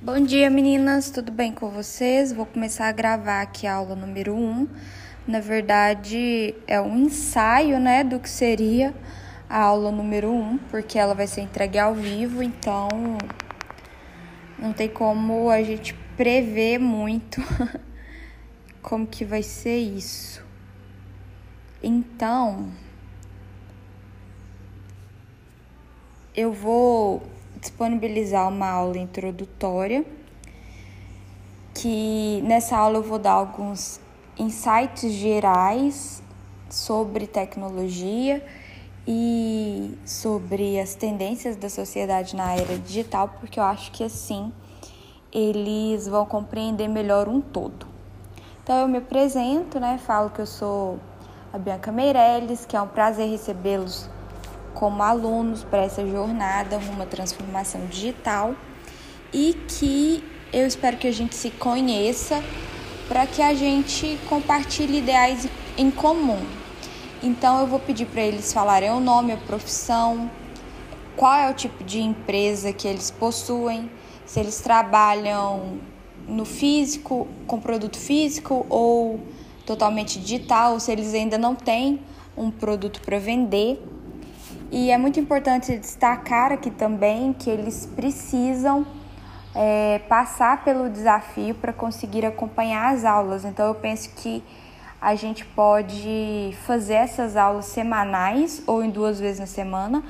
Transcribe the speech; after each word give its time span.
Bom 0.00 0.20
dia, 0.20 0.48
meninas, 0.48 1.10
tudo 1.10 1.32
bem 1.32 1.52
com 1.52 1.70
vocês? 1.70 2.32
Vou 2.32 2.46
começar 2.46 2.86
a 2.86 2.92
gravar 2.92 3.42
aqui 3.42 3.66
a 3.66 3.74
aula 3.74 3.96
número 3.96 4.32
1. 4.32 4.68
Na 5.26 5.40
verdade, 5.40 6.54
é 6.68 6.80
um 6.80 6.96
ensaio, 6.96 7.80
né, 7.80 8.04
do 8.04 8.20
que 8.20 8.30
seria 8.30 8.94
a 9.50 9.60
aula 9.60 9.90
número 9.90 10.30
1, 10.30 10.58
porque 10.70 11.00
ela 11.00 11.16
vai 11.16 11.26
ser 11.26 11.40
entregue 11.40 11.80
ao 11.80 11.96
vivo, 11.96 12.44
então 12.44 12.88
não 14.56 14.72
tem 14.72 14.88
como 14.88 15.50
a 15.50 15.64
gente 15.64 15.94
prever 16.16 16.78
muito 16.78 17.42
como 18.80 19.04
que 19.04 19.24
vai 19.24 19.42
ser 19.42 19.78
isso. 19.78 20.46
Então, 21.82 22.70
eu 26.36 26.52
vou 26.52 27.20
disponibilizar 27.60 28.48
uma 28.48 28.68
aula 28.68 28.98
introdutória, 28.98 30.04
que 31.74 32.40
nessa 32.44 32.76
aula 32.76 32.98
eu 32.98 33.02
vou 33.02 33.18
dar 33.18 33.32
alguns 33.32 34.00
insights 34.38 35.12
gerais 35.12 36.22
sobre 36.70 37.26
tecnologia 37.26 38.44
e 39.06 39.96
sobre 40.04 40.78
as 40.78 40.94
tendências 40.94 41.56
da 41.56 41.68
sociedade 41.68 42.36
na 42.36 42.54
era 42.54 42.76
digital, 42.78 43.28
porque 43.40 43.58
eu 43.58 43.64
acho 43.64 43.90
que 43.92 44.04
assim 44.04 44.52
eles 45.32 46.06
vão 46.06 46.24
compreender 46.26 46.88
melhor 46.88 47.28
um 47.28 47.40
todo. 47.40 47.86
Então 48.62 48.76
eu 48.76 48.88
me 48.88 48.98
apresento, 48.98 49.80
né? 49.80 49.98
Falo 49.98 50.30
que 50.30 50.40
eu 50.40 50.46
sou 50.46 50.98
a 51.52 51.58
Bianca 51.58 51.90
Meirelles, 51.90 52.66
que 52.66 52.76
é 52.76 52.82
um 52.82 52.88
prazer 52.88 53.28
recebê-los 53.28 54.08
como 54.74 55.02
alunos 55.02 55.64
para 55.64 55.82
essa 55.82 56.06
jornada 56.06 56.76
à 56.76 57.06
transformação 57.06 57.86
digital 57.86 58.54
e 59.32 59.54
que 59.68 60.24
eu 60.52 60.66
espero 60.66 60.96
que 60.96 61.06
a 61.06 61.12
gente 61.12 61.34
se 61.34 61.50
conheça 61.50 62.42
para 63.08 63.26
que 63.26 63.42
a 63.42 63.54
gente 63.54 64.18
compartilhe 64.28 64.98
ideais 64.98 65.48
em 65.76 65.90
comum. 65.90 66.44
Então 67.22 67.60
eu 67.60 67.66
vou 67.66 67.80
pedir 67.80 68.06
para 68.06 68.22
eles 68.22 68.52
falarem 68.52 68.90
o 68.90 69.00
nome, 69.00 69.32
a 69.32 69.36
profissão, 69.36 70.30
qual 71.16 71.34
é 71.34 71.50
o 71.50 71.54
tipo 71.54 71.82
de 71.82 72.00
empresa 72.00 72.72
que 72.72 72.86
eles 72.86 73.10
possuem, 73.10 73.90
se 74.24 74.38
eles 74.38 74.60
trabalham 74.60 75.80
no 76.28 76.44
físico, 76.44 77.26
com 77.46 77.58
produto 77.58 77.98
físico 77.98 78.64
ou 78.68 79.20
totalmente 79.66 80.18
digital, 80.20 80.78
se 80.78 80.92
eles 80.92 81.12
ainda 81.14 81.36
não 81.36 81.54
têm 81.54 82.00
um 82.36 82.50
produto 82.50 83.00
para 83.00 83.18
vender. 83.18 83.82
E 84.70 84.90
é 84.90 84.98
muito 84.98 85.18
importante 85.18 85.74
destacar 85.78 86.52
aqui 86.52 86.70
também 86.70 87.32
que 87.32 87.48
eles 87.48 87.86
precisam 87.86 88.86
é, 89.54 89.98
passar 90.00 90.62
pelo 90.62 90.90
desafio 90.90 91.54
para 91.54 91.72
conseguir 91.72 92.26
acompanhar 92.26 92.92
as 92.92 93.02
aulas. 93.02 93.46
Então, 93.46 93.66
eu 93.66 93.74
penso 93.74 94.10
que 94.14 94.44
a 95.00 95.14
gente 95.14 95.42
pode 95.46 96.54
fazer 96.66 96.94
essas 96.94 97.34
aulas 97.34 97.64
semanais 97.64 98.62
ou 98.66 98.84
em 98.84 98.90
duas 98.90 99.18
vezes 99.18 99.40
na 99.40 99.46
semana, 99.46 100.02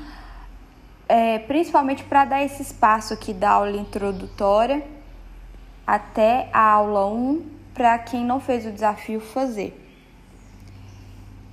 é, 1.08 1.38
principalmente 1.38 2.02
para 2.02 2.24
dar 2.24 2.42
esse 2.42 2.60
espaço 2.60 3.14
aqui 3.14 3.32
da 3.32 3.50
aula 3.50 3.76
introdutória 3.76 4.82
até 5.86 6.48
a 6.52 6.60
aula 6.60 7.06
1 7.06 7.46
para 7.72 7.96
quem 7.98 8.24
não 8.24 8.40
fez 8.40 8.66
o 8.66 8.72
desafio 8.72 9.20
fazer. 9.20 9.87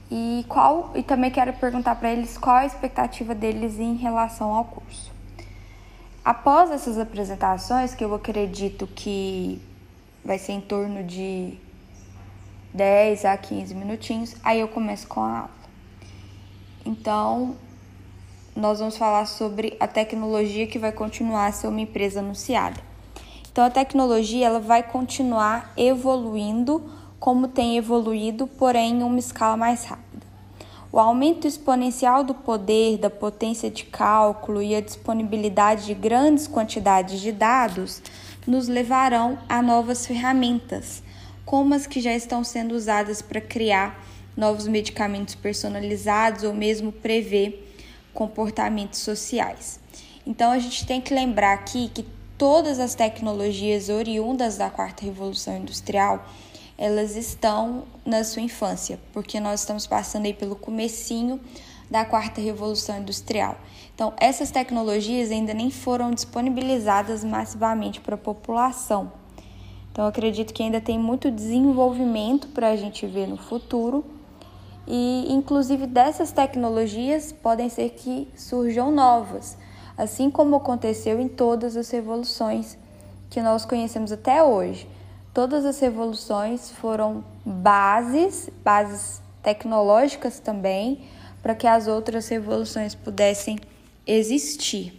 E 0.10 0.46
qual 0.48 0.92
e 0.96 1.02
também 1.02 1.32
quero 1.32 1.54
perguntar 1.54 1.96
para 1.96 2.12
eles 2.12 2.38
qual 2.38 2.58
a 2.58 2.66
expectativa 2.66 3.34
deles 3.34 3.80
em 3.80 3.96
relação 3.96 4.54
ao 4.54 4.66
curso. 4.66 5.12
Após 6.24 6.72
essas 6.72 6.98
apresentações, 6.98 7.94
que 7.94 8.04
eu 8.04 8.14
acredito 8.14 8.88
que 8.88 9.62
vai 10.24 10.40
ser 10.40 10.54
em 10.54 10.62
torno 10.62 11.04
de 11.04 11.58
10 12.74 13.26
a 13.26 13.38
15 13.38 13.76
minutinhos, 13.76 14.36
aí 14.44 14.60
eu 14.60 14.68
começo 14.68 15.08
com 15.08 15.22
a 15.22 15.40
aula. 15.40 15.50
Então, 16.86 17.56
nós 18.56 18.80
vamos 18.80 18.98
falar 18.98 19.26
sobre 19.26 19.76
a 19.80 19.88
tecnologia 19.88 20.66
que 20.66 20.80
vai 20.80 20.92
continuar 20.92 21.48
a 21.48 21.52
ser 21.52 21.68
uma 21.68 21.82
empresa 21.82 22.20
anunciada. 22.20 22.80
Então, 23.52 23.64
a 23.64 23.70
tecnologia 23.70 24.48
ela 24.48 24.60
vai 24.60 24.84
continuar 24.84 25.74
evoluindo 25.78 26.84
como 27.26 27.48
tem 27.48 27.76
evoluído, 27.76 28.46
porém 28.46 29.00
em 29.00 29.04
uma 29.04 29.18
escala 29.18 29.58
mais 29.58 29.84
rápida. 29.84 30.28
O 30.92 31.00
aumento 31.00 31.48
exponencial 31.48 32.24
do 32.24 32.36
poder, 32.36 33.00
da 33.00 33.10
potência 33.10 33.68
de 33.68 33.84
cálculo 33.84 34.62
e 34.62 34.76
a 34.76 34.80
disponibilidade 34.80 35.88
de 35.88 35.96
grandes 35.96 36.46
quantidades 36.46 37.20
de 37.20 37.32
dados 37.32 38.00
nos 38.46 38.68
levarão 38.68 39.40
a 39.50 39.60
novas 39.60 40.06
ferramentas, 40.06 41.02
como 41.44 41.74
as 41.74 41.88
que 41.88 42.00
já 42.00 42.14
estão 42.14 42.44
sendo 42.44 42.76
usadas 42.76 43.24
para 43.24 43.42
criar 43.42 44.06
novos 44.38 44.68
medicamentos 44.68 45.34
personalizados 45.34 46.44
ou 46.44 46.54
mesmo 46.54 46.92
prever 46.92 47.74
comportamentos 48.14 49.00
sociais. 49.00 49.80
Então 50.28 50.52
a 50.52 50.60
gente 50.60 50.86
tem 50.86 51.02
que 51.02 51.12
lembrar 51.12 51.56
aqui 51.56 51.90
que 51.92 52.06
todas 52.38 52.80
as 52.80 52.94
tecnologias 52.94 53.90
oriundas 53.90 54.58
da 54.58 54.70
quarta 54.70 55.04
revolução 55.04 55.58
industrial 55.58 56.24
elas 56.78 57.16
estão 57.16 57.84
na 58.06 58.24
sua 58.24 58.42
infância, 58.42 59.00
porque 59.14 59.40
nós 59.40 59.62
estamos 59.62 59.88
passando 59.88 60.26
aí 60.26 60.34
pelo 60.34 60.56
comecinho 60.56 61.40
da 61.90 62.04
quarta 62.04 62.42
revolução 62.42 62.98
industrial. 62.98 63.58
Então, 63.94 64.14
essas 64.18 64.52
tecnologias 64.52 65.32
ainda 65.32 65.54
nem 65.54 65.72
foram 65.72 66.12
disponibilizadas 66.12 67.24
massivamente 67.24 68.02
para 68.02 68.16
a 68.16 68.18
população. 68.18 69.12
Então, 69.92 70.06
acredito 70.06 70.54
que 70.54 70.62
ainda 70.62 70.82
tem 70.82 71.00
muito 71.00 71.32
desenvolvimento 71.32 72.50
para 72.50 72.70
a 72.70 72.76
gente 72.76 73.08
ver 73.08 73.28
no 73.28 73.38
futuro. 73.38 74.04
E, 74.86 75.26
inclusive, 75.30 75.88
dessas 75.88 76.32
tecnologias 76.32 77.32
podem 77.32 77.70
ser 77.70 77.92
que 77.92 78.28
surjam 78.36 78.92
novas, 78.92 79.58
assim 79.98 80.30
como 80.30 80.58
aconteceu 80.58 81.20
em 81.20 81.30
todas 81.30 81.78
as 81.78 81.90
revoluções 81.90 82.78
que 83.30 83.42
nós 83.42 83.64
conhecemos 83.64 84.12
até 84.12 84.44
hoje. 84.44 84.88
Todas 85.36 85.66
as 85.66 85.78
revoluções 85.82 86.72
foram 86.72 87.22
bases, 87.46 88.50
bases 88.64 89.22
tecnológicas 89.44 90.40
também, 90.40 91.02
para 91.44 91.54
que 91.54 91.68
as 91.68 91.88
outras 91.88 92.30
revoluções 92.30 92.96
pudessem 92.96 93.60
existir. 94.08 94.94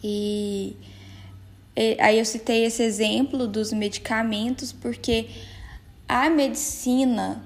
E, 0.00 0.76
e 1.76 1.96
aí 2.00 2.20
eu 2.20 2.24
citei 2.24 2.66
esse 2.66 2.84
exemplo 2.84 3.48
dos 3.48 3.72
medicamentos 3.72 4.72
porque 4.72 5.28
a 6.08 6.30
medicina 6.30 7.42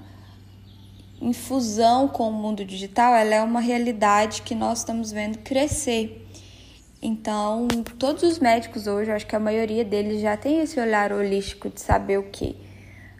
em 1.19 1.33
fusão 1.33 2.07
com 2.07 2.29
o 2.29 2.31
mundo 2.31 2.63
digital, 2.63 3.15
ela 3.15 3.33
é 3.33 3.41
uma 3.41 3.59
realidade 3.59 4.43
que 4.43 4.53
nós 4.53 4.79
estamos 4.79 5.11
vendo 5.11 5.39
crescer. 5.39 6.29
Então, 7.01 7.67
todos 7.97 8.21
os 8.21 8.37
médicos 8.37 8.85
hoje, 8.85 9.09
acho 9.09 9.25
que 9.25 9.35
a 9.35 9.39
maioria 9.39 9.83
deles 9.83 10.21
já 10.21 10.37
tem 10.37 10.59
esse 10.59 10.79
olhar 10.79 11.11
holístico 11.11 11.67
de 11.67 11.81
saber 11.81 12.19
o 12.19 12.23
que 12.23 12.55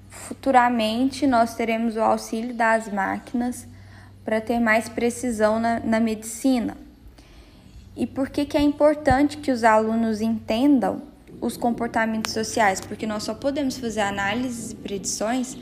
futuramente 0.08 1.26
nós 1.26 1.56
teremos 1.56 1.96
o 1.96 2.02
auxílio 2.02 2.54
das 2.54 2.92
máquinas 2.94 3.68
para 4.24 4.40
ter 4.40 4.60
mais 4.60 4.88
precisão 4.88 5.60
na, 5.60 5.80
na 5.80 6.00
medicina. 6.00 6.78
E 7.96 8.06
por 8.06 8.30
que, 8.30 8.46
que 8.46 8.56
é 8.56 8.62
importante 8.62 9.38
que 9.38 9.52
os 9.52 9.64
alunos 9.64 10.22
entendam 10.22 11.02
os 11.42 11.58
comportamentos 11.58 12.34
sociais? 12.34 12.80
Porque 12.80 13.08
nós 13.08 13.24
só 13.24 13.34
podemos 13.34 13.78
fazer 13.80 14.02
análises 14.02 14.74
e 14.74 14.76
predições 14.76 15.58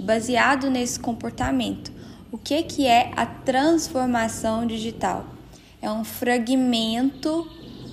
baseado 0.00 0.68
nesse 0.68 1.00
comportamento. 1.00 1.90
O 2.30 2.36
que, 2.36 2.62
que 2.64 2.86
é 2.86 3.12
a 3.16 3.24
transformação 3.24 4.66
digital? 4.66 5.24
É 5.80 5.90
um 5.90 6.04
fragmento 6.04 7.46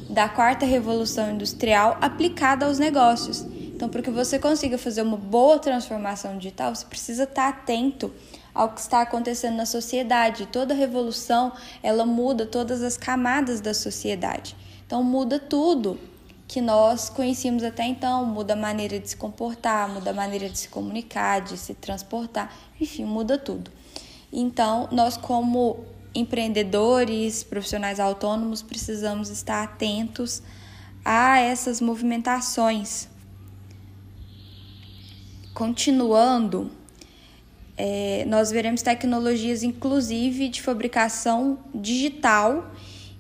da 0.10 0.28
quarta 0.28 0.66
revolução 0.66 1.32
industrial 1.32 1.98
aplicada 2.02 2.66
aos 2.66 2.80
negócios. 2.80 3.42
Então, 3.80 3.88
para 3.88 4.02
que 4.02 4.10
você 4.10 4.40
consiga 4.40 4.78
fazer 4.78 5.04
uma 5.04 5.16
boa 5.16 5.60
transformação 5.60 6.38
digital, 6.38 6.74
você 6.74 6.86
precisa 6.86 7.24
estar 7.24 7.48
atento 7.48 8.12
ao 8.54 8.70
que 8.70 8.82
está 8.82 9.02
acontecendo 9.02 9.56
na 9.56 9.66
sociedade. 9.66 10.48
Toda 10.48 10.74
revolução, 10.74 11.54
ela 11.84 12.06
muda 12.06 12.46
todas 12.46 12.82
as 12.82 12.98
camadas 12.98 13.62
da 13.62 13.74
sociedade. 13.74 14.56
Então, 14.86 15.04
muda 15.04 15.40
tudo 15.40 16.00
que 16.48 16.60
nós 16.60 17.10
conhecíamos 17.10 17.64
até 17.64 17.86
então, 17.86 18.26
muda 18.26 18.54
a 18.54 18.58
maneira 18.58 19.00
de 19.00 19.12
se 19.12 19.16
comportar, 19.16 19.88
muda 19.88 20.10
a 20.10 20.14
maneira 20.14 20.50
de 20.50 20.58
se 20.58 20.68
comunicar, 20.68 21.42
de 21.42 21.56
se 21.56 21.76
transportar, 21.76 22.52
enfim, 22.82 23.06
muda 23.06 23.38
tudo. 23.38 23.72
Então, 24.34 24.90
nós 24.92 25.16
como 25.16 25.86
empreendedores, 26.14 27.44
profissionais 27.44 28.00
autônomos, 28.00 28.62
precisamos 28.62 29.30
estar 29.30 29.64
atentos 29.64 30.42
a 31.04 31.40
essas 31.40 31.80
movimentações. 31.80 33.08
Continuando, 35.54 36.72
é, 37.78 38.26
nós 38.28 38.52
veremos 38.52 38.82
tecnologias, 38.82 39.64
inclusive, 39.64 40.50
de 40.50 40.62
fabricação 40.62 41.60
digital 41.74 42.72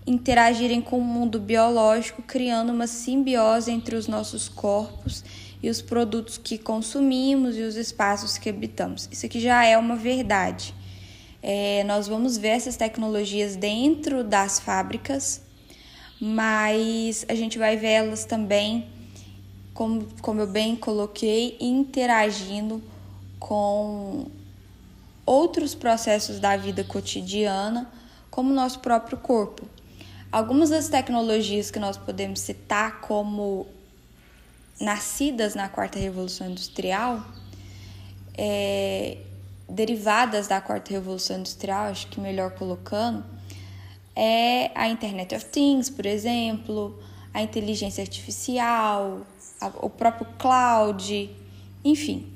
interagirem 0.05 0.81
com 0.81 0.97
o 0.97 1.03
mundo 1.03 1.39
biológico, 1.39 2.21
criando 2.21 2.71
uma 2.71 2.87
simbiose 2.87 3.71
entre 3.71 3.95
os 3.95 4.07
nossos 4.07 4.49
corpos 4.49 5.23
e 5.61 5.69
os 5.69 5.81
produtos 5.81 6.37
que 6.37 6.57
consumimos 6.57 7.55
e 7.55 7.61
os 7.61 7.75
espaços 7.75 8.37
que 8.37 8.49
habitamos. 8.49 9.07
Isso 9.11 9.25
aqui 9.25 9.39
já 9.39 9.63
é 9.63 9.77
uma 9.77 9.95
verdade. 9.95 10.73
É, 11.41 11.83
nós 11.85 12.07
vamos 12.07 12.37
ver 12.37 12.49
essas 12.49 12.75
tecnologias 12.75 13.55
dentro 13.55 14.23
das 14.23 14.59
fábricas, 14.59 15.41
mas 16.19 17.25
a 17.29 17.35
gente 17.35 17.57
vai 17.57 17.77
ver 17.77 17.91
elas 17.91 18.25
também, 18.25 18.87
como, 19.73 20.05
como 20.21 20.41
eu 20.41 20.47
bem 20.47 20.75
coloquei, 20.75 21.57
interagindo 21.59 22.83
com 23.39 24.27
outros 25.25 25.73
processos 25.73 26.39
da 26.39 26.57
vida 26.57 26.83
cotidiana, 26.83 27.89
como 28.29 28.53
nosso 28.53 28.79
próprio 28.79 29.17
corpo. 29.17 29.63
Algumas 30.31 30.69
das 30.69 30.89
tecnologias 30.89 31.71
que 31.71 31.79
nós 31.79 31.97
podemos 31.97 32.41
citar 32.41 32.99
como 33.01 33.65
nascidas 34.79 35.55
na 35.55 35.67
quarta 35.69 35.97
revolução 35.97 36.49
industrial, 36.49 37.23
é, 38.37 39.17
derivadas 39.69 40.47
da 40.47 40.59
quarta 40.59 40.91
revolução 40.91 41.37
industrial, 41.37 41.85
acho 41.85 42.07
que 42.07 42.19
melhor 42.19 42.51
colocando, 42.51 43.23
é 44.15 44.71
a 44.75 44.87
Internet 44.89 45.35
of 45.35 45.45
Things, 45.45 45.89
por 45.89 46.05
exemplo, 46.05 46.99
a 47.33 47.41
inteligência 47.41 48.01
artificial, 48.01 49.25
a, 49.61 49.67
o 49.81 49.89
próprio 49.89 50.27
cloud, 50.37 51.29
enfim, 51.83 52.31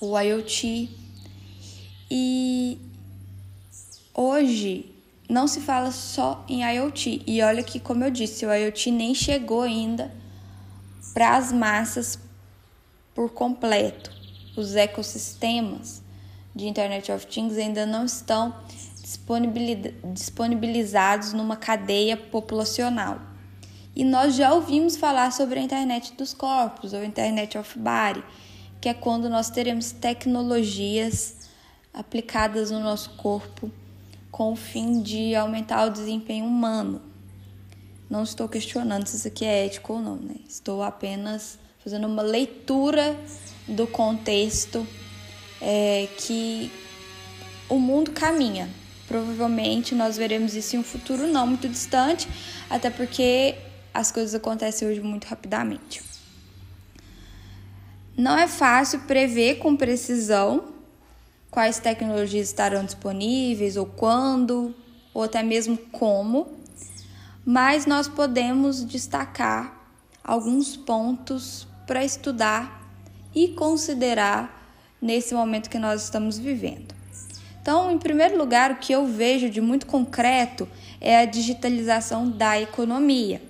o 0.00 0.18
IoT. 0.18 0.90
E 2.10 2.78
hoje 4.14 4.94
não 5.28 5.46
se 5.46 5.60
fala 5.60 5.90
só 5.90 6.44
em 6.48 6.62
IoT. 6.62 7.22
E 7.26 7.42
olha 7.42 7.62
que, 7.62 7.78
como 7.78 8.04
eu 8.04 8.10
disse, 8.10 8.46
o 8.46 8.52
IoT 8.52 8.90
nem 8.90 9.14
chegou 9.14 9.62
ainda 9.62 10.10
para 11.12 11.36
as 11.36 11.52
massas 11.52 12.18
por 13.14 13.30
completo. 13.30 14.17
Os 14.58 14.74
ecossistemas 14.74 16.02
de 16.52 16.66
Internet 16.66 17.12
of 17.12 17.24
Things 17.28 17.56
ainda 17.56 17.86
não 17.86 18.04
estão 18.04 18.52
disponibilizados 20.12 21.32
numa 21.32 21.56
cadeia 21.56 22.16
populacional. 22.16 23.20
E 23.94 24.02
nós 24.02 24.34
já 24.34 24.52
ouvimos 24.52 24.96
falar 24.96 25.30
sobre 25.30 25.60
a 25.60 25.62
internet 25.62 26.12
dos 26.14 26.34
corpos, 26.34 26.92
ou 26.92 27.04
Internet 27.04 27.56
of 27.56 27.78
Body, 27.78 28.24
que 28.80 28.88
é 28.88 28.94
quando 28.94 29.30
nós 29.30 29.48
teremos 29.48 29.92
tecnologias 29.92 31.48
aplicadas 31.94 32.72
no 32.72 32.80
nosso 32.80 33.10
corpo 33.10 33.70
com 34.28 34.52
o 34.52 34.56
fim 34.56 35.00
de 35.00 35.36
aumentar 35.36 35.86
o 35.86 35.90
desempenho 35.90 36.44
humano. 36.44 37.00
Não 38.10 38.24
estou 38.24 38.48
questionando 38.48 39.06
se 39.06 39.18
isso 39.18 39.28
aqui 39.28 39.44
é 39.44 39.66
ético 39.66 39.92
ou 39.92 40.00
não, 40.00 40.16
né? 40.16 40.34
Estou 40.48 40.82
apenas 40.82 41.60
fazendo 41.78 42.08
uma 42.08 42.22
leitura 42.22 43.16
do 43.68 43.86
contexto 43.86 44.86
é, 45.60 46.08
que 46.16 46.72
o 47.68 47.78
mundo 47.78 48.10
caminha. 48.12 48.68
Provavelmente 49.06 49.94
nós 49.94 50.16
veremos 50.16 50.54
isso 50.54 50.76
em 50.76 50.78
um 50.78 50.84
futuro 50.84 51.26
não 51.26 51.46
muito 51.46 51.68
distante, 51.68 52.28
até 52.68 52.90
porque 52.90 53.54
as 53.92 54.10
coisas 54.12 54.34
acontecem 54.34 54.88
hoje 54.88 55.00
muito 55.00 55.24
rapidamente. 55.26 56.02
Não 58.16 58.36
é 58.36 58.48
fácil 58.48 59.00
prever 59.00 59.56
com 59.56 59.76
precisão 59.76 60.74
quais 61.50 61.78
tecnologias 61.78 62.48
estarão 62.48 62.84
disponíveis 62.84 63.76
ou 63.76 63.86
quando, 63.86 64.74
ou 65.14 65.22
até 65.22 65.42
mesmo 65.42 65.76
como, 65.76 66.48
mas 67.44 67.86
nós 67.86 68.08
podemos 68.08 68.84
destacar 68.84 69.74
alguns 70.22 70.76
pontos 70.76 71.66
para 71.86 72.04
estudar 72.04 72.77
e 73.34 73.48
considerar 73.48 74.72
nesse 75.00 75.34
momento 75.34 75.70
que 75.70 75.78
nós 75.78 76.02
estamos 76.02 76.38
vivendo. 76.38 76.94
Então, 77.60 77.90
em 77.90 77.98
primeiro 77.98 78.36
lugar, 78.36 78.72
o 78.72 78.76
que 78.76 78.92
eu 78.92 79.06
vejo 79.06 79.50
de 79.50 79.60
muito 79.60 79.86
concreto 79.86 80.68
é 81.00 81.18
a 81.18 81.24
digitalização 81.24 82.28
da 82.28 82.60
economia. 82.60 83.42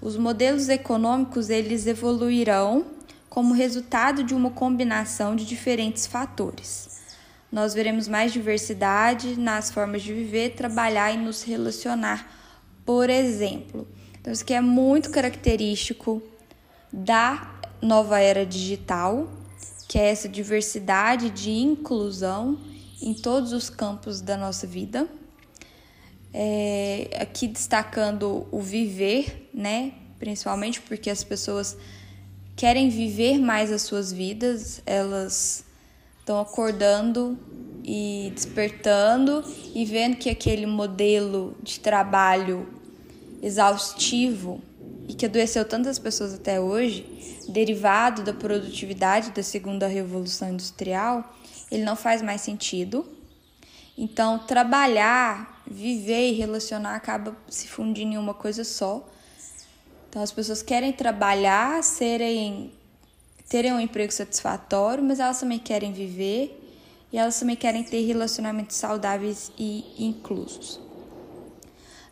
Os 0.00 0.16
modelos 0.16 0.68
econômicos 0.68 1.50
eles 1.50 1.86
evoluirão 1.86 2.86
como 3.28 3.54
resultado 3.54 4.22
de 4.22 4.34
uma 4.34 4.50
combinação 4.50 5.34
de 5.34 5.44
diferentes 5.44 6.06
fatores 6.06 6.90
nós 7.50 7.74
veremos 7.74 8.06
mais 8.06 8.32
diversidade 8.32 9.38
nas 9.38 9.70
formas 9.70 10.02
de 10.02 10.12
viver, 10.12 10.50
trabalhar 10.50 11.12
e 11.12 11.16
nos 11.16 11.42
relacionar, 11.42 12.30
por 12.84 13.10
exemplo. 13.10 13.88
Então, 14.20 14.32
isso 14.32 14.44
aqui 14.44 14.54
é 14.54 14.60
muito 14.60 15.10
característico 15.10 16.22
da 16.92 17.59
nova 17.82 18.20
era 18.20 18.44
digital, 18.44 19.28
que 19.88 19.98
é 19.98 20.10
essa 20.10 20.28
diversidade 20.28 21.30
de 21.30 21.50
inclusão 21.50 22.58
em 23.00 23.14
todos 23.14 23.52
os 23.52 23.70
campos 23.70 24.20
da 24.20 24.36
nossa 24.36 24.66
vida. 24.66 25.08
É, 26.32 27.10
aqui 27.20 27.48
destacando 27.48 28.46
o 28.52 28.60
viver, 28.60 29.50
né? 29.52 29.92
Principalmente 30.18 30.80
porque 30.80 31.10
as 31.10 31.24
pessoas 31.24 31.76
querem 32.54 32.88
viver 32.88 33.38
mais 33.38 33.72
as 33.72 33.82
suas 33.82 34.12
vidas, 34.12 34.82
elas 34.84 35.64
estão 36.18 36.38
acordando 36.38 37.38
e 37.82 38.30
despertando 38.34 39.42
e 39.74 39.84
vendo 39.84 40.16
que 40.16 40.28
aquele 40.28 40.66
modelo 40.66 41.56
de 41.62 41.80
trabalho 41.80 42.68
exaustivo 43.42 44.60
e 45.10 45.12
que 45.12 45.26
adoeceu 45.26 45.64
tantas 45.64 45.98
pessoas 45.98 46.32
até 46.32 46.60
hoje, 46.60 47.04
derivado 47.48 48.22
da 48.22 48.32
produtividade 48.32 49.32
da 49.32 49.42
segunda 49.42 49.88
revolução 49.88 50.50
industrial, 50.50 51.34
ele 51.68 51.82
não 51.82 51.96
faz 51.96 52.22
mais 52.22 52.42
sentido. 52.42 53.04
Então, 53.98 54.38
trabalhar, 54.38 55.64
viver 55.68 56.30
e 56.30 56.32
relacionar 56.34 56.94
acaba 56.94 57.36
se 57.48 57.66
fundindo 57.66 58.12
em 58.12 58.18
uma 58.18 58.34
coisa 58.34 58.62
só. 58.62 59.04
Então, 60.08 60.22
as 60.22 60.30
pessoas 60.30 60.62
querem 60.62 60.92
trabalhar, 60.92 61.82
serem 61.82 62.72
terem 63.48 63.72
um 63.72 63.80
emprego 63.80 64.12
satisfatório, 64.12 65.02
mas 65.02 65.18
elas 65.18 65.40
também 65.40 65.58
querem 65.58 65.92
viver 65.92 66.56
e 67.12 67.18
elas 67.18 67.40
também 67.40 67.56
querem 67.56 67.82
ter 67.82 68.06
relacionamentos 68.06 68.76
saudáveis 68.76 69.50
e 69.58 69.84
inclusos. 69.98 70.89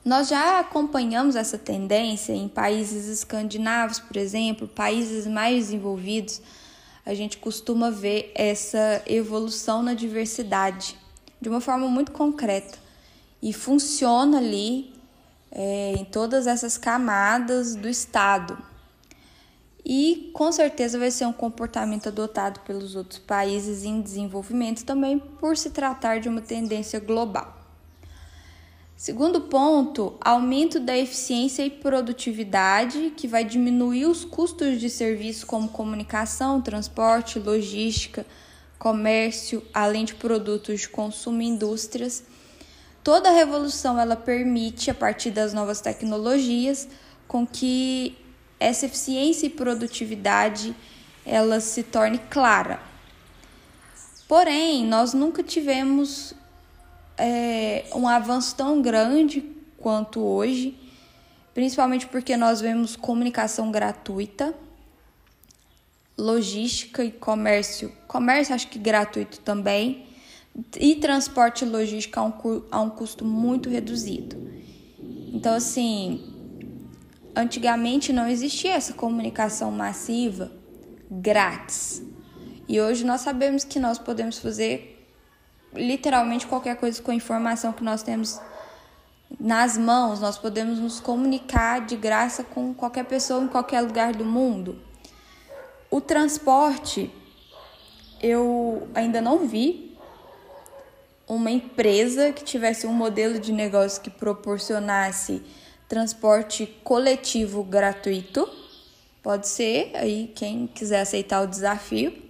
Nós 0.05 0.29
já 0.29 0.61
acompanhamos 0.61 1.37
essa 1.37 1.59
tendência 1.59 2.33
em 2.33 2.49
países 2.49 3.06
escandinavos, 3.06 3.99
por 3.99 4.17
exemplo, 4.17 4.67
países 4.67 5.26
mais 5.26 5.67
desenvolvidos. 5.67 6.40
A 7.05 7.14
gente 7.14 7.38
costuma 7.38 7.90
ver 7.90 8.33
essa 8.35 9.02
evolução 9.07 9.83
na 9.83 9.95
diversidade 9.95 10.97
de 11.40 11.49
uma 11.49 11.61
forma 11.61 11.88
muito 11.88 12.12
concreta 12.12 12.78
e 13.43 13.52
funciona 13.52 14.38
ali 14.38 14.93
é, 15.50 15.95
em 15.97 16.05
todas 16.05 16.47
essas 16.47 16.76
camadas 16.76 17.75
do 17.75 17.88
Estado 17.88 18.59
e 19.90 20.31
com 20.35 20.52
certeza 20.52 20.99
vai 20.99 21.11
ser 21.11 21.25
um 21.25 21.33
comportamento 21.33 22.09
adotado 22.09 22.61
pelos 22.61 22.95
outros 22.95 23.19
países 23.19 23.85
em 23.85 24.02
desenvolvimento 24.02 24.85
também 24.85 25.19
por 25.19 25.57
se 25.57 25.71
tratar 25.71 26.21
de 26.21 26.28
uma 26.28 26.43
tendência 26.43 27.00
global. 27.00 27.58
Segundo 28.99 29.43
ponto, 29.43 30.17
aumento 30.21 30.81
da 30.81 30.99
eficiência 30.99 31.64
e 31.64 31.71
produtividade, 31.71 33.12
que 33.17 33.28
vai 33.28 33.45
diminuir 33.45 34.07
os 34.07 34.25
custos 34.25 34.81
de 34.81 34.90
serviços 34.90 35.45
como 35.45 35.69
comunicação, 35.69 36.61
transporte, 36.61 37.38
logística, 37.38 38.26
comércio, 38.76 39.62
além 39.73 40.05
de 40.05 40.17
produtos 40.17 40.81
de 40.81 40.88
consumo 40.88 41.40
e 41.40 41.47
indústrias. 41.47 42.25
Toda 43.05 43.28
a 43.28 43.33
revolução 43.33 44.00
ela 44.00 44.17
permite, 44.17 44.90
a 44.90 44.95
partir 44.95 45.31
das 45.31 45.55
novas 45.55 45.81
tecnologias, 45.81 46.88
com 47.28 47.47
que 47.47 48.19
essa 48.59 48.87
eficiência 48.87 49.47
e 49.47 49.50
produtividade 49.50 50.75
ela 51.25 51.61
se 51.61 51.85
torne 51.85 52.19
clara. 52.19 52.81
Porém, 54.26 54.85
nós 54.85 55.14
nunca 55.14 55.40
tivemos 55.40 56.35
é, 57.18 57.84
um 57.94 58.06
avanço 58.06 58.54
tão 58.56 58.80
grande 58.80 59.44
quanto 59.76 60.20
hoje, 60.20 60.78
principalmente 61.52 62.06
porque 62.06 62.37
nós 62.37 62.60
vemos 62.60 62.96
comunicação 62.96 63.70
gratuita, 63.70 64.54
logística 66.16 67.04
e 67.04 67.12
comércio, 67.12 67.92
comércio 68.06 68.54
acho 68.54 68.68
que 68.68 68.78
gratuito 68.78 69.40
também, 69.40 70.06
e 70.78 70.96
transporte 70.96 71.64
e 71.64 71.68
logística 71.68 72.20
a 72.20 72.25
um, 72.25 72.32
a 72.70 72.80
um 72.80 72.90
custo 72.90 73.25
muito 73.25 73.68
reduzido. 73.68 74.37
Então, 75.32 75.54
assim, 75.54 76.38
Antigamente 77.38 78.12
não 78.12 78.28
existia 78.28 78.72
essa 78.72 78.92
comunicação 78.92 79.70
massiva 79.70 80.50
grátis. 81.08 82.02
E 82.66 82.80
hoje 82.80 83.04
nós 83.04 83.20
sabemos 83.20 83.62
que 83.62 83.78
nós 83.78 83.96
podemos 83.96 84.38
fazer 84.40 84.98
literalmente 85.75 86.46
qualquer 86.46 86.76
coisa 86.76 87.02
com 87.02 87.10
a 87.10 87.14
informação 87.14 87.72
que 87.72 87.82
nós 87.82 88.02
temos 88.02 88.40
nas 89.38 89.76
mãos, 89.76 90.20
nós 90.20 90.38
podemos 90.38 90.78
nos 90.78 91.00
comunicar 91.00 91.84
de 91.84 91.96
graça 91.96 92.42
com 92.42 92.72
qualquer 92.72 93.04
pessoa 93.04 93.42
em 93.42 93.48
qualquer 93.48 93.82
lugar 93.82 94.14
do 94.14 94.25
mundo. 94.25 94.78
O 95.90 96.00
transporte, 96.00 97.10
eu 98.22 98.88
ainda 98.94 99.20
não 99.20 99.46
vi 99.46 99.96
uma 101.26 101.50
empresa 101.50 102.32
que 102.32 102.42
tivesse 102.42 102.87
um 102.87 102.92
modelo 102.92 103.38
de 103.38 103.52
negócio 103.52 104.00
que 104.00 104.10
proporcionasse 104.10 105.42
transporte 105.87 106.66
coletivo 106.82 107.62
gratuito. 107.62 108.48
Pode 109.22 109.46
ser, 109.46 109.92
aí 109.94 110.32
quem 110.34 110.66
quiser 110.66 111.00
aceitar 111.00 111.42
o 111.42 111.46
desafio. 111.46 112.22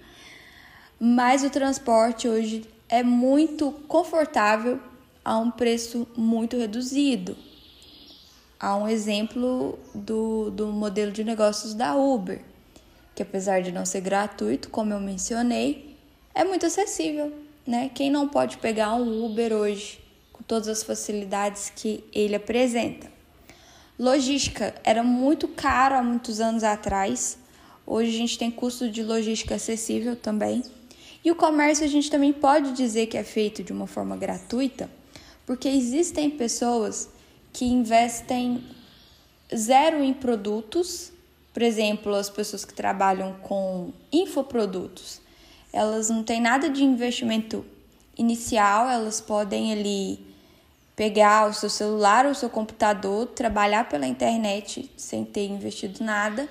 Mas 0.99 1.45
o 1.45 1.51
transporte 1.51 2.29
hoje 2.29 2.69
é 2.89 3.03
muito 3.03 3.71
confortável 3.87 4.81
a 5.25 5.39
um 5.39 5.51
preço 5.51 6.07
muito 6.17 6.57
reduzido. 6.57 7.37
Há 8.59 8.77
um 8.77 8.89
exemplo 8.89 9.79
do, 9.95 10.51
do 10.51 10.69
modelo 10.69 11.13
de 11.13 11.23
negócios 11.23 11.75
da 11.75 11.95
Uber, 11.95 12.41
que 13.15 13.23
apesar 13.23 13.63
de 13.63 13.71
não 13.71 13.85
ser 13.85 14.01
gratuito, 14.01 14.71
como 14.71 14.93
eu 14.93 15.01
mencionei, 15.01 15.97
é 16.35 16.45
muito 16.45 16.67
acessível. 16.67 17.33
Né? 17.67 17.91
Quem 17.95 18.11
não 18.11 18.27
pode 18.27 18.57
pegar 18.57 18.95
um 18.95 19.27
Uber 19.27 19.53
hoje 19.53 20.01
com 20.33 20.43
todas 20.43 20.69
as 20.69 20.83
facilidades 20.83 21.71
que 21.75 22.03
ele 22.13 22.35
apresenta? 22.35 23.07
Logística 23.99 24.75
era 24.83 25.03
muito 25.03 25.47
caro 25.49 25.97
há 25.97 26.03
muitos 26.03 26.41
anos 26.41 26.65
atrás. 26.65 27.37
Hoje 27.85 28.11
a 28.15 28.19
gente 28.19 28.39
tem 28.39 28.51
custo 28.51 28.89
de 28.89 29.03
logística 29.03 29.57
acessível 29.57 30.17
também. 30.17 30.63
E 31.25 31.31
o 31.31 31.35
comércio 31.35 31.85
a 31.85 31.89
gente 31.89 32.11
também 32.11 32.33
pode 32.33 32.73
dizer 32.73 33.07
que 33.07 33.17
é 33.17 33.25
feito 33.25 33.63
de 33.63 33.73
uma 33.73 33.87
forma 33.87 34.17
gratuita, 34.17 34.91
porque 35.45 35.69
existem 35.69 36.31
pessoas 36.31 37.09
que 37.53 37.65
investem 37.65 38.65
zero 39.55 40.03
em 40.03 40.13
produtos, 40.13 41.13
por 41.53 41.63
exemplo, 41.63 42.15
as 42.15 42.31
pessoas 42.31 42.65
que 42.65 42.73
trabalham 42.73 43.35
com 43.43 43.93
infoprodutos, 44.13 45.21
elas 45.73 46.09
não 46.09 46.23
têm 46.23 46.41
nada 46.41 46.69
de 46.69 46.85
investimento 46.85 47.65
inicial, 48.17 48.89
elas 48.89 49.21
podem 49.21 49.73
ali 49.73 50.27
pegar 50.95 51.49
o 51.49 51.55
seu 51.55 51.71
celular 51.71 52.27
ou 52.27 52.33
o 52.33 52.35
seu 52.35 52.51
computador, 52.51 53.27
trabalhar 53.29 53.89
pela 53.89 54.07
internet 54.07 54.91
sem 54.97 55.25
ter 55.25 55.47
investido 55.47 56.03
nada 56.03 56.49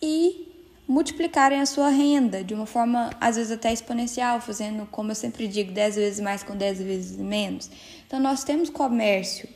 e 0.00 0.45
multiplicarem 0.86 1.60
a 1.60 1.66
sua 1.66 1.88
renda 1.88 2.44
de 2.44 2.54
uma 2.54 2.66
forma, 2.66 3.10
às 3.20 3.36
vezes 3.36 3.52
até 3.52 3.72
exponencial, 3.72 4.40
fazendo, 4.40 4.86
como 4.86 5.10
eu 5.10 5.14
sempre 5.14 5.48
digo, 5.48 5.72
10 5.72 5.96
vezes 5.96 6.20
mais 6.20 6.42
com 6.42 6.56
10 6.56 6.78
vezes 6.78 7.16
menos. 7.16 7.70
Então, 8.06 8.20
nós 8.20 8.44
temos 8.44 8.70
comércio 8.70 9.48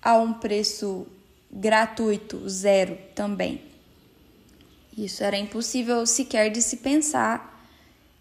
a 0.00 0.16
um 0.16 0.32
preço 0.32 1.06
gratuito, 1.50 2.48
zero 2.48 2.96
também. 3.14 3.60
Isso 4.96 5.24
era 5.24 5.36
impossível 5.36 6.06
sequer 6.06 6.50
de 6.50 6.62
se 6.62 6.78
pensar 6.78 7.68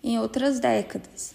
em 0.03 0.19
outras 0.19 0.59
décadas. 0.59 1.34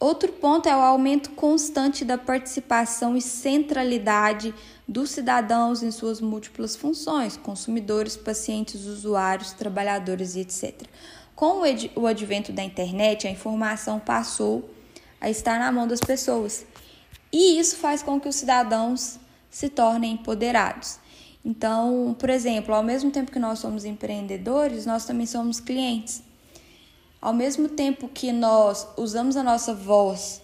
Outro 0.00 0.32
ponto 0.32 0.66
é 0.66 0.74
o 0.74 0.80
aumento 0.80 1.28
constante 1.32 2.06
da 2.06 2.16
participação 2.16 3.14
e 3.14 3.20
centralidade 3.20 4.54
dos 4.88 5.10
cidadãos 5.10 5.82
em 5.82 5.90
suas 5.90 6.22
múltiplas 6.22 6.74
funções, 6.74 7.36
consumidores, 7.36 8.16
pacientes, 8.16 8.86
usuários, 8.86 9.52
trabalhadores 9.52 10.36
e 10.36 10.40
etc. 10.40 10.88
Com 11.36 11.60
o 11.96 12.06
advento 12.06 12.50
da 12.50 12.62
internet, 12.62 13.28
a 13.28 13.30
informação 13.30 14.00
passou 14.00 14.70
a 15.20 15.28
estar 15.28 15.58
na 15.58 15.70
mão 15.70 15.86
das 15.86 16.00
pessoas. 16.00 16.64
E 17.30 17.60
isso 17.60 17.76
faz 17.76 18.02
com 18.02 18.18
que 18.18 18.28
os 18.28 18.36
cidadãos 18.36 19.18
se 19.50 19.68
tornem 19.68 20.14
empoderados. 20.14 20.98
Então, 21.44 22.16
por 22.18 22.30
exemplo, 22.30 22.74
ao 22.74 22.82
mesmo 22.82 23.10
tempo 23.10 23.30
que 23.30 23.38
nós 23.38 23.58
somos 23.58 23.84
empreendedores, 23.84 24.86
nós 24.86 25.04
também 25.04 25.26
somos 25.26 25.60
clientes. 25.60 26.22
Ao 27.20 27.34
mesmo 27.34 27.68
tempo 27.68 28.08
que 28.08 28.32
nós 28.32 28.88
usamos 28.96 29.36
a 29.36 29.42
nossa 29.42 29.74
voz 29.74 30.40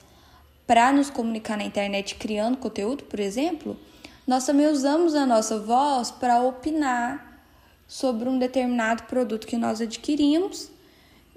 para 0.66 0.92
nos 0.92 1.08
comunicar 1.08 1.56
na 1.56 1.64
internet 1.64 2.16
criando 2.16 2.58
conteúdo, 2.58 3.04
por 3.04 3.18
exemplo, 3.18 3.78
nós 4.26 4.44
também 4.44 4.66
usamos 4.66 5.14
a 5.14 5.24
nossa 5.24 5.58
voz 5.58 6.10
para 6.10 6.42
opinar 6.42 7.40
sobre 7.88 8.28
um 8.28 8.38
determinado 8.38 9.04
produto 9.04 9.46
que 9.46 9.56
nós 9.56 9.80
adquirimos 9.80 10.70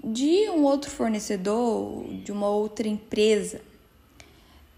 de 0.04 0.50
um 0.50 0.64
outro 0.64 0.90
fornecedor, 0.90 2.06
de 2.24 2.32
uma 2.32 2.50
outra 2.50 2.88
empresa. 2.88 3.62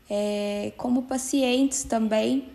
É, 0.10 0.74
como 0.78 1.04
pacientes 1.04 1.84
também, 1.86 2.50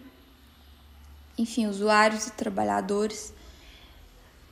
enfim, 1.38 1.66
usuários 1.66 2.26
e 2.26 2.32
trabalhadores 2.32 3.32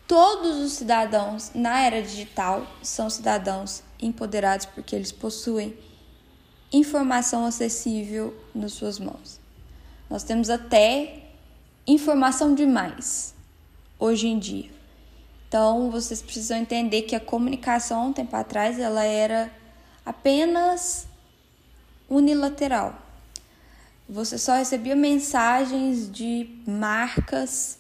Todos 0.06 0.56
os 0.58 0.72
cidadãos 0.72 1.50
na 1.54 1.80
era 1.80 2.02
digital 2.02 2.66
são 2.82 3.08
cidadãos 3.08 3.82
empoderados 4.00 4.66
porque 4.66 4.94
eles 4.94 5.10
possuem 5.10 5.76
informação 6.70 7.46
acessível 7.46 8.34
nas 8.54 8.72
suas 8.72 8.98
mãos. 8.98 9.40
Nós 10.10 10.22
temos 10.22 10.50
até 10.50 11.22
informação 11.86 12.54
demais 12.54 13.34
hoje 13.98 14.28
em 14.28 14.38
dia. 14.38 14.70
Então, 15.48 15.90
vocês 15.90 16.20
precisam 16.20 16.58
entender 16.58 17.02
que 17.02 17.14
a 17.14 17.20
comunicação, 17.20 18.08
um 18.08 18.12
tempo 18.12 18.34
atrás, 18.36 18.78
ela 18.78 19.04
era 19.04 19.50
apenas 20.04 21.06
unilateral. 22.10 22.98
Você 24.08 24.36
só 24.36 24.56
recebia 24.56 24.94
mensagens 24.94 26.10
de 26.10 26.50
marcas 26.66 27.78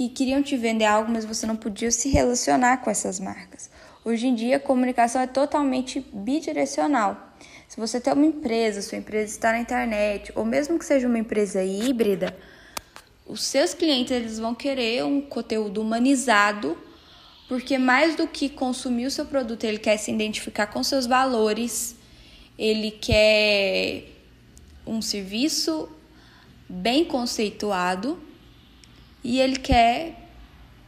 que 0.00 0.08
queriam 0.08 0.42
te 0.42 0.56
vender 0.56 0.86
algo, 0.86 1.12
mas 1.12 1.26
você 1.26 1.46
não 1.46 1.56
podia 1.56 1.90
se 1.90 2.08
relacionar 2.08 2.78
com 2.78 2.90
essas 2.90 3.20
marcas. 3.20 3.70
Hoje 4.02 4.28
em 4.28 4.34
dia, 4.34 4.56
a 4.56 4.60
comunicação 4.60 5.20
é 5.20 5.26
totalmente 5.26 6.00
bidirecional. 6.10 7.34
Se 7.68 7.78
você 7.78 8.00
tem 8.00 8.10
uma 8.14 8.24
empresa, 8.24 8.80
sua 8.80 8.96
empresa 8.96 9.30
está 9.30 9.52
na 9.52 9.60
internet, 9.60 10.32
ou 10.34 10.42
mesmo 10.42 10.78
que 10.78 10.86
seja 10.86 11.06
uma 11.06 11.18
empresa 11.18 11.62
híbrida, 11.62 12.34
os 13.26 13.42
seus 13.42 13.74
clientes 13.74 14.10
eles 14.10 14.38
vão 14.38 14.54
querer 14.54 15.04
um 15.04 15.20
conteúdo 15.20 15.82
humanizado, 15.82 16.78
porque 17.46 17.76
mais 17.76 18.16
do 18.16 18.26
que 18.26 18.48
consumir 18.48 19.04
o 19.04 19.10
seu 19.10 19.26
produto, 19.26 19.64
ele 19.64 19.78
quer 19.78 19.98
se 19.98 20.10
identificar 20.10 20.68
com 20.68 20.82
seus 20.82 21.04
valores, 21.04 21.94
ele 22.58 22.90
quer 22.90 24.04
um 24.86 25.02
serviço 25.02 25.90
bem 26.66 27.04
conceituado 27.04 28.29
e 29.22 29.40
ele 29.40 29.56
quer 29.56 30.14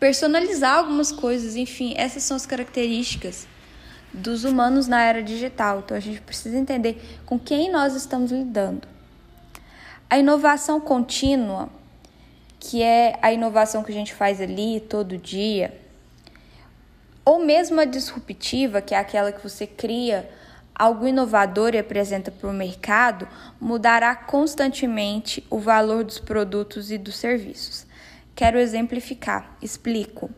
personalizar 0.01 0.79
algumas 0.79 1.13
coisas, 1.13 1.55
enfim, 1.55 1.95
essas 1.97 2.23
são 2.23 2.37
as 2.37 2.47
características 2.47 3.47
dos 4.13 4.45
humanos 4.45 4.87
na 4.87 5.03
era 5.03 5.23
digital. 5.23 5.81
Então 5.81 5.97
a 5.97 6.01
gente 6.01 6.21
precisa 6.21 6.57
entender 6.57 7.21
com 7.25 7.39
quem 7.39 7.71
nós 7.71 7.95
estamos 7.95 8.31
lidando. 8.31 8.89
A 10.11 10.19
inovação 10.19 10.81
contínua, 10.81 11.71
que 12.59 12.83
é 12.83 13.19
a 13.23 13.33
inovação 13.33 13.83
que 13.83 13.91
a 13.91 13.95
gente 13.95 14.13
faz 14.13 14.41
ali 14.41 14.81
todo 14.81 15.17
dia, 15.17 15.81
ou 17.25 17.45
mesmo 17.45 17.81
a 17.81 17.85
disruptiva, 17.85 18.83
que 18.83 18.95
é 18.95 18.99
aquela 18.99 19.33
que 19.33 19.43
você 19.43 19.67
cria 19.67 20.29
algo 20.75 21.07
inovador 21.07 21.75
e 21.75 21.79
apresenta 21.79 22.31
para 22.31 22.51
o 22.51 22.53
mercado, 22.53 23.29
mudará 23.61 24.17
constantemente 24.17 25.47
o 25.49 25.59
valor 25.59 26.03
dos 26.03 26.19
produtos 26.19 26.91
e 26.91 26.99
dos 26.99 27.17
serviços. 27.17 27.87
Quero 28.35 28.59
exemplificar, 28.59 29.57
explico. 29.61 30.31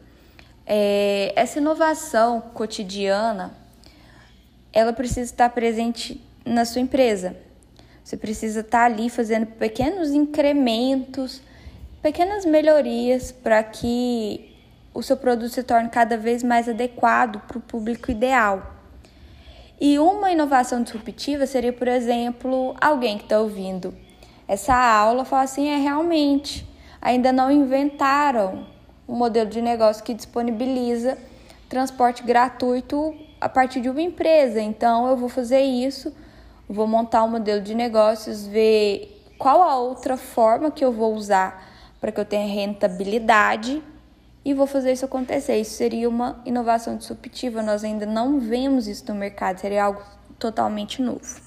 É, 0.67 1.33
essa 1.37 1.59
inovação 1.59 2.41
cotidiana, 2.41 3.55
ela 4.73 4.93
precisa 4.93 5.31
estar 5.31 5.49
presente 5.51 6.21
na 6.45 6.65
sua 6.65 6.81
empresa. 6.81 7.37
Você 8.03 8.17
precisa 8.17 8.61
estar 8.61 8.85
ali 8.85 9.09
fazendo 9.09 9.47
pequenos 9.47 10.11
incrementos, 10.11 11.41
pequenas 12.03 12.45
melhorias 12.45 13.33
para 13.33 13.63
que 13.63 14.55
o 14.93 15.03
seu 15.03 15.17
produto 15.17 15.51
se 15.51 15.63
torne 15.63 15.89
cada 15.89 16.17
vez 16.17 16.43
mais 16.43 16.69
adequado 16.69 17.41
para 17.47 17.59
o 17.59 17.61
público 17.61 18.11
ideal. 18.11 18.75
E 19.81 19.99
uma 19.99 20.31
inovação 20.31 20.83
disruptiva 20.83 21.47
seria, 21.47 21.73
por 21.73 21.89
exemplo, 21.89 22.77
alguém 22.81 23.19
que 23.19 23.25
está 23.25 23.41
ouvindo 23.41 23.95
essa 24.47 24.75
aula 24.75 25.25
falar 25.25 25.43
assim: 25.43 25.69
é 25.69 25.77
realmente 25.77 26.67
ainda 27.05 27.31
não 27.31 27.53
inventaram 27.53 28.67
um 29.07 29.15
modelo 29.15 29.51
de 29.51 29.61
negócio 29.61 30.03
que 30.03 30.15
disponibiliza 30.15 31.19
transporte 31.69 32.23
gratuito 32.23 33.15
a 33.39 33.49
partir 33.49 33.83
de 33.83 33.91
uma 33.91 34.01
empresa. 34.01 34.61
Então, 34.61 35.07
eu 35.09 35.17
vou 35.17 35.29
fazer 35.29 35.61
isso, 35.61 36.15
vou 36.69 36.87
montar 36.87 37.23
um 37.23 37.29
modelo 37.29 37.61
de 37.61 37.75
negócios, 37.75 38.47
ver 38.47 39.23
qual 39.39 39.63
a 39.63 39.77
outra 39.77 40.17
forma 40.17 40.71
que 40.71 40.83
eu 40.83 40.91
vou 40.91 41.15
usar 41.15 41.71
para 42.01 42.11
que 42.11 42.21
eu 42.21 42.25
tenha 42.25 42.47
rentabilidade 42.47 43.83
e 44.43 44.55
vou 44.55 44.67
fazer 44.67 44.93
isso 44.93 45.05
acontecer. 45.05 45.57
Isso 45.61 45.75
seria 45.75 46.09
uma 46.09 46.41
inovação 46.47 46.97
disruptiva, 46.97 47.63
nós 47.63 47.85
ainda 47.85 48.07
não 48.07 48.39
vemos 48.41 48.89
isso 48.89 49.05
no 49.09 49.15
mercado, 49.15 49.59
seria 49.59 49.85
algo 49.85 50.03
totalmente 50.39 51.03
novo. 51.03 51.44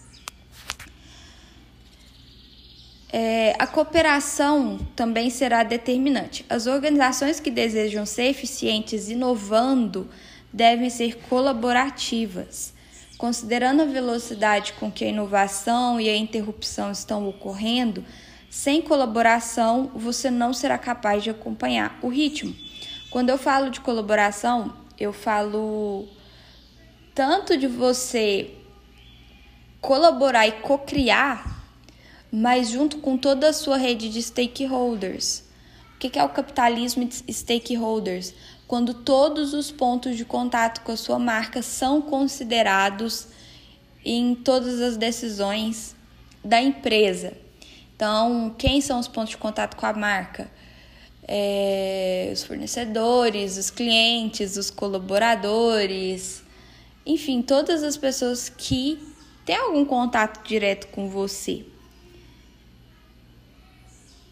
É, 3.11 3.55
a 3.57 3.65
cooperação 3.65 4.79
também 4.95 5.29
será 5.29 5.63
determinante. 5.63 6.45
As 6.49 6.67
organizações 6.67 7.39
que 7.39 7.49
desejam 7.49 8.05
ser 8.05 8.23
eficientes 8.23 9.09
inovando 9.09 10.09
devem 10.51 10.89
ser 10.89 11.17
colaborativas. 11.29 12.73
Considerando 13.17 13.81
a 13.81 13.85
velocidade 13.85 14.73
com 14.73 14.91
que 14.91 15.05
a 15.05 15.07
inovação 15.07 15.99
e 15.99 16.09
a 16.09 16.15
interrupção 16.15 16.91
estão 16.91 17.27
ocorrendo, 17.27 18.03
sem 18.49 18.81
colaboração 18.81 19.91
você 19.95 20.29
não 20.29 20.53
será 20.53 20.77
capaz 20.77 21.23
de 21.23 21.29
acompanhar 21.29 21.97
o 22.01 22.09
ritmo. 22.09 22.55
Quando 23.09 23.29
eu 23.29 23.37
falo 23.37 23.69
de 23.69 23.79
colaboração, 23.79 24.75
eu 24.99 25.13
falo 25.13 26.07
tanto 27.15 27.57
de 27.57 27.67
você 27.67 28.51
colaborar 29.81 30.47
e 30.47 30.51
co-criar, 30.51 31.56
mas 32.39 32.69
junto 32.69 32.99
com 32.99 33.17
toda 33.17 33.49
a 33.49 33.53
sua 33.53 33.77
rede 33.77 34.09
de 34.09 34.21
stakeholders. 34.21 35.43
O 35.95 35.97
que 35.97 36.19
é 36.19 36.23
o 36.23 36.29
capitalismo 36.29 37.03
de 37.03 37.33
stakeholders? 37.33 38.31
Quando 38.67 38.93
todos 38.93 39.55
os 39.55 39.71
pontos 39.71 40.15
de 40.15 40.23
contato 40.23 40.81
com 40.81 40.91
a 40.91 40.97
sua 40.97 41.17
marca 41.17 41.63
são 41.63 41.99
considerados 41.99 43.29
em 44.05 44.35
todas 44.35 44.79
as 44.81 44.97
decisões 44.97 45.95
da 46.45 46.61
empresa. 46.61 47.33
Então, 47.95 48.53
quem 48.55 48.81
são 48.81 48.99
os 48.99 49.07
pontos 49.07 49.31
de 49.31 49.37
contato 49.37 49.75
com 49.75 49.87
a 49.87 49.93
marca? 49.93 50.47
É, 51.27 52.29
os 52.31 52.43
fornecedores, 52.43 53.57
os 53.57 53.71
clientes, 53.71 54.57
os 54.57 54.69
colaboradores, 54.69 56.43
enfim, 57.03 57.41
todas 57.41 57.81
as 57.81 57.97
pessoas 57.97 58.47
que 58.47 58.99
têm 59.43 59.55
algum 59.55 59.83
contato 59.83 60.47
direto 60.47 60.87
com 60.89 61.09
você. 61.09 61.65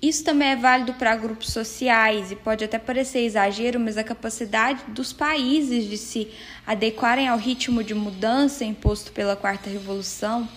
Isso 0.07 0.23
também 0.23 0.49
é 0.49 0.55
válido 0.55 0.93
para 0.93 1.15
grupos 1.15 1.51
sociais 1.51 2.31
e 2.31 2.35
pode 2.35 2.63
até 2.63 2.77
parecer 2.77 3.21
exagero, 3.21 3.79
mas 3.79 3.97
a 3.97 4.03
capacidade 4.03 4.83
dos 4.89 5.11
países 5.11 5.89
de 5.89 5.97
se 5.97 6.27
adequarem 6.67 7.27
ao 7.27 7.39
ritmo 7.39 7.83
de 7.83 7.95
mudança 7.95 8.63
imposto 8.63 9.11
pela 9.11 9.35
Quarta 9.35 9.67
Revolução 9.67 10.47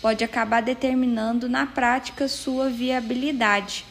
pode 0.00 0.22
acabar 0.22 0.62
determinando 0.62 1.48
na 1.48 1.66
prática 1.66 2.28
sua 2.28 2.70
viabilidade. 2.70 3.84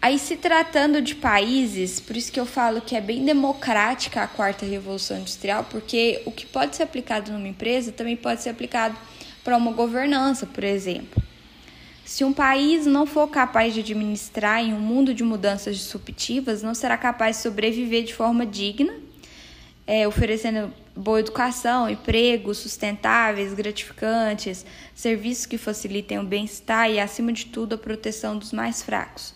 Aí, 0.00 0.18
se 0.18 0.38
tratando 0.38 1.02
de 1.02 1.14
países, 1.14 2.00
por 2.00 2.16
isso 2.16 2.32
que 2.32 2.40
eu 2.40 2.46
falo 2.46 2.80
que 2.80 2.96
é 2.96 3.02
bem 3.02 3.22
democrática 3.22 4.22
a 4.22 4.26
quarta 4.26 4.64
revolução 4.64 5.18
industrial, 5.18 5.64
porque 5.64 6.22
o 6.24 6.32
que 6.32 6.46
pode 6.46 6.74
ser 6.74 6.84
aplicado 6.84 7.30
numa 7.30 7.48
empresa 7.48 7.92
também 7.92 8.16
pode 8.16 8.40
ser 8.40 8.48
aplicado 8.48 8.96
para 9.44 9.58
uma 9.58 9.72
governança, 9.72 10.46
por 10.46 10.64
exemplo. 10.64 11.22
Se 12.12 12.24
um 12.24 12.32
país 12.34 12.84
não 12.84 13.06
for 13.06 13.26
capaz 13.26 13.72
de 13.72 13.80
administrar 13.80 14.62
em 14.62 14.74
um 14.74 14.78
mundo 14.78 15.14
de 15.14 15.24
mudanças 15.24 15.78
disruptivas, 15.78 16.62
não 16.62 16.74
será 16.74 16.98
capaz 16.98 17.36
de 17.36 17.42
sobreviver 17.42 18.04
de 18.04 18.12
forma 18.12 18.44
digna, 18.44 18.92
é, 19.86 20.06
oferecendo 20.06 20.70
boa 20.94 21.20
educação, 21.20 21.88
empregos 21.88 22.58
sustentáveis, 22.58 23.54
gratificantes, 23.54 24.66
serviços 24.94 25.46
que 25.46 25.56
facilitem 25.56 26.18
o 26.18 26.22
bem-estar 26.22 26.90
e, 26.90 27.00
acima 27.00 27.32
de 27.32 27.46
tudo, 27.46 27.76
a 27.76 27.78
proteção 27.78 28.36
dos 28.36 28.52
mais 28.52 28.82
fracos. 28.82 29.34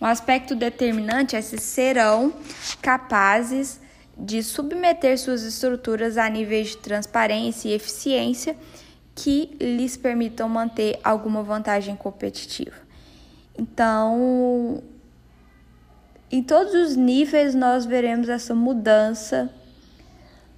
Um 0.00 0.06
aspecto 0.06 0.54
determinante 0.54 1.34
é 1.34 1.42
se 1.42 1.58
serão 1.58 2.32
capazes 2.80 3.80
de 4.16 4.44
submeter 4.44 5.18
suas 5.18 5.42
estruturas 5.42 6.16
a 6.16 6.30
níveis 6.30 6.68
de 6.68 6.76
transparência 6.76 7.68
e 7.68 7.72
eficiência 7.72 8.56
que 9.14 9.56
lhes 9.60 9.96
permitam 9.96 10.48
manter 10.48 10.98
alguma 11.04 11.42
vantagem 11.42 11.96
competitiva. 11.96 12.76
Então, 13.58 14.82
em 16.30 16.42
todos 16.42 16.74
os 16.74 16.96
níveis 16.96 17.54
nós 17.54 17.84
veremos 17.84 18.28
essa 18.28 18.54
mudança 18.54 19.52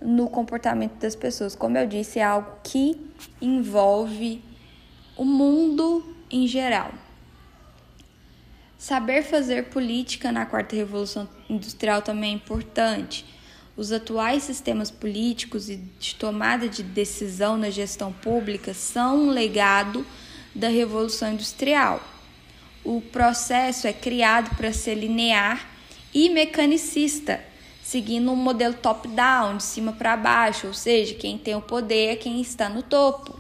no 0.01 0.29
comportamento 0.29 0.99
das 1.01 1.17
pessoas. 1.17 1.57
Como 1.57 1.77
eu 1.77 1.87
disse, 1.87 2.19
é 2.19 2.23
algo 2.23 2.49
que 2.63 3.11
envolve 3.41 4.43
o 5.17 5.25
mundo 5.25 6.15
em 6.31 6.47
geral. 6.47 6.93
Saber 8.77 9.23
fazer 9.23 9.71
política 9.71 10.31
na 10.31 10.45
quarta 10.45 10.77
revolução 10.77 11.29
industrial 11.49 12.03
também 12.03 12.33
é 12.33 12.35
importante. 12.35 13.25
Os 13.77 13.91
atuais 13.91 14.45
sistemas 14.45 14.91
políticos 14.91 15.69
e 15.69 15.77
de 15.77 16.15
tomada 16.15 16.69
de 16.69 16.83
decisão 16.83 17.57
na 17.57 17.71
gestão 17.71 18.13
pública 18.13 18.73
são 18.73 19.27
um 19.27 19.31
legado 19.31 20.07
da 20.55 20.69
revolução 20.69 21.33
industrial. 21.33 22.01
O 22.85 23.01
processo 23.01 23.87
é 23.87 23.93
criado 23.93 24.55
para 24.57 24.73
ser 24.73 24.95
linear 24.95 25.69
e 26.13 26.29
mecanicista 26.31 27.41
seguindo 27.85 28.33
um 28.33 28.37
modelo 28.37 28.73
top-down, 28.73 29.59
de 29.59 29.63
cima 29.63 29.93
para 29.93 30.17
baixo, 30.17 30.67
ou 30.67 30.73
seja, 30.73 31.15
quem 31.15 31.37
tem 31.37 31.55
o 31.55 31.61
poder 31.61 32.15
é 32.15 32.17
quem 32.17 32.41
está 32.41 32.67
no 32.67 32.83
topo. 32.83 33.39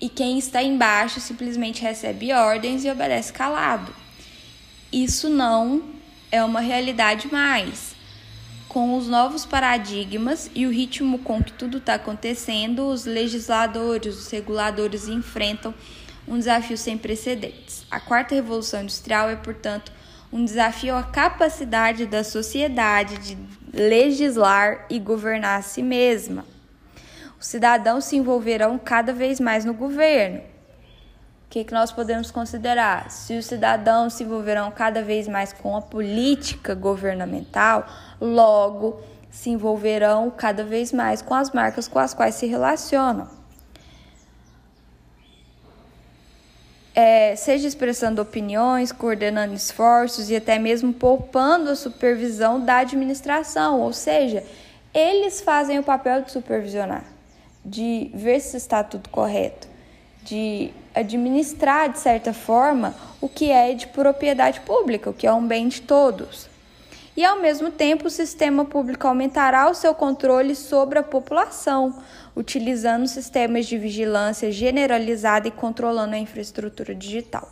E 0.00 0.08
quem 0.08 0.38
está 0.38 0.62
embaixo 0.62 1.20
simplesmente 1.20 1.82
recebe 1.82 2.32
ordens 2.32 2.86
e 2.86 2.90
obedece 2.90 3.30
calado. 3.30 3.94
Isso 4.90 5.28
não 5.28 5.82
é 6.32 6.42
uma 6.42 6.60
realidade 6.60 7.30
mais. 7.30 7.94
Com 8.70 8.96
os 8.96 9.08
novos 9.08 9.44
paradigmas 9.44 10.48
e 10.54 10.64
o 10.64 10.70
ritmo 10.70 11.18
com 11.18 11.42
que 11.42 11.52
tudo 11.52 11.78
está 11.78 11.94
acontecendo, 11.94 12.86
os 12.86 13.04
legisladores, 13.04 14.16
os 14.16 14.30
reguladores 14.30 15.08
enfrentam 15.08 15.74
um 16.28 16.38
desafio 16.38 16.78
sem 16.78 16.96
precedentes. 16.96 17.84
A 17.90 17.98
quarta 17.98 18.36
revolução 18.36 18.82
industrial 18.82 19.28
é, 19.28 19.34
portanto, 19.34 19.90
um 20.32 20.44
desafio 20.44 20.94
à 20.94 21.02
capacidade 21.02 22.06
da 22.06 22.22
sociedade 22.22 23.18
de 23.18 23.38
legislar 23.76 24.86
e 24.88 25.00
governar 25.00 25.58
a 25.58 25.62
si 25.62 25.82
mesma. 25.82 26.44
Os 27.40 27.48
cidadãos 27.48 28.04
se 28.04 28.14
envolverão 28.14 28.78
cada 28.78 29.12
vez 29.12 29.40
mais 29.40 29.64
no 29.64 29.74
governo. 29.74 30.42
O 31.50 31.52
que, 31.52 31.64
que 31.64 31.74
nós 31.74 31.90
podemos 31.90 32.30
considerar? 32.30 33.10
Se 33.10 33.36
os 33.36 33.46
cidadãos 33.46 34.14
se 34.14 34.22
envolverão 34.22 34.70
cada 34.70 35.02
vez 35.02 35.26
mais 35.26 35.52
com 35.52 35.76
a 35.76 35.82
política 35.82 36.76
governamental, 36.76 37.84
logo 38.20 39.00
se 39.32 39.50
envolverão 39.50 40.30
cada 40.30 40.62
vez 40.62 40.92
mais 40.92 41.20
com 41.20 41.34
as 41.34 41.50
marcas 41.50 41.88
com 41.88 41.98
as 41.98 42.14
quais 42.14 42.36
se 42.36 42.46
relacionam. 42.46 43.40
é, 46.94 47.34
seja 47.36 47.66
expressando 47.66 48.20
opiniões, 48.20 48.92
coordenando 48.92 49.54
esforços 49.54 50.28
e 50.28 50.36
até 50.36 50.58
mesmo 50.58 50.92
poupando 50.92 51.70
a 51.70 51.76
supervisão 51.76 52.60
da 52.60 52.78
administração, 52.78 53.80
ou 53.80 53.92
seja, 53.92 54.44
eles 54.92 55.40
fazem 55.40 55.78
o 55.78 55.82
papel 55.82 56.22
de 56.22 56.32
supervisionar, 56.32 57.04
de 57.64 58.10
ver 58.12 58.40
se 58.40 58.56
está 58.56 58.82
tudo 58.82 59.08
correto, 59.08 59.68
de 60.22 60.72
administrar 60.94 61.90
de 61.90 61.98
certa 61.98 62.32
forma 62.32 62.94
o 63.20 63.28
que 63.28 63.50
é 63.50 63.74
de 63.74 63.86
propriedade 63.86 64.60
pública, 64.60 65.10
o 65.10 65.14
que 65.14 65.26
é 65.26 65.32
um 65.32 65.46
bem 65.46 65.68
de 65.68 65.82
todos 65.82 66.50
e, 67.20 67.24
ao 67.24 67.38
mesmo 67.38 67.70
tempo, 67.70 68.06
o 68.06 68.10
sistema 68.10 68.64
público 68.64 69.06
aumentará 69.06 69.68
o 69.68 69.74
seu 69.74 69.94
controle 69.94 70.54
sobre 70.54 70.98
a 70.98 71.02
população, 71.02 72.00
utilizando 72.36 73.06
sistemas 73.06 73.66
de 73.66 73.76
vigilância 73.76 74.50
generalizada 74.50 75.46
e 75.46 75.50
controlando 75.50 76.14
a 76.14 76.18
infraestrutura 76.18 76.94
digital. 76.94 77.46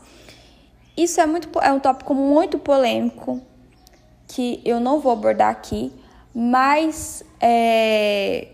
Isso 0.97 1.21
é, 1.21 1.27
muito, 1.27 1.51
é 1.61 1.71
um 1.71 1.79
tópico 1.79 2.15
muito 2.15 2.59
polêmico 2.59 3.43
que 4.27 4.63
eu 4.65 4.81
não 4.81 5.01
vou 5.01 5.13
abordar 5.13 5.51
aqui, 5.51 5.93
mas 6.35 7.23
é, 7.41 8.49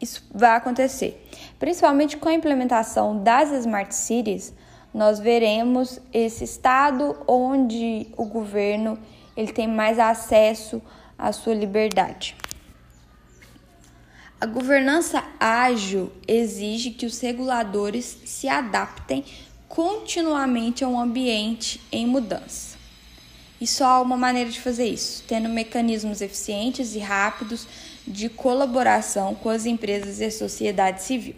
isso 0.00 0.26
vai 0.32 0.56
acontecer. 0.56 1.26
Principalmente 1.58 2.16
com 2.16 2.28
a 2.28 2.34
implementação 2.34 3.22
das 3.22 3.50
smart 3.52 3.94
cities, 3.94 4.52
nós 4.92 5.18
veremos 5.18 6.00
esse 6.12 6.44
estado 6.44 7.16
onde 7.26 8.06
o 8.16 8.24
governo 8.24 8.98
ele 9.36 9.52
tem 9.52 9.68
mais 9.68 9.98
acesso 9.98 10.80
à 11.18 11.32
sua 11.32 11.54
liberdade. 11.54 12.36
A 14.38 14.46
governança 14.46 15.24
ágil 15.40 16.12
exige 16.28 16.90
que 16.90 17.06
os 17.06 17.20
reguladores 17.20 18.18
se 18.24 18.48
adaptem 18.48 19.24
continuamente 19.66 20.84
a 20.84 20.88
um 20.88 21.00
ambiente 21.00 21.80
em 21.90 22.06
mudança. 22.06 22.76
E 23.58 23.66
só 23.66 23.86
há 23.86 24.00
uma 24.02 24.16
maneira 24.16 24.50
de 24.50 24.60
fazer 24.60 24.86
isso, 24.86 25.24
tendo 25.26 25.48
mecanismos 25.48 26.20
eficientes 26.20 26.94
e 26.94 26.98
rápidos 26.98 27.66
de 28.06 28.28
colaboração 28.28 29.34
com 29.34 29.48
as 29.48 29.66
empresas 29.66 30.20
e 30.20 30.24
a 30.24 30.30
sociedade 30.30 31.02
civil. 31.02 31.34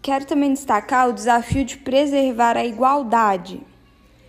Quero 0.00 0.24
também 0.24 0.52
destacar 0.52 1.08
o 1.08 1.12
desafio 1.12 1.64
de 1.64 1.76
preservar 1.76 2.56
a 2.56 2.64
igualdade 2.64 3.60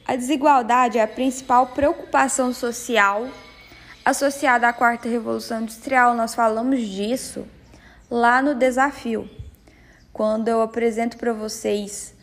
a 0.05 0.17
desigualdade 0.17 0.97
é 0.97 1.01
a 1.01 1.07
principal 1.07 1.67
preocupação 1.67 2.53
social 2.53 3.29
associada 4.03 4.67
à 4.67 4.73
quarta 4.73 5.07
revolução 5.07 5.61
industrial. 5.61 6.13
Nós 6.13 6.35
falamos 6.35 6.81
disso 6.81 7.45
lá 8.11 8.41
no 8.41 8.53
desafio. 8.53 9.29
quando 10.11 10.47
eu 10.47 10.61
apresento 10.61 11.17
para 11.17 11.33
vocês 11.33 12.13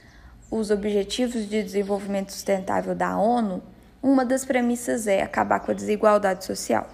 os 0.49 0.71
Objetivos 0.71 1.49
de 1.49 1.61
Desenvolvimento 1.61 2.31
Sustentável 2.31 2.95
da 2.95 3.17
ONU, 3.17 3.61
uma 4.03 4.25
das 4.25 4.45
premissas 4.45 5.07
é 5.07 5.23
acabar 5.23 5.61
com 5.61 5.71
a 5.71 5.75
desigualdade 5.75 6.45
social. 6.45 6.89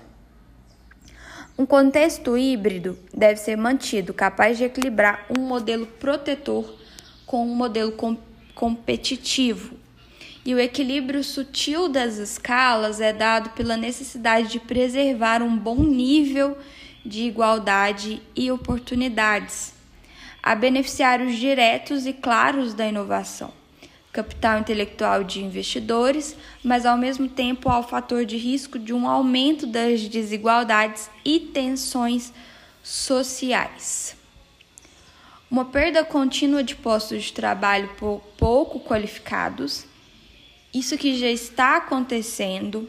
Um 1.58 1.64
contexto 1.64 2.36
híbrido 2.36 2.98
deve 3.14 3.40
ser 3.40 3.56
mantido, 3.56 4.12
capaz 4.12 4.58
de 4.58 4.64
equilibrar 4.64 5.24
um 5.36 5.40
modelo 5.40 5.86
protetor 5.86 6.76
com 7.24 7.46
um 7.46 7.54
modelo 7.54 7.92
com 7.92 8.16
competitivo. 8.54 9.76
E 10.44 10.54
o 10.54 10.58
equilíbrio 10.58 11.22
sutil 11.22 11.88
das 11.88 12.18
escalas 12.18 13.00
é 13.00 13.12
dado 13.12 13.50
pela 13.50 13.76
necessidade 13.76 14.48
de 14.48 14.60
preservar 14.60 15.42
um 15.42 15.56
bom 15.56 15.82
nível 15.82 16.56
de 17.04 17.22
igualdade 17.22 18.22
e 18.34 18.50
oportunidades, 18.50 19.72
a 20.42 20.54
beneficiários 20.54 21.36
diretos 21.36 22.06
e 22.06 22.12
claros 22.12 22.74
da 22.74 22.86
inovação 22.86 23.52
capital 24.16 24.60
intelectual 24.60 25.22
de 25.22 25.44
investidores, 25.44 26.34
mas 26.64 26.86
ao 26.86 26.96
mesmo 26.96 27.28
tempo 27.28 27.68
ao 27.68 27.86
fator 27.86 28.24
de 28.24 28.38
risco 28.38 28.78
de 28.78 28.94
um 28.94 29.06
aumento 29.06 29.66
das 29.66 30.08
desigualdades 30.08 31.10
e 31.22 31.38
tensões 31.38 32.32
sociais. 32.82 34.16
Uma 35.50 35.66
perda 35.66 36.02
contínua 36.02 36.64
de 36.64 36.74
postos 36.74 37.24
de 37.24 37.32
trabalho 37.34 37.90
pouco 38.38 38.80
qualificados, 38.80 39.84
isso 40.72 40.96
que 40.96 41.18
já 41.18 41.28
está 41.28 41.76
acontecendo, 41.76 42.88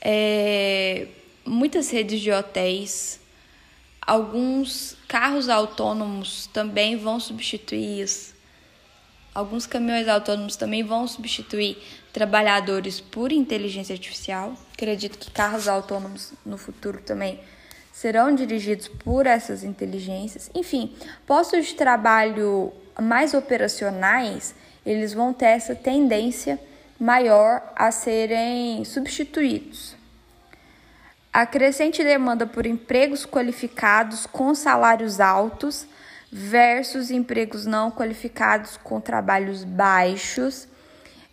é, 0.00 1.06
muitas 1.44 1.90
redes 1.90 2.18
de 2.18 2.32
hotéis, 2.32 3.20
alguns 4.00 4.96
carros 5.06 5.50
autônomos 5.50 6.46
também 6.46 6.96
vão 6.96 7.20
substituir 7.20 8.00
Alguns 9.34 9.64
caminhões 9.64 10.08
autônomos 10.08 10.56
também 10.56 10.82
vão 10.82 11.06
substituir 11.06 11.78
trabalhadores 12.12 13.00
por 13.00 13.30
inteligência 13.30 13.92
artificial. 13.92 14.54
Acredito 14.72 15.18
que 15.18 15.30
carros 15.30 15.68
autônomos 15.68 16.32
no 16.44 16.58
futuro 16.58 17.00
também 17.00 17.38
serão 17.92 18.34
dirigidos 18.34 18.88
por 18.88 19.26
essas 19.26 19.62
inteligências. 19.62 20.50
Enfim, 20.54 20.96
postos 21.26 21.66
de 21.66 21.74
trabalho 21.74 22.72
mais 23.00 23.32
operacionais, 23.32 24.54
eles 24.84 25.12
vão 25.12 25.32
ter 25.32 25.46
essa 25.46 25.74
tendência 25.74 26.58
maior 26.98 27.62
a 27.76 27.92
serem 27.92 28.84
substituídos. 28.84 29.94
A 31.32 31.46
crescente 31.46 32.02
demanda 32.02 32.46
por 32.46 32.66
empregos 32.66 33.24
qualificados 33.24 34.26
com 34.26 34.52
salários 34.54 35.20
altos 35.20 35.86
versus 36.30 37.10
empregos 37.10 37.66
não 37.66 37.90
qualificados 37.90 38.76
com 38.76 39.00
trabalhos 39.00 39.64
baixos. 39.64 40.68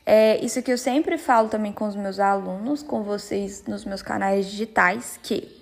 É 0.06 0.44
isso 0.44 0.62
que 0.62 0.72
eu 0.72 0.78
sempre 0.78 1.18
falo 1.18 1.50
também 1.50 1.74
com 1.74 1.86
os 1.86 1.96
meus 1.96 2.20
alunos, 2.20 2.82
com 2.82 3.04
vocês 3.04 3.64
nos 3.68 3.86
meus 3.86 4.02
canais 4.02 4.46
digitais, 4.48 5.20
que 5.22 5.56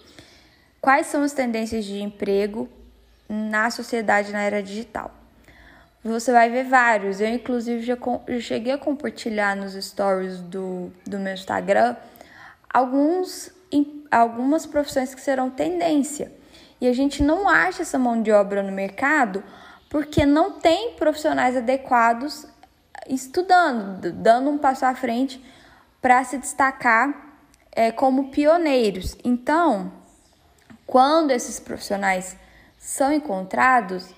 quais 0.79 1.07
são 1.07 1.23
as 1.23 1.33
tendências 1.33 1.83
de 1.83 2.01
emprego 2.01 2.69
na 3.27 3.71
sociedade 3.71 4.31
na 4.31 4.41
era 4.41 4.61
digital. 4.61 5.11
Você 6.03 6.31
vai 6.31 6.51
ver 6.51 6.65
vários. 6.65 7.19
Eu, 7.19 7.27
inclusive, 7.27 7.81
já 7.81 7.97
eu 8.27 8.39
cheguei 8.39 8.73
a 8.73 8.77
compartilhar 8.77 9.55
nos 9.55 9.73
stories 9.73 10.39
do, 10.39 10.91
do 11.03 11.17
meu 11.17 11.33
Instagram 11.33 11.95
alguns, 12.71 13.49
algumas 14.11 14.65
profissões 14.65 15.15
que 15.15 15.21
serão 15.21 15.49
tendência. 15.49 16.31
E 16.79 16.87
a 16.87 16.93
gente 16.93 17.23
não 17.23 17.47
acha 17.47 17.81
essa 17.81 17.97
mão 17.97 18.21
de 18.21 18.31
obra 18.31 18.61
no 18.61 18.71
mercado 18.71 19.43
porque 19.89 20.25
não 20.25 20.59
tem 20.59 20.93
profissionais 20.95 21.55
adequados 21.55 22.45
estudando, 23.07 24.11
dando 24.11 24.49
um 24.49 24.57
passo 24.57 24.85
à 24.85 24.93
frente 24.95 25.43
para 26.01 26.23
se 26.23 26.37
destacar 26.37 27.37
é, 27.71 27.91
como 27.91 28.29
pioneiros. 28.29 29.15
Então, 29.23 29.91
quando 30.85 31.31
esses 31.31 31.59
profissionais 31.59 32.35
são 32.77 33.11
encontrados, 33.11 34.09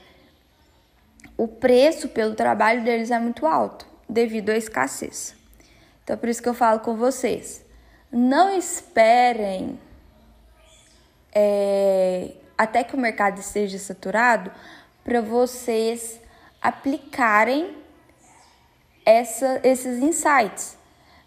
o 1.38 1.48
preço 1.48 2.10
pelo 2.10 2.36
trabalho 2.36 2.84
deles 2.84 3.12
é 3.12 3.20
muito 3.20 3.46
alto, 3.46 3.86
devido 4.10 4.50
à 4.50 4.58
escassez. 4.58 5.36
Então, 6.04 6.18
por 6.18 6.30
isso 6.30 6.42
que 6.42 6.50
eu 6.50 6.54
falo 6.54 6.80
com 6.80 6.96
vocês: 6.96 7.64
não 8.12 8.58
esperem 8.58 9.80
é, 11.34 12.32
até 12.58 12.84
que 12.84 12.96
o 12.96 13.00
mercado 13.00 13.40
esteja 13.40 13.78
saturado, 13.78 14.52
para 15.04 15.22
vocês 15.22 16.20
aplicarem 16.62 17.76
essa, 19.06 19.62
esses 19.64 20.02
insights. 20.02 20.78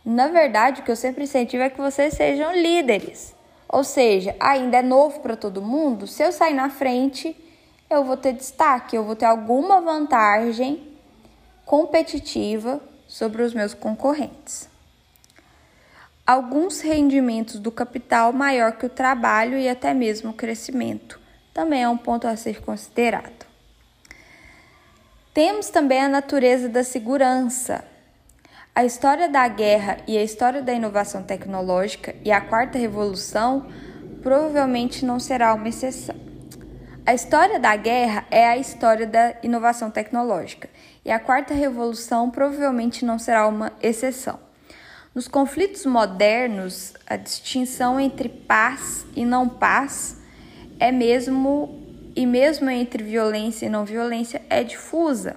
Na 0.05 0.29
verdade, 0.29 0.81
o 0.81 0.85
que 0.85 0.91
eu 0.91 0.97
sempre 0.97 1.25
incentivo 1.25 1.63
é 1.63 1.71
que 1.71 1.81
vocês 1.81 2.15
sejam 2.15 2.53
líderes. 2.53 3.35
Ou 3.69 3.85
seja, 3.85 4.35
ainda 4.41 4.79
é 4.79 4.83
novo 4.83 5.21
para 5.21 5.37
todo 5.37 5.63
mundo. 5.63 6.07
Se 6.07 6.23
eu 6.23 6.33
sair 6.33 6.55
na 6.55 6.69
frente, 6.69 7.37
eu 7.89 8.05
vou 8.05 8.17
ter 8.17 8.33
destaque, 8.33 8.97
eu 8.97 9.05
vou 9.05 9.15
ter 9.15 9.27
alguma 9.27 9.81
vantagem 9.81 10.99
competitiva 11.65 12.81
sobre 13.07 13.43
os 13.43 13.55
meus 13.55 13.73
concorrentes 13.73 14.71
alguns 16.31 16.81
rendimentos 16.81 17.59
do 17.59 17.73
capital 17.73 18.33
maior 18.33 18.77
que 18.77 18.87
o 18.87 18.89
trabalho 18.89 19.59
e 19.59 19.69
até 19.69 19.93
mesmo 19.93 20.31
o 20.31 20.35
crescimento. 20.35 21.20
Também 21.53 21.83
é 21.83 21.89
um 21.89 21.97
ponto 21.97 22.27
a 22.27 22.37
ser 22.37 22.61
considerado. 22.63 23.47
Temos 25.33 25.71
também 25.71 26.01
a 26.01 26.09
natureza 26.09 26.69
da 26.69 26.83
segurança. 26.83 27.85
A 28.75 28.85
história 28.85 29.29
da 29.29 29.47
guerra 29.49 29.99
e 30.07 30.17
a 30.17 30.23
história 30.23 30.63
da 30.63 30.73
inovação 30.73 31.23
tecnológica 31.23 32.15
e 32.25 32.31
a 32.31 32.41
quarta 32.41 32.79
revolução 32.79 33.67
provavelmente 34.23 35.05
não 35.05 35.19
será 35.19 35.55
uma 35.55 35.69
exceção. 35.69 36.17
A 37.07 37.15
história 37.15 37.59
da 37.59 37.75
guerra 37.75 38.25
é 38.31 38.47
a 38.47 38.57
história 38.57 39.07
da 39.07 39.35
inovação 39.43 39.91
tecnológica 39.91 40.69
e 41.05 41.11
a 41.11 41.19
quarta 41.19 41.55
revolução 41.55 42.31
provavelmente 42.31 43.05
não 43.05 43.19
será 43.19 43.47
uma 43.49 43.73
exceção. 43.83 44.39
Nos 45.13 45.27
conflitos 45.27 45.85
modernos, 45.87 46.95
a 47.07 47.17
distinção 47.17 47.99
entre 47.99 48.29
paz 48.29 49.05
e 49.17 49.25
não 49.25 49.49
paz 49.49 50.20
é 50.81 50.91
mesmo 50.91 51.79
e 52.17 52.27
mesmo 52.27 52.69
entre 52.71 53.05
violência 53.05 53.67
e 53.67 53.69
não 53.69 53.85
violência 53.85 54.43
é 54.49 54.65
difusa. 54.65 55.37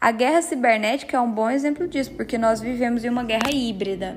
A 0.00 0.12
guerra 0.12 0.40
cibernética 0.40 1.16
é 1.16 1.20
um 1.20 1.30
bom 1.30 1.50
exemplo 1.50 1.86
disso, 1.86 2.12
porque 2.12 2.38
nós 2.38 2.60
vivemos 2.60 3.04
em 3.04 3.10
uma 3.10 3.24
guerra 3.24 3.50
híbrida. 3.52 4.16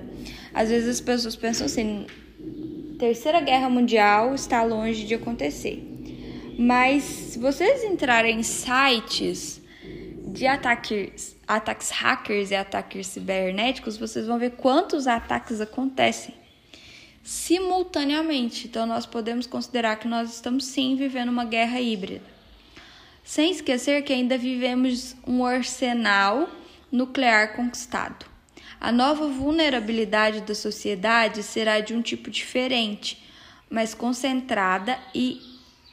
Às 0.53 0.69
vezes 0.69 0.87
as 0.87 1.01
pessoas 1.01 1.35
pensam 1.35 1.65
assim: 1.65 2.05
Terceira 2.97 3.41
Guerra 3.41 3.69
Mundial 3.69 4.33
está 4.33 4.63
longe 4.63 5.05
de 5.05 5.15
acontecer. 5.15 5.89
Mas 6.57 7.03
se 7.03 7.39
vocês 7.39 7.83
entrarem 7.83 8.39
em 8.39 8.43
sites 8.43 9.59
de 10.27 10.47
ataques, 10.47 11.35
ataques 11.47 11.89
hackers 11.89 12.51
e 12.51 12.55
ataques 12.55 13.07
cibernéticos, 13.07 13.97
vocês 13.97 14.27
vão 14.27 14.39
ver 14.39 14.51
quantos 14.51 15.07
ataques 15.07 15.59
acontecem 15.59 16.42
simultaneamente. 17.23 18.67
Então, 18.67 18.85
nós 18.85 19.05
podemos 19.05 19.47
considerar 19.47 19.95
que 19.95 20.07
nós 20.07 20.33
estamos 20.33 20.65
sim 20.65 20.95
vivendo 20.95 21.29
uma 21.29 21.45
guerra 21.45 21.79
híbrida. 21.79 22.21
Sem 23.23 23.51
esquecer 23.51 24.03
que 24.03 24.11
ainda 24.11 24.37
vivemos 24.37 25.15
um 25.25 25.45
arsenal 25.45 26.49
nuclear 26.91 27.55
conquistado. 27.55 28.25
A 28.79 28.91
nova 28.91 29.27
vulnerabilidade 29.29 30.41
da 30.41 30.53
sociedade 30.53 31.41
será 31.41 31.79
de 31.79 31.93
um 31.93 32.01
tipo 32.01 32.29
diferente, 32.29 33.23
mas 33.69 33.93
concentrada 33.93 34.99
e 35.15 35.39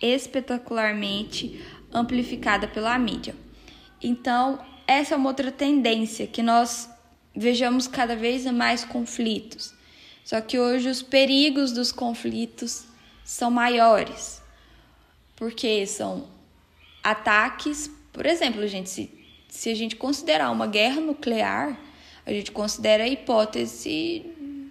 espetacularmente 0.03 1.65
amplificada 1.93 2.67
pela 2.67 2.99
mídia. 2.99 3.37
Então, 4.03 4.59
essa 4.87 5.15
é 5.15 5.17
uma 5.17 5.29
outra 5.29 5.53
tendência 5.53 6.27
que 6.27 6.43
nós 6.43 6.91
vejamos 7.35 7.87
cada 7.87 8.17
vez 8.17 8.45
mais 8.47 8.85
conflitos. 8.85 9.73
Só 10.31 10.41
que 10.41 10.61
hoje 10.61 10.89
os 10.89 11.03
perigos 11.03 11.73
dos 11.73 11.91
conflitos 11.91 12.85
são 13.25 13.51
maiores. 13.51 14.41
Porque 15.35 15.85
são 15.89 16.29
ataques, 17.03 17.91
por 18.13 18.25
exemplo, 18.25 18.65
gente, 18.69 18.89
se, 18.89 19.11
se 19.49 19.71
a 19.71 19.75
gente 19.75 19.97
considerar 19.97 20.53
uma 20.53 20.69
guerra 20.69 21.01
nuclear, 21.01 21.77
a 22.25 22.31
gente 22.31 22.53
considera 22.53 23.03
a 23.03 23.09
hipótese 23.09 24.25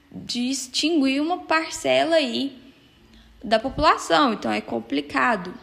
de 0.09 0.49
extinguir 0.49 1.19
uma 1.21 1.39
parcela 1.39 2.15
aí 2.15 2.57
da 3.43 3.59
população, 3.59 4.31
então 4.31 4.49
é 4.49 4.61
complicado. 4.61 5.53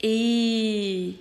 E 0.00 1.18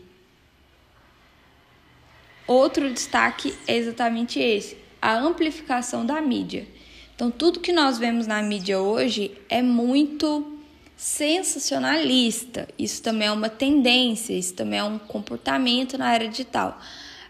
Outro 2.46 2.94
destaque 2.94 3.58
é 3.66 3.76
exatamente 3.76 4.40
esse: 4.40 4.78
a 5.02 5.18
amplificação 5.18 6.06
da 6.06 6.22
mídia. 6.22 6.75
Então, 7.16 7.32
tudo 7.32 7.62
que 7.62 7.72
nós 7.72 7.98
vemos 7.98 8.28
na 8.28 8.42
mídia 8.42 8.80
hoje 8.80 9.32
é 9.48 9.62
muito 9.62 10.60
sensacionalista. 10.98 12.68
Isso 12.78 13.02
também 13.02 13.30
é 13.30 13.32
uma 13.32 13.48
tendência, 13.48 14.34
isso 14.34 14.54
também 14.54 14.80
é 14.80 14.84
um 14.84 15.00
comportamento 15.00 15.98
na 15.98 16.14
era 16.14 16.28
digital. 16.28 16.78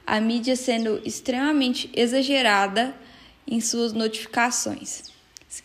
A 0.05 0.19
mídia 0.19 0.55
sendo 0.55 0.99
extremamente 1.05 1.89
exagerada 1.93 2.95
em 3.47 3.61
suas 3.61 3.93
notificações. 3.93 5.13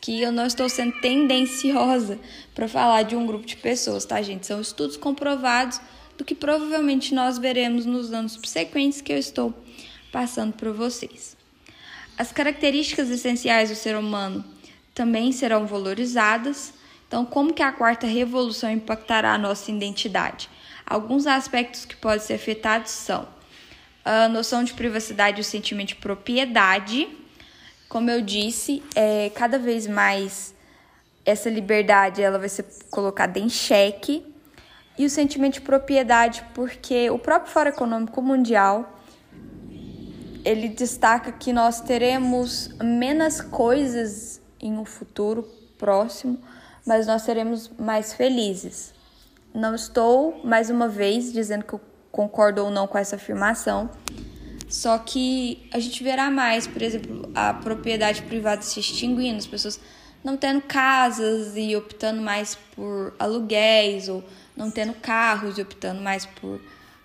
Que 0.01 0.21
eu 0.21 0.31
não 0.31 0.47
estou 0.47 0.69
sendo 0.69 1.01
tendenciosa 1.01 2.19
para 2.55 2.69
falar 2.69 3.03
de 3.03 3.17
um 3.17 3.27
grupo 3.27 3.47
de 3.47 3.57
pessoas, 3.57 4.05
tá, 4.05 4.21
gente? 4.23 4.47
São 4.47 4.61
estudos 4.61 4.97
comprovados 4.97 5.81
do 6.17 6.25
que 6.25 6.35
provavelmente 6.35 7.15
nós 7.15 7.39
veremos 7.39 7.87
nos 7.87 8.13
anos 8.13 8.33
subsequentes 8.33 9.01
que 9.01 9.13
eu 9.13 9.19
estou 9.19 9.53
passando 10.13 10.53
para 10.53 10.71
vocês. 10.71 11.40
As 12.21 12.31
características 12.31 13.09
essenciais 13.09 13.71
do 13.71 13.75
ser 13.75 13.97
humano 13.97 14.45
também 14.95 15.33
serão 15.33 15.67
valorizadas. 15.67 16.75
Então, 17.09 17.25
como 17.25 17.51
que 17.51 17.63
a 17.63 17.73
quarta 17.73 18.07
revolução 18.07 18.71
impactará 18.71 19.33
a 19.33 19.39
nossa 19.39 19.71
identidade? 19.71 20.47
Alguns 20.85 21.27
aspectos 21.27 21.87
que 21.87 21.97
podem 21.97 22.21
ser 22.21 22.35
afetados 22.35 22.91
são 22.91 23.27
a 24.05 24.29
noção 24.29 24.63
de 24.63 24.75
privacidade 24.75 25.39
e 25.39 25.41
o 25.41 25.45
sentimento 25.45 25.89
de 25.89 25.95
propriedade. 25.95 27.09
Como 27.89 28.11
eu 28.11 28.21
disse, 28.21 28.83
é, 28.95 29.31
cada 29.35 29.59
vez 29.59 29.87
mais 29.87 30.55
essa 31.25 31.49
liberdade 31.49 32.21
ela 32.21 32.39
vai 32.39 32.51
ser 32.51 32.67
colocada 32.91 33.39
em 33.39 33.49
xeque 33.49 34.23
e 34.99 35.07
o 35.07 35.09
sentimento 35.09 35.55
de 35.55 35.63
propriedade, 35.63 36.45
porque 36.53 37.09
o 37.09 37.19
próprio 37.19 37.51
Fórum 37.51 37.71
Econômico 37.71 38.21
Mundial 38.21 39.00
ele 40.45 40.69
destaca 40.69 41.33
que 41.33 41.53
nós 41.53 41.81
teremos 41.81 42.71
menos 42.83 43.41
coisas 43.41 44.41
em 44.61 44.77
um 44.77 44.85
futuro 44.85 45.43
próximo, 45.79 46.39
mas 46.87 47.07
nós 47.07 47.23
seremos 47.23 47.71
mais 47.79 48.13
felizes. 48.13 48.93
Não 49.55 49.75
estou, 49.75 50.41
mais 50.45 50.71
uma 50.71 50.89
vez, 50.89 51.33
dizendo 51.33 51.65
que 51.65 51.73
eu 51.73 51.81
concordo 52.13 52.65
ou 52.65 52.71
não 52.71 52.87
com 52.87 52.99
essa 52.99 53.17
afirmação, 53.17 53.91
só 54.69 54.99
que 54.99 55.69
a 55.73 55.79
gente 55.81 56.03
verá 56.05 56.31
mais, 56.31 56.67
por 56.67 56.81
exemplo, 56.81 57.29
a 57.35 57.53
propriedade 57.53 58.23
privada 58.23 58.63
se 58.63 58.79
extinguindo, 58.79 59.39
as 59.39 59.47
pessoas 59.47 59.81
não 60.23 60.37
tendo 60.37 60.61
casas 60.61 61.57
e 61.57 61.75
optando 61.75 62.21
mais 62.21 62.55
por 62.77 63.15
aluguéis, 63.19 64.09
ou 64.09 64.23
não 64.57 64.71
tendo 64.71 64.95
carros 64.95 65.59
e 65.59 65.63
optando 65.63 66.01
mais 66.01 66.25
por 66.27 66.61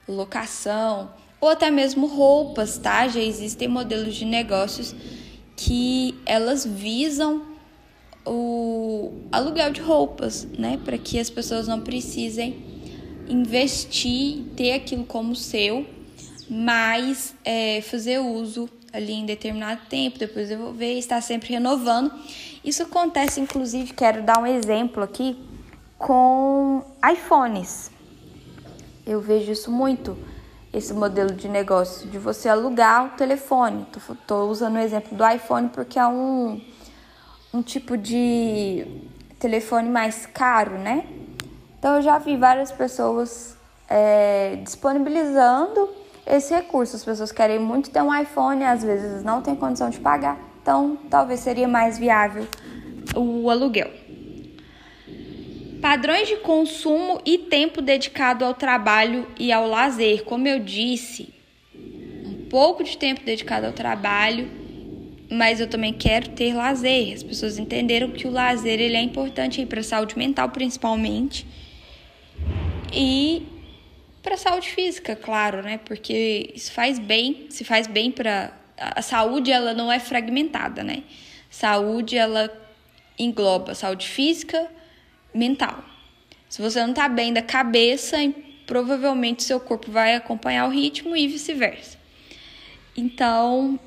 locação, 0.08 1.10
ou 1.46 1.52
até 1.52 1.70
mesmo 1.70 2.08
roupas, 2.08 2.78
tá? 2.78 3.08
Já 3.08 3.20
existem 3.20 3.68
modelos 3.68 4.16
de 4.16 4.26
negócios 4.26 4.96
que 5.56 6.16
elas 6.26 6.66
visam 6.66 7.44
o 8.26 9.14
aluguel 9.32 9.72
de 9.72 9.80
roupas, 9.80 10.48
né, 10.58 10.80
para 10.84 10.98
que 10.98 11.20
as 11.20 11.30
pessoas 11.30 11.68
não 11.68 11.82
precisem 11.82 12.58
investir, 13.30 14.44
ter 14.56 14.74
aquilo 14.74 15.04
como 15.04 15.36
seu, 15.36 15.86
mas 16.50 17.36
é, 17.46 17.82
fazer 17.82 18.18
uso 18.18 18.68
ali 18.92 19.14
em 19.14 19.26
determinado 19.26 19.82
tempo, 19.88 20.18
depois 20.18 20.50
devolver, 20.50 20.98
estar 20.98 21.22
sempre 21.22 21.54
renovando. 21.54 22.12
Isso 22.64 22.82
acontece, 22.82 23.40
inclusive, 23.40 23.94
quero 23.94 24.24
dar 24.24 24.40
um 24.40 24.48
exemplo 24.48 25.04
aqui 25.04 25.38
com 25.98 26.84
iPhones. 27.08 27.92
Eu 29.06 29.22
vejo 29.22 29.52
isso 29.52 29.70
muito 29.70 30.18
esse 30.76 30.94
modelo 30.94 31.32
de 31.32 31.48
negócio 31.48 32.08
de 32.10 32.18
você 32.18 32.50
alugar 32.50 33.06
o 33.06 33.10
telefone. 33.12 33.88
Estou 33.96 34.50
usando 34.50 34.76
o 34.76 34.80
exemplo 34.80 35.18
do 35.18 35.26
iPhone 35.26 35.70
porque 35.70 35.98
é 35.98 36.06
um, 36.06 36.62
um 37.54 37.62
tipo 37.62 37.98
de 37.98 38.86
telefone 39.40 39.90
mais 39.90 40.26
caro, 40.26 40.78
né? 40.78 41.08
Então 41.80 41.96
eu 41.96 42.02
já 42.02 42.18
vi 42.18 42.36
várias 42.36 42.74
pessoas 42.74 43.56
é, 43.88 44.58
disponibilizando 44.64 45.90
esse 46.28 46.54
recurso. 46.54 46.98
As 46.98 47.06
pessoas 47.06 47.32
querem 47.32 47.58
muito 47.58 47.90
ter 47.90 48.02
um 48.02 48.14
iPhone, 48.14 48.64
às 48.66 48.84
vezes 48.84 49.24
não 49.24 49.42
tem 49.42 49.56
condição 49.56 49.90
de 49.90 50.00
pagar, 50.00 50.38
então 50.62 50.98
talvez 51.10 51.40
seria 51.40 51.68
mais 51.68 51.98
viável 51.98 52.46
o 53.16 53.50
aluguel. 53.50 53.92
Padrões 55.86 56.28
de 56.28 56.38
consumo 56.38 57.22
e 57.24 57.38
tempo 57.38 57.80
dedicado 57.80 58.44
ao 58.44 58.56
trabalho 58.56 59.28
e 59.38 59.52
ao 59.52 59.68
lazer. 59.68 60.24
Como 60.24 60.48
eu 60.48 60.58
disse, 60.58 61.32
um 61.76 62.48
pouco 62.50 62.84
de 62.84 62.98
tempo 62.98 63.24
dedicado 63.24 63.68
ao 63.68 63.72
trabalho, 63.72 64.50
mas 65.30 65.60
eu 65.60 65.68
também 65.68 65.94
quero 65.94 66.30
ter 66.30 66.56
lazer. 66.56 67.14
As 67.14 67.22
pessoas 67.22 67.60
entenderam 67.60 68.10
que 68.10 68.28
o 68.28 68.32
lazer 68.32 68.82
ele 68.82 68.98
é 68.98 69.02
importante 69.02 69.64
para 69.68 69.82
a 69.82 69.84
saúde 69.84 70.18
mental, 70.18 70.50
principalmente, 70.50 71.46
e 72.92 73.46
para 74.24 74.34
a 74.34 74.38
saúde 74.38 74.70
física, 74.70 75.16
claro, 75.16 75.62
né? 75.62 75.80
Porque 75.86 76.52
isso 76.56 76.72
faz 76.72 76.98
bem, 76.98 77.46
se 77.52 77.64
faz 77.64 77.86
bem 77.86 78.10
para 78.10 78.52
a 78.76 79.04
saúde, 79.04 79.52
ela 79.52 79.72
não 79.72 79.92
é 79.92 80.00
fragmentada, 80.00 80.84
né? 80.84 81.04
Saúde 81.48 82.18
ela 82.18 82.52
engloba 83.20 83.76
saúde 83.76 84.08
física, 84.08 84.68
mental. 85.36 85.84
Se 86.48 86.62
você 86.62 86.80
não 86.82 86.92
está 86.92 87.10
bem 87.10 87.34
da 87.34 87.42
cabeça, 87.42 88.18
provavelmente 88.66 89.44
seu 89.44 89.60
corpo 89.60 89.92
vai 89.92 90.16
acompanhar 90.16 90.68
o 90.68 90.72
ritmo 90.72 91.16
e 91.16 91.28
vice-versa. 91.28 91.98
Então, 92.96 93.80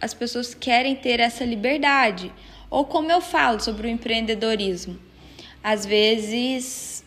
as 0.00 0.12
pessoas 0.12 0.54
querem 0.54 0.96
ter 0.96 1.20
essa 1.20 1.44
liberdade. 1.44 2.32
Ou 2.68 2.84
como 2.84 3.10
eu 3.10 3.20
falo 3.20 3.60
sobre 3.60 3.86
o 3.86 3.90
empreendedorismo, 3.90 4.98
às 5.62 5.86
vezes 5.86 7.04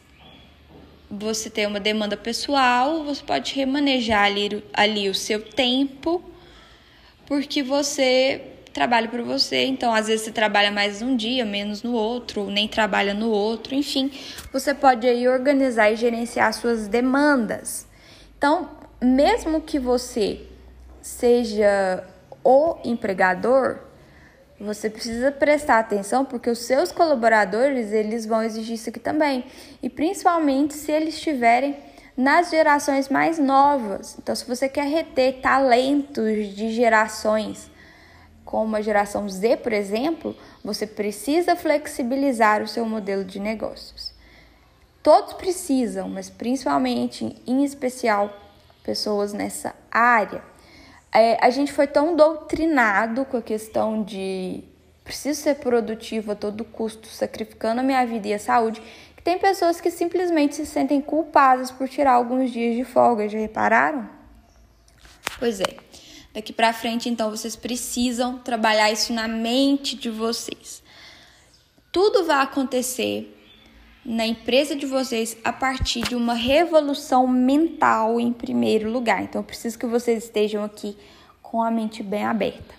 você 1.09 1.49
tem 1.49 1.65
uma 1.67 1.79
demanda 1.79 2.15
pessoal, 2.15 3.03
você 3.03 3.23
pode 3.23 3.53
remanejar 3.53 4.23
ali, 4.23 4.63
ali 4.73 5.09
o 5.09 5.15
seu 5.15 5.41
tempo, 5.41 6.23
porque 7.25 7.61
você 7.61 8.56
trabalho 8.77 9.09
para 9.09 9.23
você. 9.23 9.65
Então, 9.65 9.91
às 9.91 10.05
vezes 10.05 10.25
você 10.25 10.31
trabalha 10.31 10.69
mais 10.69 11.01
um 11.01 11.15
dia, 11.15 11.43
menos 11.43 11.81
no 11.81 11.93
outro, 11.93 12.41
ou 12.41 12.51
nem 12.51 12.67
trabalha 12.67 13.11
no 13.11 13.31
outro, 13.31 13.73
enfim, 13.73 14.11
você 14.53 14.71
pode 14.71 15.07
aí 15.07 15.27
organizar 15.27 15.91
e 15.91 15.95
gerenciar 15.95 16.53
suas 16.53 16.87
demandas. 16.87 17.87
Então, 18.37 18.69
mesmo 19.01 19.61
que 19.61 19.79
você 19.79 20.41
seja 21.01 22.03
o 22.43 22.77
empregador, 22.85 23.79
você 24.59 24.91
precisa 24.91 25.31
prestar 25.31 25.79
atenção 25.79 26.23
porque 26.23 26.47
os 26.47 26.59
seus 26.59 26.91
colaboradores, 26.91 27.91
eles 27.91 28.27
vão 28.27 28.43
exigir 28.43 28.75
isso 28.75 28.89
aqui 28.89 28.99
também. 28.99 29.45
E 29.81 29.89
principalmente 29.89 30.75
se 30.75 30.91
eles 30.91 31.15
estiverem 31.15 31.75
nas 32.15 32.51
gerações 32.51 33.09
mais 33.09 33.39
novas. 33.39 34.17
Então, 34.19 34.35
se 34.35 34.47
você 34.47 34.69
quer 34.69 34.87
reter 34.87 35.41
talentos 35.41 36.55
de 36.55 36.69
gerações 36.69 37.75
como 38.47 38.77
a 38.77 38.81
geração 38.81 39.27
Z, 39.27 39.57
por 39.57 39.73
exemplo, 39.73 40.33
você 40.63 40.87
precisa 40.87 41.53
flexibilizar 41.53 42.63
o 42.63 42.67
seu 42.67 42.85
modelo 42.85 43.25
de 43.25 43.41
negócios. 43.41 44.13
Todos 45.03 45.33
precisam, 45.33 46.07
mas 46.07 46.29
principalmente, 46.29 47.35
em 47.45 47.65
especial, 47.65 48.33
pessoas 48.83 49.33
nessa 49.33 49.75
área. 49.91 50.41
É, 51.13 51.37
a 51.45 51.49
gente 51.49 51.73
foi 51.73 51.87
tão 51.87 52.15
doutrinado 52.15 53.25
com 53.25 53.35
a 53.35 53.41
questão 53.41 54.01
de 54.01 54.63
preciso 55.03 55.41
ser 55.41 55.55
produtivo 55.55 56.31
a 56.31 56.35
todo 56.35 56.63
custo, 56.63 57.09
sacrificando 57.09 57.81
a 57.81 57.83
minha 57.83 58.05
vida 58.05 58.29
e 58.29 58.33
a 58.33 58.39
saúde, 58.39 58.81
que 59.17 59.21
tem 59.21 59.37
pessoas 59.37 59.81
que 59.81 59.91
simplesmente 59.91 60.55
se 60.55 60.65
sentem 60.65 61.01
culpadas 61.01 61.69
por 61.69 61.89
tirar 61.89 62.13
alguns 62.13 62.49
dias 62.49 62.77
de 62.77 62.85
folga. 62.85 63.27
Já 63.27 63.39
repararam? 63.39 64.09
Pois 65.37 65.59
é. 65.59 65.86
Daqui 66.37 66.53
para 66.53 66.71
frente, 66.71 67.09
então, 67.09 67.31
vocês 67.31 67.55
precisam 67.55 68.37
trabalhar 68.37 68.91
isso 68.91 69.11
na 69.11 69.27
mente 69.27 69.95
de 69.95 70.07
vocês. 70.07 70.83
Tudo 71.91 72.25
vai 72.25 72.43
acontecer 72.43 73.35
na 74.05 74.23
empresa 74.23 74.75
de 74.75 74.85
vocês 74.85 75.35
a 75.43 75.51
partir 75.51 76.01
de 76.01 76.15
uma 76.15 76.35
revolução 76.35 77.25
mental 77.25 78.19
em 78.19 78.31
primeiro 78.31 78.87
lugar. 78.87 79.23
Então, 79.23 79.41
eu 79.41 79.43
preciso 79.43 79.79
que 79.79 79.87
vocês 79.87 80.25
estejam 80.25 80.63
aqui 80.63 80.95
com 81.41 81.59
a 81.59 81.71
mente 81.71 82.03
bem 82.03 82.23
aberta. 82.23 82.75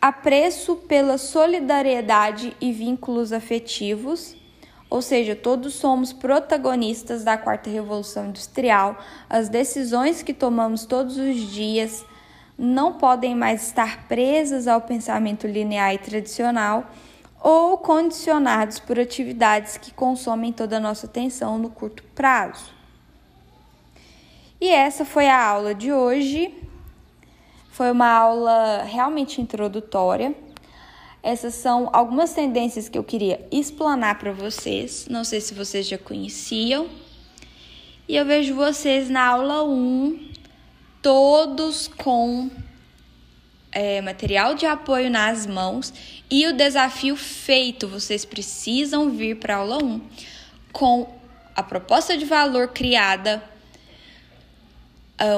Apreço 0.00 0.76
pela 0.76 1.18
solidariedade 1.18 2.56
e 2.60 2.70
vínculos 2.70 3.32
afetivos 3.32 4.36
ou 4.88 5.02
seja, 5.02 5.34
todos 5.34 5.74
somos 5.74 6.12
protagonistas 6.12 7.24
da 7.24 7.36
quarta 7.36 7.68
revolução 7.68 8.26
industrial. 8.26 8.96
As 9.28 9.48
decisões 9.48 10.22
que 10.22 10.32
tomamos 10.32 10.84
todos 10.84 11.16
os 11.16 11.36
dias 11.52 12.04
não 12.58 12.94
podem 12.94 13.34
mais 13.34 13.66
estar 13.66 14.06
presas 14.08 14.66
ao 14.66 14.80
pensamento 14.80 15.46
linear 15.46 15.92
e 15.94 15.98
tradicional 15.98 16.90
ou 17.42 17.76
condicionados 17.78 18.78
por 18.78 18.98
atividades 18.98 19.76
que 19.76 19.92
consomem 19.92 20.52
toda 20.52 20.78
a 20.78 20.80
nossa 20.80 21.06
atenção 21.06 21.58
no 21.58 21.68
curto 21.68 22.02
prazo. 22.14 22.74
E 24.60 24.68
essa 24.68 25.04
foi 25.04 25.28
a 25.28 25.46
aula 25.46 25.74
de 25.74 25.92
hoje. 25.92 26.54
Foi 27.70 27.90
uma 27.90 28.08
aula 28.08 28.84
realmente 28.84 29.40
introdutória. 29.40 30.34
Essas 31.26 31.54
são 31.54 31.90
algumas 31.92 32.32
tendências 32.32 32.88
que 32.88 32.96
eu 32.96 33.02
queria 33.02 33.44
explanar 33.50 34.16
para 34.16 34.30
vocês. 34.30 35.08
Não 35.10 35.24
sei 35.24 35.40
se 35.40 35.54
vocês 35.54 35.88
já 35.88 35.98
conheciam. 35.98 36.88
E 38.08 38.14
eu 38.14 38.24
vejo 38.24 38.54
vocês 38.54 39.10
na 39.10 39.26
aula 39.26 39.64
1, 39.64 40.30
todos 41.02 41.88
com 41.88 42.48
é, 43.72 44.00
material 44.00 44.54
de 44.54 44.66
apoio 44.66 45.10
nas 45.10 45.48
mãos 45.48 45.92
e 46.30 46.46
o 46.46 46.52
desafio 46.52 47.16
feito. 47.16 47.88
Vocês 47.88 48.24
precisam 48.24 49.10
vir 49.10 49.40
para 49.40 49.56
a 49.56 49.58
aula 49.58 49.82
1 49.82 50.00
com 50.72 51.12
a 51.56 51.62
proposta 51.64 52.16
de 52.16 52.24
valor 52.24 52.68
criada, 52.68 53.42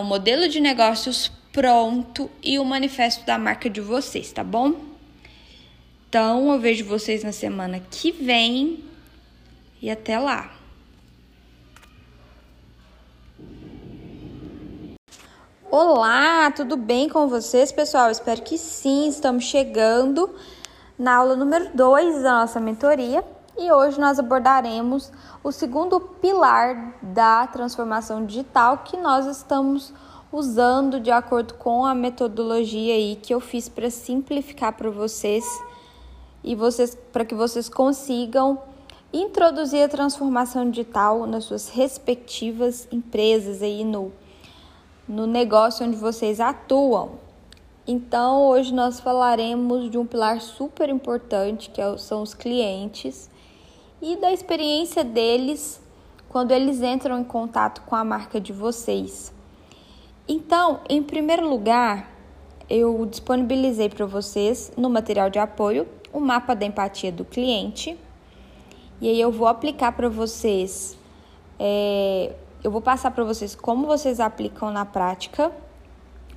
o 0.01 0.05
modelo 0.05 0.51
de 0.51 0.61
negócios 0.61 1.33
pronto 1.51 2.31
e 2.42 2.59
o 2.59 2.64
manifesto 2.64 3.24
da 3.24 3.38
marca 3.38 3.70
de 3.70 3.81
vocês, 3.81 4.31
tá 4.33 4.44
bom? 4.44 4.88
Então, 6.08 6.50
eu 6.54 6.58
vejo 6.58 6.86
vocês 6.86 7.22
na 7.22 7.32
semana 7.32 7.78
que 7.78 8.10
vem 8.10 8.82
e 9.82 9.90
até 9.90 10.18
lá. 10.18 10.50
Olá, 15.70 16.50
tudo 16.50 16.78
bem 16.78 17.10
com 17.10 17.28
vocês, 17.28 17.70
pessoal? 17.70 18.10
Espero 18.10 18.40
que 18.40 18.56
sim. 18.56 19.06
Estamos 19.06 19.44
chegando 19.44 20.34
na 20.98 21.16
aula 21.16 21.36
número 21.36 21.76
2 21.76 22.22
da 22.22 22.40
nossa 22.40 22.58
mentoria 22.58 23.22
e 23.58 23.70
hoje 23.70 24.00
nós 24.00 24.18
abordaremos 24.18 25.12
o 25.44 25.52
segundo 25.52 26.00
pilar 26.00 26.94
da 27.02 27.46
transformação 27.48 28.24
digital 28.24 28.78
que 28.78 28.96
nós 28.96 29.26
estamos 29.26 29.92
usando 30.32 31.00
de 31.00 31.10
acordo 31.10 31.52
com 31.52 31.84
a 31.84 31.94
metodologia 31.94 32.94
aí 32.94 33.14
que 33.14 33.34
eu 33.34 33.40
fiz 33.40 33.68
para 33.68 33.90
simplificar 33.90 34.72
para 34.72 34.88
vocês 34.88 35.44
e 36.48 36.54
vocês 36.54 36.96
para 37.12 37.26
que 37.26 37.34
vocês 37.34 37.68
consigam 37.68 38.58
introduzir 39.12 39.84
a 39.84 39.88
transformação 39.88 40.70
digital 40.70 41.26
nas 41.26 41.44
suas 41.44 41.68
respectivas 41.68 42.88
empresas 42.90 43.61
aí 43.61 43.84
no 43.84 44.11
no 45.06 45.26
negócio 45.26 45.87
onde 45.87 45.96
vocês 45.96 46.38
atuam. 46.40 47.12
Então, 47.87 48.46
hoje 48.48 48.74
nós 48.74 49.00
falaremos 49.00 49.90
de 49.90 49.96
um 49.96 50.06
pilar 50.06 50.40
super 50.40 50.88
importante 50.88 51.68
que 51.68 51.80
é 51.80 51.98
são 51.98 52.22
os 52.22 52.32
clientes 52.32 53.28
e 54.00 54.16
da 54.16 54.32
experiência 54.32 55.04
deles 55.04 55.80
quando 56.30 56.52
eles 56.52 56.80
entram 56.82 57.18
em 57.20 57.24
contato 57.24 57.82
com 57.82 57.94
a 57.94 58.04
marca 58.04 58.40
de 58.40 58.54
vocês. 58.54 59.34
Então, 60.26 60.80
em 60.88 61.02
primeiro 61.02 61.48
lugar, 61.48 62.11
eu 62.70 63.04
disponibilizei 63.04 63.88
para 63.90 64.06
vocês 64.06 64.72
no 64.76 64.88
material 64.90 65.28
de 65.28 65.38
apoio 65.38 65.87
o 66.12 66.20
mapa 66.20 66.54
da 66.54 66.66
empatia 66.66 67.12
do 67.12 67.24
cliente. 67.24 67.96
E 69.00 69.08
aí 69.08 69.20
eu 69.20 69.30
vou 69.30 69.46
aplicar 69.46 69.92
para 69.92 70.08
vocês, 70.08 70.98
é, 71.58 72.34
eu 72.62 72.70
vou 72.70 72.80
passar 72.80 73.10
para 73.10 73.24
vocês 73.24 73.54
como 73.54 73.86
vocês 73.86 74.18
aplicam 74.18 74.72
na 74.72 74.84
prática 74.84 75.52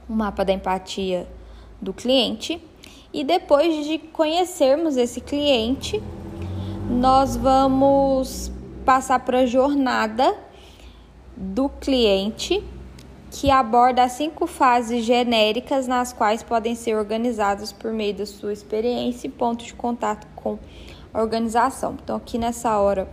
o 0.08 0.14
mapa 0.14 0.46
da 0.46 0.54
empatia 0.54 1.28
do 1.82 1.94
cliente. 1.94 2.62
E 3.14 3.24
depois 3.24 3.86
de 3.86 3.98
conhecermos 3.98 4.96
esse 4.96 5.20
cliente, 5.20 6.02
nós 6.90 7.36
vamos 7.36 8.52
passar 8.86 9.20
para 9.20 9.40
a 9.40 9.46
jornada 9.46 10.38
do 11.36 11.68
cliente 11.70 12.64
que 13.32 13.50
aborda 13.50 14.04
as 14.04 14.12
cinco 14.12 14.46
fases 14.46 15.06
genéricas 15.06 15.88
nas 15.88 16.12
quais 16.12 16.44
podem 16.44 16.76
ser 16.76 16.98
organizados 16.98 17.72
por 17.72 17.94
meio 17.94 18.14
da 18.14 18.26
sua 18.26 18.52
experiência 18.52 19.28
e 19.28 19.32
ponto 19.32 19.64
de 19.64 19.74
contato 19.74 20.28
com 20.36 20.60
a 21.14 21.22
organização. 21.22 21.96
Então, 22.04 22.18
aqui 22.18 22.38
nessa 22.38 22.78
hora, 22.78 23.10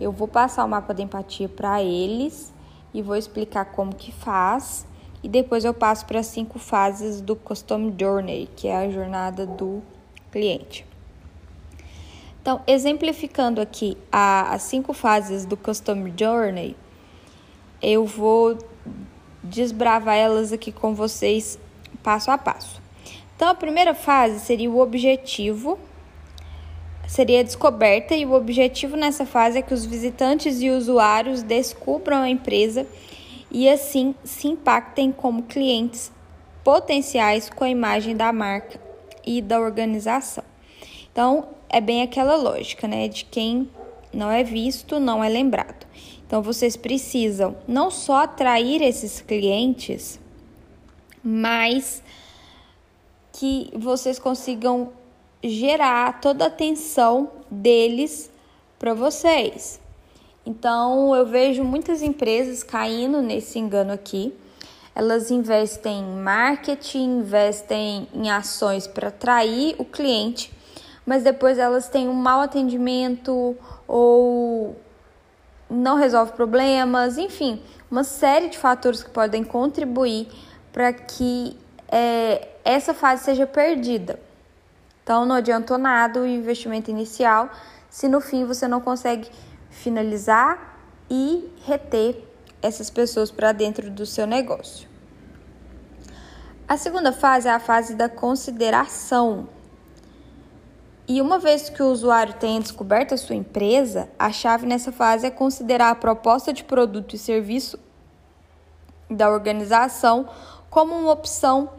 eu 0.00 0.12
vou 0.12 0.28
passar 0.28 0.64
o 0.64 0.68
mapa 0.68 0.94
de 0.94 1.02
empatia 1.02 1.48
para 1.48 1.82
eles 1.82 2.54
e 2.94 3.02
vou 3.02 3.16
explicar 3.16 3.64
como 3.64 3.92
que 3.92 4.12
faz. 4.12 4.86
E 5.24 5.28
depois 5.28 5.64
eu 5.64 5.74
passo 5.74 6.06
para 6.06 6.20
as 6.20 6.26
cinco 6.26 6.60
fases 6.60 7.20
do 7.20 7.34
Custom 7.34 7.92
Journey, 7.98 8.48
que 8.54 8.68
é 8.68 8.76
a 8.76 8.88
jornada 8.88 9.44
do 9.44 9.82
cliente. 10.30 10.86
Então, 12.40 12.62
exemplificando 12.64 13.60
aqui 13.60 13.98
a, 14.12 14.54
as 14.54 14.62
cinco 14.62 14.92
fases 14.92 15.44
do 15.44 15.56
Custom 15.56 16.12
Journey, 16.16 16.76
eu 17.82 18.06
vou 18.06 18.56
desbravar 19.48 20.16
elas 20.16 20.52
aqui 20.52 20.70
com 20.70 20.94
vocês 20.94 21.58
passo 22.02 22.30
a 22.30 22.38
passo. 22.38 22.80
Então, 23.36 23.48
a 23.48 23.54
primeira 23.54 23.94
fase 23.94 24.40
seria 24.40 24.70
o 24.70 24.80
objetivo, 24.80 25.78
seria 27.06 27.40
a 27.40 27.42
descoberta, 27.42 28.14
e 28.14 28.26
o 28.26 28.32
objetivo 28.32 28.96
nessa 28.96 29.24
fase 29.24 29.58
é 29.58 29.62
que 29.62 29.72
os 29.72 29.84
visitantes 29.84 30.60
e 30.60 30.70
usuários 30.70 31.42
descubram 31.42 32.18
a 32.18 32.28
empresa 32.28 32.86
e 33.50 33.68
assim 33.68 34.14
se 34.24 34.48
impactem 34.48 35.12
como 35.12 35.44
clientes 35.44 36.12
potenciais 36.64 37.48
com 37.48 37.64
a 37.64 37.70
imagem 37.70 38.16
da 38.16 38.32
marca 38.32 38.80
e 39.24 39.40
da 39.40 39.60
organização. 39.60 40.44
Então, 41.12 41.48
é 41.68 41.80
bem 41.80 42.02
aquela 42.02 42.36
lógica, 42.36 42.86
né, 42.88 43.08
de 43.08 43.24
quem 43.24 43.70
não 44.12 44.30
é 44.30 44.42
visto, 44.42 44.98
não 44.98 45.22
é 45.22 45.28
lembrado. 45.28 45.86
Então 46.28 46.42
vocês 46.42 46.76
precisam 46.76 47.56
não 47.66 47.90
só 47.90 48.24
atrair 48.24 48.82
esses 48.82 49.22
clientes, 49.22 50.20
mas 51.24 52.02
que 53.32 53.70
vocês 53.74 54.18
consigam 54.18 54.92
gerar 55.42 56.20
toda 56.20 56.44
a 56.44 56.48
atenção 56.48 57.30
deles 57.50 58.30
para 58.78 58.92
vocês. 58.92 59.80
Então 60.44 61.16
eu 61.16 61.24
vejo 61.24 61.64
muitas 61.64 62.02
empresas 62.02 62.62
caindo 62.62 63.22
nesse 63.22 63.58
engano 63.58 63.94
aqui. 63.94 64.34
Elas 64.94 65.30
investem 65.30 66.00
em 66.00 66.22
marketing, 66.22 67.20
investem 67.20 68.06
em 68.12 68.30
ações 68.30 68.86
para 68.86 69.08
atrair 69.08 69.76
o 69.78 69.84
cliente, 69.84 70.52
mas 71.06 71.22
depois 71.22 71.56
elas 71.56 71.88
têm 71.88 72.06
um 72.06 72.12
mau 72.12 72.42
atendimento 72.42 73.56
ou 73.86 74.76
não 75.70 75.96
resolve 75.96 76.32
problemas, 76.32 77.18
enfim, 77.18 77.62
uma 77.90 78.04
série 78.04 78.48
de 78.48 78.58
fatores 78.58 79.02
que 79.02 79.10
podem 79.10 79.44
contribuir 79.44 80.28
para 80.72 80.92
que 80.92 81.56
é, 81.88 82.48
essa 82.64 82.94
fase 82.94 83.24
seja 83.24 83.46
perdida. 83.46 84.18
Então, 85.02 85.24
não 85.24 85.36
adiantou 85.36 85.78
nada 85.78 86.20
o 86.20 86.26
investimento 86.26 86.90
inicial 86.90 87.50
se 87.88 88.08
no 88.08 88.20
fim 88.20 88.44
você 88.44 88.68
não 88.68 88.80
consegue 88.80 89.30
finalizar 89.70 90.78
e 91.10 91.50
reter 91.64 92.22
essas 92.60 92.90
pessoas 92.90 93.30
para 93.30 93.52
dentro 93.52 93.90
do 93.90 94.04
seu 94.04 94.26
negócio. 94.26 94.88
A 96.68 96.76
segunda 96.76 97.12
fase 97.12 97.48
é 97.48 97.52
a 97.52 97.58
fase 97.58 97.94
da 97.94 98.08
consideração. 98.08 99.48
E 101.08 101.22
uma 101.22 101.38
vez 101.38 101.70
que 101.70 101.82
o 101.82 101.90
usuário 101.90 102.34
tenha 102.34 102.60
descoberto 102.60 103.14
a 103.14 103.16
sua 103.16 103.34
empresa, 103.34 104.10
a 104.18 104.30
chave 104.30 104.66
nessa 104.66 104.92
fase 104.92 105.26
é 105.26 105.30
considerar 105.30 105.88
a 105.88 105.94
proposta 105.94 106.52
de 106.52 106.62
produto 106.62 107.16
e 107.16 107.18
serviço 107.18 107.78
da 109.10 109.30
organização 109.30 110.28
como 110.68 110.94
uma 110.94 111.10
opção 111.10 111.70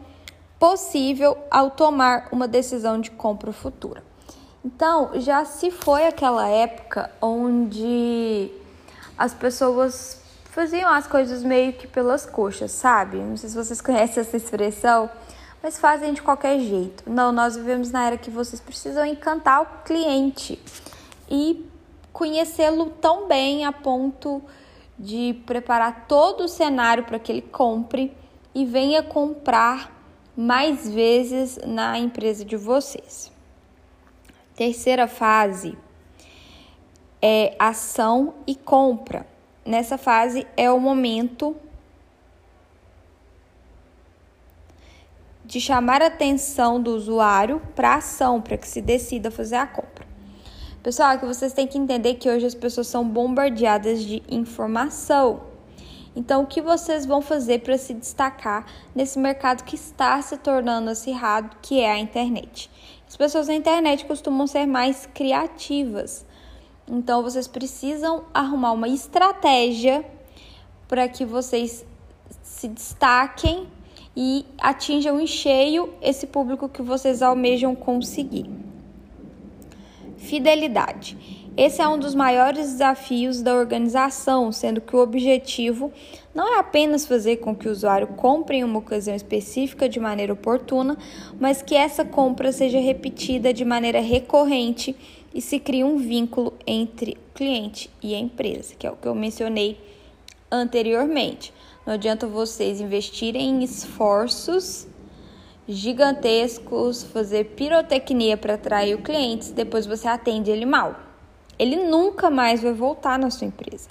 possível 0.58 1.38
ao 1.48 1.70
tomar 1.70 2.28
uma 2.32 2.48
decisão 2.48 3.00
de 3.00 3.12
compra 3.12 3.52
futura. 3.52 4.02
Então, 4.64 5.12
já 5.14 5.44
se 5.44 5.70
foi 5.70 6.08
aquela 6.08 6.48
época 6.48 7.08
onde 7.22 8.50
as 9.16 9.32
pessoas 9.32 10.20
faziam 10.46 10.90
as 10.90 11.06
coisas 11.06 11.44
meio 11.44 11.72
que 11.72 11.86
pelas 11.86 12.26
coxas, 12.26 12.72
sabe? 12.72 13.18
Não 13.18 13.36
sei 13.36 13.48
se 13.48 13.56
vocês 13.56 13.80
conhecem 13.80 14.20
essa 14.20 14.36
expressão 14.36 15.08
mas 15.62 15.78
fazem 15.78 16.12
de 16.12 16.22
qualquer 16.22 16.58
jeito. 16.58 17.08
Não, 17.08 17.32
nós 17.32 17.56
vivemos 17.56 17.90
na 17.90 18.06
era 18.06 18.16
que 18.16 18.30
vocês 18.30 18.60
precisam 18.60 19.04
encantar 19.04 19.62
o 19.62 19.66
cliente 19.84 20.60
e 21.28 21.66
conhecê-lo 22.12 22.86
tão 23.00 23.28
bem 23.28 23.64
a 23.64 23.72
ponto 23.72 24.42
de 24.98 25.40
preparar 25.46 26.06
todo 26.06 26.44
o 26.44 26.48
cenário 26.48 27.04
para 27.04 27.18
que 27.18 27.32
ele 27.32 27.42
compre 27.42 28.14
e 28.54 28.64
venha 28.64 29.02
comprar 29.02 29.96
mais 30.36 30.88
vezes 30.88 31.58
na 31.66 31.98
empresa 31.98 32.44
de 32.44 32.56
vocês. 32.56 33.30
Terceira 34.54 35.06
fase 35.06 35.76
é 37.22 37.54
ação 37.58 38.34
e 38.46 38.54
compra. 38.54 39.26
Nessa 39.64 39.96
fase 39.96 40.46
é 40.56 40.70
o 40.70 40.80
momento 40.80 41.56
de 45.50 45.60
chamar 45.60 46.00
a 46.00 46.06
atenção 46.06 46.80
do 46.80 46.94
usuário 46.94 47.60
para 47.74 47.96
ação, 47.96 48.40
para 48.40 48.56
que 48.56 48.68
se 48.68 48.80
decida 48.80 49.32
fazer 49.32 49.56
a 49.56 49.66
compra. 49.66 50.06
Pessoal, 50.80 51.10
é 51.10 51.18
que 51.18 51.26
vocês 51.26 51.52
têm 51.52 51.66
que 51.66 51.76
entender 51.76 52.14
que 52.14 52.30
hoje 52.30 52.46
as 52.46 52.54
pessoas 52.54 52.86
são 52.86 53.04
bombardeadas 53.04 54.00
de 54.00 54.22
informação. 54.30 55.40
Então, 56.14 56.44
o 56.44 56.46
que 56.46 56.62
vocês 56.62 57.04
vão 57.04 57.20
fazer 57.20 57.62
para 57.62 57.76
se 57.76 57.92
destacar 57.92 58.64
nesse 58.94 59.18
mercado 59.18 59.64
que 59.64 59.74
está 59.74 60.22
se 60.22 60.36
tornando 60.36 60.88
acirrado, 60.88 61.56
que 61.60 61.80
é 61.80 61.90
a 61.90 61.98
internet? 61.98 62.70
As 63.08 63.16
pessoas 63.16 63.48
na 63.48 63.54
internet 63.54 64.04
costumam 64.04 64.46
ser 64.46 64.66
mais 64.66 65.08
criativas. 65.12 66.24
Então, 66.86 67.24
vocês 67.24 67.48
precisam 67.48 68.22
arrumar 68.32 68.70
uma 68.70 68.88
estratégia 68.88 70.04
para 70.86 71.08
que 71.08 71.24
vocês 71.24 71.84
se 72.40 72.68
destaquem 72.68 73.66
e 74.22 74.44
atinjam 74.58 75.18
em 75.18 75.26
cheio 75.26 75.94
esse 76.02 76.26
público 76.26 76.68
que 76.68 76.82
vocês 76.82 77.22
almejam 77.22 77.74
conseguir. 77.74 78.44
Fidelidade. 80.18 81.16
Esse 81.56 81.80
é 81.80 81.88
um 81.88 81.98
dos 81.98 82.14
maiores 82.14 82.72
desafios 82.72 83.40
da 83.40 83.54
organização, 83.54 84.52
sendo 84.52 84.78
que 84.82 84.94
o 84.94 84.98
objetivo 84.98 85.90
não 86.34 86.54
é 86.54 86.58
apenas 86.58 87.06
fazer 87.06 87.38
com 87.38 87.56
que 87.56 87.66
o 87.66 87.72
usuário 87.72 88.08
compre 88.08 88.58
em 88.58 88.64
uma 88.64 88.80
ocasião 88.80 89.16
específica 89.16 89.88
de 89.88 89.98
maneira 89.98 90.34
oportuna, 90.34 90.98
mas 91.40 91.62
que 91.62 91.74
essa 91.74 92.04
compra 92.04 92.52
seja 92.52 92.78
repetida 92.78 93.54
de 93.54 93.64
maneira 93.64 94.02
recorrente 94.02 94.94
e 95.34 95.40
se 95.40 95.58
crie 95.58 95.82
um 95.82 95.96
vínculo 95.96 96.52
entre 96.66 97.16
cliente 97.34 97.88
e 98.02 98.14
empresa, 98.14 98.74
que 98.78 98.86
é 98.86 98.90
o 98.90 98.96
que 98.96 99.08
eu 99.08 99.14
mencionei 99.14 99.80
anteriormente. 100.50 101.54
Não 101.90 101.94
adianta 101.96 102.24
vocês 102.24 102.80
investirem 102.80 103.50
em 103.50 103.64
esforços 103.64 104.86
gigantescos, 105.66 107.02
fazer 107.02 107.46
pirotecnia 107.56 108.36
para 108.36 108.54
atrair 108.54 108.94
o 108.94 109.02
cliente, 109.02 109.50
depois 109.50 109.86
você 109.86 110.06
atende 110.06 110.52
ele 110.52 110.64
mal. 110.64 110.94
Ele 111.58 111.74
nunca 111.74 112.30
mais 112.30 112.62
vai 112.62 112.72
voltar 112.72 113.18
na 113.18 113.28
sua 113.28 113.48
empresa. 113.48 113.88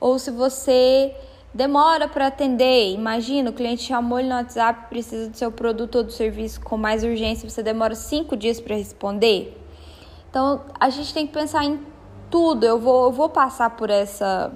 Ou 0.00 0.18
se 0.18 0.30
você 0.30 1.14
demora 1.52 2.08
para 2.08 2.28
atender, 2.28 2.94
imagina, 2.94 3.50
o 3.50 3.52
cliente 3.52 3.82
chamou 3.82 4.18
ele 4.18 4.30
no 4.30 4.36
WhatsApp, 4.36 4.88
precisa 4.88 5.28
do 5.28 5.36
seu 5.36 5.52
produto 5.52 5.96
ou 5.96 6.04
do 6.04 6.12
serviço 6.12 6.62
com 6.62 6.78
mais 6.78 7.04
urgência, 7.04 7.46
você 7.46 7.62
demora 7.62 7.94
cinco 7.94 8.34
dias 8.34 8.58
para 8.58 8.74
responder. 8.74 9.54
Então, 10.30 10.62
a 10.80 10.88
gente 10.88 11.12
tem 11.12 11.26
que 11.26 11.34
pensar 11.34 11.62
em 11.62 11.78
tudo. 12.30 12.64
Eu 12.64 12.80
vou, 12.80 13.04
eu 13.04 13.12
vou 13.12 13.28
passar 13.28 13.68
por 13.76 13.90
essa 13.90 14.50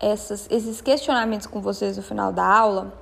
essas, 0.00 0.46
esses 0.50 0.80
questionamentos 0.80 1.46
com 1.46 1.60
vocês 1.60 1.96
no 1.96 2.02
final 2.02 2.32
da 2.32 2.44
aula 2.44 2.92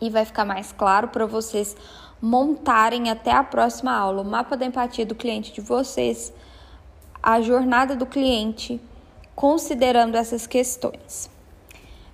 e 0.00 0.10
vai 0.10 0.24
ficar 0.24 0.44
mais 0.44 0.72
claro 0.72 1.08
para 1.08 1.26
vocês 1.26 1.76
montarem 2.20 3.10
até 3.10 3.32
a 3.32 3.44
próxima 3.44 3.92
aula 3.92 4.22
o 4.22 4.24
mapa 4.24 4.56
da 4.56 4.64
empatia 4.64 5.04
do 5.04 5.14
cliente 5.14 5.52
de 5.52 5.60
vocês, 5.60 6.32
a 7.22 7.40
jornada 7.40 7.94
do 7.94 8.06
cliente, 8.06 8.80
considerando 9.34 10.16
essas 10.16 10.46
questões. 10.46 11.30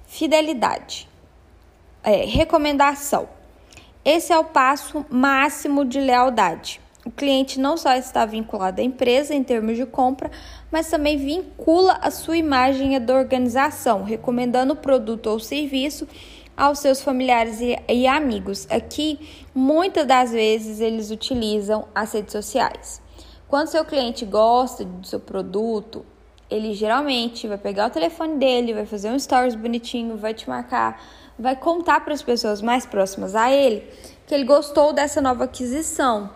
Fidelidade. 0.06 1.08
É, 2.02 2.24
recomendação. 2.24 3.28
Esse 4.04 4.32
é 4.32 4.38
o 4.38 4.44
passo 4.44 5.04
máximo 5.11 5.84
de 5.84 6.00
lealdade. 6.00 6.80
O 7.04 7.11
cliente 7.11 7.61
não 7.61 7.76
só 7.76 7.94
está 7.94 8.24
vinculado 8.24 8.80
à 8.80 8.84
empresa 8.84 9.34
em 9.34 9.42
termos 9.42 9.76
de 9.76 9.86
compra, 9.86 10.30
mas 10.71 10.89
também 10.89 11.16
vincula 11.16 11.99
a 12.01 12.11
sua 12.11 12.37
imagem 12.37 13.01
da 13.01 13.14
organização, 13.14 14.05
recomendando 14.05 14.75
o 14.75 14.77
produto 14.77 15.27
ou 15.27 15.41
serviço 15.41 16.07
aos 16.57 16.79
seus 16.79 17.01
familiares 17.01 17.61
e, 17.61 17.77
e 17.89 18.07
amigos. 18.07 18.66
Aqui, 18.71 19.18
muitas 19.55 20.07
das 20.07 20.31
vezes, 20.31 20.81
eles 20.81 21.11
utilizam 21.11 21.89
as 21.95 22.12
redes 22.12 22.33
sociais. 22.33 23.01
Quando 23.49 23.68
seu 23.68 23.85
cliente 23.85 24.25
gosta 24.25 24.85
do 24.85 25.07
seu 25.07 25.18
produto, 25.18 26.05
ele 26.51 26.75
geralmente 26.75 27.49
vai 27.49 27.59
pegar 27.59 27.87
o 27.87 27.91
telefone 27.91 28.37
dele, 28.37 28.75
vai 28.75 28.87
fazer 28.87 29.11
um 29.11 29.18
stories 29.18 29.55
bonitinho, 29.55 30.16
vai 30.16 30.35
te 30.35 30.49
marcar, 30.49 31.03
vai 31.39 31.57
contar 31.57 32.05
para 32.05 32.12
as 32.12 32.23
pessoas 32.23 32.61
mais 32.61 32.85
próximas 32.85 33.35
a 33.35 33.51
ele 33.51 33.89
que 34.27 34.35
ele 34.35 34.45
gostou 34.45 34.93
dessa 34.93 35.21
nova 35.21 35.45
aquisição. 35.45 36.31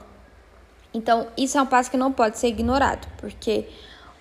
Então, 0.92 1.28
isso 1.36 1.58
é 1.58 1.62
um 1.62 1.66
passo 1.66 1.90
que 1.90 1.96
não 1.96 2.10
pode 2.10 2.38
ser 2.38 2.48
ignorado, 2.48 3.06
porque 3.18 3.68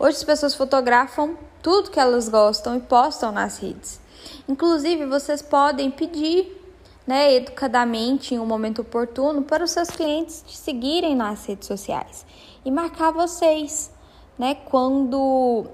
hoje 0.03 0.17
as 0.17 0.23
pessoas 0.25 0.53
fotografam 0.53 1.37
tudo 1.61 1.89
que 1.89 1.97
elas 1.97 2.27
gostam 2.27 2.75
e 2.75 2.81
postam 2.81 3.31
nas 3.31 3.57
redes. 3.57 4.01
Inclusive, 4.49 5.05
vocês 5.05 5.41
podem 5.41 5.89
pedir, 5.89 6.61
né, 7.07 7.33
educadamente, 7.35 8.35
em 8.35 8.39
um 8.39 8.45
momento 8.45 8.81
oportuno, 8.81 9.43
para 9.43 9.63
os 9.63 9.71
seus 9.71 9.89
clientes 9.89 10.43
te 10.45 10.57
seguirem 10.57 11.15
nas 11.15 11.45
redes 11.45 11.69
sociais 11.69 12.25
e 12.65 12.69
marcar 12.69 13.11
vocês, 13.11 13.93
né, 14.37 14.55
quando 14.65 15.67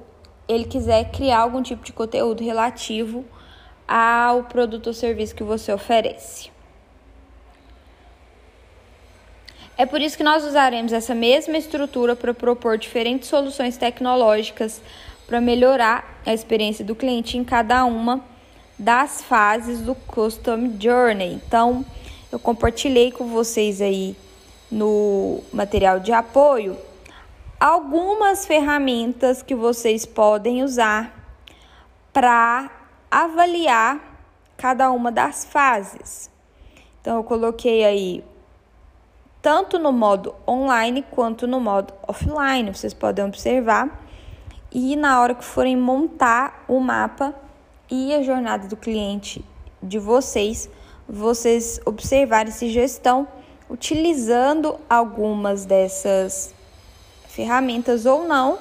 ele 0.47 0.65
quiser 0.65 1.09
criar 1.11 1.39
algum 1.39 1.63
tipo 1.63 1.83
de 1.83 1.91
conteúdo 1.91 2.43
relativo 2.43 3.25
ao 3.87 4.43
produto 4.43 4.87
ou 4.87 4.93
serviço 4.93 5.33
que 5.33 5.43
você 5.43 5.73
oferece. 5.73 6.51
É 9.79 9.85
por 9.85 10.01
isso 10.01 10.17
que 10.17 10.25
nós 10.25 10.43
usaremos 10.43 10.91
essa 10.91 11.15
mesma 11.15 11.57
estrutura 11.57 12.13
para 12.13 12.33
propor 12.33 12.77
diferentes 12.77 13.29
soluções 13.29 13.77
tecnológicas 13.77 14.81
para 15.25 15.39
melhorar 15.39 16.19
a 16.25 16.33
experiência 16.33 16.83
do 16.83 16.93
cliente 16.93 17.37
em 17.37 17.45
cada 17.45 17.85
uma 17.85 18.19
das 18.77 19.23
fases 19.23 19.79
do 19.79 19.95
Custom 19.95 20.73
Journey. 20.77 21.31
Então, 21.35 21.85
eu 22.29 22.37
compartilhei 22.37 23.09
com 23.09 23.27
vocês 23.29 23.81
aí 23.81 24.17
no 24.69 25.41
material 25.53 26.01
de 26.01 26.11
apoio 26.11 26.75
algumas 27.57 28.45
ferramentas 28.45 29.41
que 29.41 29.55
vocês 29.55 30.05
podem 30.05 30.61
usar 30.61 31.39
para 32.11 32.69
avaliar 33.09 33.97
cada 34.57 34.91
uma 34.91 35.09
das 35.09 35.45
fases. 35.45 36.29
Então, 36.99 37.15
eu 37.15 37.23
coloquei 37.23 37.85
aí 37.85 38.28
tanto 39.41 39.79
no 39.79 39.91
modo 39.91 40.35
online 40.47 41.05
quanto 41.11 41.47
no 41.47 41.59
modo 41.59 41.93
offline. 42.07 42.73
Vocês 42.73 42.93
podem 42.93 43.25
observar. 43.25 44.05
E 44.71 44.95
na 44.95 45.21
hora 45.21 45.33
que 45.33 45.43
forem 45.43 45.75
montar 45.75 46.63
o 46.67 46.79
mapa 46.79 47.33
e 47.89 48.13
a 48.13 48.21
jornada 48.21 48.67
do 48.67 48.77
cliente 48.77 49.43
de 49.81 49.97
vocês, 49.97 50.69
vocês 51.07 51.79
observarem 51.85 52.51
se 52.51 52.69
já 52.69 52.83
estão 52.83 53.27
utilizando 53.69 54.79
algumas 54.89 55.65
dessas 55.65 56.53
ferramentas 57.27 58.05
ou 58.05 58.27
não, 58.27 58.59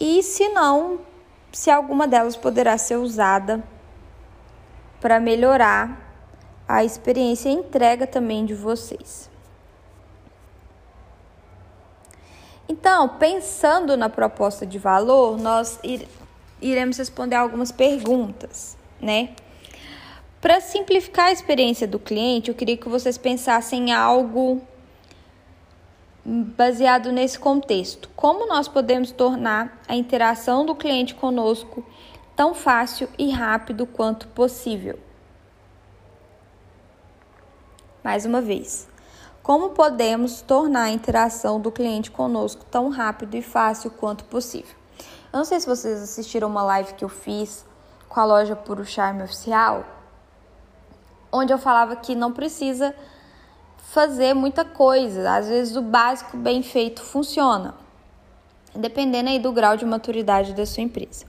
e 0.00 0.22
se 0.22 0.48
não, 0.50 1.00
se 1.52 1.70
alguma 1.70 2.06
delas 2.06 2.36
poderá 2.36 2.76
ser 2.76 2.96
usada 2.96 3.62
para 5.00 5.18
melhorar 5.18 6.06
a 6.66 6.84
experiência 6.84 7.48
e 7.48 7.54
entrega 7.54 8.06
também 8.06 8.44
de 8.44 8.54
vocês. 8.54 9.27
Então, 12.68 13.08
pensando 13.08 13.96
na 13.96 14.08
proposta 14.08 14.66
de 14.66 14.78
valor, 14.78 15.38
nós 15.38 15.80
iremos 16.60 16.98
responder 16.98 17.36
algumas 17.36 17.72
perguntas, 17.72 18.76
né? 19.00 19.30
Para 20.40 20.60
simplificar 20.60 21.26
a 21.26 21.32
experiência 21.32 21.86
do 21.86 21.98
cliente, 21.98 22.50
eu 22.50 22.54
queria 22.54 22.76
que 22.76 22.88
vocês 22.88 23.18
pensassem 23.18 23.90
em 23.90 23.92
algo 23.92 24.62
baseado 26.24 27.10
nesse 27.10 27.38
contexto. 27.38 28.10
Como 28.14 28.46
nós 28.46 28.68
podemos 28.68 29.10
tornar 29.10 29.80
a 29.88 29.96
interação 29.96 30.64
do 30.64 30.74
cliente 30.74 31.14
conosco 31.14 31.84
tão 32.36 32.54
fácil 32.54 33.08
e 33.18 33.30
rápido 33.30 33.86
quanto 33.86 34.28
possível? 34.28 34.98
Mais 38.04 38.24
uma 38.24 38.40
vez, 38.40 38.87
como 39.48 39.70
podemos 39.70 40.42
tornar 40.42 40.82
a 40.82 40.90
interação 40.90 41.58
do 41.58 41.72
cliente 41.72 42.10
conosco 42.10 42.66
tão 42.70 42.90
rápido 42.90 43.34
e 43.34 43.40
fácil 43.40 43.90
quanto 43.90 44.24
possível? 44.24 44.76
Eu 45.32 45.38
não 45.38 45.44
sei 45.46 45.58
se 45.58 45.66
vocês 45.66 46.02
assistiram 46.02 46.48
uma 46.48 46.62
live 46.62 46.92
que 46.92 47.02
eu 47.02 47.08
fiz 47.08 47.64
com 48.10 48.20
a 48.20 48.26
loja 48.26 48.54
Puro 48.54 48.84
Charme 48.84 49.22
Oficial, 49.22 49.86
onde 51.32 51.50
eu 51.50 51.56
falava 51.56 51.96
que 51.96 52.14
não 52.14 52.30
precisa 52.30 52.94
fazer 53.78 54.34
muita 54.34 54.66
coisa. 54.66 55.34
Às 55.34 55.48
vezes 55.48 55.76
o 55.76 55.80
básico 55.80 56.36
bem 56.36 56.62
feito 56.62 57.02
funciona, 57.02 57.74
dependendo 58.74 59.30
aí 59.30 59.38
do 59.38 59.50
grau 59.50 59.78
de 59.78 59.86
maturidade 59.86 60.52
da 60.52 60.66
sua 60.66 60.82
empresa. 60.82 61.24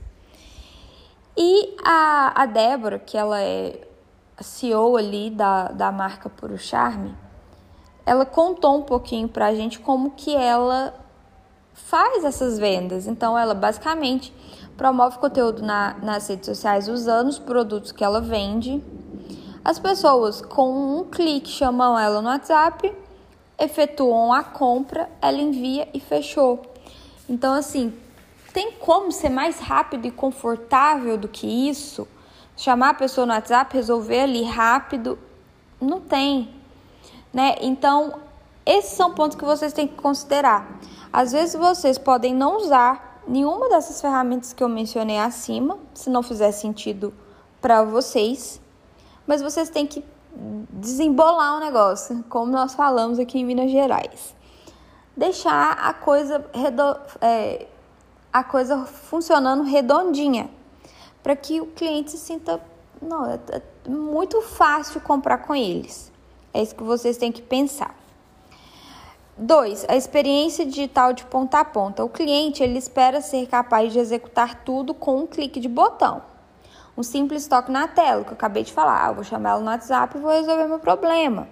E 1.34 1.74
a, 1.82 2.42
a 2.42 2.44
Débora, 2.44 2.98
que 2.98 3.16
ela 3.16 3.40
é 3.40 3.80
CEO 4.42 4.98
ali 4.98 5.30
da, 5.30 5.68
da 5.68 5.90
marca 5.90 6.28
Puro 6.28 6.58
Charme, 6.58 7.16
ela 8.04 8.24
contou 8.24 8.78
um 8.78 8.82
pouquinho 8.82 9.28
para 9.28 9.46
a 9.46 9.54
gente 9.54 9.78
como 9.78 10.10
que 10.10 10.34
ela 10.34 10.94
faz 11.74 12.24
essas 12.24 12.58
vendas. 12.58 13.06
Então, 13.06 13.38
ela 13.38 13.54
basicamente 13.54 14.32
promove 14.76 15.18
conteúdo 15.18 15.62
na, 15.62 15.94
nas 16.02 16.28
redes 16.28 16.46
sociais 16.46 16.88
usando 16.88 17.28
os 17.28 17.38
produtos 17.38 17.92
que 17.92 18.02
ela 18.02 18.20
vende. 18.20 18.82
As 19.64 19.78
pessoas, 19.78 20.40
com 20.40 20.98
um 20.98 21.04
clique, 21.04 21.50
chamam 21.50 21.98
ela 21.98 22.22
no 22.22 22.28
WhatsApp, 22.28 22.92
efetuam 23.58 24.32
a 24.32 24.42
compra, 24.42 25.08
ela 25.20 25.38
envia 25.38 25.88
e 25.92 26.00
fechou. 26.00 26.62
Então, 27.28 27.54
assim, 27.54 27.92
tem 28.52 28.72
como 28.72 29.12
ser 29.12 29.28
mais 29.28 29.60
rápido 29.60 30.06
e 30.06 30.10
confortável 30.10 31.16
do 31.18 31.28
que 31.28 31.46
isso? 31.46 32.08
chamar 32.60 32.90
a 32.90 32.94
pessoa 32.94 33.26
no 33.26 33.32
WhatsApp, 33.32 33.74
resolver 33.74 34.20
ali 34.20 34.42
rápido. 34.44 35.18
Não 35.80 35.98
tem, 35.98 36.50
né? 37.32 37.56
Então, 37.60 38.14
esses 38.64 38.92
são 38.92 39.14
pontos 39.14 39.36
que 39.36 39.44
vocês 39.44 39.72
têm 39.72 39.88
que 39.88 39.94
considerar. 39.94 40.78
Às 41.12 41.32
vezes 41.32 41.54
vocês 41.54 41.98
podem 41.98 42.34
não 42.34 42.56
usar 42.56 43.22
nenhuma 43.26 43.68
dessas 43.68 44.00
ferramentas 44.00 44.52
que 44.52 44.62
eu 44.62 44.68
mencionei 44.68 45.18
acima, 45.18 45.78
se 45.94 46.10
não 46.10 46.22
fizer 46.22 46.52
sentido 46.52 47.12
para 47.60 47.82
vocês, 47.84 48.60
mas 49.26 49.42
vocês 49.42 49.70
têm 49.70 49.86
que 49.86 50.04
desembolar 50.70 51.56
o 51.56 51.60
negócio, 51.60 52.24
como 52.28 52.52
nós 52.52 52.74
falamos 52.74 53.18
aqui 53.18 53.38
em 53.38 53.44
Minas 53.44 53.70
Gerais. 53.70 54.34
Deixar 55.16 55.72
a 55.72 55.92
coisa, 55.92 56.44
é, 57.20 57.66
a 58.32 58.44
coisa 58.44 58.86
funcionando 58.86 59.62
redondinha, 59.64 60.50
para 61.22 61.36
que 61.36 61.60
o 61.60 61.66
cliente 61.66 62.12
se 62.12 62.18
sinta, 62.18 62.60
não, 63.02 63.26
é, 63.26 63.38
é 63.50 63.62
muito 63.88 64.40
fácil 64.40 65.00
comprar 65.00 65.38
com 65.38 65.54
eles. 65.54 66.09
É 66.52 66.62
isso 66.62 66.74
que 66.74 66.82
vocês 66.82 67.16
têm 67.16 67.30
que 67.30 67.42
pensar. 67.42 67.94
2. 69.40 69.86
A 69.88 69.96
experiência 69.96 70.66
digital 70.66 71.12
de 71.12 71.24
ponta 71.24 71.60
a 71.60 71.64
ponta. 71.64 72.04
O 72.04 72.08
cliente 72.08 72.62
ele 72.62 72.78
espera 72.78 73.20
ser 73.20 73.46
capaz 73.46 73.92
de 73.92 73.98
executar 73.98 74.62
tudo 74.64 74.92
com 74.92 75.20
um 75.20 75.26
clique 75.26 75.58
de 75.58 75.68
botão. 75.68 76.22
Um 76.96 77.02
simples 77.02 77.46
toque 77.46 77.70
na 77.70 77.88
tela, 77.88 78.22
que 78.24 78.30
eu 78.30 78.34
acabei 78.34 78.62
de 78.62 78.72
falar. 78.72 79.06
Ah, 79.06 79.12
vou 79.12 79.24
chamar 79.24 79.50
ela 79.50 79.60
no 79.60 79.66
WhatsApp 79.66 80.16
e 80.16 80.20
vou 80.20 80.30
resolver 80.30 80.66
meu 80.66 80.78
problema. 80.78 81.48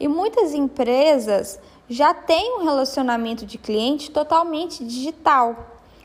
E 0.00 0.08
muitas 0.08 0.52
empresas 0.52 1.60
já 1.88 2.12
têm 2.12 2.58
um 2.58 2.64
relacionamento 2.64 3.46
de 3.46 3.58
cliente 3.58 4.10
totalmente 4.10 4.84
digital. 4.84 5.56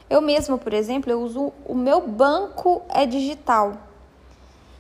Eu 0.08 0.22
mesma, 0.22 0.58
por 0.58 0.74
exemplo, 0.74 1.12
eu 1.12 1.22
uso 1.22 1.52
o 1.66 1.74
meu 1.74 2.08
banco 2.08 2.84
é 2.90 3.06
digital. 3.06 3.87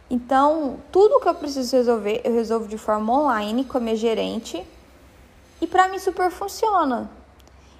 Então, 0.09 0.79
tudo 0.91 1.19
que 1.19 1.27
eu 1.27 1.35
preciso 1.35 1.75
resolver, 1.75 2.21
eu 2.23 2.33
resolvo 2.33 2.67
de 2.67 2.77
forma 2.77 3.11
online 3.13 3.65
com 3.65 3.77
a 3.77 3.81
minha 3.81 3.95
gerente. 3.95 4.65
E 5.59 5.67
para 5.67 5.87
mim 5.89 5.99
super 5.99 6.31
funciona. 6.31 7.09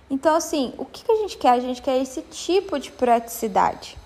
Então, 0.10 0.36
assim, 0.36 0.74
o 0.78 0.86
que, 0.86 1.04
que 1.04 1.12
a 1.12 1.16
gente 1.16 1.38
quer? 1.38 1.52
A 1.52 1.60
gente 1.60 1.82
quer 1.82 2.02
esse 2.02 2.22
tipo 2.22 2.80
de 2.80 2.92
praticidade. 2.92 3.98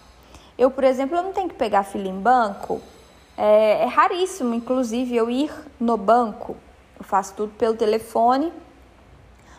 Eu, 0.58 0.70
por 0.70 0.84
exemplo, 0.84 1.18
eu 1.18 1.24
não 1.24 1.32
tenho 1.32 1.50
que 1.50 1.56
pegar 1.56 1.84
fila 1.84 2.08
em 2.08 2.20
banco. 2.20 2.82
É, 3.38 3.84
é 3.84 3.86
raríssimo, 3.86 4.54
inclusive, 4.54 5.16
eu 5.16 5.30
ir 5.30 5.52
no 5.80 5.98
banco. 5.98 6.56
Eu 7.00 7.04
faço 7.04 7.34
tudo 7.34 7.54
pelo 7.54 7.76
telefone. 7.76 8.54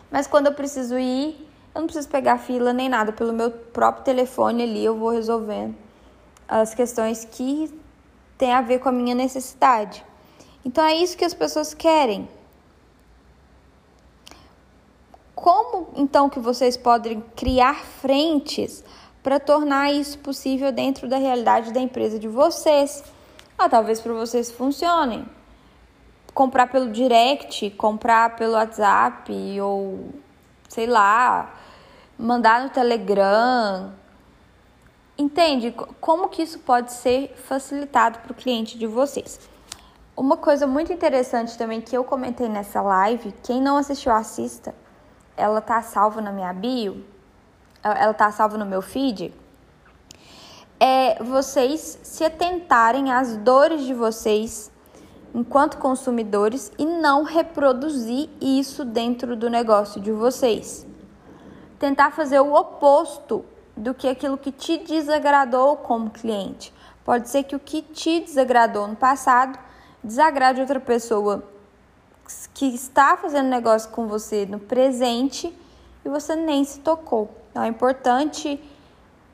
Mas 0.09 0.27
quando 0.27 0.47
eu 0.47 0.53
preciso 0.53 0.97
ir, 0.97 1.49
eu 1.73 1.81
não 1.81 1.87
preciso 1.87 2.07
pegar 2.07 2.37
fila 2.37 2.71
nem 2.71 2.87
nada. 2.87 3.11
Pelo 3.11 3.33
meu 3.33 3.51
próprio 3.51 4.05
telefone 4.05 4.63
ali, 4.63 4.85
eu 4.85 4.97
vou 4.97 5.09
resolvendo 5.09 5.75
as 6.47 6.73
questões 6.73 7.25
que 7.25 7.82
têm 8.43 8.51
a 8.53 8.61
ver 8.61 8.79
com 8.79 8.89
a 8.89 8.91
minha 8.91 9.15
necessidade. 9.15 10.03
Então, 10.65 10.83
é 10.83 10.95
isso 10.97 11.17
que 11.17 11.23
as 11.23 11.33
pessoas 11.33 11.73
querem. 11.73 12.27
Como 15.33 15.87
então 15.95 16.29
que 16.29 16.39
vocês 16.39 16.75
podem 16.75 17.23
criar 17.37 17.75
frentes 17.75 18.83
para 19.23 19.39
tornar 19.39 19.93
isso 19.93 20.19
possível 20.19 20.73
dentro 20.73 21.07
da 21.07 21.17
realidade 21.17 21.71
da 21.71 21.79
empresa 21.79 22.19
de 22.19 22.27
vocês. 22.27 23.01
Ah, 23.57 23.69
talvez 23.69 24.01
para 24.01 24.11
vocês 24.11 24.51
funcionem. 24.51 25.25
Comprar 26.33 26.67
pelo 26.67 26.91
direct, 26.91 27.69
comprar 27.71 28.35
pelo 28.35 28.53
WhatsApp 28.53 29.31
ou 29.61 30.09
sei 30.67 30.85
lá, 30.85 31.53
mandar 32.19 32.61
no 32.61 32.69
Telegram. 32.69 33.93
Entende 35.17 35.75
como 36.01 36.29
que 36.29 36.41
isso 36.41 36.59
pode 36.59 36.91
ser 36.91 37.35
facilitado 37.35 38.19
para 38.19 38.31
o 38.31 38.35
cliente 38.35 38.77
de 38.77 38.87
vocês? 38.87 39.39
Uma 40.15 40.37
coisa 40.37 40.67
muito 40.67 40.91
interessante 40.91 41.57
também 41.57 41.81
que 41.81 41.95
eu 41.95 42.03
comentei 42.03 42.47
nessa 42.47 42.81
live, 42.81 43.33
quem 43.43 43.61
não 43.61 43.77
assistiu 43.77 44.11
assista, 44.11 44.73
ela 45.35 45.61
tá 45.61 45.81
salva 45.81 46.21
na 46.21 46.31
minha 46.31 46.53
bio 46.53 47.03
ela 47.83 48.13
tá 48.13 48.31
salva 48.31 48.57
no 48.57 48.65
meu 48.65 48.81
feed, 48.81 49.33
é 50.79 51.21
vocês 51.21 51.99
se 52.01 52.23
atentarem 52.23 53.11
às 53.11 53.35
dores 53.37 53.85
de 53.85 53.93
vocês 53.93 54.71
enquanto 55.35 55.77
consumidores 55.77 56.71
e 56.77 56.85
não 56.85 57.23
reproduzir 57.23 58.29
isso 58.39 58.85
dentro 58.85 59.35
do 59.35 59.49
negócio 59.49 59.99
de 59.99 60.11
vocês. 60.11 60.85
Tentar 61.79 62.11
fazer 62.11 62.39
o 62.39 62.53
oposto 62.53 63.43
do 63.75 63.93
que 63.93 64.07
aquilo 64.07 64.37
que 64.37 64.51
te 64.51 64.77
desagradou 64.77 65.77
como 65.77 66.09
cliente. 66.09 66.73
Pode 67.03 67.29
ser 67.29 67.43
que 67.43 67.55
o 67.55 67.59
que 67.59 67.81
te 67.81 68.21
desagradou 68.21 68.87
no 68.87 68.95
passado 68.95 69.57
desagrade 70.03 70.61
outra 70.61 70.79
pessoa 70.79 71.43
que 72.53 72.65
está 72.65 73.17
fazendo 73.17 73.47
negócio 73.47 73.89
com 73.91 74.07
você 74.07 74.45
no 74.45 74.59
presente 74.59 75.53
e 76.05 76.09
você 76.09 76.35
nem 76.35 76.63
se 76.63 76.79
tocou. 76.79 77.29
Então 77.51 77.63
é 77.63 77.67
importante 77.67 78.61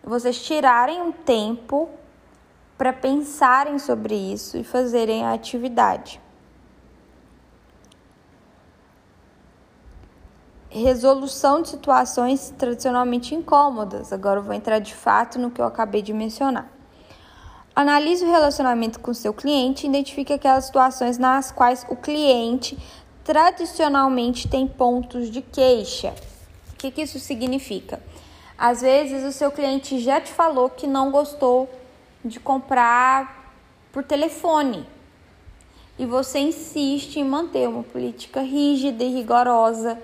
vocês 0.03 0.41
tirarem 0.41 1.01
um 1.01 1.11
tempo 1.11 1.89
para 2.77 2.93
pensarem 2.93 3.77
sobre 3.77 4.15
isso 4.15 4.57
e 4.57 4.63
fazerem 4.63 5.25
a 5.25 5.33
atividade. 5.33 6.21
Resolução 10.69 11.63
de 11.63 11.69
situações 11.69 12.53
tradicionalmente 12.55 13.33
incômodas. 13.33 14.13
Agora 14.13 14.39
eu 14.39 14.43
vou 14.43 14.53
entrar 14.53 14.77
de 14.77 14.93
fato 14.93 15.39
no 15.39 15.49
que 15.49 15.59
eu 15.59 15.65
acabei 15.65 16.03
de 16.03 16.13
mencionar. 16.13 16.69
Analise 17.75 18.23
o 18.23 18.29
relacionamento 18.29 18.99
com 18.99 19.11
seu 19.11 19.33
cliente 19.33 19.87
e 19.87 19.89
identifique 19.89 20.31
aquelas 20.31 20.65
situações 20.65 21.17
nas 21.17 21.51
quais 21.51 21.85
o 21.89 21.95
cliente 21.95 22.77
tradicionalmente 23.23 24.47
tem 24.47 24.67
pontos 24.67 25.31
de 25.31 25.41
queixa. 25.41 26.13
O 26.73 26.75
que, 26.77 26.91
que 26.91 27.01
isso 27.01 27.19
significa? 27.19 27.99
Às 28.55 28.81
vezes 28.81 29.23
o 29.23 29.31
seu 29.31 29.51
cliente 29.51 29.97
já 29.99 30.21
te 30.21 30.31
falou 30.31 30.69
que 30.69 30.85
não 30.85 31.09
gostou 31.09 31.67
de 32.23 32.39
comprar 32.39 33.55
por 33.91 34.03
telefone 34.03 34.85
e 35.97 36.05
você 36.05 36.39
insiste 36.39 37.17
em 37.17 37.23
manter 37.23 37.67
uma 37.67 37.83
política 37.83 38.41
rígida 38.41 39.03
e 39.03 39.13
rigorosa 39.13 39.97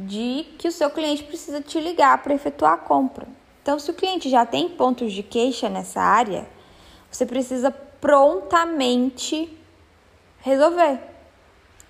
de 0.00 0.46
que 0.58 0.66
o 0.66 0.72
seu 0.72 0.88
cliente 0.90 1.24
precisa 1.24 1.60
te 1.60 1.78
ligar 1.78 2.22
para 2.22 2.34
efetuar 2.34 2.72
a 2.72 2.78
compra. 2.78 3.28
Então, 3.62 3.78
se 3.78 3.90
o 3.90 3.94
cliente 3.94 4.30
já 4.30 4.46
tem 4.46 4.68
pontos 4.70 5.12
de 5.12 5.22
queixa 5.22 5.68
nessa 5.68 6.00
área, 6.00 6.48
você 7.10 7.26
precisa 7.26 7.70
prontamente 7.70 9.56
resolver. 10.38 10.98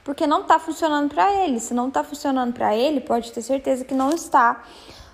Porque 0.03 0.27
não 0.27 0.41
está 0.43 0.59
funcionando 0.59 1.15
para 1.15 1.33
ele. 1.45 1.61
Se 1.61 1.73
não 1.73 1.87
está 1.89 2.03
funcionando 2.03 2.53
para 2.53 2.75
ele, 2.75 3.01
pode 3.01 3.31
ter 3.33 3.43
certeza 3.43 3.85
que 3.85 3.95
não 3.95 4.11
está 4.11 4.65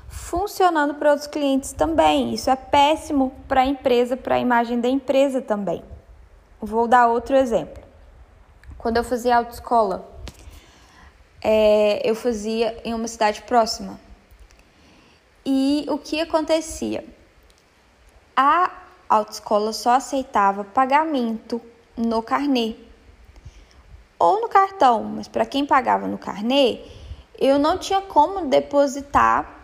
funcionando 0.08 0.94
para 0.94 1.10
outros 1.10 1.26
clientes 1.26 1.72
também. 1.72 2.32
Isso 2.32 2.48
é 2.48 2.56
péssimo 2.56 3.34
para 3.46 3.60
a 3.60 3.66
empresa, 3.66 4.16
para 4.16 4.36
a 4.36 4.38
imagem 4.38 4.80
da 4.80 4.88
empresa 4.88 5.42
também. 5.42 5.84
Vou 6.58 6.88
dar 6.88 7.08
outro 7.08 7.36
exemplo. 7.36 7.82
Quando 8.78 8.96
eu 8.96 9.04
fazia 9.04 9.36
autoescola, 9.36 10.15
é, 11.42 12.00
eu 12.08 12.14
fazia 12.14 12.80
em 12.84 12.94
uma 12.94 13.08
cidade 13.08 13.42
próxima. 13.42 14.00
E 15.44 15.86
o 15.88 15.98
que 15.98 16.20
acontecia? 16.20 17.04
A 18.36 18.70
autoescola 19.08 19.72
só 19.72 19.90
aceitava 19.90 20.64
pagamento 20.64 21.60
no 21.96 22.22
carnê 22.22 22.74
ou 24.18 24.40
no 24.40 24.48
cartão, 24.48 25.04
mas 25.04 25.28
para 25.28 25.46
quem 25.46 25.64
pagava 25.64 26.08
no 26.08 26.18
carnê, 26.18 26.80
eu 27.38 27.58
não 27.58 27.78
tinha 27.78 28.00
como 28.00 28.46
depositar 28.46 29.54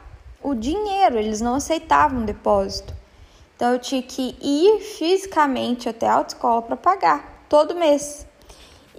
o 0.43 0.55
dinheiro, 0.55 1.18
eles 1.18 1.41
não 1.41 1.55
aceitavam 1.55 2.25
depósito. 2.25 2.95
Então 3.57 3.73
eu 3.73 3.79
tinha 3.79 4.03
que 4.03 4.37
ir 4.41 4.81
fisicamente 4.81 5.89
até 5.89 6.09
a 6.09 6.14
autoescola 6.14 6.62
para 6.62 6.77
pagar 6.77 7.45
todo 7.49 7.75
mês. 7.75 8.27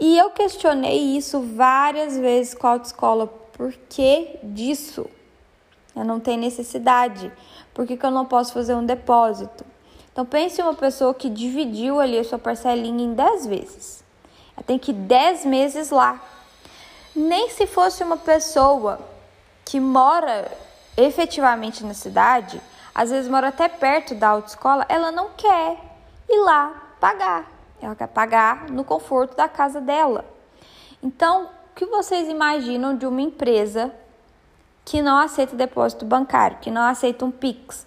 E 0.03 0.17
eu 0.17 0.31
questionei 0.31 1.15
isso 1.15 1.39
várias 1.39 2.17
vezes 2.17 2.53
com 2.53 2.67
a 2.67 2.71
autoescola, 2.71 3.25
por 3.25 3.71
que 3.87 4.37
disso? 4.43 5.09
Eu 5.95 6.03
não 6.03 6.19
tenho 6.19 6.41
necessidade. 6.41 7.31
Por 7.73 7.87
que, 7.87 7.95
que 7.95 8.05
eu 8.05 8.11
não 8.11 8.25
posso 8.25 8.51
fazer 8.51 8.75
um 8.75 8.85
depósito? 8.85 9.63
Então 10.11 10.25
pense 10.25 10.61
uma 10.61 10.73
pessoa 10.73 11.13
que 11.13 11.29
dividiu 11.29 12.01
ali 12.01 12.19
a 12.19 12.23
sua 12.25 12.37
parcelinha 12.37 13.05
em 13.05 13.13
10 13.13 13.45
vezes. 13.45 14.03
Ela 14.57 14.65
tem 14.65 14.77
que 14.77 14.91
ir 14.91 14.95
10 14.95 15.45
meses 15.45 15.89
lá. 15.89 16.21
Nem 17.15 17.49
se 17.49 17.65
fosse 17.65 18.03
uma 18.03 18.17
pessoa 18.17 18.99
que 19.63 19.79
mora 19.79 20.51
efetivamente 20.97 21.81
na 21.81 21.93
cidade, 21.93 22.61
às 22.93 23.09
vezes 23.09 23.31
mora 23.31 23.47
até 23.47 23.69
perto 23.69 24.13
da 24.15 24.27
autoescola, 24.27 24.85
ela 24.89 25.13
não 25.13 25.29
quer 25.29 25.77
ir 26.27 26.39
lá 26.41 26.89
pagar. 26.99 27.52
Ela 27.83 27.95
quer 27.95 28.07
pagar 28.07 28.69
no 28.69 28.83
conforto 28.83 29.35
da 29.35 29.49
casa 29.49 29.81
dela. 29.81 30.23
Então, 31.01 31.45
o 31.45 31.75
que 31.75 31.85
vocês 31.85 32.29
imaginam 32.29 32.95
de 32.95 33.05
uma 33.05 33.21
empresa 33.21 33.93
que 34.85 35.01
não 35.01 35.17
aceita 35.17 35.55
depósito 35.55 36.05
bancário, 36.05 36.59
que 36.61 36.71
não 36.71 36.83
aceita 36.83 37.25
um 37.25 37.31
Pix? 37.31 37.85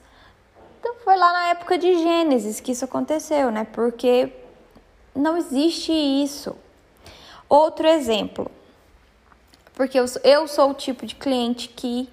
Então, 0.79 0.97
foi 1.03 1.17
lá 1.17 1.33
na 1.33 1.49
época 1.49 1.79
de 1.79 1.95
Gênesis 1.95 2.61
que 2.61 2.73
isso 2.73 2.85
aconteceu, 2.85 3.51
né? 3.51 3.65
Porque 3.73 4.31
não 5.15 5.37
existe 5.37 5.93
isso. 5.93 6.55
Outro 7.49 7.87
exemplo, 7.87 8.51
porque 9.75 9.99
eu, 9.99 10.05
eu 10.25 10.47
sou 10.47 10.71
o 10.71 10.75
tipo 10.75 11.07
de 11.07 11.15
cliente 11.15 11.69
que 11.69 12.09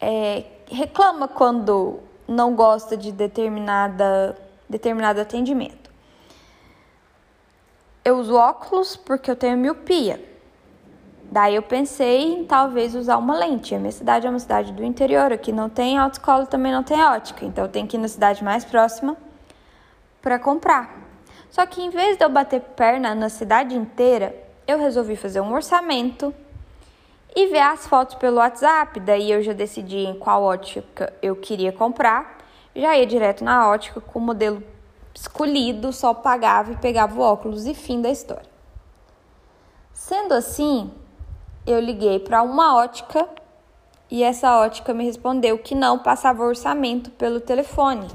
é, 0.00 0.44
reclama 0.70 1.26
quando 1.26 1.98
não 2.28 2.54
gosta 2.54 2.96
de 2.96 3.10
determinada, 3.10 4.36
determinado 4.68 5.20
atendimento. 5.20 5.81
Eu 8.04 8.18
uso 8.18 8.34
óculos 8.34 8.96
porque 8.96 9.30
eu 9.30 9.36
tenho 9.36 9.56
miopia. 9.56 10.20
Daí 11.30 11.54
eu 11.54 11.62
pensei 11.62 12.34
em 12.34 12.44
talvez 12.44 12.96
usar 12.96 13.16
uma 13.16 13.38
lente. 13.38 13.74
A 13.74 13.78
minha 13.78 13.92
cidade 13.92 14.26
é 14.26 14.30
uma 14.30 14.40
cidade 14.40 14.72
do 14.72 14.82
interior, 14.82 15.32
aqui 15.32 15.52
não 15.52 15.68
tem 15.68 15.96
autoescola 15.96 16.44
também 16.44 16.72
não 16.72 16.82
tem 16.82 17.00
ótica. 17.00 17.44
Então 17.44 17.64
eu 17.64 17.70
tenho 17.70 17.86
que 17.86 17.96
ir 17.96 18.00
na 18.00 18.08
cidade 18.08 18.42
mais 18.42 18.64
próxima 18.64 19.16
para 20.20 20.36
comprar. 20.36 21.00
Só 21.48 21.64
que 21.64 21.80
em 21.80 21.90
vez 21.90 22.16
de 22.16 22.24
eu 22.24 22.28
bater 22.28 22.60
perna 22.60 23.14
na 23.14 23.28
cidade 23.28 23.76
inteira, 23.76 24.34
eu 24.66 24.78
resolvi 24.78 25.14
fazer 25.14 25.40
um 25.40 25.52
orçamento 25.54 26.34
e 27.36 27.46
ver 27.46 27.60
as 27.60 27.86
fotos 27.86 28.16
pelo 28.16 28.38
WhatsApp. 28.38 28.98
Daí 28.98 29.30
eu 29.30 29.42
já 29.42 29.52
decidi 29.52 29.98
em 29.98 30.18
qual 30.18 30.42
ótica 30.42 31.12
eu 31.22 31.36
queria 31.36 31.70
comprar. 31.72 32.38
Já 32.74 32.96
ia 32.96 33.06
direto 33.06 33.44
na 33.44 33.68
ótica 33.68 34.00
com 34.00 34.18
o 34.18 34.22
modelo 34.22 34.60
escolhido, 35.14 35.92
só 35.92 36.14
pagava 36.14 36.72
e 36.72 36.76
pegava 36.76 37.18
o 37.18 37.22
óculos 37.22 37.66
e 37.66 37.74
fim 37.74 38.00
da 38.00 38.10
história. 38.10 38.50
Sendo 39.92 40.34
assim, 40.34 40.90
eu 41.66 41.78
liguei 41.78 42.18
para 42.18 42.42
uma 42.42 42.76
ótica 42.76 43.28
e 44.10 44.22
essa 44.22 44.58
ótica 44.58 44.92
me 44.92 45.04
respondeu 45.04 45.58
que 45.58 45.74
não 45.74 45.98
passava 45.98 46.44
orçamento 46.44 47.10
pelo 47.12 47.40
telefone, 47.40 48.08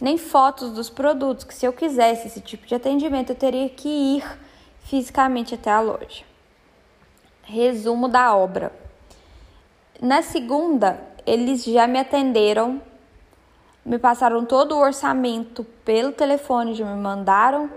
nem 0.00 0.16
fotos 0.16 0.70
dos 0.72 0.90
produtos, 0.90 1.44
que 1.44 1.54
se 1.54 1.66
eu 1.66 1.72
quisesse 1.72 2.26
esse 2.26 2.40
tipo 2.40 2.66
de 2.66 2.74
atendimento 2.74 3.30
eu 3.30 3.36
teria 3.36 3.68
que 3.68 3.88
ir 3.88 4.38
fisicamente 4.80 5.54
até 5.54 5.70
a 5.70 5.80
loja. 5.80 6.24
Resumo 7.42 8.08
da 8.08 8.36
obra. 8.36 8.72
Na 10.00 10.22
segunda, 10.22 11.00
eles 11.26 11.64
já 11.64 11.86
me 11.86 11.98
atenderam, 11.98 12.80
me 13.84 13.98
passaram 13.98 14.44
todo 14.44 14.74
o 14.76 14.80
orçamento 14.80 15.64
pelo 15.84 16.12
telefone, 16.12 16.74
já 16.74 16.84
me 16.84 17.00
mandaram 17.00 17.70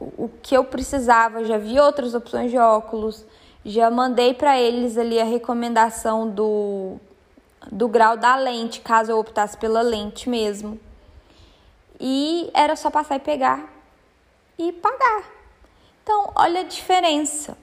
o 0.00 0.28
que 0.42 0.56
eu 0.56 0.64
precisava, 0.64 1.44
já 1.44 1.58
vi 1.58 1.78
outras 1.78 2.14
opções 2.14 2.50
de 2.50 2.58
óculos, 2.58 3.24
já 3.64 3.90
mandei 3.90 4.34
para 4.34 4.58
eles 4.58 4.98
ali 4.98 5.20
a 5.20 5.24
recomendação 5.24 6.28
do, 6.28 6.96
do 7.70 7.86
grau 7.88 8.16
da 8.16 8.34
lente, 8.36 8.80
caso 8.80 9.12
eu 9.12 9.18
optasse 9.18 9.56
pela 9.56 9.82
lente 9.82 10.28
mesmo. 10.28 10.80
E 12.00 12.50
era 12.52 12.74
só 12.74 12.90
passar 12.90 13.16
e 13.16 13.20
pegar 13.20 13.70
e 14.58 14.72
pagar. 14.72 15.24
Então, 16.02 16.32
olha 16.34 16.60
a 16.60 16.64
diferença. 16.64 17.56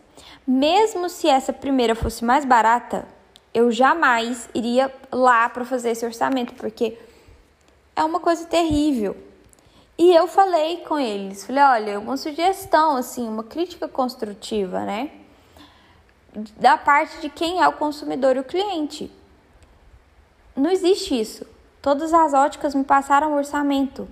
Mesmo 0.48 1.10
se 1.10 1.28
essa 1.28 1.52
primeira 1.52 1.94
fosse 1.94 2.24
mais 2.24 2.46
barata, 2.46 3.06
eu 3.54 3.72
jamais 3.72 4.50
iria 4.54 4.94
lá 5.12 5.50
para 5.50 5.66
fazer 5.66 5.90
esse 5.90 6.06
orçamento, 6.06 6.54
porque 6.54 6.98
é 8.00 8.04
uma 8.04 8.20
coisa 8.20 8.46
terrível. 8.46 9.16
E 9.98 10.16
eu 10.16 10.28
falei 10.28 10.78
com 10.78 10.98
eles, 10.98 11.46
falei, 11.46 11.64
olha, 11.64 12.00
uma 12.00 12.16
sugestão, 12.16 12.96
assim, 12.96 13.28
uma 13.28 13.44
crítica 13.44 13.88
construtiva, 13.88 14.86
né? 14.86 15.12
da 16.58 16.78
parte 16.78 17.20
de 17.22 17.30
quem 17.30 17.62
é 17.62 17.68
o 17.68 17.74
consumidor 17.74 18.36
e 18.36 18.40
o 18.40 18.44
cliente. 18.44 19.12
Não 20.56 20.70
existe 20.70 21.20
isso. 21.20 21.46
Todas 21.82 22.14
as 22.14 22.34
óticas 22.34 22.76
me 22.76 22.84
passaram 22.84 23.36
orçamento, 23.36 24.08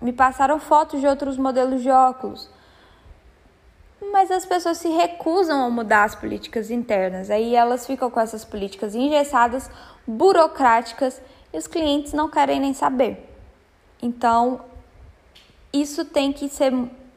me 0.00 0.12
passaram 0.12 0.58
fotos 0.58 1.00
de 1.00 1.06
outros 1.06 1.36
modelos 1.36 1.82
de 1.82 1.90
óculos. 1.90 2.50
Mas 4.12 4.30
as 4.30 4.44
pessoas 4.46 4.78
se 4.78 4.88
recusam 4.88 5.64
a 5.64 5.70
mudar 5.70 6.04
as 6.04 6.14
políticas 6.14 6.70
internas. 6.70 7.30
Aí 7.30 7.54
elas 7.54 7.86
ficam 7.86 8.10
com 8.10 8.20
essas 8.20 8.44
políticas 8.44 8.94
engessadas, 8.94 9.70
burocráticas, 10.06 11.20
e 11.52 11.58
os 11.58 11.66
clientes 11.66 12.12
não 12.12 12.28
querem 12.28 12.60
nem 12.60 12.74
saber. 12.74 13.28
Então, 14.02 14.60
isso 15.72 16.04
tem 16.04 16.32
que 16.32 16.48
ser 16.48 16.72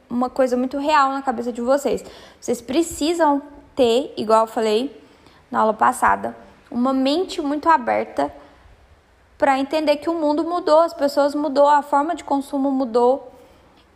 uma 0.08 0.28
coisa 0.28 0.56
muito 0.56 0.78
real 0.78 1.10
na 1.10 1.22
cabeça 1.22 1.52
de 1.52 1.60
vocês. 1.60 2.04
Vocês 2.40 2.60
precisam 2.60 3.42
ter, 3.74 4.12
igual 4.16 4.42
eu 4.42 4.46
falei 4.46 5.02
na 5.50 5.60
aula 5.60 5.74
passada, 5.74 6.36
uma 6.70 6.92
mente 6.92 7.40
muito 7.40 7.68
aberta 7.68 8.32
para 9.38 9.58
entender 9.58 9.96
que 9.96 10.08
o 10.08 10.14
mundo 10.14 10.44
mudou, 10.44 10.80
as 10.80 10.94
pessoas 10.94 11.34
mudou, 11.34 11.68
a 11.68 11.82
forma 11.82 12.14
de 12.14 12.24
consumo 12.24 12.70
mudou. 12.70 13.32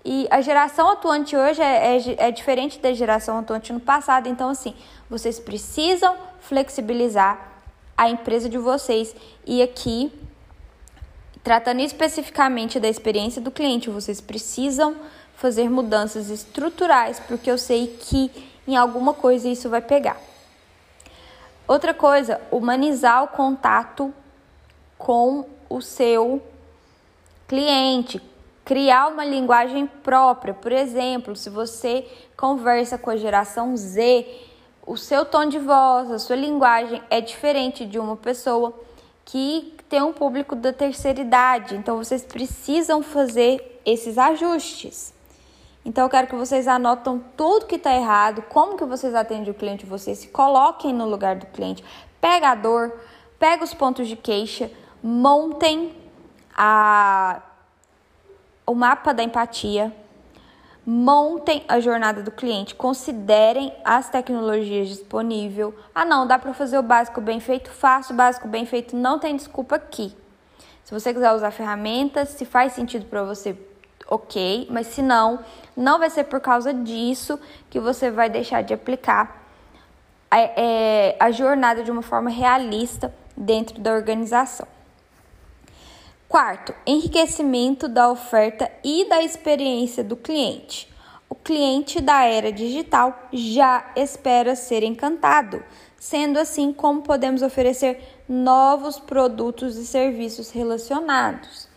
E 0.05 0.27
a 0.31 0.41
geração 0.41 0.91
atuante 0.91 1.37
hoje 1.37 1.61
é, 1.61 1.97
é, 1.97 2.29
é 2.29 2.31
diferente 2.31 2.79
da 2.79 2.93
geração 2.93 3.39
atuante 3.39 3.73
no 3.73 3.81
passado. 3.81 4.29
Então, 4.29 4.49
assim, 4.49 4.75
vocês 5.09 5.39
precisam 5.39 6.17
flexibilizar 6.41 7.57
a 7.97 8.09
empresa 8.09 8.49
de 8.49 8.59
vocês. 8.59 9.15
E 9.45 9.63
aqui, 9.63 10.13
tratando 11.47 11.79
especificamente 11.79 12.81
da 12.81 12.89
experiência 12.89 13.41
do 13.41 13.53
cliente, 13.53 13.89
vocês 13.89 14.21
precisam 14.21 14.97
fazer 15.37 15.71
mudanças 15.71 16.29
estruturais, 16.29 17.21
porque 17.21 17.49
eu 17.49 17.57
sei 17.57 17.87
que 18.01 18.33
em 18.67 18.75
alguma 18.75 19.15
coisa 19.15 19.49
isso 19.49 19.71
vai 19.71 19.81
pegar. 19.81 20.21
Outra 21.69 21.95
coisa, 21.95 22.41
humanizar 22.51 23.23
o 23.23 23.29
contato 23.29 24.13
com 24.99 25.47
o 25.71 25.81
seu 25.81 26.43
cliente, 27.47 28.21
criar 28.65 29.07
uma 29.07 29.25
linguagem 29.25 29.87
própria. 29.87 30.53
Por 30.53 30.73
exemplo, 30.73 31.37
se 31.37 31.49
você 31.49 32.05
conversa 32.37 32.99
com 32.99 33.11
a 33.11 33.17
geração 33.17 33.77
Z, 33.77 34.27
o 34.85 34.97
seu 34.97 35.25
tom 35.25 35.47
de 35.47 35.61
voz, 35.61 36.11
a 36.11 36.19
sua 36.19 36.35
linguagem 36.35 37.01
é 37.09 37.21
diferente 37.21 37.87
de 37.87 38.01
uma 38.01 38.17
pessoa 38.17 38.75
que 39.25 39.76
tem 39.89 40.03
um 40.03 40.13
público 40.13 40.55
da 40.57 40.73
terceira 40.73 41.21
idade. 41.21 41.77
Então 41.77 41.97
vocês 41.97 42.25
precisam 42.25 43.03
fazer 43.03 43.81
esses 43.85 44.19
ajustes. 44.19 45.15
Então 45.85 46.05
eu 46.05 46.11
quero 46.11 46.27
que 46.27 46.35
vocês 46.35 46.67
anotem 46.67 47.23
tudo 47.37 47.67
que 47.67 47.77
está 47.77 47.95
errado, 47.95 48.43
como 48.43 48.77
que 48.77 48.85
vocês 48.85 49.15
atendem 49.15 49.51
o 49.51 49.55
cliente 49.55 49.85
de 49.85 49.91
vocês, 49.91 50.19
se 50.19 50.29
coloquem 50.29 50.93
no 50.93 51.09
lugar 51.09 51.37
do 51.37 51.47
cliente, 51.47 51.85
pega 52.21 52.51
a 52.51 52.55
dor, 52.57 52.93
pega 53.39 53.63
os 53.63 53.73
pontos 53.73 54.09
de 54.09 54.17
queixa, 54.17 54.69
montem 55.01 55.95
a, 56.57 57.41
o 58.67 58.75
mapa 58.75 59.15
da 59.15 59.23
empatia, 59.23 59.95
montem 60.87 61.65
a 61.67 61.81
jornada 61.81 62.23
do 62.23 62.31
cliente, 62.31 62.77
considerem 62.77 63.73
as 63.85 64.09
tecnologias 64.09 64.89
disponíveis. 64.89 65.75
Ah, 65.93 66.05
não, 66.05 66.25
dá 66.25 66.39
para 66.39 66.55
fazer 66.55 66.79
o 66.79 66.83
básico 66.83 67.21
bem 67.21 67.41
feito, 67.41 67.71
faça 67.71 68.13
o 68.13 68.17
básico 68.17 68.47
bem 68.47 68.65
feito, 68.65 68.95
não 68.95 69.19
tem 69.19 69.35
desculpa 69.35 69.75
aqui. 69.75 70.17
Se 70.85 70.95
você 70.95 71.13
quiser 71.13 71.33
usar 71.33 71.51
ferramentas, 71.51 72.29
se 72.29 72.45
faz 72.45 72.73
sentido 72.73 73.07
para 73.07 73.25
você, 73.25 73.59
ok, 74.09 74.69
mas 74.71 74.87
se 74.87 75.03
não, 75.03 75.41
não 75.77 75.99
vai 75.99 76.09
ser 76.09 76.23
por 76.25 76.41
causa 76.41 76.73
disso 76.73 77.41
que 77.69 77.81
você 77.81 78.09
vai 78.09 78.31
deixar 78.31 78.63
de 78.63 78.73
aplicar 78.73 79.45
a, 80.31 80.39
é, 80.39 81.17
a 81.19 81.33
jornada 81.33 81.83
de 81.83 81.91
uma 81.91 82.03
forma 82.03 82.31
realista 82.31 83.13
dentro 83.37 83.81
da 83.81 83.93
organização. 83.93 84.76
Quarto, 86.37 86.75
enriquecimento 86.87 87.89
da 87.89 88.11
oferta 88.11 88.71
e 88.85 89.09
da 89.09 89.23
experiência 89.23 90.05
do 90.05 90.15
cliente. 90.15 90.87
O 91.31 91.35
cliente 91.35 91.99
da 91.99 92.25
era 92.25 92.53
digital 92.53 93.27
já 93.33 93.91
espera 93.97 94.55
ser 94.55 94.83
encantado. 94.83 95.65
Sendo 95.99 96.39
assim, 96.39 96.75
como 96.75 97.01
podemos 97.01 97.41
oferecer 97.41 98.03
novos 98.29 98.99
produtos 98.99 99.79
e 99.79 99.87
serviços 99.87 100.51
relacionados? 100.51 101.71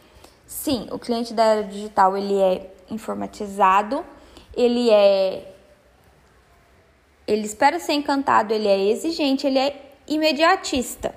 Sim, 0.45 0.89
o 0.91 0.99
cliente 0.99 1.33
da 1.33 1.45
era 1.45 1.63
digital 1.63 2.17
ele 2.17 2.37
é 2.37 2.69
informatizado, 2.91 4.05
ele 4.53 4.89
é 4.89 5.53
ele 7.25 7.45
espera 7.45 7.79
ser 7.79 7.93
encantado, 7.93 8.53
ele 8.53 8.67
é 8.67 8.89
exigente, 8.89 9.47
ele 9.47 9.59
é 9.59 9.93
imediatista. 10.05 11.15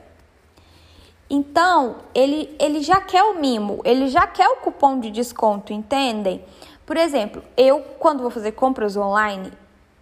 Então, 1.34 1.96
ele, 2.14 2.54
ele 2.60 2.82
já 2.82 3.00
quer 3.00 3.22
o 3.22 3.40
mimo, 3.40 3.80
ele 3.86 4.08
já 4.08 4.26
quer 4.26 4.46
o 4.48 4.56
cupom 4.56 5.00
de 5.00 5.10
desconto, 5.10 5.72
entendem? 5.72 6.44
Por 6.84 6.94
exemplo, 6.94 7.42
eu, 7.56 7.80
quando 7.98 8.20
vou 8.20 8.30
fazer 8.30 8.52
compras 8.52 8.98
online, 8.98 9.50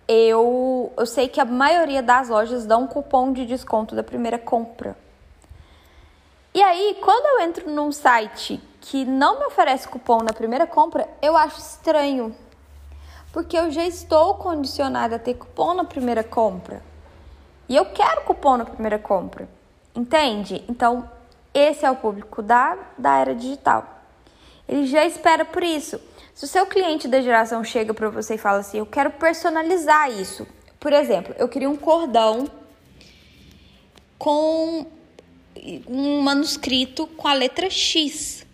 eu, 0.08 0.92
eu 0.96 1.06
sei 1.06 1.28
que 1.28 1.40
a 1.40 1.44
maioria 1.44 2.02
das 2.02 2.28
lojas 2.28 2.66
dão 2.66 2.82
um 2.82 2.86
cupom 2.88 3.32
de 3.32 3.46
desconto 3.46 3.94
da 3.94 4.02
primeira 4.02 4.40
compra. 4.40 4.98
E 6.52 6.60
aí, 6.60 6.98
quando 7.00 7.24
eu 7.26 7.46
entro 7.46 7.70
num 7.70 7.92
site 7.92 8.60
que 8.80 9.04
não 9.04 9.38
me 9.38 9.44
oferece 9.44 9.86
cupom 9.86 10.24
na 10.24 10.32
primeira 10.32 10.66
compra, 10.66 11.08
eu 11.22 11.36
acho 11.36 11.60
estranho. 11.60 12.34
Porque 13.32 13.56
eu 13.56 13.70
já 13.70 13.84
estou 13.84 14.34
condicionada 14.34 15.14
a 15.14 15.18
ter 15.20 15.34
cupom 15.34 15.74
na 15.74 15.84
primeira 15.84 16.24
compra. 16.24 16.82
E 17.68 17.76
eu 17.76 17.86
quero 17.86 18.22
cupom 18.22 18.56
na 18.56 18.64
primeira 18.64 18.98
compra. 18.98 19.48
Entende? 19.94 20.64
Então, 20.68 21.08
Esse 21.52 21.84
é 21.84 21.90
o 21.90 21.96
público 21.96 22.42
da, 22.42 22.78
da 22.96 23.18
era 23.18 23.34
digital. 23.34 24.02
Ele 24.68 24.86
já 24.86 25.04
espera 25.04 25.44
por 25.44 25.62
isso. 25.62 26.00
Se 26.32 26.44
o 26.44 26.48
seu 26.48 26.64
cliente 26.64 27.08
da 27.08 27.20
geração 27.20 27.64
chega 27.64 27.92
para 27.92 28.08
você 28.08 28.34
e 28.34 28.38
fala 28.38 28.60
assim: 28.60 28.78
Eu 28.78 28.86
quero 28.86 29.10
personalizar 29.10 30.10
isso. 30.10 30.46
Por 30.78 30.92
exemplo, 30.92 31.34
eu 31.38 31.48
queria 31.48 31.68
um 31.68 31.76
cordão 31.76 32.48
com 34.16 34.86
um 35.88 36.20
manuscrito 36.22 37.06
com 37.08 37.26
a 37.26 37.34
letra 37.34 37.68
X. 37.68 38.46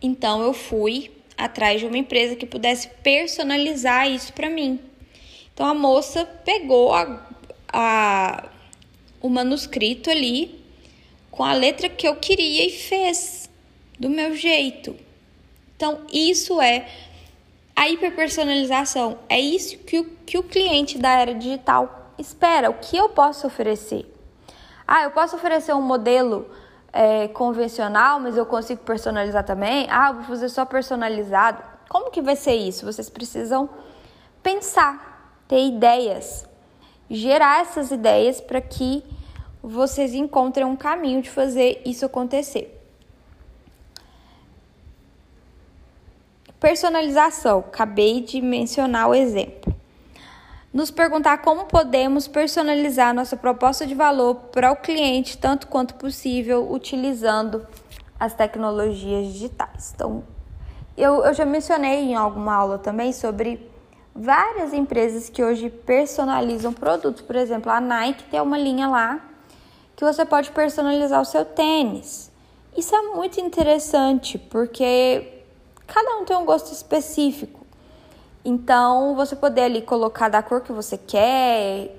Então 0.00 0.42
eu 0.42 0.52
fui 0.52 1.10
atrás 1.36 1.80
de 1.80 1.86
uma 1.86 1.98
empresa 1.98 2.34
que 2.34 2.46
pudesse 2.46 2.88
personalizar 3.02 4.10
isso 4.10 4.32
para 4.32 4.48
mim. 4.48 4.80
Então 5.52 5.66
a 5.66 5.74
moça 5.74 6.24
pegou 6.44 6.94
a, 6.94 7.28
a, 7.72 8.48
o 9.20 9.28
manuscrito 9.28 10.10
ali 10.10 10.65
com 11.36 11.44
a 11.44 11.52
letra 11.52 11.88
que 11.88 12.08
eu 12.08 12.16
queria 12.16 12.66
e 12.66 12.70
fez 12.70 13.50
do 14.00 14.08
meu 14.08 14.34
jeito. 14.34 14.96
Então 15.76 16.00
isso 16.10 16.60
é 16.60 16.88
a 17.74 17.88
hiperpersonalização. 17.90 19.18
É 19.28 19.38
isso 19.38 19.76
que 19.78 19.98
o, 19.98 20.04
que 20.24 20.38
o 20.38 20.42
cliente 20.42 20.96
da 20.96 21.10
era 21.10 21.34
digital 21.34 22.12
espera. 22.18 22.70
O 22.70 22.74
que 22.74 22.96
eu 22.96 23.10
posso 23.10 23.46
oferecer? 23.46 24.10
Ah, 24.88 25.02
eu 25.02 25.10
posso 25.10 25.36
oferecer 25.36 25.74
um 25.74 25.82
modelo 25.82 26.48
é, 26.90 27.28
convencional, 27.28 28.18
mas 28.18 28.38
eu 28.38 28.46
consigo 28.46 28.80
personalizar 28.82 29.44
também? 29.44 29.86
Ah, 29.90 30.12
vou 30.12 30.24
fazer 30.24 30.48
só 30.48 30.64
personalizado. 30.64 31.62
Como 31.90 32.10
que 32.10 32.22
vai 32.22 32.34
ser 32.34 32.54
isso? 32.54 32.86
Vocês 32.86 33.10
precisam 33.10 33.68
pensar, 34.42 35.42
ter 35.46 35.66
ideias, 35.66 36.46
gerar 37.10 37.60
essas 37.60 37.90
ideias 37.90 38.40
para 38.40 38.60
que 38.62 39.04
vocês 39.68 40.14
encontrem 40.14 40.64
um 40.64 40.76
caminho 40.76 41.20
de 41.20 41.30
fazer 41.30 41.82
isso 41.84 42.04
acontecer. 42.04 42.72
Personalização, 46.60 47.58
acabei 47.58 48.20
de 48.20 48.40
mencionar 48.40 49.08
o 49.08 49.14
exemplo 49.14 49.76
nos 50.76 50.90
perguntar 50.90 51.38
como 51.38 51.64
podemos 51.64 52.28
personalizar 52.28 53.14
nossa 53.14 53.34
proposta 53.34 53.86
de 53.86 53.94
valor 53.94 54.34
para 54.52 54.70
o 54.70 54.76
cliente 54.76 55.38
tanto 55.38 55.68
quanto 55.68 55.94
possível 55.94 56.70
utilizando 56.70 57.66
as 58.20 58.34
tecnologias 58.34 59.32
digitais. 59.32 59.94
Então, 59.94 60.22
eu, 60.94 61.24
eu 61.24 61.32
já 61.32 61.46
mencionei 61.46 62.00
em 62.00 62.14
alguma 62.14 62.54
aula 62.54 62.76
também 62.76 63.10
sobre 63.14 63.70
várias 64.14 64.74
empresas 64.74 65.30
que 65.30 65.42
hoje 65.42 65.70
personalizam 65.70 66.74
produtos. 66.74 67.22
Por 67.22 67.36
exemplo, 67.36 67.72
a 67.72 67.80
Nike 67.80 68.24
tem 68.24 68.42
uma 68.42 68.58
linha 68.58 68.86
lá 68.86 69.25
que 69.96 70.04
você 70.04 70.26
pode 70.26 70.50
personalizar 70.50 71.20
o 71.20 71.24
seu 71.24 71.44
tênis. 71.44 72.30
Isso 72.76 72.94
é 72.94 73.00
muito 73.14 73.40
interessante 73.40 74.38
porque 74.38 75.42
cada 75.86 76.18
um 76.18 76.24
tem 76.26 76.36
um 76.36 76.44
gosto 76.44 76.70
específico. 76.70 77.64
Então, 78.44 79.16
você 79.16 79.34
poder 79.34 79.62
ali 79.62 79.80
colocar 79.80 80.28
da 80.28 80.42
cor 80.42 80.60
que 80.60 80.70
você 80.70 80.98
quer 80.98 81.96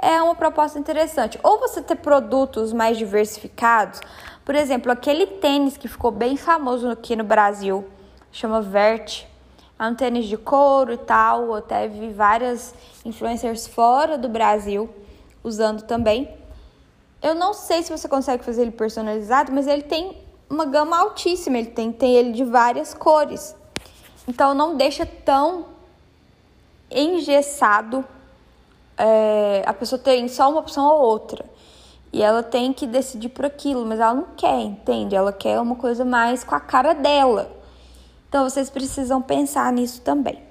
é 0.00 0.20
uma 0.22 0.34
proposta 0.34 0.78
interessante. 0.78 1.38
Ou 1.42 1.60
você 1.60 1.82
ter 1.82 1.96
produtos 1.96 2.72
mais 2.72 2.96
diversificados. 2.96 4.00
Por 4.44 4.54
exemplo, 4.54 4.90
aquele 4.90 5.26
tênis 5.26 5.76
que 5.76 5.86
ficou 5.86 6.10
bem 6.10 6.36
famoso 6.36 6.88
aqui 6.88 7.14
no 7.14 7.24
Brasil, 7.24 7.84
chama 8.32 8.60
Vert. 8.62 9.24
É 9.78 9.86
um 9.86 9.94
tênis 9.94 10.26
de 10.26 10.36
couro 10.36 10.94
e 10.94 10.98
tal. 10.98 11.44
Eu 11.44 11.54
até 11.54 11.86
vi 11.86 12.10
várias 12.10 12.74
influencers 13.04 13.66
fora 13.66 14.16
do 14.16 14.28
Brasil 14.28 14.88
usando 15.42 15.82
também. 15.82 16.43
Eu 17.24 17.34
não 17.34 17.54
sei 17.54 17.82
se 17.82 17.90
você 17.90 18.06
consegue 18.06 18.44
fazer 18.44 18.60
ele 18.60 18.70
personalizado, 18.70 19.50
mas 19.50 19.66
ele 19.66 19.80
tem 19.80 20.14
uma 20.50 20.66
gama 20.66 20.98
altíssima. 20.98 21.56
Ele 21.56 21.70
tem, 21.70 21.90
tem 21.90 22.14
ele 22.14 22.32
de 22.32 22.44
várias 22.44 22.92
cores. 22.92 23.56
Então 24.28 24.52
não 24.52 24.76
deixa 24.76 25.06
tão 25.06 25.64
engessado, 26.90 28.04
é, 28.98 29.62
a 29.64 29.72
pessoa 29.72 29.98
tem 29.98 30.28
só 30.28 30.50
uma 30.50 30.60
opção 30.60 30.84
ou 30.84 31.00
outra. 31.00 31.46
E 32.12 32.22
ela 32.22 32.42
tem 32.42 32.74
que 32.74 32.86
decidir 32.86 33.30
por 33.30 33.46
aquilo, 33.46 33.86
mas 33.86 34.00
ela 34.00 34.12
não 34.12 34.26
quer, 34.36 34.60
entende? 34.60 35.16
Ela 35.16 35.32
quer 35.32 35.58
uma 35.58 35.76
coisa 35.76 36.04
mais 36.04 36.44
com 36.44 36.54
a 36.54 36.60
cara 36.60 36.92
dela. 36.92 37.50
Então 38.28 38.44
vocês 38.44 38.68
precisam 38.68 39.22
pensar 39.22 39.72
nisso 39.72 40.02
também. 40.02 40.43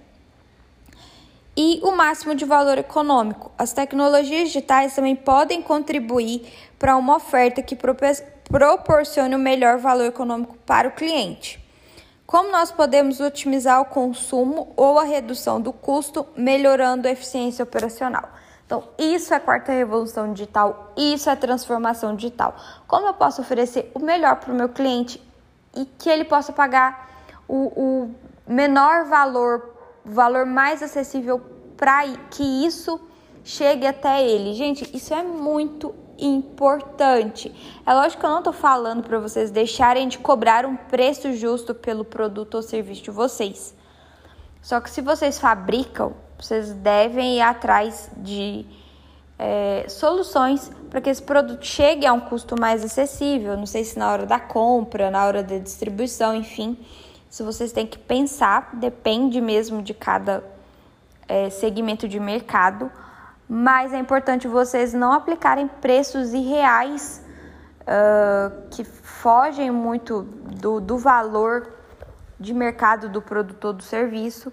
E 1.56 1.80
o 1.84 1.92
máximo 1.92 2.34
de 2.34 2.46
valor 2.46 2.78
econômico. 2.78 3.52
As 3.58 3.74
tecnologias 3.74 4.48
digitais 4.48 4.96
também 4.96 5.16
podem 5.16 5.62
contribuir 5.62 6.52
para 6.80 6.96
uma 6.96 7.16
oferta 7.16 7.62
que 7.62 7.76
proporcione 7.76 9.36
o 9.36 9.40
melhor 9.40 9.78
valor 9.78 10.06
econômico 10.06 10.58
para 10.66 10.88
o 10.88 10.92
cliente. 10.92 11.64
Como 12.26 12.52
nós 12.52 12.72
podemos 12.72 13.20
otimizar 13.20 13.80
o 13.82 13.86
consumo 13.86 14.74
ou 14.76 14.98
a 14.98 15.04
redução 15.04 15.62
do 15.62 15.72
custo, 15.72 16.26
melhorando 16.36 17.08
a 17.08 17.12
eficiência 17.12 17.64
operacional? 17.64 18.28
Então, 18.66 18.86
isso 18.98 19.34
é 19.34 19.40
quarta 19.40 19.72
revolução 19.72 20.34
digital, 20.34 20.94
isso 20.98 21.30
é 21.30 21.36
transformação 21.36 22.16
digital. 22.16 22.56
Como 22.88 23.06
eu 23.06 23.14
posso 23.14 23.42
oferecer 23.42 23.92
o 23.94 24.00
melhor 24.00 24.38
para 24.38 24.52
o 24.52 24.56
meu 24.56 24.70
cliente 24.70 25.22
e 25.76 25.86
que 25.86 26.10
ele 26.10 26.24
possa 26.24 26.52
pagar 26.52 27.08
o, 27.48 27.68
o 27.76 28.16
menor 28.48 29.06
valor, 29.06 29.73
valor 30.06 30.46
mais 30.46 30.84
acessível 30.84 31.42
para 31.78 32.06
que 32.30 32.44
isso 32.66 33.00
chegue 33.44 33.86
até 33.86 34.26
ele? 34.26 34.54
Gente, 34.54 34.90
isso 34.96 35.14
é 35.14 35.24
muito 35.24 35.94
importante. 36.18 37.54
É 37.86 37.94
lógico 37.94 38.22
que 38.22 38.26
eu 38.26 38.30
não 38.30 38.40
estou 38.40 38.54
falando 38.54 39.04
para 39.04 39.20
vocês 39.20 39.52
deixarem 39.52 40.08
de 40.08 40.18
cobrar 40.18 40.66
um 40.66 40.76
preço 40.76 41.34
justo 41.34 41.74
pelo 41.74 42.06
produto 42.06 42.56
ou 42.56 42.62
serviço 42.62 43.04
de 43.04 43.12
vocês. 43.12 43.76
Só 44.62 44.80
que 44.80 44.90
se 44.90 45.02
vocês 45.02 45.40
fabricam, 45.40 46.14
vocês 46.40 46.72
devem 46.74 47.38
ir 47.38 47.42
atrás 47.42 48.10
de 48.18 48.66
é, 49.38 49.86
soluções 49.90 50.72
para 50.90 51.02
que 51.02 51.10
esse 51.10 51.22
produto 51.22 51.66
chegue 51.66 52.06
a 52.06 52.14
um 52.14 52.22
custo 52.22 52.56
mais 52.60 52.84
acessível. 52.84 53.58
Não 53.58 53.66
sei 53.66 53.84
se 53.84 54.00
na 54.00 54.12
hora 54.12 54.26
da 54.26 54.40
compra, 54.40 55.12
na 55.12 55.26
hora 55.26 55.44
da 55.44 55.58
distribuição, 55.58 56.34
enfim. 56.34 56.78
Se 57.34 57.42
vocês 57.42 57.72
têm 57.72 57.88
que 57.88 57.98
pensar, 57.98 58.70
depende 58.74 59.42
mesmo 59.42 59.82
de 59.82 59.94
cada 59.94 60.44
é, 61.28 61.50
segmento 61.50 62.08
de 62.08 62.20
mercado 62.20 62.92
mas 63.48 63.94
é 63.94 64.00
importante 64.00 64.48
vocês 64.48 64.94
não 64.94 65.12
aplicarem 65.12 65.68
preços 65.68 66.34
irreais 66.34 67.24
uh, 67.82 68.68
que 68.70 68.84
fogem 68.84 69.70
muito 69.70 70.24
do, 70.24 70.80
do 70.80 70.98
valor 70.98 71.72
de 72.40 72.54
mercado 72.54 73.10
do 73.10 73.22
produto 73.22 73.66
ou 73.66 73.74
do 73.74 73.84
serviço. 73.84 74.52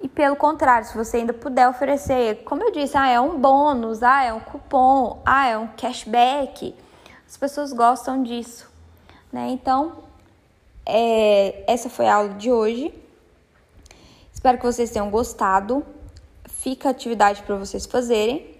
E 0.00 0.08
pelo 0.08 0.36
contrário, 0.36 0.86
se 0.86 0.96
você 0.96 1.18
ainda 1.18 1.32
puder 1.32 1.68
oferecer, 1.68 2.44
como 2.44 2.62
eu 2.62 2.70
disse, 2.70 2.96
ah, 2.96 3.08
é 3.08 3.20
um 3.20 3.38
bônus, 3.38 4.02
ah, 4.02 4.22
é 4.22 4.32
um 4.32 4.40
cupom, 4.40 5.20
ah, 5.24 5.46
é 5.46 5.58
um 5.58 5.68
cashback, 5.68 6.74
as 7.26 7.36
pessoas 7.36 7.72
gostam 7.72 8.22
disso, 8.22 8.70
né? 9.32 9.48
Então, 9.48 10.04
é, 10.86 11.64
essa 11.66 11.88
foi 11.88 12.06
a 12.06 12.14
aula 12.14 12.34
de 12.34 12.50
hoje. 12.50 12.92
Espero 14.32 14.58
que 14.58 14.64
vocês 14.64 14.90
tenham 14.90 15.10
gostado 15.10 15.84
fica 16.64 16.88
a 16.88 16.92
atividade 16.92 17.42
para 17.42 17.56
vocês 17.56 17.84
fazerem 17.84 18.56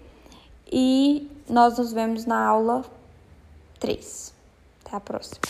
e 0.71 1.27
nós 1.49 1.75
nos 1.79 1.91
vemos 1.91 2.23
na 2.23 2.37
aula 2.45 2.85
3. 3.79 4.31
Até 4.85 4.95
a 4.95 4.99
próxima. 4.99 5.41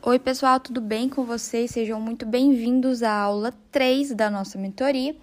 Oi, 0.00 0.18
pessoal, 0.18 0.58
tudo 0.58 0.80
bem 0.80 1.06
com 1.10 1.24
vocês? 1.24 1.70
Sejam 1.70 2.00
muito 2.00 2.24
bem-vindos 2.24 3.02
à 3.02 3.12
aula 3.12 3.52
3 3.70 4.14
da 4.14 4.30
nossa 4.30 4.56
mentoria, 4.56 5.14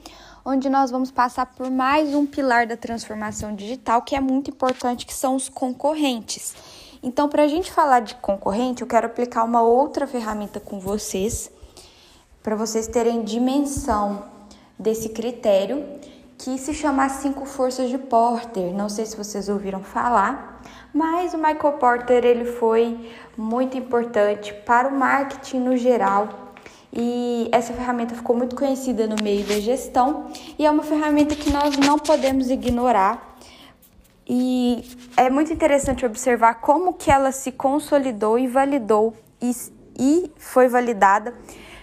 onde 0.45 0.69
nós 0.69 0.91
vamos 0.91 1.09
passar 1.09 1.47
por 1.47 1.71
mais 1.71 2.13
um 2.13 2.27
pilar 2.27 2.67
da 2.67 2.77
transformação 2.77 3.55
digital 3.55 4.03
que 4.03 4.15
é 4.15 4.21
muito 4.21 4.51
importante, 4.51 5.07
que 5.07 5.13
são 5.13 5.35
os 5.35 5.49
concorrentes. 5.49 6.53
Então, 7.01 7.29
para 7.29 7.43
a 7.43 7.47
gente 7.47 7.71
falar 7.71 8.01
de 8.01 8.15
concorrente, 8.15 8.81
eu 8.81 8.87
quero 8.87 9.07
aplicar 9.07 9.43
uma 9.43 9.61
outra 9.61 10.05
ferramenta 10.05 10.59
com 10.59 10.79
vocês, 10.79 11.49
para 12.43 12.55
vocês 12.55 12.87
terem 12.87 13.23
dimensão 13.23 14.23
desse 14.77 15.09
critério 15.09 15.85
que 16.37 16.57
se 16.57 16.73
chama 16.73 17.05
as 17.05 17.13
cinco 17.13 17.45
forças 17.45 17.89
de 17.89 17.97
Porter. 17.97 18.73
Não 18.73 18.89
sei 18.89 19.05
se 19.05 19.15
vocês 19.15 19.49
ouviram 19.49 19.81
falar, 19.81 20.61
mas 20.93 21.33
o 21.33 21.37
Michael 21.37 21.73
Porter 21.79 22.25
ele 22.25 22.45
foi 22.45 23.13
muito 23.37 23.77
importante 23.77 24.53
para 24.65 24.87
o 24.87 24.97
marketing 24.97 25.59
no 25.59 25.77
geral. 25.77 26.53
E 26.91 27.49
essa 27.51 27.71
ferramenta 27.73 28.15
ficou 28.15 28.35
muito 28.35 28.55
conhecida 28.55 29.05
no 29.05 29.15
meio 29.21 29.45
da 29.45 29.59
gestão 29.59 30.27
e 30.57 30.65
é 30.65 30.71
uma 30.71 30.81
ferramenta 30.81 31.35
que 31.35 31.51
nós 31.51 31.77
não 31.77 31.99
podemos 31.99 32.49
ignorar. 32.49 33.28
E 34.31 34.85
é 35.17 35.27
muito 35.27 35.51
interessante 35.51 36.05
observar 36.05 36.61
como 36.61 36.93
que 36.93 37.09
ela 37.09 37.31
se 37.31 37.51
consolidou 37.51 38.37
e 38.37 38.45
validou 38.45 39.15
e, 39.41 39.51
e 39.97 40.31
foi 40.37 40.67
validada 40.67 41.33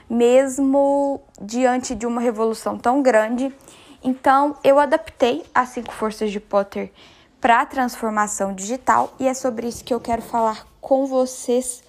mesmo 0.09 1.21
diante 1.43 1.93
de 1.93 2.07
uma 2.07 2.21
revolução 2.21 2.79
tão 2.79 3.03
grande. 3.03 3.53
Então, 4.01 4.57
eu 4.63 4.79
adaptei 4.79 5.45
as 5.53 5.71
cinco 5.71 5.93
forças 5.93 6.31
de 6.31 6.39
Potter 6.39 6.93
para 7.41 7.63
a 7.63 7.67
transformação 7.67 8.55
digital 8.55 9.13
e 9.19 9.27
é 9.27 9.35
sobre 9.35 9.67
isso 9.67 9.85
que 9.85 9.93
eu 9.93 10.01
quero 10.01 10.23
falar 10.23 10.65
com 10.81 11.05
vocês 11.05 11.83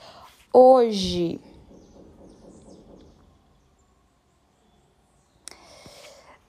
hoje. 0.51 1.39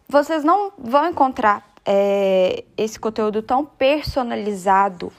Vocês 0.09 0.43
não 0.43 0.73
vão 0.79 1.11
encontrar 1.11 1.68
é, 1.91 2.65
esse 2.77 3.01
conteúdo 3.01 3.41
tão 3.41 3.65
personalizado 3.65 5.11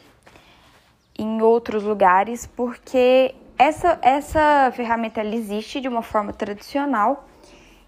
em 1.18 1.42
outros 1.42 1.82
lugares, 1.82 2.46
porque 2.46 3.34
essa, 3.58 3.98
essa 4.04 4.72
ferramenta 4.76 5.20
ela 5.20 5.34
existe 5.34 5.82
de 5.82 5.88
uma 5.88 6.04
forma 6.04 6.32
tradicional 6.32 7.28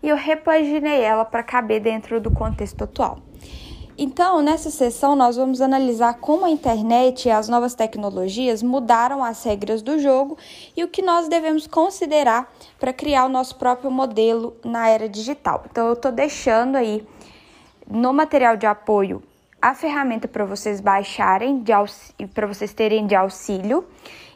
e 0.02 0.10
eu 0.10 0.16
repaginei 0.16 1.00
ela 1.00 1.24
para 1.24 1.44
caber 1.44 1.80
dentro 1.80 2.20
do 2.20 2.32
contexto 2.32 2.84
atual. 2.84 3.20
Então, 3.96 4.42
nessa 4.42 4.72
sessão, 4.72 5.16
nós 5.16 5.36
vamos 5.36 5.62
analisar 5.62 6.16
como 6.16 6.44
a 6.44 6.50
internet 6.50 7.28
e 7.28 7.32
as 7.32 7.48
novas 7.48 7.76
tecnologias 7.76 8.64
mudaram 8.64 9.24
as 9.24 9.44
regras 9.44 9.84
do 9.84 10.00
jogo 10.00 10.40
e 10.76 10.84
o 10.84 10.88
que 10.88 11.04
nós 11.04 11.28
devemos 11.28 11.68
considerar 11.68 12.52
para 12.80 12.92
criar 12.92 13.26
o 13.26 13.30
nosso 13.30 13.58
próprio 13.58 13.92
modelo 13.92 14.56
na 14.66 14.90
era 14.90 15.08
digital. 15.08 15.66
Então, 15.70 15.86
eu 15.86 15.94
estou 15.94 16.12
deixando 16.12 16.78
aí 16.78 17.06
no 17.92 18.14
material 18.14 18.56
de 18.56 18.66
apoio 18.66 19.22
a 19.62 19.76
ferramenta 19.76 20.28
para 20.28 20.44
vocês 20.44 20.82
baixarem, 20.82 21.64
para 22.34 22.48
vocês 22.48 22.74
terem 22.74 23.06
de 23.06 23.14
auxílio, 23.14 23.86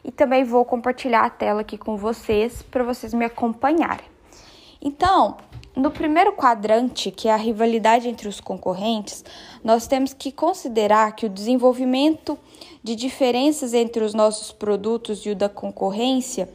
e 0.04 0.12
também 0.12 0.44
vou 0.44 0.64
compartilhar 0.64 1.24
a 1.24 1.30
tela 1.30 1.62
aqui 1.62 1.76
com 1.76 1.96
vocês 1.96 2.62
para 2.62 2.84
vocês 2.84 3.12
me 3.12 3.24
acompanharem. 3.24 4.06
Então, 4.80 5.36
no 5.74 5.90
primeiro 5.90 6.32
quadrante, 6.32 7.10
que 7.10 7.28
é 7.28 7.32
a 7.32 7.36
rivalidade 7.36 8.08
entre 8.08 8.28
os 8.28 8.40
concorrentes, 8.40 9.24
nós 9.64 9.88
temos 9.88 10.12
que 10.12 10.30
considerar 10.30 11.16
que 11.16 11.26
o 11.26 11.28
desenvolvimento 11.28 12.38
de 12.84 12.94
diferenças 12.94 13.74
entre 13.74 14.04
os 14.04 14.14
nossos 14.14 14.52
produtos 14.52 15.26
e 15.26 15.30
o 15.30 15.34
da 15.34 15.48
concorrência, 15.48 16.48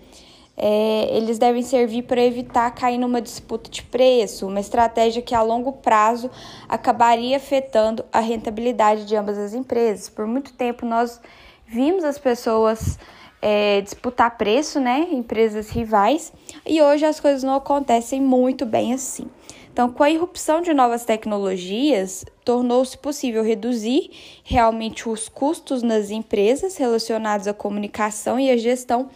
é, 0.58 1.16
eles 1.16 1.40
devem 1.40 1.64
servir 1.64 2.04
para 2.04 2.22
evitar 2.22 2.70
cair 2.72 2.98
numa 2.98 3.22
disputa 3.22 3.70
de 3.70 3.84
preço, 3.84 4.48
uma 4.48 4.60
estratégia 4.60 5.22
que 5.22 5.34
a 5.34 5.42
longo 5.42 5.74
prazo 5.74 6.30
acabaria 6.68 7.38
afetando 7.38 8.06
a 8.12 8.20
rentabilidade 8.20 9.06
de 9.06 9.16
ambas 9.16 9.38
as 9.38 9.54
empresas. 9.54 10.10
Por 10.10 10.28
muito 10.28 10.54
tempo 10.54 10.86
nós 10.86 11.20
vimos 11.66 12.04
as 12.04 12.20
pessoas 12.20 13.00
é, 13.42 13.82
disputar 13.82 14.38
preço, 14.38 14.80
né? 14.80 15.08
Empresas 15.12 15.70
rivais. 15.70 16.32
E 16.66 16.82
hoje 16.82 17.06
as 17.06 17.20
coisas 17.20 17.44
não 17.44 17.56
acontecem 17.56 18.22
muito 18.22 18.66
bem 18.66 18.94
assim. 18.94 19.28
Então, 19.74 19.90
com 19.90 20.04
a 20.04 20.12
irrupção 20.12 20.62
de 20.62 20.74
novas 20.74 21.06
tecnologias, 21.06 22.26
tornou-se 22.44 22.98
possível 22.98 23.42
reduzir 23.42 24.12
realmente 24.44 25.08
os 25.08 25.30
custos 25.30 25.82
nas 25.82 26.12
empresas 26.12 26.76
relacionados 26.76 27.48
à 27.48 27.54
comunicação 27.54 28.38
e 28.38 28.52
à 28.52 28.58
gestão 28.58 29.10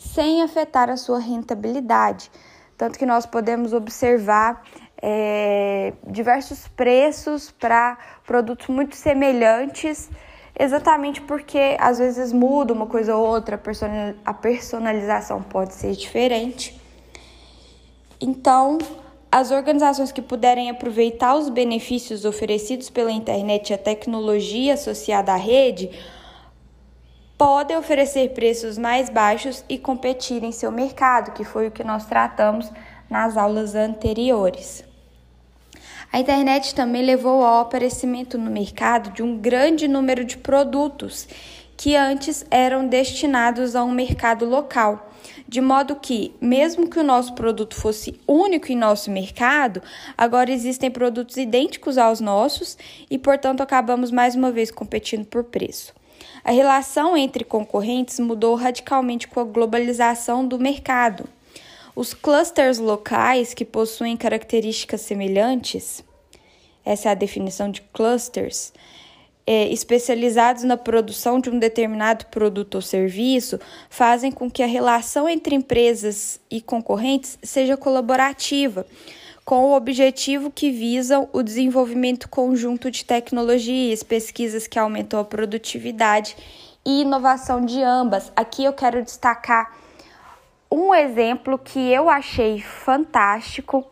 sem 0.00 0.42
afetar 0.42 0.88
a 0.88 0.96
sua 0.96 1.18
rentabilidade. 1.18 2.30
Tanto 2.76 2.98
que 2.98 3.04
nós 3.04 3.26
podemos 3.26 3.74
observar 3.74 4.64
é, 5.00 5.92
diversos 6.06 6.66
preços 6.68 7.50
para 7.50 7.98
produtos 8.26 8.68
muito 8.68 8.96
semelhantes 8.96 10.08
exatamente 10.58 11.20
porque 11.22 11.76
às 11.78 11.98
vezes 11.98 12.32
muda 12.32 12.72
uma 12.72 12.86
coisa 12.86 13.14
ou 13.14 13.26
outra, 13.26 13.60
a 14.24 14.34
personalização 14.34 15.42
pode 15.42 15.74
ser 15.74 15.92
diferente. 15.92 16.78
Então, 18.20 18.76
as 19.32 19.50
organizações 19.50 20.12
que 20.12 20.20
puderem 20.20 20.68
aproveitar 20.68 21.34
os 21.34 21.48
benefícios 21.48 22.24
oferecidos 22.24 22.90
pela 22.90 23.12
internet 23.12 23.70
e 23.70 23.74
a 23.74 23.78
tecnologia 23.78 24.74
associada 24.74 25.32
à 25.32 25.36
rede 25.36 25.90
podem 27.40 27.74
oferecer 27.74 28.34
preços 28.34 28.76
mais 28.76 29.08
baixos 29.08 29.64
e 29.66 29.78
competir 29.78 30.44
em 30.44 30.52
seu 30.52 30.70
mercado, 30.70 31.32
que 31.32 31.42
foi 31.42 31.68
o 31.68 31.70
que 31.70 31.82
nós 31.82 32.04
tratamos 32.04 32.70
nas 33.08 33.34
aulas 33.34 33.74
anteriores. 33.74 34.84
A 36.12 36.20
internet 36.20 36.74
também 36.74 37.02
levou 37.02 37.42
ao 37.42 37.62
aparecimento 37.62 38.36
no 38.36 38.50
mercado 38.50 39.10
de 39.14 39.22
um 39.22 39.38
grande 39.38 39.88
número 39.88 40.22
de 40.22 40.36
produtos 40.36 41.26
que 41.78 41.96
antes 41.96 42.44
eram 42.50 42.86
destinados 42.86 43.74
a 43.74 43.82
um 43.82 43.90
mercado 43.90 44.44
local. 44.44 45.10
De 45.48 45.62
modo 45.62 45.96
que, 45.96 46.34
mesmo 46.42 46.90
que 46.90 46.98
o 46.98 47.02
nosso 47.02 47.32
produto 47.32 47.74
fosse 47.74 48.20
único 48.28 48.70
em 48.70 48.76
nosso 48.76 49.10
mercado, 49.10 49.82
agora 50.14 50.52
existem 50.52 50.90
produtos 50.90 51.38
idênticos 51.38 51.96
aos 51.96 52.20
nossos 52.20 52.76
e, 53.10 53.16
portanto, 53.18 53.62
acabamos 53.62 54.10
mais 54.10 54.34
uma 54.34 54.52
vez 54.52 54.70
competindo 54.70 55.24
por 55.24 55.44
preço. 55.44 55.98
A 56.44 56.50
relação 56.50 57.16
entre 57.16 57.44
concorrentes 57.44 58.18
mudou 58.18 58.54
radicalmente 58.54 59.28
com 59.28 59.40
a 59.40 59.44
globalização 59.44 60.46
do 60.46 60.58
mercado. 60.58 61.28
Os 61.94 62.14
clusters 62.14 62.78
locais 62.78 63.52
que 63.52 63.64
possuem 63.64 64.16
características 64.16 65.02
semelhantes, 65.02 66.02
essa 66.84 67.08
é 67.08 67.12
a 67.12 67.14
definição 67.14 67.70
de 67.70 67.82
clusters, 67.82 68.72
é, 69.46 69.68
especializados 69.68 70.62
na 70.62 70.76
produção 70.76 71.40
de 71.40 71.50
um 71.50 71.58
determinado 71.58 72.26
produto 72.26 72.76
ou 72.76 72.82
serviço, 72.82 73.58
fazem 73.88 74.30
com 74.30 74.50
que 74.50 74.62
a 74.62 74.66
relação 74.66 75.28
entre 75.28 75.54
empresas 75.54 76.40
e 76.50 76.60
concorrentes 76.60 77.38
seja 77.42 77.76
colaborativa, 77.76 78.86
com 79.50 79.64
o 79.64 79.74
objetivo 79.74 80.48
que 80.48 80.70
visam 80.70 81.28
o 81.32 81.42
desenvolvimento 81.42 82.28
conjunto 82.28 82.88
de 82.88 83.04
tecnologias, 83.04 84.00
pesquisas 84.00 84.68
que 84.68 84.78
aumentam 84.78 85.18
a 85.18 85.24
produtividade 85.24 86.36
e 86.86 87.00
inovação 87.00 87.60
de 87.64 87.82
ambas. 87.82 88.30
Aqui 88.36 88.62
eu 88.62 88.72
quero 88.72 89.02
destacar 89.02 89.74
um 90.70 90.94
exemplo 90.94 91.58
que 91.58 91.80
eu 91.80 92.08
achei 92.08 92.60
fantástico, 92.60 93.84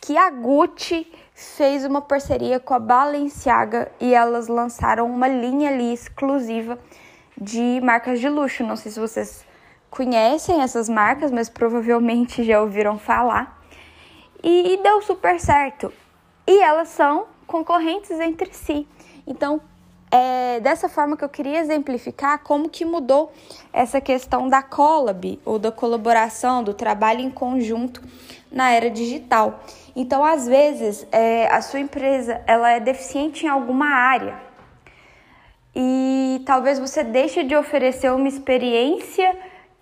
que 0.00 0.16
a 0.16 0.30
Gucci 0.30 1.06
fez 1.34 1.84
uma 1.84 2.00
parceria 2.00 2.58
com 2.58 2.72
a 2.72 2.78
Balenciaga 2.78 3.92
e 4.00 4.14
elas 4.14 4.48
lançaram 4.48 5.04
uma 5.04 5.28
linha 5.28 5.68
ali 5.68 5.92
exclusiva 5.92 6.78
de 7.38 7.78
marcas 7.82 8.20
de 8.20 8.30
luxo. 8.30 8.64
Não 8.64 8.74
sei 8.74 8.90
se 8.90 8.98
vocês 8.98 9.44
conhecem 9.90 10.62
essas 10.62 10.88
marcas, 10.88 11.30
mas 11.30 11.50
provavelmente 11.50 12.42
já 12.42 12.58
ouviram 12.62 12.98
falar. 12.98 13.63
E, 14.44 14.74
e 14.74 14.76
deu 14.76 15.00
super 15.00 15.40
certo. 15.40 15.90
E 16.46 16.60
elas 16.60 16.88
são 16.88 17.26
concorrentes 17.46 18.10
entre 18.20 18.52
si. 18.52 18.86
Então, 19.26 19.60
é 20.10 20.60
dessa 20.60 20.88
forma 20.88 21.16
que 21.16 21.24
eu 21.24 21.28
queria 21.28 21.58
exemplificar 21.58 22.38
como 22.44 22.68
que 22.68 22.84
mudou 22.84 23.32
essa 23.72 24.00
questão 24.00 24.48
da 24.48 24.62
collab 24.62 25.40
ou 25.44 25.58
da 25.58 25.72
colaboração, 25.72 26.62
do 26.62 26.74
trabalho 26.74 27.20
em 27.20 27.30
conjunto 27.30 28.02
na 28.52 28.70
era 28.70 28.90
digital. 28.90 29.60
Então, 29.96 30.22
às 30.22 30.46
vezes, 30.46 31.06
é, 31.10 31.48
a 31.48 31.62
sua 31.62 31.80
empresa 31.80 32.42
ela 32.46 32.70
é 32.70 32.78
deficiente 32.78 33.46
em 33.46 33.48
alguma 33.48 33.88
área 33.88 34.38
e 35.74 36.40
talvez 36.46 36.78
você 36.78 37.02
deixe 37.02 37.42
de 37.42 37.56
oferecer 37.56 38.12
uma 38.12 38.28
experiência 38.28 39.36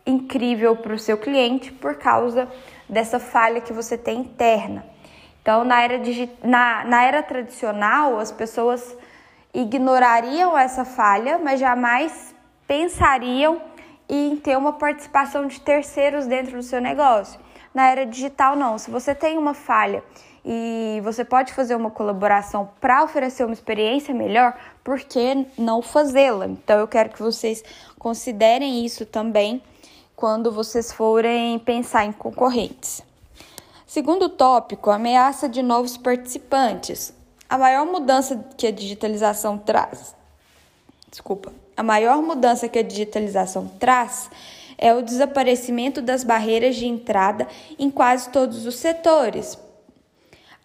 incrível 0.06 0.74
para 0.74 0.94
o 0.94 0.98
seu 0.98 1.18
cliente 1.18 1.70
por 1.70 1.96
causa 1.96 2.48
dessa 2.92 3.18
falha 3.18 3.62
que 3.62 3.72
você 3.72 3.96
tem 3.96 4.20
interna. 4.20 4.84
Então, 5.40 5.64
na 5.64 5.82
era, 5.82 5.98
na, 6.44 6.84
na 6.84 7.04
era 7.04 7.22
tradicional, 7.22 8.18
as 8.20 8.30
pessoas 8.30 8.94
ignorariam 9.54 10.56
essa 10.56 10.84
falha, 10.84 11.38
mas 11.38 11.58
jamais 11.58 12.34
pensariam 12.66 13.62
em 14.08 14.36
ter 14.36 14.58
uma 14.58 14.74
participação 14.74 15.46
de 15.46 15.58
terceiros 15.58 16.26
dentro 16.26 16.58
do 16.58 16.62
seu 16.62 16.82
negócio. 16.82 17.40
Na 17.72 17.90
era 17.90 18.04
digital, 18.04 18.54
não. 18.54 18.76
Se 18.76 18.90
você 18.90 19.14
tem 19.14 19.38
uma 19.38 19.54
falha 19.54 20.04
e 20.44 21.00
você 21.02 21.24
pode 21.24 21.54
fazer 21.54 21.74
uma 21.74 21.90
colaboração 21.90 22.68
para 22.78 23.02
oferecer 23.02 23.44
uma 23.44 23.54
experiência 23.54 24.14
melhor, 24.14 24.54
por 24.84 25.00
que 25.00 25.46
não 25.56 25.80
fazê-la? 25.80 26.46
Então, 26.46 26.78
eu 26.78 26.86
quero 26.86 27.08
que 27.08 27.22
vocês 27.22 27.64
considerem 27.98 28.84
isso 28.84 29.06
também 29.06 29.62
quando 30.16 30.52
vocês 30.52 30.92
forem 30.92 31.58
pensar 31.58 32.04
em 32.04 32.12
concorrentes. 32.12 33.02
Segundo 33.86 34.28
tópico, 34.28 34.90
ameaça 34.90 35.48
de 35.48 35.62
novos 35.62 35.96
participantes. 35.96 37.12
A 37.48 37.58
maior 37.58 37.84
mudança 37.84 38.42
que 38.56 38.66
a 38.66 38.70
digitalização 38.70 39.58
traz. 39.58 40.14
Desculpa. 41.10 41.52
A 41.76 41.82
maior 41.82 42.22
mudança 42.22 42.68
que 42.68 42.78
a 42.78 42.82
digitalização 42.82 43.68
traz 43.78 44.30
é 44.78 44.94
o 44.94 45.02
desaparecimento 45.02 46.00
das 46.00 46.24
barreiras 46.24 46.76
de 46.76 46.86
entrada 46.86 47.46
em 47.78 47.90
quase 47.90 48.30
todos 48.30 48.66
os 48.66 48.76
setores. 48.76 49.58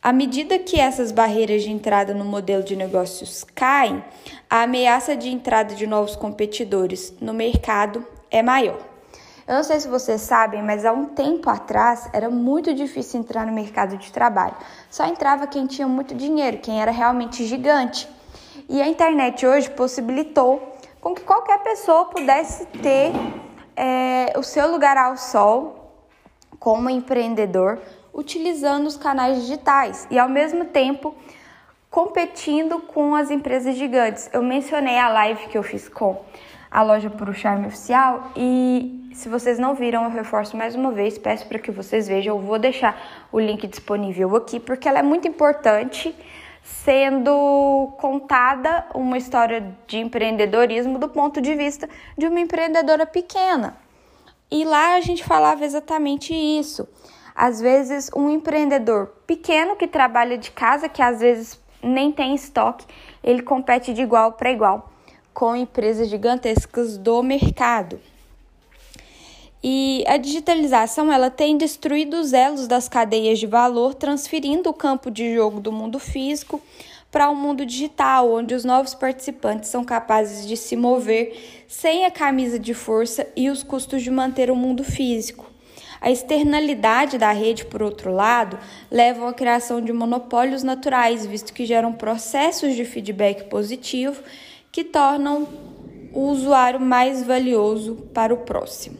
À 0.01 0.13
medida 0.13 0.57
que 0.57 0.79
essas 0.79 1.11
barreiras 1.11 1.63
de 1.63 1.71
entrada 1.71 2.13
no 2.13 2.23
modelo 2.23 2.63
de 2.63 2.75
negócios 2.75 3.43
caem, 3.53 4.03
a 4.49 4.61
ameaça 4.61 5.17
de 5.17 5.29
entrada 5.29 5.75
de 5.75 5.85
novos 5.85 6.15
competidores 6.15 7.13
no 7.19 7.33
mercado 7.33 8.05
é 8.31 8.41
maior. 8.41 8.96
Eu 9.47 9.55
não 9.55 9.63
sei 9.63 9.79
se 9.79 9.87
vocês 9.87 10.19
sabem, 10.19 10.61
mas 10.61 10.83
há 10.83 10.91
um 10.91 11.05
tempo 11.05 11.49
atrás 11.49 12.09
era 12.11 12.29
muito 12.29 12.73
difícil 12.73 13.21
entrar 13.21 13.45
no 13.45 13.53
mercado 13.53 13.97
de 13.97 14.11
trabalho. 14.11 14.57
Só 14.91 15.05
entrava 15.05 15.47
quem 15.47 15.65
tinha 15.65 15.87
muito 15.87 16.13
dinheiro, 16.13 16.57
quem 16.57 16.81
era 16.81 16.91
realmente 16.91 17.45
gigante. 17.45 18.09
E 18.67 18.81
a 18.81 18.87
internet 18.89 19.47
hoje 19.47 19.69
possibilitou 19.69 20.75
com 20.99 21.15
que 21.15 21.21
qualquer 21.21 21.63
pessoa 21.63 22.05
pudesse 22.05 22.65
ter 22.65 23.13
é, 23.73 24.33
o 24.37 24.43
seu 24.43 24.69
lugar 24.69 24.97
ao 24.97 25.15
sol 25.15 25.93
como 26.59 26.89
empreendedor, 26.89 27.79
utilizando 28.13 28.85
os 28.85 28.97
canais 28.97 29.39
digitais 29.39 30.05
e 30.11 30.19
ao 30.19 30.27
mesmo 30.27 30.65
tempo 30.65 31.15
competindo 31.89 32.79
com 32.79 33.15
as 33.15 33.31
empresas 33.31 33.77
gigantes. 33.77 34.29
Eu 34.33 34.43
mencionei 34.43 34.97
a 34.97 35.07
live 35.07 35.47
que 35.47 35.57
eu 35.57 35.63
fiz 35.63 35.87
com 35.87 36.21
a 36.69 36.81
loja 36.83 37.09
Puro 37.09 37.33
Charme 37.33 37.67
Oficial 37.67 38.31
e 38.35 39.07
se 39.17 39.29
vocês 39.29 39.57
não 39.57 39.73
viram, 39.73 40.03
eu 40.03 40.11
reforço 40.11 40.55
mais 40.55 40.75
uma 40.75 40.91
vez, 40.91 41.17
peço 41.17 41.47
para 41.47 41.57
que 41.57 41.71
vocês 41.71 42.07
vejam. 42.07 42.35
Eu 42.35 42.41
vou 42.41 42.59
deixar 42.59 43.27
o 43.31 43.39
link 43.39 43.65
disponível 43.65 44.35
aqui 44.35 44.59
porque 44.59 44.87
ela 44.87 44.99
é 44.99 45.01
muito 45.01 45.27
importante, 45.27 46.15
sendo 46.61 47.95
contada 47.97 48.85
uma 48.93 49.17
história 49.17 49.75
de 49.87 49.97
empreendedorismo 49.97 50.99
do 50.99 51.09
ponto 51.09 51.41
de 51.41 51.55
vista 51.55 51.89
de 52.15 52.27
uma 52.27 52.39
empreendedora 52.39 53.07
pequena. 53.07 53.75
E 54.51 54.63
lá 54.63 54.93
a 54.95 55.01
gente 55.01 55.23
falava 55.23 55.65
exatamente 55.65 56.31
isso. 56.33 56.87
Às 57.35 57.59
vezes, 57.59 58.11
um 58.15 58.29
empreendedor 58.29 59.07
pequeno 59.25 59.75
que 59.75 59.87
trabalha 59.87 60.37
de 60.37 60.51
casa, 60.51 60.87
que 60.87 61.01
às 61.01 61.19
vezes 61.19 61.59
nem 61.81 62.11
tem 62.11 62.35
estoque, 62.35 62.85
ele 63.23 63.41
compete 63.41 63.93
de 63.95 64.03
igual 64.03 64.33
para 64.33 64.51
igual 64.51 64.91
com 65.37 65.55
empresas 65.55 66.09
gigantescas 66.09 66.97
do 66.97 67.21
mercado. 67.21 67.99
E 69.63 70.03
a 70.07 70.17
digitalização 70.17 71.13
ela 71.13 71.29
tem 71.29 71.55
destruído 71.59 72.15
os 72.15 72.33
elos 72.33 72.67
das 72.67 72.89
cadeias 72.89 73.37
de 73.37 73.45
valor, 73.45 73.93
transferindo 73.93 74.67
o 74.67 74.73
campo 74.73 75.11
de 75.11 75.35
jogo 75.35 75.59
do 75.59 75.71
mundo 75.71 75.99
físico 75.99 76.59
para 77.11 77.29
o 77.29 77.33
um 77.33 77.35
mundo 77.35 77.67
digital, 77.67 78.31
onde 78.31 78.55
os 78.55 78.65
novos 78.65 78.95
participantes 78.95 79.69
são 79.69 79.85
capazes 79.85 80.47
de 80.47 80.57
se 80.57 80.75
mover 80.75 81.63
sem 81.67 82.03
a 82.05 82.09
camisa 82.09 82.57
de 82.57 82.73
força 82.73 83.27
e 83.35 83.47
os 83.51 83.61
custos 83.61 84.01
de 84.01 84.09
manter 84.09 84.49
o 84.49 84.55
mundo 84.55 84.83
físico. 84.83 85.45
A 86.01 86.09
externalidade 86.09 87.19
da 87.19 87.31
rede, 87.31 87.63
por 87.63 87.83
outro 87.83 88.11
lado, 88.11 88.57
leva 88.89 89.29
à 89.29 89.33
criação 89.33 89.81
de 89.81 89.93
monopólios 89.93 90.63
naturais, 90.63 91.27
visto 91.27 91.53
que 91.53 91.63
geram 91.63 91.93
processos 91.93 92.75
de 92.75 92.83
feedback 92.85 93.43
positivo 93.49 94.23
que 94.71 94.83
tornam 94.83 95.47
o 96.13 96.29
usuário 96.29 96.79
mais 96.79 97.23
valioso 97.23 97.95
para 98.13 98.33
o 98.33 98.37
próximo. 98.37 98.97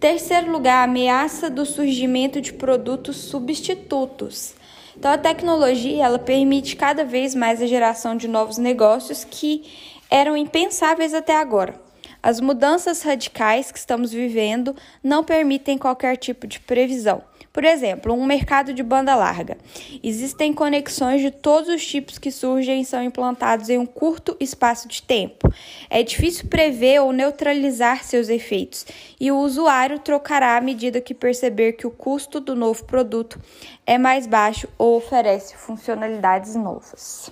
Terceiro 0.00 0.52
lugar, 0.52 0.80
a 0.80 0.84
ameaça 0.84 1.50
do 1.50 1.66
surgimento 1.66 2.40
de 2.40 2.52
produtos 2.52 3.16
substitutos. 3.16 4.54
Então, 4.96 5.10
a 5.10 5.18
tecnologia 5.18 6.04
ela 6.04 6.18
permite 6.18 6.76
cada 6.76 7.04
vez 7.04 7.34
mais 7.34 7.60
a 7.60 7.66
geração 7.66 8.16
de 8.16 8.28
novos 8.28 8.58
negócios 8.58 9.24
que 9.24 9.64
eram 10.10 10.36
impensáveis 10.36 11.14
até 11.14 11.36
agora. 11.36 11.74
As 12.22 12.40
mudanças 12.40 13.02
radicais 13.02 13.70
que 13.70 13.78
estamos 13.78 14.12
vivendo 14.12 14.74
não 15.02 15.22
permitem 15.22 15.78
qualquer 15.78 16.16
tipo 16.16 16.46
de 16.46 16.58
previsão. 16.60 17.22
Por 17.58 17.64
exemplo, 17.64 18.14
um 18.14 18.24
mercado 18.24 18.72
de 18.72 18.84
banda 18.84 19.16
larga. 19.16 19.58
Existem 20.00 20.52
conexões 20.52 21.20
de 21.20 21.32
todos 21.32 21.68
os 21.68 21.84
tipos 21.84 22.16
que 22.16 22.30
surgem 22.30 22.82
e 22.82 22.84
são 22.84 23.02
implantados 23.02 23.68
em 23.68 23.76
um 23.76 23.84
curto 23.84 24.36
espaço 24.38 24.86
de 24.86 25.02
tempo. 25.02 25.52
É 25.90 26.04
difícil 26.04 26.46
prever 26.48 27.00
ou 27.00 27.12
neutralizar 27.12 28.04
seus 28.04 28.28
efeitos, 28.28 28.86
e 29.18 29.32
o 29.32 29.38
usuário 29.40 29.98
trocará 29.98 30.56
à 30.56 30.60
medida 30.60 31.00
que 31.00 31.12
perceber 31.12 31.72
que 31.72 31.84
o 31.84 31.90
custo 31.90 32.38
do 32.38 32.54
novo 32.54 32.84
produto 32.84 33.40
é 33.84 33.98
mais 33.98 34.24
baixo 34.24 34.68
ou 34.78 34.96
oferece 34.96 35.56
funcionalidades 35.56 36.54
novas. 36.54 37.28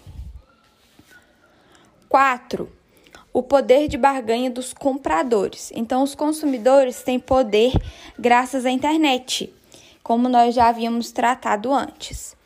4 2.08 2.68
o 3.36 3.42
poder 3.42 3.86
de 3.86 3.98
barganha 3.98 4.50
dos 4.50 4.72
compradores. 4.72 5.70
Então, 5.74 6.02
os 6.02 6.14
consumidores 6.14 7.02
têm 7.02 7.20
poder 7.20 7.70
graças 8.18 8.64
à 8.64 8.70
internet, 8.70 9.52
como 10.06 10.28
nós 10.28 10.54
já 10.54 10.68
havíamos 10.68 11.10
tratado 11.10 11.74
antes. 11.74 12.36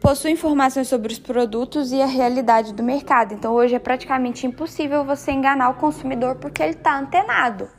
Possui 0.00 0.32
informações 0.32 0.88
sobre 0.88 1.12
os 1.12 1.20
produtos 1.20 1.92
e 1.92 2.02
a 2.02 2.06
realidade 2.06 2.74
do 2.74 2.82
mercado. 2.82 3.32
Então, 3.32 3.52
hoje 3.54 3.76
é 3.76 3.78
praticamente 3.78 4.48
impossível 4.48 5.04
você 5.04 5.30
enganar 5.30 5.70
o 5.70 5.74
consumidor 5.74 6.34
porque 6.34 6.64
ele 6.64 6.72
está 6.72 6.98
antenado. 6.98 7.70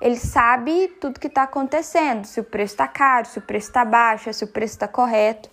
Ele 0.00 0.16
sabe 0.16 0.88
tudo 1.00 1.20
que 1.20 1.28
está 1.28 1.44
acontecendo, 1.44 2.24
se 2.24 2.40
o 2.40 2.44
preço 2.44 2.74
está 2.74 2.88
caro, 2.88 3.28
se 3.28 3.38
o 3.38 3.42
preço 3.42 3.68
está 3.68 3.84
baixo, 3.84 4.32
se 4.32 4.42
o 4.42 4.48
preço 4.48 4.74
está 4.74 4.88
correto. 4.88 5.48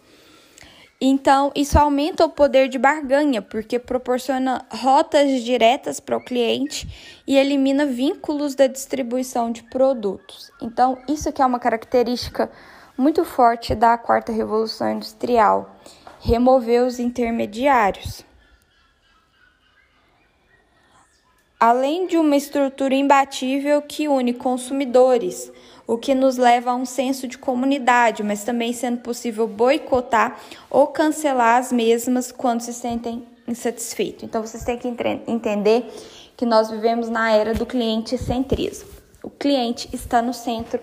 Então, 1.04 1.52
isso 1.56 1.80
aumenta 1.80 2.24
o 2.24 2.30
poder 2.30 2.68
de 2.68 2.78
barganha, 2.78 3.42
porque 3.42 3.80
proporciona 3.80 4.64
rotas 4.70 5.42
diretas 5.42 6.00
para 6.00 6.16
o 6.16 6.24
cliente 6.24 6.88
e 7.26 7.36
elimina 7.36 7.88
vínculos 7.88 8.54
da 8.54 8.68
distribuição 8.68 9.52
de 9.52 9.64
produtos. 9.64 10.52
Então, 10.62 11.02
isso 11.10 11.28
aqui 11.28 11.42
é 11.42 11.46
uma 11.46 11.60
característica 11.60 12.52
muito 12.96 13.26
forte 13.26 13.74
da 13.74 13.98
quarta 13.98 14.32
revolução 14.32 14.92
industrial, 14.92 15.76
remover 16.20 16.84
os 16.84 17.00
intermediários. 17.00 18.24
Além 21.60 22.06
de 22.06 22.16
uma 22.16 22.36
estrutura 22.36 22.94
imbatível 22.94 23.82
que 23.82 24.08
une 24.08 24.36
consumidores, 24.36 25.52
o 25.92 25.98
que 25.98 26.16
nos 26.16 26.38
leva 26.38 26.72
a 26.72 26.76
um 26.76 26.86
senso 26.86 27.28
de 27.28 27.38
comunidade, 27.38 28.24
mas 28.24 28.46
também 28.46 28.72
sendo 28.72 29.02
possível 29.02 29.46
boicotar 29.46 30.40
ou 30.70 30.88
cancelar 30.88 31.60
as 31.60 31.70
mesmas 31.70 32.32
quando 32.32 32.62
se 32.62 32.74
sentem 32.74 33.28
insatisfeitos. 33.46 34.24
Então 34.24 34.42
vocês 34.42 34.64
têm 34.64 34.78
que 34.78 34.88
entender 35.28 35.94
que 36.38 36.46
nós 36.46 36.72
vivemos 36.72 37.10
na 37.10 37.34
era 37.34 37.54
do 37.54 37.66
cliente 37.66 38.18
centrismo. 38.18 38.88
O 39.22 39.30
cliente 39.30 39.90
está 39.92 40.22
no 40.22 40.34
centro 40.34 40.80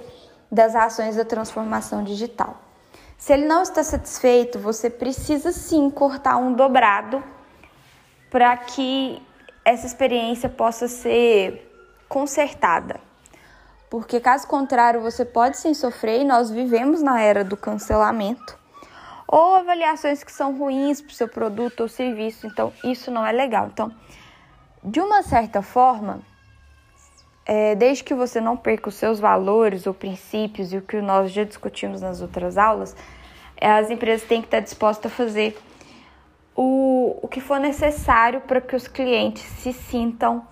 das 0.52 0.74
ações 0.76 1.16
da 1.16 1.24
transformação 1.24 2.04
digital. 2.04 2.60
Se 3.16 3.32
ele 3.32 3.46
não 3.46 3.62
está 3.62 3.82
satisfeito, 3.82 4.58
você 4.58 4.90
precisa 4.90 5.52
sim 5.52 5.88
cortar 5.88 6.36
um 6.36 6.52
dobrado 6.52 7.24
para 8.28 8.54
que 8.58 9.22
essa 9.64 9.86
experiência 9.86 10.50
possa 10.50 10.86
ser 10.86 11.66
consertada 12.10 13.07
porque 13.90 14.20
caso 14.20 14.46
contrário 14.46 15.00
você 15.00 15.24
pode 15.24 15.56
sim 15.56 15.74
sofrer 15.74 16.20
e 16.20 16.24
nós 16.24 16.50
vivemos 16.50 17.02
na 17.02 17.20
era 17.20 17.42
do 17.42 17.56
cancelamento 17.56 18.58
ou 19.26 19.56
avaliações 19.56 20.24
que 20.24 20.32
são 20.32 20.56
ruins 20.56 21.02
para 21.02 21.10
o 21.10 21.14
seu 21.14 21.28
produto 21.28 21.80
ou 21.80 21.88
serviço, 21.88 22.46
então 22.46 22.72
isso 22.82 23.10
não 23.10 23.26
é 23.26 23.30
legal. 23.30 23.68
Então, 23.70 23.92
de 24.82 25.00
uma 25.00 25.22
certa 25.22 25.60
forma, 25.60 26.20
é, 27.44 27.74
desde 27.74 28.02
que 28.04 28.14
você 28.14 28.40
não 28.40 28.56
perca 28.56 28.88
os 28.88 28.94
seus 28.94 29.20
valores 29.20 29.86
ou 29.86 29.92
princípios 29.92 30.72
e 30.72 30.78
o 30.78 30.82
que 30.82 31.00
nós 31.02 31.30
já 31.30 31.44
discutimos 31.44 32.00
nas 32.00 32.22
outras 32.22 32.56
aulas, 32.56 32.96
é, 33.56 33.70
as 33.70 33.90
empresas 33.90 34.26
têm 34.26 34.40
que 34.40 34.46
estar 34.46 34.60
dispostas 34.60 35.12
a 35.12 35.14
fazer 35.14 35.58
o, 36.56 37.18
o 37.22 37.28
que 37.28 37.40
for 37.40 37.60
necessário 37.60 38.40
para 38.40 38.60
que 38.60 38.74
os 38.74 38.88
clientes 38.88 39.42
se 39.42 39.72
sintam 39.72 40.46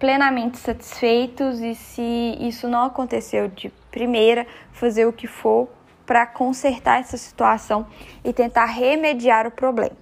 plenamente 0.00 0.58
satisfeitos 0.58 1.60
e 1.60 1.74
se 1.74 2.36
isso 2.40 2.66
não 2.66 2.84
aconteceu 2.84 3.48
de 3.48 3.68
primeira, 3.90 4.46
fazer 4.72 5.06
o 5.06 5.12
que 5.12 5.26
for 5.26 5.68
para 6.06 6.26
consertar 6.26 7.00
essa 7.00 7.18
situação 7.18 7.86
e 8.24 8.32
tentar 8.32 8.64
remediar 8.64 9.46
o 9.46 9.50
problema. 9.50 9.96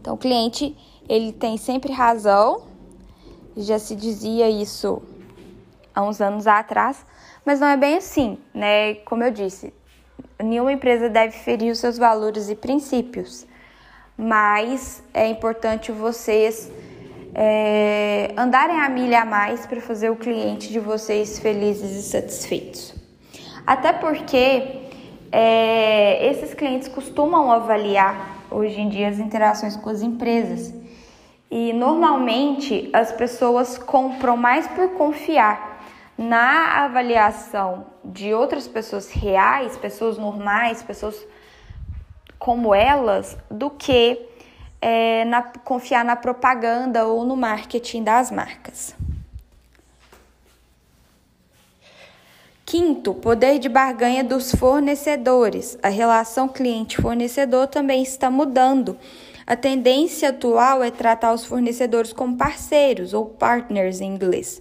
Então, 0.00 0.14
o 0.14 0.18
cliente 0.18 0.74
ele 1.06 1.32
tem 1.32 1.58
sempre 1.58 1.92
razão, 1.92 2.62
já 3.56 3.78
se 3.78 3.94
dizia 3.94 4.48
isso 4.48 5.02
há 5.94 6.02
uns 6.02 6.20
anos 6.20 6.46
atrás, 6.46 7.04
mas 7.44 7.60
não 7.60 7.68
é 7.68 7.76
bem 7.76 7.96
assim, 7.96 8.38
né? 8.54 8.94
Como 9.04 9.22
eu 9.22 9.30
disse, 9.30 9.72
nenhuma 10.42 10.72
empresa 10.72 11.10
deve 11.10 11.36
ferir 11.36 11.70
os 11.70 11.78
seus 11.78 11.98
valores 11.98 12.48
e 12.48 12.54
princípios, 12.56 13.46
mas 14.16 15.02
é 15.12 15.28
importante 15.28 15.92
vocês 15.92 16.70
é, 17.38 18.32
andarem 18.34 18.80
a 18.80 18.88
milha 18.88 19.20
a 19.20 19.24
mais 19.26 19.66
para 19.66 19.78
fazer 19.78 20.08
o 20.08 20.16
cliente 20.16 20.72
de 20.72 20.80
vocês 20.80 21.38
felizes 21.38 21.90
e 21.90 22.02
satisfeitos. 22.02 22.94
Até 23.66 23.92
porque 23.92 24.86
é, 25.30 26.30
esses 26.30 26.54
clientes 26.54 26.88
costumam 26.88 27.52
avaliar 27.52 28.38
hoje 28.50 28.80
em 28.80 28.88
dia 28.88 29.08
as 29.08 29.18
interações 29.18 29.76
com 29.76 29.90
as 29.90 30.00
empresas. 30.00 30.72
E 31.50 31.74
normalmente 31.74 32.88
as 32.90 33.12
pessoas 33.12 33.76
compram 33.76 34.34
mais 34.34 34.66
por 34.68 34.92
confiar 34.92 35.84
na 36.16 36.84
avaliação 36.84 37.84
de 38.02 38.32
outras 38.32 38.66
pessoas 38.66 39.10
reais, 39.10 39.76
pessoas 39.76 40.16
normais, 40.16 40.82
pessoas 40.82 41.22
como 42.38 42.74
elas, 42.74 43.36
do 43.50 43.68
que 43.68 44.26
é, 44.80 45.24
na, 45.24 45.42
confiar 45.42 46.04
na 46.04 46.16
propaganda 46.16 47.06
ou 47.06 47.24
no 47.24 47.36
marketing 47.36 48.04
das 48.04 48.30
marcas. 48.30 48.94
Quinto, 52.64 53.14
poder 53.14 53.60
de 53.60 53.68
barganha 53.68 54.24
dos 54.24 54.52
fornecedores. 54.52 55.78
A 55.82 55.88
relação 55.88 56.48
cliente-fornecedor 56.48 57.68
também 57.68 58.02
está 58.02 58.28
mudando. 58.28 58.98
A 59.46 59.54
tendência 59.54 60.30
atual 60.30 60.82
é 60.82 60.90
tratar 60.90 61.32
os 61.32 61.44
fornecedores 61.44 62.12
como 62.12 62.36
parceiros 62.36 63.14
ou 63.14 63.26
partners 63.26 64.00
em 64.00 64.12
inglês 64.12 64.60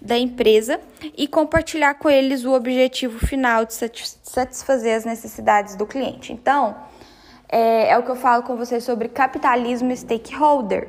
da 0.00 0.18
empresa 0.18 0.80
e 1.16 1.28
compartilhar 1.28 1.94
com 1.94 2.10
eles 2.10 2.44
o 2.44 2.52
objetivo 2.52 3.24
final 3.24 3.64
de 3.64 3.74
satisfazer 3.74 4.96
as 4.96 5.04
necessidades 5.04 5.76
do 5.76 5.86
cliente. 5.86 6.32
Então, 6.32 6.74
é, 7.52 7.90
é 7.90 7.98
o 7.98 8.02
que 8.02 8.10
eu 8.10 8.16
falo 8.16 8.42
com 8.42 8.56
vocês 8.56 8.82
sobre 8.82 9.08
capitalismo 9.08 9.94
stakeholder. 9.94 10.88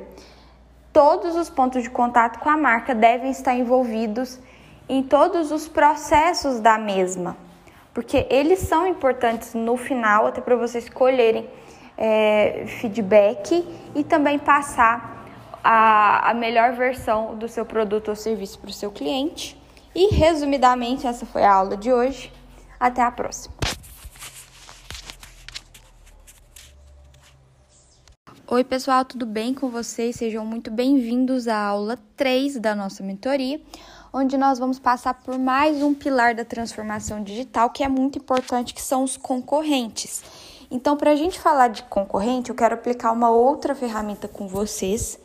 Todos 0.92 1.36
os 1.36 1.50
pontos 1.50 1.82
de 1.82 1.90
contato 1.90 2.38
com 2.38 2.48
a 2.48 2.56
marca 2.56 2.94
devem 2.94 3.30
estar 3.30 3.54
envolvidos 3.54 4.40
em 4.88 5.02
todos 5.02 5.52
os 5.52 5.68
processos 5.68 6.60
da 6.60 6.78
mesma, 6.78 7.36
porque 7.92 8.26
eles 8.30 8.60
são 8.60 8.86
importantes 8.86 9.52
no 9.54 9.76
final, 9.76 10.26
até 10.26 10.40
para 10.40 10.56
vocês 10.56 10.88
colherem 10.88 11.48
é, 11.98 12.64
feedback 12.66 13.66
e 13.94 14.02
também 14.02 14.38
passar 14.38 15.26
a, 15.62 16.30
a 16.30 16.34
melhor 16.34 16.72
versão 16.72 17.34
do 17.34 17.48
seu 17.48 17.64
produto 17.66 18.08
ou 18.08 18.16
serviço 18.16 18.58
para 18.58 18.70
o 18.70 18.72
seu 18.72 18.90
cliente. 18.90 19.60
E 19.94 20.14
resumidamente, 20.14 21.06
essa 21.06 21.24
foi 21.24 21.44
a 21.44 21.52
aula 21.52 21.76
de 21.76 21.92
hoje. 21.92 22.32
Até 22.80 23.00
a 23.00 23.10
próxima. 23.10 23.63
Oi, 28.46 28.62
pessoal, 28.62 29.06
tudo 29.06 29.24
bem 29.24 29.54
com 29.54 29.70
vocês? 29.70 30.16
Sejam 30.16 30.44
muito 30.44 30.70
bem-vindos 30.70 31.48
à 31.48 31.56
aula 31.56 31.98
3 32.14 32.58
da 32.58 32.74
nossa 32.74 33.02
mentoria, 33.02 33.58
onde 34.12 34.36
nós 34.36 34.58
vamos 34.58 34.78
passar 34.78 35.14
por 35.14 35.38
mais 35.38 35.82
um 35.82 35.94
pilar 35.94 36.34
da 36.34 36.44
transformação 36.44 37.22
digital 37.22 37.70
que 37.70 37.82
é 37.82 37.88
muito 37.88 38.18
importante, 38.18 38.74
que 38.74 38.82
são 38.82 39.02
os 39.02 39.16
concorrentes. 39.16 40.22
Então, 40.70 40.94
para 40.94 41.12
a 41.12 41.16
gente 41.16 41.40
falar 41.40 41.68
de 41.68 41.84
concorrente, 41.84 42.50
eu 42.50 42.54
quero 42.54 42.74
aplicar 42.74 43.12
uma 43.12 43.30
outra 43.30 43.74
ferramenta 43.74 44.28
com 44.28 44.46
vocês, 44.46 45.18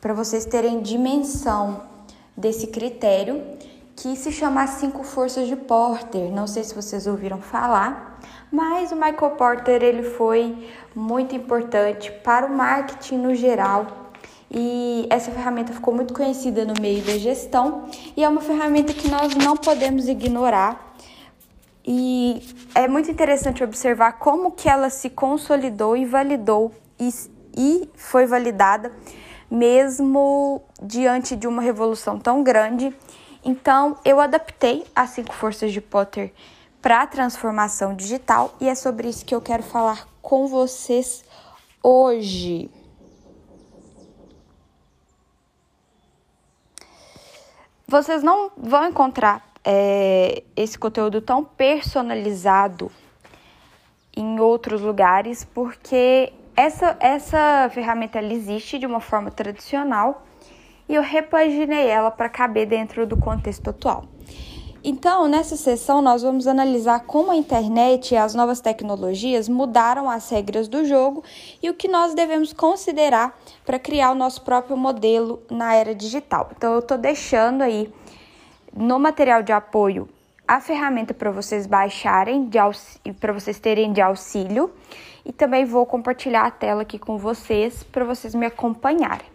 para 0.00 0.12
vocês 0.12 0.44
terem 0.44 0.82
dimensão 0.82 1.82
desse 2.36 2.66
critério, 2.66 3.44
que 3.94 4.16
se 4.16 4.32
chama 4.32 4.66
cinco 4.66 5.04
forças 5.04 5.46
de 5.46 5.54
Porter. 5.54 6.32
Não 6.32 6.48
sei 6.48 6.64
se 6.64 6.74
vocês 6.74 7.06
ouviram 7.06 7.40
falar, 7.40 8.18
mas 8.50 8.90
o 8.90 8.96
Michael 8.96 9.36
Porter 9.36 9.82
ele 9.82 10.02
foi 10.02 10.68
muito 10.94 11.34
importante 11.34 12.10
para 12.22 12.46
o 12.46 12.56
marketing 12.56 13.18
no 13.18 13.34
geral. 13.34 13.86
E 14.50 15.06
essa 15.10 15.30
ferramenta 15.30 15.72
ficou 15.72 15.92
muito 15.92 16.14
conhecida 16.14 16.64
no 16.64 16.74
meio 16.80 17.02
da 17.02 17.18
gestão 17.18 17.88
e 18.16 18.22
é 18.22 18.28
uma 18.28 18.40
ferramenta 18.40 18.92
que 18.92 19.08
nós 19.08 19.34
não 19.34 19.56
podemos 19.56 20.06
ignorar. 20.06 20.94
E 21.84 22.42
é 22.74 22.88
muito 22.88 23.10
interessante 23.10 23.62
observar 23.62 24.12
como 24.12 24.52
que 24.52 24.68
ela 24.68 24.88
se 24.88 25.10
consolidou 25.10 25.96
e 25.96 26.04
validou 26.04 26.72
e, 26.98 27.10
e 27.56 27.88
foi 27.94 28.26
validada 28.26 28.92
mesmo 29.50 30.62
diante 30.82 31.36
de 31.36 31.46
uma 31.46 31.60
revolução 31.60 32.18
tão 32.18 32.42
grande. 32.42 32.94
Então, 33.44 33.98
eu 34.04 34.20
adaptei 34.20 34.84
as 34.96 35.10
cinco 35.10 35.34
forças 35.34 35.72
de 35.72 35.80
Potter 35.80 36.32
para 36.84 37.00
a 37.00 37.06
transformação 37.06 37.94
digital 37.94 38.54
e 38.60 38.68
é 38.68 38.74
sobre 38.74 39.08
isso 39.08 39.24
que 39.24 39.34
eu 39.34 39.40
quero 39.40 39.62
falar 39.62 40.06
com 40.20 40.46
vocês 40.46 41.24
hoje. 41.82 42.70
Vocês 47.88 48.22
não 48.22 48.50
vão 48.54 48.86
encontrar 48.86 49.42
é, 49.64 50.42
esse 50.54 50.78
conteúdo 50.78 51.22
tão 51.22 51.42
personalizado 51.42 52.92
em 54.14 54.38
outros 54.38 54.82
lugares, 54.82 55.42
porque 55.42 56.34
essa, 56.54 56.98
essa 57.00 57.70
ferramenta 57.72 58.18
ela 58.18 58.34
existe 58.34 58.78
de 58.78 58.84
uma 58.84 59.00
forma 59.00 59.30
tradicional 59.30 60.26
e 60.86 60.94
eu 60.94 61.02
repaginei 61.02 61.86
ela 61.86 62.10
para 62.10 62.28
caber 62.28 62.66
dentro 62.66 63.06
do 63.06 63.16
contexto 63.16 63.70
atual. 63.70 64.13
Então, 64.86 65.26
nessa 65.26 65.56
sessão, 65.56 66.02
nós 66.02 66.20
vamos 66.20 66.46
analisar 66.46 67.00
como 67.06 67.30
a 67.30 67.36
internet 67.36 68.12
e 68.12 68.18
as 68.18 68.34
novas 68.34 68.60
tecnologias 68.60 69.48
mudaram 69.48 70.10
as 70.10 70.28
regras 70.28 70.68
do 70.68 70.84
jogo 70.84 71.24
e 71.62 71.70
o 71.70 71.74
que 71.74 71.88
nós 71.88 72.12
devemos 72.12 72.52
considerar 72.52 73.34
para 73.64 73.78
criar 73.78 74.10
o 74.10 74.14
nosso 74.14 74.42
próprio 74.42 74.76
modelo 74.76 75.42
na 75.50 75.74
era 75.74 75.94
digital. 75.94 76.50
Então, 76.54 76.74
eu 76.74 76.80
estou 76.80 76.98
deixando 76.98 77.62
aí 77.62 77.90
no 78.76 78.98
material 78.98 79.42
de 79.42 79.52
apoio 79.52 80.06
a 80.46 80.60
ferramenta 80.60 81.14
para 81.14 81.30
vocês 81.30 81.66
baixarem, 81.66 82.50
para 83.18 83.32
vocês 83.32 83.58
terem 83.58 83.90
de 83.90 84.02
auxílio 84.02 84.70
e 85.24 85.32
também 85.32 85.64
vou 85.64 85.86
compartilhar 85.86 86.44
a 86.44 86.50
tela 86.50 86.82
aqui 86.82 86.98
com 86.98 87.16
vocês 87.16 87.82
para 87.84 88.04
vocês 88.04 88.34
me 88.34 88.44
acompanharem. 88.44 89.26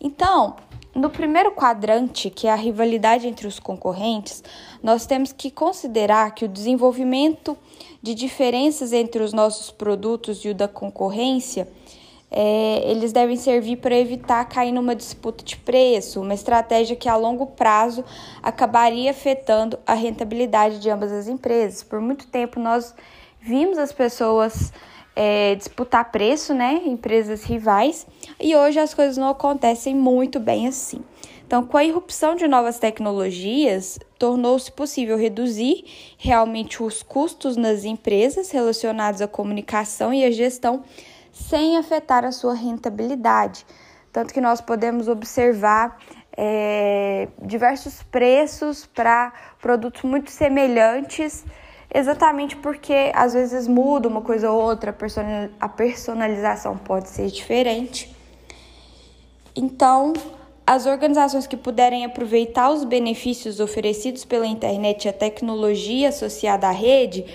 Então, 0.00 0.56
no 0.94 1.08
primeiro 1.08 1.52
quadrante, 1.52 2.28
que 2.28 2.46
é 2.46 2.52
a 2.52 2.56
rivalidade 2.56 3.26
entre 3.26 3.46
os 3.46 3.58
concorrentes, 3.58 4.44
nós 4.82 5.06
temos 5.06 5.32
que 5.32 5.50
considerar 5.50 6.34
que 6.34 6.44
o 6.44 6.48
desenvolvimento 6.48 7.56
de 8.02 8.14
diferenças 8.14 8.92
entre 8.92 9.22
os 9.22 9.32
nossos 9.32 9.70
produtos 9.70 10.44
e 10.44 10.50
o 10.50 10.54
da 10.54 10.68
concorrência, 10.68 11.66
é, 12.30 12.90
eles 12.90 13.12
devem 13.12 13.36
servir 13.36 13.76
para 13.76 13.94
evitar 13.94 14.44
cair 14.46 14.72
numa 14.72 14.94
disputa 14.94 15.44
de 15.44 15.56
preço, 15.56 16.20
uma 16.20 16.34
estratégia 16.34 16.96
que 16.96 17.08
a 17.08 17.16
longo 17.16 17.46
prazo 17.46 18.04
acabaria 18.42 19.10
afetando 19.10 19.78
a 19.86 19.94
rentabilidade 19.94 20.78
de 20.78 20.90
ambas 20.90 21.12
as 21.12 21.28
empresas. 21.28 21.82
Por 21.82 22.00
muito 22.00 22.26
tempo 22.26 22.58
nós 22.58 22.94
vimos 23.40 23.76
as 23.76 23.92
pessoas 23.92 24.72
é, 25.14 25.54
disputar 25.54 26.10
preço, 26.10 26.54
né? 26.54 26.82
Empresas 26.84 27.44
rivais. 27.44 28.06
E 28.40 28.56
hoje 28.56 28.78
as 28.78 28.94
coisas 28.94 29.16
não 29.16 29.28
acontecem 29.28 29.94
muito 29.94 30.40
bem 30.40 30.66
assim. 30.66 31.02
Então, 31.46 31.66
com 31.66 31.76
a 31.76 31.84
irrupção 31.84 32.34
de 32.34 32.48
novas 32.48 32.78
tecnologias, 32.78 33.98
tornou-se 34.18 34.72
possível 34.72 35.18
reduzir 35.18 35.84
realmente 36.16 36.82
os 36.82 37.02
custos 37.02 37.58
nas 37.58 37.84
empresas 37.84 38.50
relacionados 38.50 39.20
à 39.20 39.28
comunicação 39.28 40.14
e 40.14 40.24
à 40.24 40.30
gestão 40.30 40.82
sem 41.30 41.76
afetar 41.76 42.24
a 42.24 42.32
sua 42.32 42.54
rentabilidade. 42.54 43.66
Tanto 44.10 44.32
que 44.32 44.40
nós 44.40 44.62
podemos 44.62 45.08
observar 45.08 45.98
é, 46.34 47.28
diversos 47.42 48.02
preços 48.04 48.86
para 48.86 49.32
produtos 49.60 50.02
muito 50.02 50.30
semelhantes 50.30 51.44
exatamente 51.94 52.56
porque 52.56 53.12
às 53.14 53.34
vezes 53.34 53.68
muda 53.68 54.08
uma 54.08 54.22
coisa 54.22 54.50
ou 54.50 54.60
outra, 54.60 54.96
a 55.60 55.68
personalização 55.68 56.76
pode 56.76 57.08
ser 57.08 57.28
diferente. 57.28 58.14
Então, 59.54 60.12
as 60.66 60.86
organizações 60.86 61.46
que 61.46 61.56
puderem 61.56 62.04
aproveitar 62.04 62.70
os 62.70 62.84
benefícios 62.84 63.60
oferecidos 63.60 64.24
pela 64.24 64.46
internet 64.46 65.04
e 65.04 65.08
a 65.08 65.12
tecnologia 65.12 66.08
associada 66.08 66.68
à 66.68 66.70
rede 66.70 67.26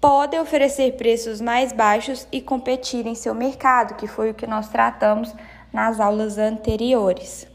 podem 0.00 0.40
oferecer 0.40 0.92
preços 0.92 1.40
mais 1.40 1.72
baixos 1.72 2.26
e 2.32 2.40
competir 2.40 3.06
em 3.06 3.14
seu 3.14 3.34
mercado, 3.34 3.96
que 3.96 4.06
foi 4.06 4.30
o 4.30 4.34
que 4.34 4.46
nós 4.46 4.68
tratamos 4.68 5.34
nas 5.72 6.00
aulas 6.00 6.38
anteriores. 6.38 7.49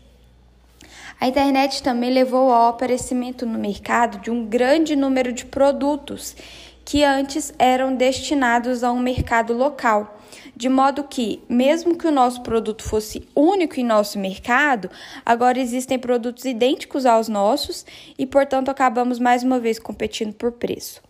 A 1.20 1.28
internet 1.28 1.82
também 1.82 2.12
levou 2.12 2.52
ao 2.52 2.70
aparecimento 2.70 3.46
no 3.46 3.58
mercado 3.58 4.20
de 4.20 4.30
um 4.30 4.46
grande 4.46 4.96
número 4.96 5.32
de 5.32 5.46
produtos 5.46 6.36
que 6.84 7.04
antes 7.04 7.54
eram 7.58 7.96
destinados 7.96 8.84
a 8.84 8.92
um 8.92 9.00
mercado 9.00 9.54
local. 9.54 10.20
De 10.56 10.70
modo 10.70 11.04
que, 11.04 11.42
mesmo 11.50 11.98
que 11.98 12.08
o 12.08 12.12
nosso 12.12 12.42
produto 12.42 12.84
fosse 12.84 13.28
único 13.36 13.80
em 13.80 13.84
nosso 13.84 14.20
mercado, 14.20 14.90
agora 15.26 15.60
existem 15.60 15.98
produtos 15.98 16.46
idênticos 16.46 17.06
aos 17.06 17.28
nossos 17.28 17.86
e, 18.18 18.26
portanto, 18.26 18.70
acabamos 18.70 19.20
mais 19.20 19.44
uma 19.44 19.60
vez 19.60 19.80
competindo 19.80 20.34
por 20.34 20.52
preço. 20.52 21.02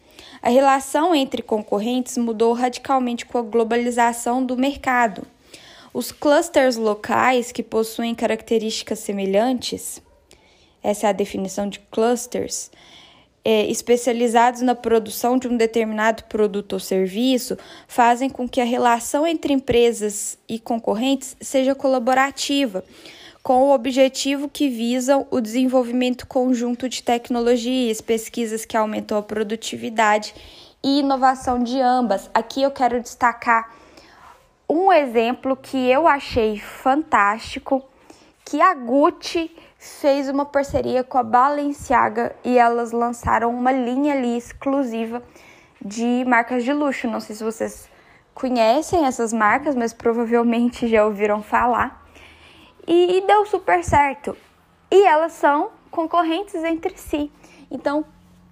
A 0.42 0.50
relação 0.50 1.14
entre 1.14 1.42
concorrentes 1.42 2.18
mudou 2.18 2.54
radicalmente 2.54 3.26
com 3.26 3.38
a 3.38 3.42
globalização 3.42 4.44
do 4.44 4.56
mercado. 4.56 5.28
Os 5.96 6.12
clusters 6.12 6.76
locais 6.76 7.54
que 7.54 7.64
possuem 7.64 8.14
características 8.14 9.00
semelhantes, 9.00 10.02
essa 10.84 11.08
é 11.08 11.10
a 11.10 11.14
definição 11.14 11.70
de 11.70 11.80
clusters, 11.80 12.70
é, 13.46 13.66
especializados 13.68 14.60
na 14.60 14.76
produção 14.76 15.38
de 15.38 15.48
um 15.48 15.56
determinado 15.56 16.26
produto 16.26 16.74
ou 16.74 16.82
serviço, 16.82 17.58
fazem 17.88 18.30
com 18.30 18.46
que 18.46 18.60
a 18.60 18.66
relação 18.66 19.26
entre 19.26 19.54
empresas 19.54 20.38
e 20.50 20.60
concorrentes 20.60 21.38
seja 21.40 21.74
colaborativa, 21.74 22.84
com 23.42 23.64
o 23.64 23.74
objetivo 23.74 24.50
que 24.50 24.68
visam 24.68 25.26
o 25.32 25.40
desenvolvimento 25.40 26.28
conjunto 26.28 26.90
de 26.90 27.02
tecnologias, 27.02 28.02
pesquisas 28.02 28.66
que 28.66 28.76
aumentam 28.76 29.18
a 29.18 29.24
produtividade 29.24 30.36
e 30.84 31.00
inovação 31.00 31.64
de 31.64 31.80
ambas. 31.80 32.30
Aqui 32.34 32.62
eu 32.62 32.72
quero 32.72 33.02
destacar 33.02 33.85
um 34.70 34.92
exemplo 34.92 35.56
que 35.56 35.90
eu 35.90 36.08
achei 36.08 36.60
fantástico, 36.60 37.84
que 38.44 38.62
a 38.62 38.74
Gucci 38.74 39.56
fez 39.78 40.30
uma 40.30 40.46
parceria 40.46 41.04
com 41.04 41.18
a 41.18 41.24
Balenciaga 41.24 42.36
e 42.44 42.58
elas 42.58 42.92
lançaram 42.92 43.50
uma 43.50 43.72
linha 43.72 44.14
ali 44.14 44.38
exclusiva 44.38 45.22
de 45.84 46.24
marcas 46.26 46.64
de 46.64 46.74
luxo. 46.74 47.08
Não 47.08 47.20
sei 47.20 47.36
se 47.36 47.44
vocês 47.44 47.90
conhecem 48.34 49.06
essas 49.06 49.32
marcas, 49.32 49.76
mas 49.76 49.94
provavelmente 49.94 50.88
já 50.88 51.06
ouviram 51.06 51.42
falar. 51.44 52.04
E, 52.88 53.24
deu 53.26 53.46
super 53.46 53.84
certo. 53.84 54.36
E 54.92 55.06
elas 55.06 55.32
são 55.34 55.72
concorrentes 55.90 56.64
entre 56.64 56.98
si. 56.98 57.32
Então, 57.72 58.06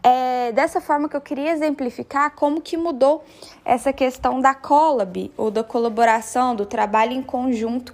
é 0.04 0.52
dessa 0.52 0.82
forma 0.82 1.08
que 1.08 1.16
eu 1.16 1.22
queria 1.22 1.52
exemplificar 1.52 2.32
como 2.36 2.62
que 2.62 2.76
mudou 2.76 3.24
essa 3.64 3.94
questão 3.94 4.42
da 4.42 4.54
collab 4.54 5.32
ou 5.38 5.50
da 5.50 5.64
colaboração, 5.64 6.56
do 6.56 6.66
trabalho 6.66 7.14
em 7.14 7.24
conjunto 7.24 7.94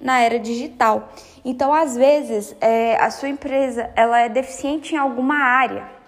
na 0.00 0.20
era 0.20 0.38
digital. 0.38 1.10
Então, 1.44 1.72
às 1.72 1.94
vezes, 1.94 2.56
é, 2.60 2.96
a 2.96 3.10
sua 3.10 3.28
empresa 3.28 3.90
ela 3.94 4.18
é 4.18 4.28
deficiente 4.28 4.94
em 4.94 4.98
alguma 4.98 5.36
área 5.36 6.00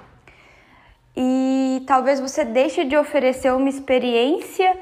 e 1.15 1.83
talvez 1.87 2.19
você 2.19 2.45
deixe 2.45 2.85
de 2.85 2.97
oferecer 2.97 3.53
uma 3.53 3.69
experiência 3.69 4.79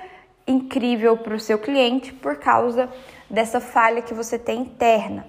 incrível 0.47 1.17
para 1.17 1.35
o 1.35 1.41
seu 1.41 1.59
cliente 1.59 2.13
por 2.13 2.37
causa 2.37 2.89
dessa 3.29 3.61
falha 3.61 4.03
que 4.03 4.15
você 4.15 4.39
tem 4.39 4.61
interna. 4.61 5.27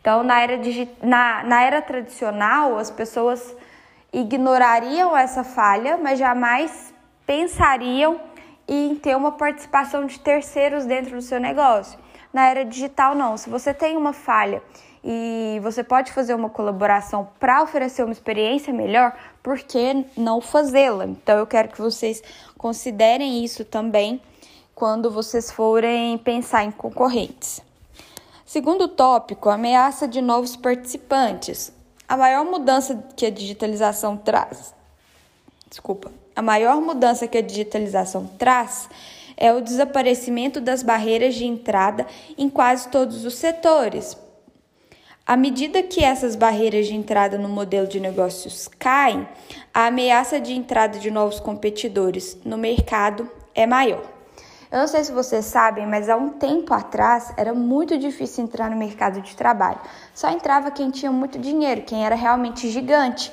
Então, 0.00 0.22
na 0.22 0.40
era, 0.40 0.58
na, 1.02 1.42
na 1.44 1.62
era 1.62 1.82
tradicional, 1.82 2.78
as 2.78 2.90
pessoas 2.90 3.54
ignorariam 4.12 5.16
essa 5.16 5.44
falha, 5.44 5.96
mas 5.96 6.18
jamais 6.18 6.94
pensariam 7.26 8.20
em 8.66 8.94
ter 8.94 9.16
uma 9.16 9.32
participação 9.32 10.06
de 10.06 10.18
terceiros 10.20 10.84
dentro 10.84 11.16
do 11.16 11.22
seu 11.22 11.40
negócio. 11.40 11.98
Na 12.32 12.48
era 12.48 12.64
digital, 12.64 13.14
não. 13.14 13.36
Se 13.36 13.48
você 13.48 13.72
tem 13.72 13.96
uma 13.96 14.12
falha 14.12 14.62
e 15.02 15.58
você 15.62 15.82
pode 15.82 16.12
fazer 16.12 16.34
uma 16.34 16.50
colaboração 16.50 17.28
para 17.40 17.62
oferecer 17.62 18.02
uma 18.02 18.12
experiência 18.12 18.72
melhor, 18.72 19.16
por 19.42 19.58
que 19.58 20.04
não 20.16 20.40
fazê-la? 20.40 21.06
Então, 21.06 21.38
eu 21.38 21.46
quero 21.46 21.68
que 21.68 21.80
vocês 21.80 22.22
considerem 22.56 23.42
isso 23.42 23.64
também 23.64 24.20
quando 24.74 25.10
vocês 25.10 25.50
forem 25.50 26.18
pensar 26.18 26.64
em 26.64 26.70
concorrentes. 26.70 27.62
Segundo 28.44 28.88
tópico, 28.88 29.48
ameaça 29.50 30.06
de 30.06 30.20
novos 30.20 30.56
participantes. 30.56 31.72
A 32.08 32.16
maior 32.16 32.44
mudança 32.44 33.04
que 33.14 33.26
a 33.26 33.30
digitalização 33.30 34.16
traz, 34.16 34.74
desculpa, 35.68 36.10
a 36.34 36.40
maior 36.40 36.80
mudança 36.80 37.28
que 37.28 37.36
a 37.36 37.42
digitalização 37.42 38.26
traz 38.38 38.88
é 39.36 39.52
o 39.52 39.60
desaparecimento 39.60 40.60
das 40.60 40.82
barreiras 40.82 41.34
de 41.34 41.44
entrada 41.44 42.06
em 42.38 42.48
quase 42.48 42.88
todos 42.88 43.24
os 43.24 43.34
setores. 43.34 44.16
À 45.26 45.36
medida 45.36 45.82
que 45.82 46.02
essas 46.02 46.34
barreiras 46.34 46.86
de 46.86 46.94
entrada 46.94 47.36
no 47.36 47.48
modelo 47.48 47.86
de 47.86 48.00
negócios 48.00 48.66
caem, 48.78 49.28
a 49.74 49.86
ameaça 49.88 50.40
de 50.40 50.54
entrada 50.54 50.98
de 50.98 51.10
novos 51.10 51.38
competidores 51.38 52.38
no 52.42 52.56
mercado 52.56 53.30
é 53.54 53.66
maior. 53.66 54.17
Eu 54.70 54.80
não 54.80 54.86
sei 54.86 55.02
se 55.02 55.12
vocês 55.12 55.46
sabem, 55.46 55.86
mas 55.86 56.10
há 56.10 56.16
um 56.16 56.28
tempo 56.28 56.74
atrás 56.74 57.32
era 57.38 57.54
muito 57.54 57.96
difícil 57.96 58.44
entrar 58.44 58.70
no 58.70 58.76
mercado 58.76 59.22
de 59.22 59.34
trabalho. 59.34 59.78
Só 60.14 60.28
entrava 60.28 60.70
quem 60.70 60.90
tinha 60.90 61.10
muito 61.10 61.38
dinheiro, 61.38 61.82
quem 61.82 62.04
era 62.04 62.14
realmente 62.14 62.68
gigante. 62.68 63.32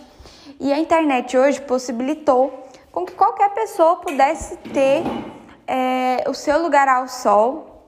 E 0.62 0.72
a 0.72 0.80
internet 0.80 1.38
hoje 1.38 1.60
possibilitou 1.62 2.68
com 2.90 3.06
que 3.06 3.12
qualquer 3.12 3.50
pessoa 3.54 3.98
pudesse 3.98 4.56
ter 4.58 5.04
é, 5.68 6.24
o 6.30 6.34
seu 6.34 6.62
lugar 6.62 6.88
ao 6.88 7.10
sol 7.10 7.84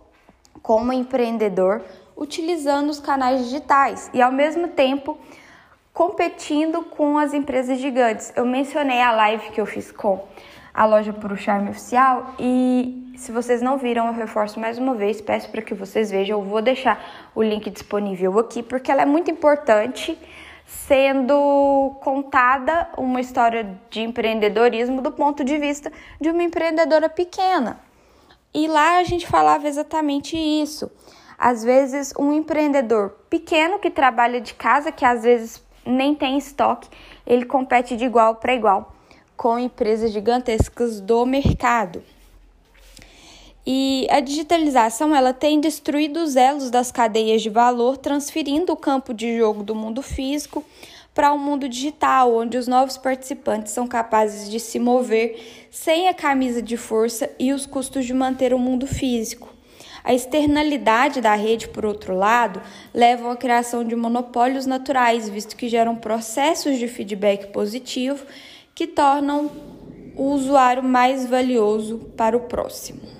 como 0.62 0.92
empreendedor, 0.92 1.82
utilizando 2.18 2.90
os 2.90 3.00
canais 3.00 3.46
digitais 3.46 4.10
e 4.14 4.22
ao 4.22 4.32
mesmo 4.32 4.68
tempo 4.68 5.18
competindo 5.94 6.84
com 6.84 7.18
as 7.18 7.34
empresas 7.34 7.80
gigantes. 7.80 8.34
Eu 8.36 8.46
mencionei 8.46 9.02
a 9.02 9.14
live 9.14 9.52
que 9.52 9.62
eu 9.62 9.66
fiz 9.66 9.90
com 9.90 10.28
a 10.74 10.86
loja 10.86 11.14
Puro 11.14 11.38
Charme 11.38 11.70
Oficial 11.70 12.36
e 12.38 13.07
se 13.18 13.32
vocês 13.32 13.62
não 13.62 13.78
viram, 13.78 14.08
eu 14.08 14.14
reforço 14.14 14.60
mais 14.60 14.78
uma 14.78 14.94
vez, 14.94 15.20
peço 15.20 15.50
para 15.50 15.62
que 15.62 15.74
vocês 15.74 16.12
vejam, 16.12 16.40
eu 16.40 16.46
vou 16.46 16.62
deixar 16.62 17.30
o 17.34 17.42
link 17.42 17.70
disponível 17.70 18.38
aqui 18.38 18.62
porque 18.62 18.92
ela 18.92 19.02
é 19.02 19.06
muito 19.06 19.32
importante, 19.32 20.18
sendo 20.66 21.98
contada 22.02 22.90
uma 22.96 23.20
história 23.20 23.76
de 23.90 24.02
empreendedorismo 24.02 25.02
do 25.02 25.12
ponto 25.12 25.44
de 25.44 25.58
vista 25.58 25.92
de 26.22 26.30
uma 26.30 26.44
empreendedora 26.44 27.10
pequena. 27.10 27.80
E 28.54 28.68
lá 28.68 29.00
a 29.00 29.04
gente 29.04 29.26
falava 29.26 29.68
exatamente 29.68 30.38
isso. 30.38 30.92
Às 31.38 31.64
vezes, 31.64 32.14
um 32.18 32.32
empreendedor 32.32 33.16
pequeno 33.30 33.80
que 33.80 33.90
trabalha 33.90 34.40
de 34.40 34.54
casa, 34.54 34.92
que 34.92 35.06
às 35.06 35.24
vezes 35.24 35.64
nem 35.86 36.14
tem 36.14 36.38
estoque, 36.38 36.90
ele 37.26 37.46
compete 37.46 37.96
de 37.96 38.06
igual 38.06 38.36
para 38.36 38.54
igual 38.54 38.94
com 39.36 39.58
empresas 39.58 40.12
gigantescas 40.12 41.00
do 41.00 41.26
mercado. 41.26 42.02
E 43.70 44.08
a 44.10 44.22
digitalização 44.22 45.14
ela 45.14 45.34
tem 45.34 45.60
destruído 45.60 46.24
os 46.24 46.38
elos 46.38 46.72
das 46.72 46.90
cadeias 46.90 47.42
de 47.42 47.50
valor, 47.50 47.98
transferindo 47.98 48.72
o 48.72 48.78
campo 48.78 49.14
de 49.14 49.38
jogo 49.38 49.62
do 49.62 49.76
mundo 49.76 50.02
físico 50.02 50.64
para 51.14 51.34
o 51.34 51.36
um 51.36 51.38
mundo 51.38 51.68
digital, 51.68 52.34
onde 52.34 52.58
os 52.58 52.66
novos 52.66 52.98
participantes 52.98 53.74
são 53.74 53.86
capazes 53.86 54.50
de 54.50 54.58
se 54.58 54.80
mover 54.80 55.68
sem 55.70 56.08
a 56.08 56.14
camisa 56.14 56.62
de 56.62 56.78
força 56.78 57.30
e 57.38 57.52
os 57.52 57.66
custos 57.66 58.06
de 58.06 58.14
manter 58.14 58.54
o 58.54 58.60
mundo 58.60 58.88
físico. 58.88 59.54
A 60.02 60.14
externalidade 60.14 61.20
da 61.20 61.36
rede, 61.36 61.68
por 61.68 61.86
outro 61.86 62.16
lado, 62.16 62.62
leva 62.94 63.34
à 63.34 63.36
criação 63.36 63.84
de 63.84 63.98
monopólios 63.98 64.66
naturais, 64.66 65.28
visto 65.28 65.58
que 65.58 65.68
geram 65.68 65.94
processos 65.94 66.78
de 66.78 66.88
feedback 66.88 67.48
positivo 67.48 68.26
que 68.74 68.88
tornam 68.88 69.52
o 70.16 70.32
usuário 70.32 70.82
mais 70.82 71.26
valioso 71.26 71.98
para 72.16 72.38
o 72.38 72.42
próximo. 72.42 73.17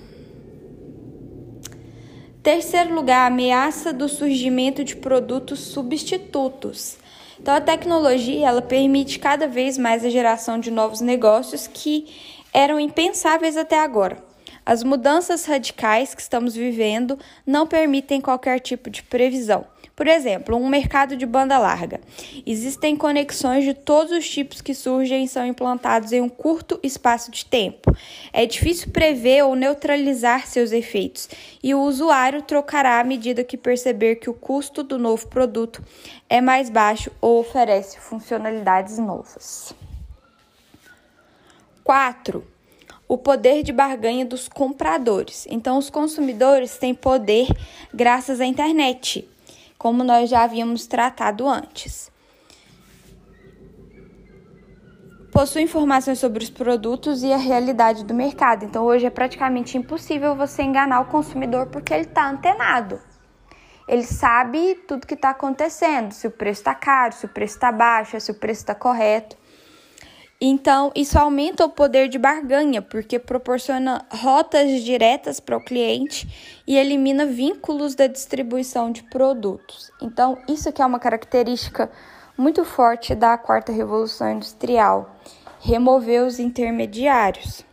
Terceiro 2.42 2.94
lugar, 2.94 3.24
a 3.24 3.26
ameaça 3.26 3.92
do 3.92 4.08
surgimento 4.08 4.84
de 4.84 4.94
produtos 4.96 5.58
substitutos. 5.58 6.96
Então, 7.40 7.54
a 7.54 7.60
tecnologia 7.60 8.48
ela 8.48 8.62
permite 8.62 9.18
cada 9.18 9.46
vez 9.46 9.76
mais 9.76 10.04
a 10.04 10.10
geração 10.10 10.58
de 10.58 10.70
novos 10.70 11.00
negócios 11.00 11.66
que 11.66 12.06
eram 12.52 12.78
impensáveis 12.78 13.56
até 13.56 13.78
agora. 13.78 14.18
As 14.64 14.82
mudanças 14.82 15.46
radicais 15.46 16.14
que 16.14 16.20
estamos 16.20 16.54
vivendo 16.54 17.18
não 17.46 17.66
permitem 17.66 18.20
qualquer 18.20 18.60
tipo 18.60 18.88
de 18.88 19.02
previsão. 19.02 19.64
Por 19.98 20.06
exemplo, 20.06 20.56
um 20.56 20.68
mercado 20.68 21.16
de 21.16 21.26
banda 21.26 21.58
larga. 21.58 22.00
Existem 22.46 22.94
conexões 22.94 23.64
de 23.64 23.74
todos 23.74 24.12
os 24.12 24.30
tipos 24.30 24.60
que 24.60 24.72
surgem 24.72 25.24
e 25.24 25.28
são 25.28 25.44
implantados 25.44 26.12
em 26.12 26.20
um 26.20 26.28
curto 26.28 26.78
espaço 26.84 27.32
de 27.32 27.44
tempo. 27.44 27.92
É 28.32 28.46
difícil 28.46 28.92
prever 28.92 29.42
ou 29.42 29.56
neutralizar 29.56 30.46
seus 30.46 30.70
efeitos, 30.70 31.28
e 31.60 31.74
o 31.74 31.80
usuário 31.80 32.42
trocará 32.42 33.00
à 33.00 33.02
medida 33.02 33.42
que 33.42 33.56
perceber 33.56 34.20
que 34.20 34.30
o 34.30 34.34
custo 34.34 34.84
do 34.84 35.00
novo 35.00 35.26
produto 35.26 35.82
é 36.28 36.40
mais 36.40 36.70
baixo 36.70 37.10
ou 37.20 37.40
oferece 37.40 37.98
funcionalidades 37.98 38.98
novas. 38.98 39.74
4 41.82 42.46
o 43.08 43.16
poder 43.16 43.64
de 43.64 43.72
barganha 43.72 44.24
dos 44.24 44.48
compradores. 44.48 45.46
Então, 45.50 45.78
os 45.78 45.88
consumidores 45.88 46.76
têm 46.76 46.94
poder 46.94 47.48
graças 47.92 48.38
à 48.38 48.44
internet 48.44 49.26
como 49.78 50.02
nós 50.02 50.28
já 50.28 50.42
havíamos 50.42 50.86
tratado 50.86 51.48
antes. 51.48 52.10
Possui 55.32 55.62
informações 55.62 56.18
sobre 56.18 56.42
os 56.42 56.50
produtos 56.50 57.22
e 57.22 57.32
a 57.32 57.36
realidade 57.36 58.04
do 58.04 58.12
mercado. 58.12 58.64
Então, 58.64 58.84
hoje 58.84 59.06
é 59.06 59.10
praticamente 59.10 59.78
impossível 59.78 60.34
você 60.34 60.62
enganar 60.62 61.00
o 61.00 61.04
consumidor 61.04 61.66
porque 61.68 61.94
ele 61.94 62.02
está 62.02 62.28
antenado. 62.28 63.00
Ele 63.86 64.02
sabe 64.02 64.74
tudo 64.86 65.06
que 65.06 65.14
está 65.14 65.30
acontecendo, 65.30 66.12
se 66.12 66.26
o 66.26 66.30
preço 66.30 66.60
está 66.60 66.74
caro, 66.74 67.14
se 67.14 67.24
o 67.24 67.28
preço 67.28 67.54
está 67.54 67.70
baixo, 67.70 68.20
se 68.20 68.30
o 68.30 68.34
preço 68.34 68.62
está 68.62 68.74
correto. 68.74 69.36
Então, 70.40 70.92
isso 70.94 71.18
aumenta 71.18 71.64
o 71.64 71.68
poder 71.68 72.08
de 72.08 72.16
barganha, 72.16 72.80
porque 72.80 73.18
proporciona 73.18 74.06
rotas 74.08 74.84
diretas 74.84 75.40
para 75.40 75.56
o 75.56 75.64
cliente 75.64 76.28
e 76.64 76.76
elimina 76.76 77.26
vínculos 77.26 77.96
da 77.96 78.06
distribuição 78.06 78.92
de 78.92 79.02
produtos. 79.02 79.90
Então, 80.00 80.38
isso 80.48 80.72
que 80.72 80.80
é 80.80 80.86
uma 80.86 81.00
característica 81.00 81.90
muito 82.36 82.64
forte 82.64 83.16
da 83.16 83.36
quarta 83.36 83.72
revolução 83.72 84.30
industrial, 84.30 85.16
remover 85.58 86.22
os 86.22 86.38
intermediários. 86.38 87.64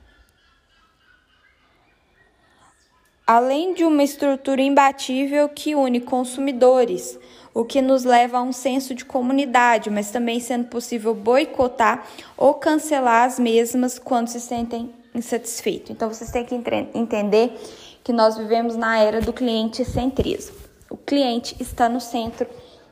Além 3.28 3.76
de 3.76 3.84
uma 3.84 4.02
estrutura 4.02 4.62
imbatível 4.64 5.48
que 5.50 5.76
une 5.76 6.02
consumidores, 6.02 7.20
o 7.56 7.64
que 7.64 7.82
nos 7.82 8.04
leva 8.04 8.40
a 8.40 8.42
um 8.42 8.52
senso 8.52 8.94
de 8.94 9.06
comunidade, 9.06 9.90
mas 9.90 10.12
também 10.12 10.42
sendo 10.42 10.66
possível 10.66 11.16
boicotar 11.16 12.06
ou 12.36 12.56
cancelar 12.56 13.24
as 13.24 13.40
mesmas 13.40 13.98
quando 13.98 14.28
se 14.28 14.42
sentem 14.42 14.94
insatisfeitos. 15.16 15.90
Então 15.90 16.14
vocês 16.14 16.30
têm 16.30 16.44
que 16.44 16.54
entender 16.94 17.58
que 18.04 18.12
nós 18.12 18.38
vivemos 18.38 18.76
na 18.76 19.00
era 19.00 19.22
do 19.22 19.32
cliente 19.32 19.86
centrismo. 19.86 20.58
O 20.90 20.98
cliente 20.98 21.56
está 21.58 21.88
no 21.88 22.02
centro 22.02 22.46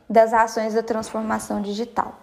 das 0.10 0.34
ações 0.34 0.74
da 0.74 0.82
transformação 0.82 1.62
digital. 1.62 2.18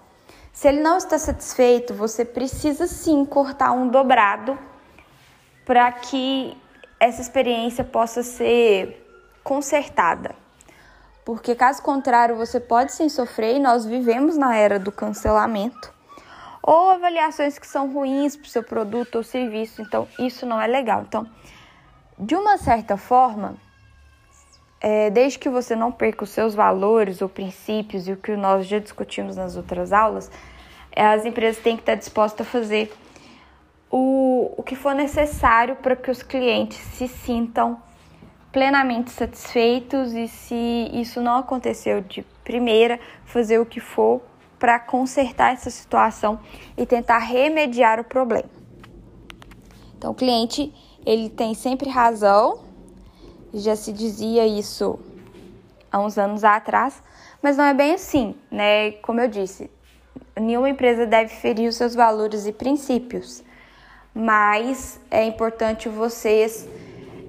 Se 0.51 0.67
ele 0.67 0.81
não 0.81 0.97
está 0.97 1.19
satisfeito, 1.19 1.93
você 1.93 2.25
precisa 2.25 2.87
sim 2.87 3.23
cortar 3.27 3.73
um 3.73 3.87
dobrado 3.87 4.59
para 5.67 5.93
que 5.93 6.57
essa 6.99 7.21
experiência 7.21 7.85
possa 7.85 8.23
ser 8.23 9.07
consertada. 9.45 10.40
Porque 11.25 11.55
caso 11.55 11.83
contrário, 11.83 12.37
você 12.37 12.59
pode 12.59 12.93
sim 12.93 13.09
sofrer 13.09 13.57
e 13.57 13.61
nós 13.61 13.85
vivemos 13.85 14.37
na 14.37 14.57
era 14.57 14.79
do 14.79 14.91
cancelamento 14.91 15.93
ou 16.63 16.91
avaliações 16.91 17.59
que 17.59 17.67
são 17.67 17.93
ruins 17.93 18.37
para 18.37 18.47
o 18.47 18.49
seu 18.49 18.63
produto 18.63 19.17
ou 19.17 19.23
serviço. 19.23 19.83
Então, 19.83 20.07
isso 20.19 20.47
não 20.47 20.61
é 20.61 20.67
legal. 20.67 21.05
Então, 21.07 21.27
de 22.19 22.35
uma 22.35 22.59
certa 22.59 22.97
forma, 22.97 23.55
é, 24.81 25.11
desde 25.11 25.39
que 25.39 25.49
você 25.49 25.75
não 25.75 25.91
perca 25.91 26.25
os 26.25 26.31
seus 26.31 26.55
valores 26.55 27.23
ou 27.23 27.29
princípios 27.29 28.09
e 28.09 28.13
o 28.13 28.17
que 28.17 28.37
nós 28.37 28.67
já 28.67 28.79
discutimos 28.79 29.37
nas 29.37 29.57
outras 29.57 29.93
aulas, 29.93 30.31
é, 30.93 31.07
as 31.07 31.25
empresas 31.25 31.63
têm 31.63 31.77
que 31.77 31.83
estar 31.83 31.95
dispostas 31.95 32.47
a 32.47 32.51
fazer 32.51 32.93
o, 33.91 34.55
o 34.57 34.63
que 34.63 34.77
for 34.77 34.95
necessário 34.95 35.77
para 35.77 35.97
que 35.97 36.11
os 36.11 36.23
clientes 36.23 36.79
se 36.79 37.09
sintam 37.09 37.81
plenamente 38.53 39.11
satisfeitos 39.11 40.13
e 40.13 40.27
se 40.27 40.91
isso 40.93 41.21
não 41.21 41.37
aconteceu 41.39 42.01
de 42.01 42.23
primeira, 42.45 42.99
fazer 43.25 43.59
o 43.59 43.67
que 43.67 43.81
for 43.81 44.21
para 44.59 44.79
consertar 44.79 45.53
essa 45.53 45.71
situação 45.71 46.41
e 46.77 46.85
tentar 46.85 47.19
remediar 47.19 48.01
o 48.01 48.05
problema. 48.05 48.51
Então, 49.97 50.13
o 50.13 50.15
cliente 50.15 50.73
ele 51.07 51.29
tem 51.29 51.55
sempre 51.55 51.89
razão 51.89 52.71
já 53.53 53.75
se 53.75 53.93
dizia 53.93 54.47
isso 54.47 54.99
há 55.91 55.99
uns 55.99 56.17
anos 56.19 56.45
atrás, 56.45 57.03
mas 57.43 57.57
não 57.57 57.65
é 57.65 57.75
bem 57.75 57.95
assim, 57.95 58.35
né? 58.51 58.93
Como 58.93 59.21
eu 59.21 59.29
disse, 59.29 59.71
nenhuma 60.39 60.69
empresa 60.69 61.07
deve 61.07 61.35
ferir 61.35 61.69
os 61.69 61.77
seus 61.77 61.95
valores 61.95 62.47
e 62.47 62.53
princípios, 62.53 63.43
mas 64.15 65.01
é 65.11 65.25
importante 65.25 65.89
vocês 65.89 66.69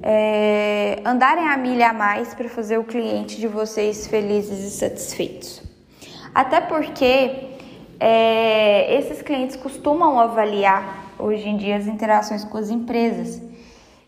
é, 0.03 1.01
andarem 1.05 1.47
a 1.47 1.57
milha 1.57 1.89
a 1.89 1.93
mais 1.93 2.33
para 2.33 2.49
fazer 2.49 2.77
o 2.77 2.83
cliente 2.83 3.39
de 3.39 3.47
vocês 3.47 4.07
felizes 4.07 4.59
e 4.59 4.71
satisfeitos. 4.71 5.61
Até 6.33 6.61
porque 6.61 7.51
é, 7.99 8.97
esses 8.97 9.21
clientes 9.21 9.55
costumam 9.55 10.19
avaliar 10.19 11.13
hoje 11.19 11.47
em 11.47 11.57
dia 11.57 11.75
as 11.75 11.87
interações 11.87 12.43
com 12.43 12.57
as 12.57 12.69
empresas. 12.69 13.41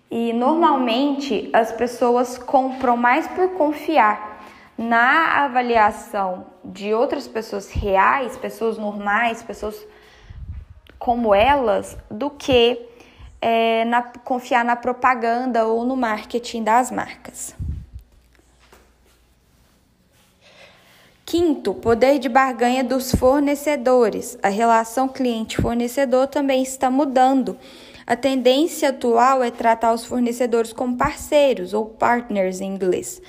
E 0.10 0.34
normalmente 0.34 1.50
as 1.54 1.72
pessoas 1.72 2.38
compram 2.38 2.96
mais 2.96 3.28
por 3.28 3.50
confiar 3.52 4.34
na 4.78 5.44
avaliação 5.44 6.48
de 6.64 6.94
outras 6.94 7.28
pessoas 7.28 7.72
reais, 7.72 8.38
pessoas 8.38 8.78
normais, 8.78 9.44
pessoas 9.44 9.86
como 10.98 11.36
elas, 11.36 11.98
do 12.10 12.30
que 12.30 12.93
é, 13.44 13.84
na, 13.86 14.02
confiar 14.02 14.64
na 14.64 14.76
propaganda 14.76 15.66
ou 15.66 15.84
no 15.86 15.98
marketing 15.98 16.64
das 16.64 16.90
marcas. 16.90 17.54
Quinto, 21.26 21.74
poder 21.74 22.20
de 22.20 22.30
barganha 22.30 22.84
dos 22.84 23.14
fornecedores. 23.16 24.38
A 24.42 24.50
relação 24.50 25.10
cliente-fornecedor 25.10 26.28
também 26.28 26.64
está 26.64 26.90
mudando 26.90 27.58
a 28.06 28.16
tendência 28.16 28.90
atual 28.90 29.42
é 29.42 29.50
tratar 29.50 29.94
os 29.94 30.06
fornecedores 30.06 30.74
como 30.74 30.98
parceiros 30.98 31.74
ou 31.74 31.86
partners 31.86 32.60
em 32.60 32.74
inglês 32.74 33.22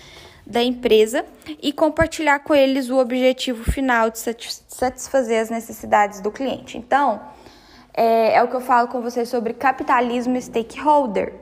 da 0.46 0.62
empresa 0.62 1.24
e 1.62 1.72
compartilhar 1.72 2.40
com 2.40 2.54
eles 2.54 2.90
o 2.90 2.98
objetivo 2.98 3.64
final 3.70 4.10
de 4.10 4.18
satisfazer 4.18 5.40
as 5.40 5.48
necessidades 5.48 6.20
do 6.20 6.30
cliente. 6.30 6.76
Então, 6.76 7.20
é, 7.94 8.34
é 8.34 8.42
o 8.42 8.48
que 8.48 8.54
eu 8.54 8.60
falo 8.60 8.88
com 8.88 9.00
vocês 9.00 9.28
sobre 9.28 9.54
capitalismo 9.54 10.40
stakeholder. 10.40 11.34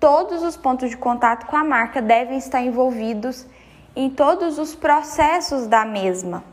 Todos 0.00 0.42
os 0.42 0.56
pontos 0.56 0.90
de 0.90 0.96
contato 0.96 1.46
com 1.46 1.56
a 1.56 1.64
marca 1.64 2.00
devem 2.00 2.38
estar 2.38 2.62
envolvidos 2.62 3.46
em 3.94 4.08
todos 4.08 4.58
os 4.58 4.74
processos 4.74 5.66
da 5.66 5.84
mesma, 5.84 6.44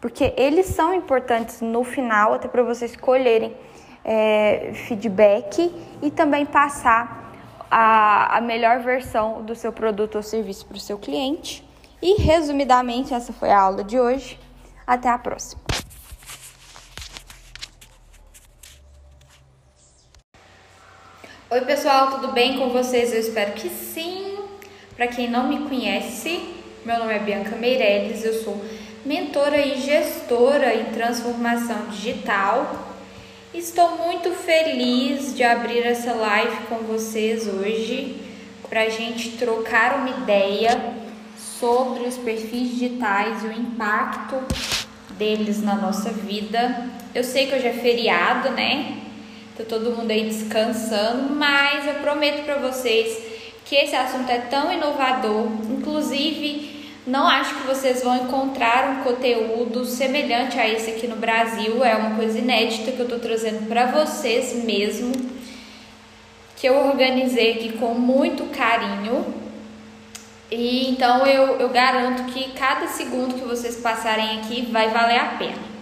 porque 0.00 0.34
eles 0.36 0.66
são 0.66 0.92
importantes 0.92 1.60
no 1.60 1.84
final, 1.84 2.34
até 2.34 2.48
para 2.48 2.62
vocês 2.62 2.90
escolherem 2.90 3.56
é, 4.04 4.72
feedback 4.86 5.72
e 6.02 6.10
também 6.10 6.44
passar 6.44 7.32
a, 7.70 8.38
a 8.38 8.40
melhor 8.40 8.80
versão 8.80 9.42
do 9.42 9.54
seu 9.54 9.72
produto 9.72 10.16
ou 10.16 10.22
serviço 10.22 10.66
para 10.66 10.76
o 10.76 10.80
seu 10.80 10.98
cliente. 10.98 11.66
E 12.00 12.20
resumidamente, 12.22 13.12
essa 13.12 13.32
foi 13.32 13.50
a 13.50 13.60
aula 13.60 13.84
de 13.84 13.98
hoje. 13.98 14.38
Até 14.86 15.08
a 15.08 15.18
próxima. 15.18 15.67
Oi, 21.50 21.62
pessoal, 21.62 22.10
tudo 22.10 22.32
bem 22.32 22.58
com 22.58 22.68
vocês? 22.68 23.10
Eu 23.10 23.20
espero 23.20 23.52
que 23.52 23.70
sim. 23.70 24.36
Para 24.94 25.06
quem 25.06 25.30
não 25.30 25.48
me 25.48 25.66
conhece, 25.66 26.40
meu 26.84 26.98
nome 26.98 27.14
é 27.14 27.18
Bianca 27.18 27.56
Meirelles, 27.56 28.22
eu 28.22 28.34
sou 28.44 28.62
mentora 29.02 29.56
e 29.56 29.80
gestora 29.80 30.74
em 30.74 30.92
transformação 30.92 31.86
digital 31.86 32.88
Estou 33.54 33.96
muito 33.96 34.30
feliz 34.32 35.34
de 35.34 35.42
abrir 35.42 35.82
essa 35.86 36.12
live 36.12 36.66
com 36.68 36.80
vocês 36.80 37.48
hoje 37.48 38.20
para 38.68 38.82
a 38.82 38.88
gente 38.90 39.38
trocar 39.38 40.00
uma 40.00 40.10
ideia 40.10 40.78
sobre 41.38 42.02
os 42.02 42.18
perfis 42.18 42.72
digitais 42.72 43.42
e 43.42 43.46
o 43.46 43.52
impacto 43.52 44.36
deles 45.12 45.62
na 45.62 45.76
nossa 45.76 46.10
vida. 46.10 46.90
Eu 47.14 47.24
sei 47.24 47.46
que 47.46 47.54
hoje 47.54 47.68
é 47.68 47.72
feriado, 47.72 48.50
né? 48.50 48.98
Tá 49.58 49.64
todo 49.64 49.90
mundo 49.90 50.08
aí 50.08 50.22
descansando, 50.22 51.34
mas 51.34 51.84
eu 51.84 51.94
prometo 51.94 52.44
para 52.44 52.58
vocês 52.58 53.20
que 53.64 53.74
esse 53.74 53.96
assunto 53.96 54.30
é 54.30 54.38
tão 54.38 54.72
inovador, 54.72 55.48
inclusive 55.68 56.78
não 57.04 57.26
acho 57.26 57.56
que 57.56 57.66
vocês 57.66 58.04
vão 58.04 58.16
encontrar 58.18 58.88
um 58.88 59.02
conteúdo 59.02 59.84
semelhante 59.84 60.60
a 60.60 60.68
esse 60.68 60.92
aqui 60.92 61.08
no 61.08 61.16
Brasil. 61.16 61.84
É 61.84 61.96
uma 61.96 62.14
coisa 62.14 62.38
inédita 62.38 62.92
que 62.92 63.00
eu 63.00 63.06
estou 63.06 63.18
trazendo 63.18 63.66
para 63.66 63.86
vocês 63.86 64.54
mesmo, 64.62 65.10
que 66.54 66.68
eu 66.68 66.86
organizei 66.86 67.54
aqui 67.54 67.72
com 67.78 67.94
muito 67.94 68.44
carinho. 68.56 69.34
E 70.52 70.88
então 70.88 71.26
eu, 71.26 71.56
eu 71.58 71.68
garanto 71.70 72.32
que 72.32 72.52
cada 72.52 72.86
segundo 72.86 73.34
que 73.34 73.44
vocês 73.44 73.76
passarem 73.78 74.38
aqui 74.38 74.68
vai 74.70 74.90
valer 74.90 75.18
a 75.18 75.26
pena. 75.36 75.77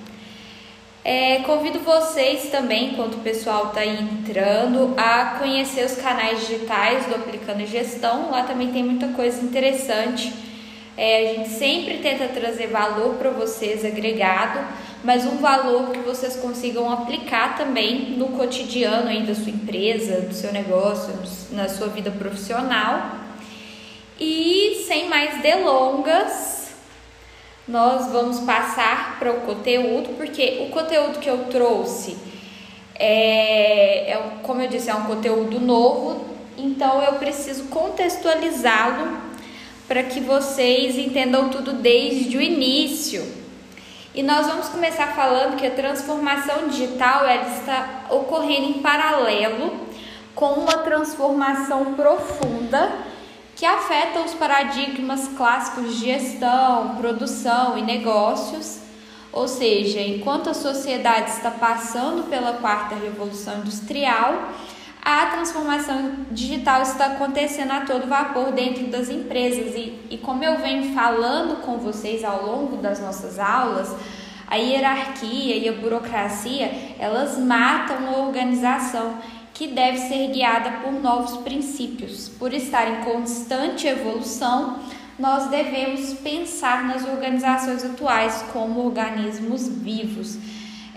É, 1.09 1.39
convido 1.47 1.79
vocês 1.79 2.51
também, 2.51 2.91
enquanto 2.91 3.15
o 3.15 3.21
pessoal 3.21 3.69
está 3.69 3.87
entrando, 3.87 4.93
a 4.97 5.37
conhecer 5.39 5.87
os 5.87 5.95
canais 5.95 6.41
digitais 6.41 7.07
do 7.07 7.15
Aplicando 7.15 7.65
Gestão. 7.65 8.33
Lá 8.33 8.43
também 8.43 8.73
tem 8.73 8.83
muita 8.83 9.07
coisa 9.09 9.41
interessante 9.41 10.33
é, 10.97 11.31
a 11.31 11.35
gente 11.35 11.51
sempre 11.51 11.99
tenta 11.99 12.27
trazer 12.29 12.69
valor 12.69 13.17
para 13.17 13.29
vocês 13.29 13.85
agregado, 13.85 14.67
mas 15.05 15.27
um 15.27 15.37
valor 15.37 15.91
que 15.91 15.99
vocês 15.99 16.37
consigam 16.37 16.91
aplicar 16.91 17.55
também 17.55 18.13
no 18.17 18.29
cotidiano 18.29 19.09
aí 19.09 19.23
da 19.23 19.35
sua 19.35 19.51
empresa, 19.51 20.23
do 20.23 20.33
seu 20.33 20.51
negócio, 20.53 21.13
na 21.53 21.69
sua 21.69 21.89
vida 21.89 22.11
profissional. 22.11 23.15
E 24.19 24.85
sem 24.89 25.07
mais 25.07 25.43
delongas, 25.43 26.56
nós 27.69 28.11
vamos 28.13 28.41
passar 28.41 29.19
para 29.19 29.33
o 29.33 29.41
conteúdo, 29.41 30.17
porque 30.17 30.67
o 30.67 30.71
conteúdo 30.71 31.19
que 31.19 31.29
eu 31.29 31.47
trouxe 31.47 32.17
é, 32.99 34.13
é, 34.13 34.23
como 34.43 34.63
eu 34.63 34.69
disse, 34.69 34.89
é 34.89 34.95
um 34.95 35.05
conteúdo 35.05 35.61
novo, 35.61 36.25
então 36.57 37.03
eu 37.03 37.15
preciso 37.15 37.65
contextualizá-lo 37.65 39.19
para 39.87 40.03
que 40.03 40.21
vocês 40.21 40.97
entendam 40.97 41.49
tudo 41.49 41.75
desde 41.75 42.37
o 42.37 42.41
início. 42.41 43.25
E 44.15 44.23
nós 44.23 44.47
vamos 44.47 44.69
começar 44.69 45.09
falando 45.09 45.57
que 45.57 45.67
a 45.67 45.71
transformação 45.71 46.69
digital 46.69 47.27
ela 47.27 47.49
está 47.49 48.07
ocorrendo 48.11 48.71
em 48.71 48.81
paralelo 48.81 49.87
com 50.35 50.53
uma 50.53 50.79
transformação 50.79 51.95
profunda 51.95 52.91
que 53.57 53.65
afeta 53.65 54.21
os 54.21 54.35
paradigmas 54.35 55.29
clássicos 55.29 55.97
de 55.97 56.05
gestão, 56.05 56.95
produção 56.97 57.79
e 57.79 57.83
negócios. 57.83 58.81
Ou 59.33 59.49
seja, 59.49 60.01
enquanto 60.01 60.51
a 60.51 60.55
sociedade 60.55 61.31
está 61.31 61.51
passando 61.51 62.29
pela 62.29 62.55
quarta 62.55 62.95
revolução 62.95 63.59
industrial, 63.59 64.51
a 65.03 65.27
transformação 65.27 66.27
digital 66.31 66.83
está 66.83 67.07
acontecendo 67.07 67.71
a 67.71 67.81
todo 67.81 68.07
vapor 68.07 68.53
dentro 68.53 68.89
das 68.89 69.09
empresas 69.09 69.75
e, 69.75 69.99
e 70.11 70.19
como 70.19 70.45
eu 70.45 70.59
venho 70.59 70.95
falando 70.95 71.63
com 71.63 71.79
vocês 71.79 72.25
ao 72.25 72.45
longo 72.45 72.77
das 72.77 73.01
nossas 73.01 73.39
aulas, 73.39 73.95
a 74.49 74.57
hierarquia 74.57 75.57
e 75.57 75.69
a 75.69 75.73
burocracia 75.73 76.71
elas 76.99 77.39
matam 77.39 78.09
a 78.09 78.19
organização 78.19 79.19
que 79.57 79.69
deve 79.69 79.97
ser 79.99 80.29
guiada 80.33 80.83
por 80.83 80.93
novos 80.93 81.39
princípios. 81.39 82.29
Por 82.29 82.53
estar 82.53 82.87
em 82.89 83.05
constante 83.05 83.87
evolução, 83.87 84.81
nós 85.19 85.49
devemos 85.49 86.13
pensar 86.13 86.85
nas 86.85 87.07
organizações 87.07 87.83
atuais 87.83 88.45
como 88.53 88.85
organismos 88.85 89.67
vivos. 89.67 90.37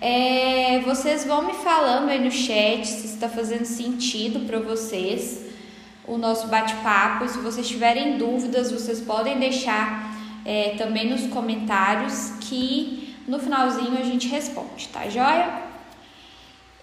É, 0.02 0.82
vocês 0.82 1.26
vão 1.26 1.46
me 1.46 1.54
falando 1.54 2.10
aí 2.10 2.22
no 2.22 2.32
chat 2.32 2.86
se 2.86 3.08
está 3.08 3.30
fazendo 3.30 3.64
sentido 3.64 4.46
para 4.46 4.60
vocês 4.60 5.46
o 6.06 6.18
nosso 6.18 6.48
bate-papo. 6.48 7.30
Se 7.30 7.40
vocês 7.40 7.66
tiverem 7.66 8.18
dúvidas, 8.18 8.74
vocês 8.74 9.00
podem 9.00 9.40
deixar 9.40 10.14
é, 10.44 10.76
também 10.78 11.10
nos 11.10 11.28
comentários 11.28 12.34
que 12.42 13.16
no 13.26 13.40
finalzinho 13.40 13.98
a 13.98 14.04
gente 14.04 14.28
responde, 14.28 14.90
tá 14.90 15.08
joia? 15.08 15.69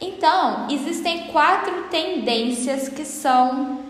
Então, 0.01 0.66
existem 0.70 1.28
quatro 1.28 1.85
tendências 1.85 2.89
que 2.89 3.05
são 3.05 3.86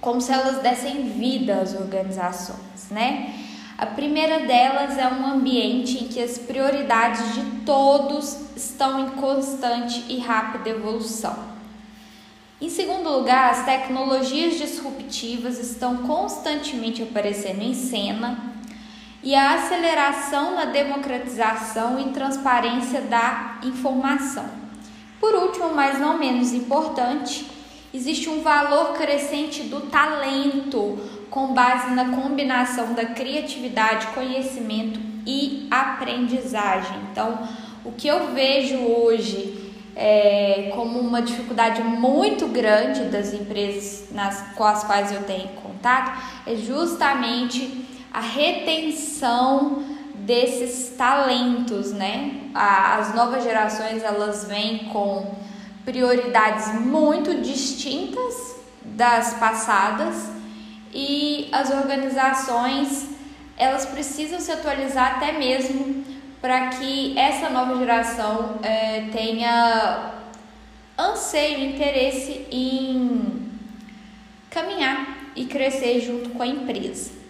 como 0.00 0.20
se 0.20 0.32
elas 0.32 0.58
dessem 0.58 1.08
vida 1.10 1.60
às 1.60 1.74
organizações, 1.74 2.90
né? 2.90 3.34
A 3.78 3.86
primeira 3.86 4.46
delas 4.46 4.96
é 4.96 5.06
um 5.06 5.26
ambiente 5.26 6.04
em 6.04 6.08
que 6.08 6.22
as 6.22 6.38
prioridades 6.38 7.34
de 7.34 7.42
todos 7.64 8.38
estão 8.56 9.00
em 9.00 9.10
constante 9.10 10.04
e 10.08 10.18
rápida 10.18 10.70
evolução. 10.70 11.36
Em 12.58 12.70
segundo 12.70 13.10
lugar, 13.10 13.50
as 13.50 13.66
tecnologias 13.66 14.56
disruptivas 14.56 15.58
estão 15.58 15.98
constantemente 15.98 17.02
aparecendo 17.02 17.60
em 17.60 17.74
cena 17.74 18.38
e 19.22 19.34
a 19.34 19.54
aceleração 19.54 20.54
na 20.54 20.64
democratização 20.66 22.00
e 22.00 22.12
transparência 22.12 23.02
da 23.02 23.58
informação. 23.62 24.65
Por 25.20 25.34
último, 25.34 25.74
mas 25.74 25.98
não 25.98 26.18
menos 26.18 26.52
importante, 26.52 27.46
existe 27.92 28.28
um 28.28 28.42
valor 28.42 28.94
crescente 28.94 29.62
do 29.62 29.80
talento 29.82 30.98
com 31.30 31.54
base 31.54 31.90
na 31.94 32.10
combinação 32.10 32.92
da 32.94 33.04
criatividade, 33.06 34.08
conhecimento 34.08 35.00
e 35.26 35.66
aprendizagem. 35.70 36.96
Então, 37.10 37.38
o 37.84 37.92
que 37.92 38.06
eu 38.08 38.32
vejo 38.32 38.76
hoje 38.78 39.72
é, 39.96 40.70
como 40.74 40.98
uma 40.98 41.22
dificuldade 41.22 41.82
muito 41.82 42.46
grande 42.48 43.04
das 43.04 43.32
empresas 43.32 44.08
nas, 44.10 44.42
com 44.54 44.64
as 44.64 44.84
quais 44.84 45.10
eu 45.10 45.22
tenho 45.22 45.48
contato 45.48 46.22
é 46.46 46.54
justamente 46.54 47.86
a 48.12 48.20
retenção 48.20 49.95
desses 50.26 50.96
talentos, 50.96 51.92
né? 51.92 52.50
As 52.52 53.14
novas 53.14 53.44
gerações 53.44 54.02
elas 54.02 54.44
vêm 54.44 54.90
com 54.92 55.36
prioridades 55.84 56.74
muito 56.80 57.40
distintas 57.40 58.56
das 58.84 59.34
passadas 59.34 60.28
e 60.92 61.48
as 61.52 61.70
organizações 61.70 63.08
elas 63.56 63.86
precisam 63.86 64.40
se 64.40 64.50
atualizar 64.50 65.16
até 65.16 65.32
mesmo 65.32 66.04
para 66.40 66.68
que 66.70 67.16
essa 67.16 67.48
nova 67.48 67.78
geração 67.78 68.58
é, 68.62 69.08
tenha 69.12 70.12
anseio, 70.98 71.70
interesse 71.70 72.46
em 72.50 73.50
caminhar 74.50 75.30
e 75.36 75.44
crescer 75.44 76.00
junto 76.00 76.30
com 76.30 76.42
a 76.42 76.46
empresa. 76.46 77.25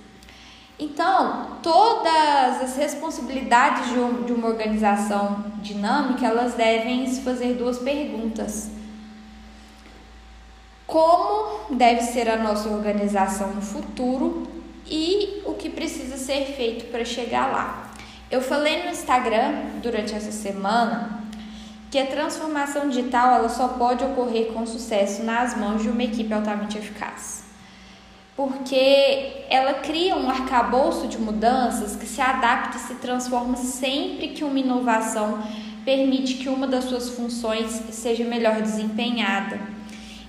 Então, 0.79 1.59
todas 1.63 2.61
as 2.63 2.77
responsabilidades 2.77 3.89
de 4.27 4.33
uma 4.33 4.49
organização 4.49 5.45
dinâmica, 5.63 6.27
elas 6.27 6.53
devem 6.53 7.07
se 7.07 7.23
fazer 7.23 7.55
duas 7.55 7.79
perguntas. 7.79 8.69
Como 10.87 11.75
deve 11.75 12.03
ser 12.03 12.29
a 12.29 12.37
nossa 12.37 12.69
organização 12.69 13.55
no 13.55 13.63
futuro 13.63 14.47
e 14.87 15.43
o 15.47 15.55
que 15.55 15.71
precisa 15.71 16.19
ser 16.19 16.55
feito 16.55 16.91
para 16.91 17.05
chegar 17.05 17.51
lá. 17.51 17.91
Eu 18.31 18.43
falei 18.43 18.85
no 18.85 18.91
Instagram 18.91 19.81
durante 19.83 20.15
essa 20.15 20.31
semana 20.31 21.23
que 21.91 21.99
a 21.99 22.07
transformação 22.07 22.89
digital 22.89 23.35
ela 23.35 23.49
só 23.49 23.69
pode 23.69 24.05
ocorrer 24.05 24.53
com 24.53 24.67
sucesso 24.67 25.23
nas 25.23 25.57
mãos 25.57 25.83
de 25.83 25.89
uma 25.89 26.05
equipe 26.05 26.33
altamente 26.33 26.77
eficaz 26.77 27.46
porque 28.37 29.45
ela 29.49 29.75
cria 29.75 30.15
um 30.15 30.29
arcabouço 30.29 31.09
de 31.09 31.17
mudanças 31.17 31.97
que 31.97 32.05
se 32.05 32.21
adapta 32.21 32.77
e 32.77 32.81
se 32.81 32.95
transforma 32.97 33.57
sempre 33.57 34.29
que 34.29 34.45
uma 34.45 34.59
inovação 34.59 35.43
permite 35.85 36.35
que 36.35 36.49
uma 36.49 36.67
das 36.67 36.85
suas 36.85 37.09
funções 37.09 37.71
seja 37.91 38.25
melhor 38.25 38.61
desempenhada. 38.61 39.59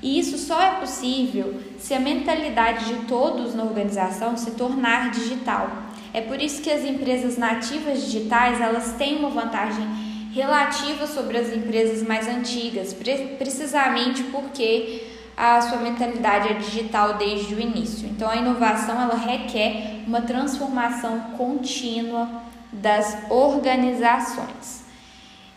E 0.01 0.19
isso 0.19 0.37
só 0.37 0.61
é 0.61 0.71
possível 0.75 1.59
se 1.77 1.93
a 1.93 1.99
mentalidade 1.99 2.85
de 2.85 3.05
todos 3.07 3.53
na 3.53 3.63
organização 3.63 4.37
se 4.37 4.51
tornar 4.51 5.11
digital. 5.11 5.69
É 6.13 6.21
por 6.21 6.41
isso 6.41 6.61
que 6.61 6.69
as 6.69 6.85
empresas 6.85 7.37
nativas 7.37 8.03
digitais, 8.03 8.61
elas 8.61 8.93
têm 8.93 9.17
uma 9.17 9.29
vantagem 9.29 9.85
relativa 10.33 11.07
sobre 11.07 11.37
as 11.37 11.51
empresas 11.51 12.07
mais 12.07 12.27
antigas, 12.27 12.95
precisamente 13.37 14.23
porque 14.23 15.16
a 15.37 15.61
sua 15.61 15.77
mentalidade 15.77 16.49
é 16.49 16.53
digital 16.53 17.13
desde 17.13 17.53
o 17.53 17.59
início. 17.59 18.09
Então 18.09 18.27
a 18.27 18.35
inovação 18.35 18.99
ela 18.99 19.15
requer 19.15 20.01
uma 20.07 20.21
transformação 20.21 21.19
contínua 21.37 22.27
das 22.73 23.29
organizações. 23.29 24.83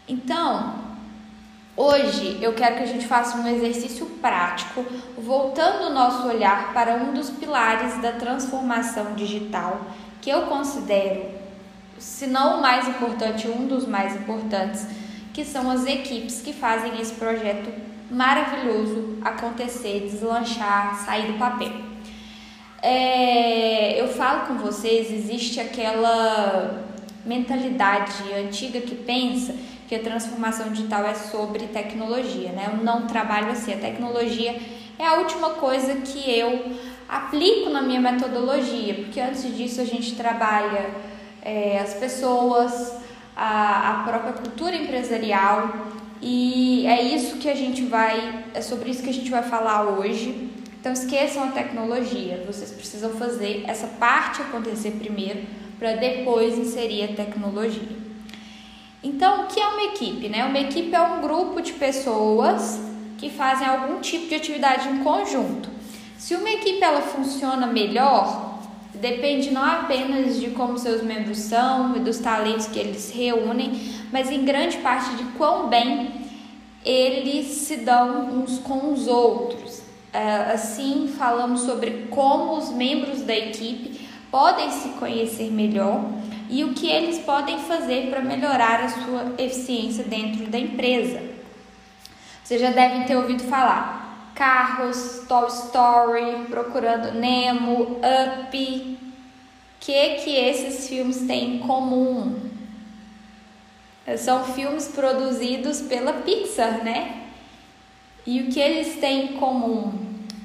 Então, 0.07 0.74
hoje 1.74 2.39
eu 2.43 2.52
quero 2.52 2.77
que 2.77 2.82
a 2.82 2.86
gente 2.86 3.07
faça 3.07 3.39
um 3.39 3.48
exercício 3.48 4.05
prático, 4.20 4.85
voltando 5.16 5.86
o 5.86 5.94
nosso 5.94 6.28
olhar 6.28 6.74
para 6.74 6.97
um 6.97 7.15
dos 7.15 7.31
pilares 7.31 7.97
da 8.02 8.12
transformação 8.12 9.15
digital, 9.15 9.81
que 10.20 10.28
eu 10.28 10.43
considero, 10.43 11.24
se 11.98 12.27
não 12.27 12.59
o 12.59 12.61
mais 12.61 12.86
importante, 12.86 13.48
um 13.48 13.66
dos 13.66 13.86
mais 13.86 14.15
importantes, 14.15 14.86
que 15.32 15.44
são 15.44 15.70
as 15.70 15.86
equipes 15.86 16.43
que 16.43 16.52
fazem 16.52 17.01
esse 17.01 17.15
projeto 17.15 17.90
maravilhoso 18.11 19.19
acontecer, 19.23 20.09
deslanchar, 20.11 20.97
sair 21.05 21.32
do 21.32 21.39
papel. 21.39 21.73
É, 22.82 24.01
eu 24.01 24.09
falo 24.09 24.47
com 24.47 24.55
vocês, 24.55 25.12
existe 25.12 25.61
aquela 25.61 26.82
mentalidade 27.24 28.32
antiga 28.32 28.81
que 28.81 28.95
pensa 28.95 29.55
que 29.87 29.95
a 29.95 30.01
transformação 30.01 30.70
digital 30.70 31.05
é 31.05 31.15
sobre 31.15 31.66
tecnologia, 31.66 32.53
né? 32.53 32.70
Eu 32.73 32.82
não 32.82 33.07
trabalho 33.07 33.51
assim, 33.51 33.74
a 33.74 33.77
tecnologia 33.77 34.59
é 34.99 35.07
a 35.07 35.15
última 35.15 35.51
coisa 35.51 35.97
que 35.97 36.31
eu 36.31 36.77
aplico 37.09 37.70
na 37.70 37.82
minha 37.82 38.01
metodologia, 38.01 38.95
porque 38.95 39.20
antes 39.20 39.43
disso 39.57 39.81
a 39.81 39.85
gente 39.85 40.15
trabalha 40.15 40.91
é, 41.43 41.81
as 41.81 41.95
pessoas, 41.95 42.95
a, 43.37 43.91
a 43.91 44.05
própria 44.05 44.32
cultura 44.35 44.77
empresarial, 44.77 45.70
e 46.23 46.87
é 46.87 47.03
isso 47.03 47.37
que 47.37 47.49
a 47.49 47.55
gente 47.55 47.83
vai, 47.83 48.45
é 48.55 48.61
sobre 48.61 48.91
isso 48.91 49.03
que 49.03 49.11
a 49.11 49.15
gente 49.15 49.31
vai 49.31 49.43
falar 49.43 49.99
hoje. 49.99 50.51
Então 50.79 50.93
esqueçam 50.93 51.45
a 51.45 51.49
tecnologia, 51.49 52.43
vocês 52.47 52.71
precisam 52.71 53.11
fazer 53.11 53.65
essa 53.67 53.87
parte 53.87 54.41
acontecer 54.41 54.93
primeiro 54.93 55.41
para 55.79 55.97
depois 55.97 56.59
inserir 56.59 57.05
a 57.05 57.09
tecnologia. 57.09 58.01
Então, 59.03 59.45
o 59.45 59.47
que 59.47 59.59
é 59.59 59.67
uma 59.67 59.85
equipe? 59.85 60.29
Né? 60.29 60.45
Uma 60.45 60.59
equipe 60.59 60.95
é 60.95 61.01
um 61.01 61.23
grupo 61.23 61.63
de 61.63 61.73
pessoas 61.73 62.79
que 63.17 63.31
fazem 63.31 63.67
algum 63.67 64.01
tipo 64.01 64.29
de 64.29 64.35
atividade 64.35 64.89
em 64.89 65.03
conjunto. 65.03 65.71
Se 66.19 66.35
uma 66.35 66.51
equipe 66.51 66.83
ela 66.83 67.01
funciona 67.01 67.67
melhor, 67.67 68.49
depende 69.01 69.51
não 69.51 69.64
apenas 69.64 70.39
de 70.39 70.51
como 70.51 70.78
seus 70.78 71.02
membros 71.02 71.39
são 71.39 71.97
e 71.97 72.01
dos 72.01 72.18
talentos 72.18 72.66
que 72.66 72.78
eles 72.78 73.10
reúnem, 73.10 73.72
mas 74.12 74.31
em 74.31 74.44
grande 74.44 74.77
parte 74.78 75.16
de 75.16 75.24
quão 75.32 75.68
bem 75.68 76.12
eles 76.85 77.47
se 77.47 77.78
dão 77.78 78.31
uns 78.31 78.59
com 78.59 78.93
os 78.93 79.06
outros. 79.06 79.82
É, 80.12 80.52
assim, 80.52 81.12
falamos 81.16 81.60
sobre 81.60 82.09
como 82.10 82.56
os 82.56 82.70
membros 82.70 83.22
da 83.22 83.36
equipe 83.36 84.09
podem 84.31 84.70
se 84.70 84.90
conhecer 84.90 85.51
melhor 85.51 86.05
e 86.48 86.64
o 86.64 86.74
que 86.74 86.89
eles 86.89 87.18
podem 87.18 87.59
fazer 87.60 88.10
para 88.10 88.20
melhorar 88.20 88.85
a 88.85 88.89
sua 88.89 89.35
eficiência 89.39 90.05
dentro 90.05 90.47
da 90.47 90.59
empresa. 90.59 91.22
Vocês 92.43 92.60
já 92.60 92.70
devem 92.70 93.05
ter 93.05 93.16
ouvido 93.16 93.44
falar 93.44 94.10
Carros, 94.41 95.25
Toy 95.29 95.49
Story, 95.49 96.47
Procurando 96.49 97.12
Nemo, 97.12 97.99
Up. 98.01 98.57
O 98.57 98.99
que 99.79 100.15
que 100.15 100.35
esses 100.35 100.89
filmes 100.89 101.27
têm 101.27 101.57
em 101.57 101.59
comum? 101.59 102.41
São 104.17 104.43
filmes 104.45 104.89
produzidos 104.89 105.83
pela 105.83 106.15
Pixar, 106.15 106.83
né? 106.83 107.25
E 108.27 108.41
o 108.41 108.47
que 108.51 108.59
eles 108.59 108.99
têm 108.99 109.27
em 109.27 109.33
comum? 109.35 109.93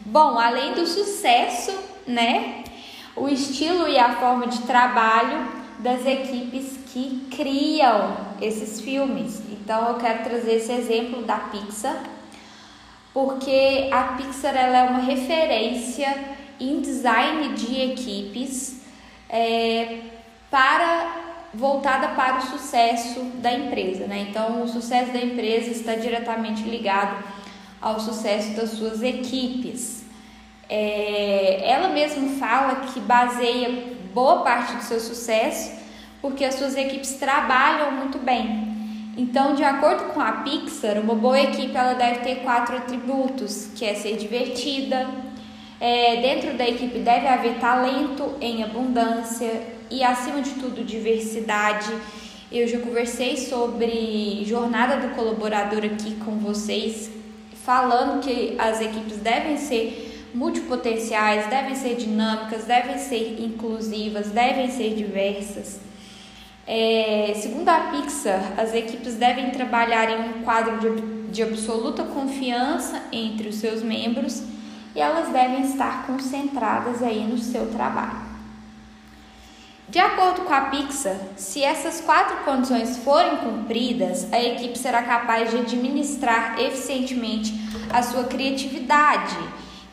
Bom, 0.06 0.38
além 0.38 0.74
do 0.74 0.86
sucesso, 0.86 1.74
né? 2.06 2.66
O 3.16 3.30
estilo 3.30 3.88
e 3.88 3.98
a 3.98 4.18
forma 4.18 4.48
de 4.48 4.60
trabalho 4.64 5.48
das 5.80 6.06
equipes 6.06 6.80
que 6.92 7.30
criam 7.32 8.18
esses 8.42 8.82
filmes. 8.82 9.42
Então 9.50 9.88
eu 9.88 9.96
quero 9.96 10.26
trazer 10.26 10.56
esse 10.56 10.74
exemplo 10.74 11.24
da 11.24 11.38
Pixar, 11.38 12.15
porque 13.16 13.88
a 13.94 14.18
Pixar 14.18 14.54
ela 14.54 14.78
é 14.78 14.84
uma 14.90 15.00
referência 15.00 16.36
em 16.60 16.82
design 16.82 17.54
de 17.54 17.94
equipes 17.94 18.82
é, 19.30 20.00
para 20.52 21.24
voltada 21.54 22.10
para 22.10 22.40
o 22.40 22.42
sucesso 22.42 23.22
da 23.36 23.54
empresa, 23.54 24.06
né? 24.06 24.28
Então, 24.30 24.64
o 24.64 24.68
sucesso 24.68 25.14
da 25.14 25.22
empresa 25.22 25.72
está 25.72 25.96
diretamente 25.96 26.64
ligado 26.64 27.24
ao 27.82 28.02
sucesso 28.02 28.54
das 28.54 28.72
suas 28.72 29.02
equipes. 29.02 30.04
É, 30.68 31.72
ela 31.72 31.88
mesma 31.88 32.38
fala 32.38 32.88
que 32.88 33.00
baseia 33.00 33.96
boa 34.14 34.42
parte 34.42 34.76
do 34.76 34.84
seu 34.84 35.00
sucesso 35.00 35.72
porque 36.22 36.44
as 36.44 36.56
suas 36.56 36.76
equipes 36.76 37.14
trabalham 37.14 37.94
muito 37.94 38.18
bem. 38.18 38.65
Então, 39.18 39.56
de 39.56 39.64
acordo 39.64 40.14
com 40.14 40.20
a 40.20 40.32
Pixar, 40.44 41.00
uma 41.00 41.16
boa 41.16 41.40
equipe 41.40 41.76
ela 41.76 41.94
deve 41.94 42.20
ter 42.20 42.36
quatro 42.44 42.76
atributos, 42.76 43.70
que 43.74 43.86
é 43.86 43.94
ser 43.94 44.18
divertida, 44.18 45.08
é, 45.80 46.22
dentro 46.22 46.58
da 46.58 46.68
equipe 46.68 47.00
deve 47.00 47.26
haver 47.26 47.56
talento 47.60 48.36
em 48.42 48.62
abundância 48.62 49.62
e, 49.90 50.04
acima 50.04 50.42
de 50.42 50.52
tudo, 50.52 50.84
diversidade. 50.84 51.94
Eu 52.52 52.68
já 52.68 52.80
conversei 52.80 53.38
sobre 53.38 54.44
jornada 54.46 54.98
do 54.98 55.16
colaborador 55.16 55.86
aqui 55.86 56.16
com 56.16 56.38
vocês, 56.38 57.10
falando 57.64 58.22
que 58.22 58.56
as 58.60 58.82
equipes 58.82 59.18
devem 59.18 59.58
ser 59.58 60.30
multipotenciais, 60.34 61.48
devem 61.48 61.76
ser 61.76 61.96
dinâmicas, 61.96 62.66
devem 62.66 62.98
ser 62.98 63.42
inclusivas, 63.42 64.32
devem 64.32 64.70
ser 64.70 64.94
diversas. 64.94 65.80
É, 66.68 67.32
segundo 67.36 67.70
a 67.70 67.92
Pixar, 67.92 68.54
as 68.58 68.74
equipes 68.74 69.16
devem 69.16 69.52
trabalhar 69.52 70.10
em 70.10 70.30
um 70.30 70.44
quadro 70.44 70.80
de, 70.80 71.32
de 71.32 71.44
absoluta 71.44 72.04
confiança 72.04 73.04
entre 73.12 73.50
os 73.50 73.56
seus 73.56 73.84
membros 73.84 74.42
e 74.96 75.00
elas 75.00 75.30
devem 75.30 75.62
estar 75.62 76.08
concentradas 76.08 77.04
aí 77.04 77.24
no 77.24 77.38
seu 77.38 77.68
trabalho. 77.72 78.26
De 79.88 80.00
acordo 80.00 80.42
com 80.42 80.54
a 80.54 80.62
Pixar, 80.62 81.16
se 81.38 81.64
essas 81.64 82.02
quatro 82.02 82.38
condições 82.38 82.98
forem 82.98 83.38
cumpridas, 83.38 84.34
a 84.34 84.42
equipe 84.42 84.76
será 84.76 85.04
capaz 85.04 85.52
de 85.52 85.58
administrar 85.58 86.60
eficientemente 86.60 87.54
a 87.94 88.02
sua 88.02 88.24
criatividade, 88.24 89.38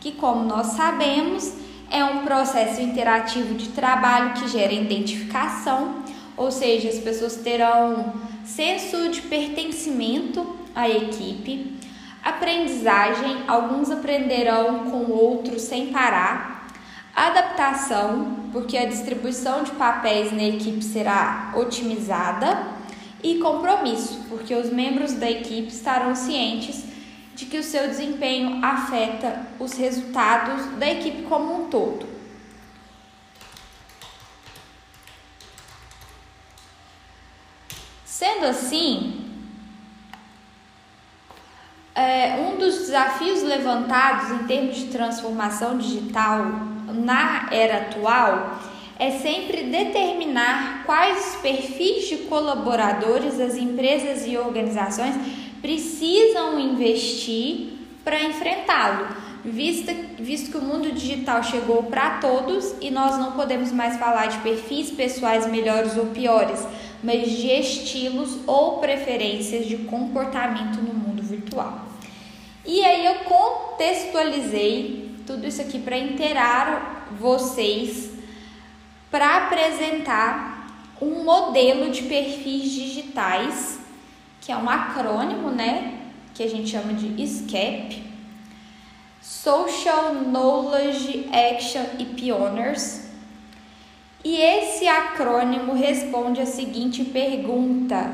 que, 0.00 0.12
como 0.12 0.44
nós 0.44 0.68
sabemos, 0.68 1.52
é 1.90 2.02
um 2.02 2.24
processo 2.24 2.80
interativo 2.80 3.54
de 3.54 3.68
trabalho 3.68 4.32
que 4.32 4.48
gera 4.48 4.72
identificação 4.72 6.02
ou 6.36 6.50
seja, 6.50 6.88
as 6.88 6.98
pessoas 6.98 7.36
terão 7.36 8.14
senso 8.44 9.08
de 9.08 9.22
pertencimento 9.22 10.56
à 10.74 10.88
equipe, 10.88 11.76
aprendizagem, 12.22 13.44
alguns 13.46 13.90
aprenderão 13.90 14.90
com 14.90 15.10
outros 15.10 15.62
sem 15.62 15.88
parar, 15.88 16.68
adaptação, 17.14 18.48
porque 18.52 18.76
a 18.76 18.86
distribuição 18.86 19.62
de 19.62 19.72
papéis 19.72 20.32
na 20.32 20.44
equipe 20.44 20.82
será 20.82 21.52
otimizada, 21.56 22.82
e 23.22 23.38
compromisso, 23.38 24.24
porque 24.28 24.54
os 24.54 24.70
membros 24.70 25.12
da 25.12 25.30
equipe 25.30 25.68
estarão 25.68 26.14
cientes 26.14 26.84
de 27.34 27.46
que 27.46 27.58
o 27.58 27.62
seu 27.62 27.86
desempenho 27.88 28.64
afeta 28.64 29.46
os 29.58 29.72
resultados 29.74 30.66
da 30.78 30.90
equipe 30.90 31.22
como 31.22 31.62
um 31.62 31.68
todo. 31.68 32.11
Sendo 38.22 38.46
assim, 38.46 39.14
é, 41.92 42.36
um 42.36 42.56
dos 42.56 42.78
desafios 42.78 43.42
levantados 43.42 44.30
em 44.30 44.46
termos 44.46 44.76
de 44.76 44.84
transformação 44.84 45.76
digital 45.76 46.46
na 46.94 47.48
era 47.50 47.78
atual 47.78 48.60
é 48.96 49.10
sempre 49.10 49.64
determinar 49.64 50.84
quais 50.86 51.36
perfis 51.42 52.06
de 52.06 52.18
colaboradores 52.28 53.40
as 53.40 53.56
empresas 53.56 54.24
e 54.24 54.38
organizações 54.38 55.16
precisam 55.60 56.60
investir 56.60 57.72
para 58.04 58.22
enfrentá-lo, 58.22 59.08
visto, 59.44 59.92
visto 60.20 60.52
que 60.52 60.58
o 60.58 60.62
mundo 60.62 60.92
digital 60.92 61.42
chegou 61.42 61.82
para 61.82 62.18
todos 62.20 62.72
e 62.80 62.88
nós 62.88 63.18
não 63.18 63.32
podemos 63.32 63.72
mais 63.72 63.96
falar 63.96 64.26
de 64.26 64.38
perfis 64.38 64.92
pessoais 64.92 65.44
melhores 65.50 65.96
ou 65.96 66.06
piores, 66.06 66.64
mas 67.02 67.30
de 67.30 67.48
estilos 67.48 68.38
ou 68.46 68.78
preferências 68.78 69.66
de 69.66 69.76
comportamento 69.78 70.80
no 70.80 70.94
mundo 70.94 71.22
virtual. 71.22 71.86
E 72.64 72.84
aí 72.84 73.06
eu 73.06 73.16
contextualizei 73.24 75.16
tudo 75.26 75.46
isso 75.46 75.60
aqui 75.60 75.78
para 75.78 75.98
inteirar 75.98 77.08
vocês 77.18 78.12
para 79.10 79.44
apresentar 79.44 80.86
um 81.00 81.22
modelo 81.22 81.90
de 81.90 82.02
perfis 82.02 82.70
digitais, 82.70 83.78
que 84.40 84.50
é 84.50 84.56
um 84.56 84.70
acrônimo, 84.70 85.50
né, 85.50 85.98
que 86.32 86.42
a 86.42 86.48
gente 86.48 86.70
chama 86.70 86.94
de 86.94 87.26
SCAP, 87.26 88.02
Social 89.20 90.14
Knowledge 90.14 91.28
Action 91.30 91.84
e 91.98 92.06
Pioneers, 92.06 93.11
e 94.24 94.36
esse 94.36 94.86
acrônimo 94.86 95.74
responde 95.74 96.40
a 96.40 96.46
seguinte 96.46 97.04
pergunta: 97.04 98.12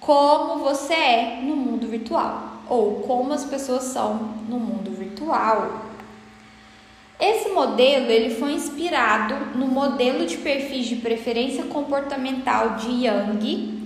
Como 0.00 0.58
você 0.58 0.94
é 0.94 1.40
no 1.42 1.54
mundo 1.54 1.86
virtual? 1.86 2.62
Ou 2.68 2.96
como 3.00 3.32
as 3.32 3.44
pessoas 3.44 3.84
são 3.84 4.34
no 4.48 4.58
mundo 4.58 4.90
virtual? 4.90 5.86
Esse 7.20 7.48
modelo 7.50 8.10
ele 8.10 8.34
foi 8.34 8.52
inspirado 8.52 9.58
no 9.58 9.66
modelo 9.66 10.26
de 10.26 10.36
perfis 10.36 10.86
de 10.86 10.96
preferência 10.96 11.64
comportamental 11.64 12.76
de 12.76 13.06
Young 13.06 13.78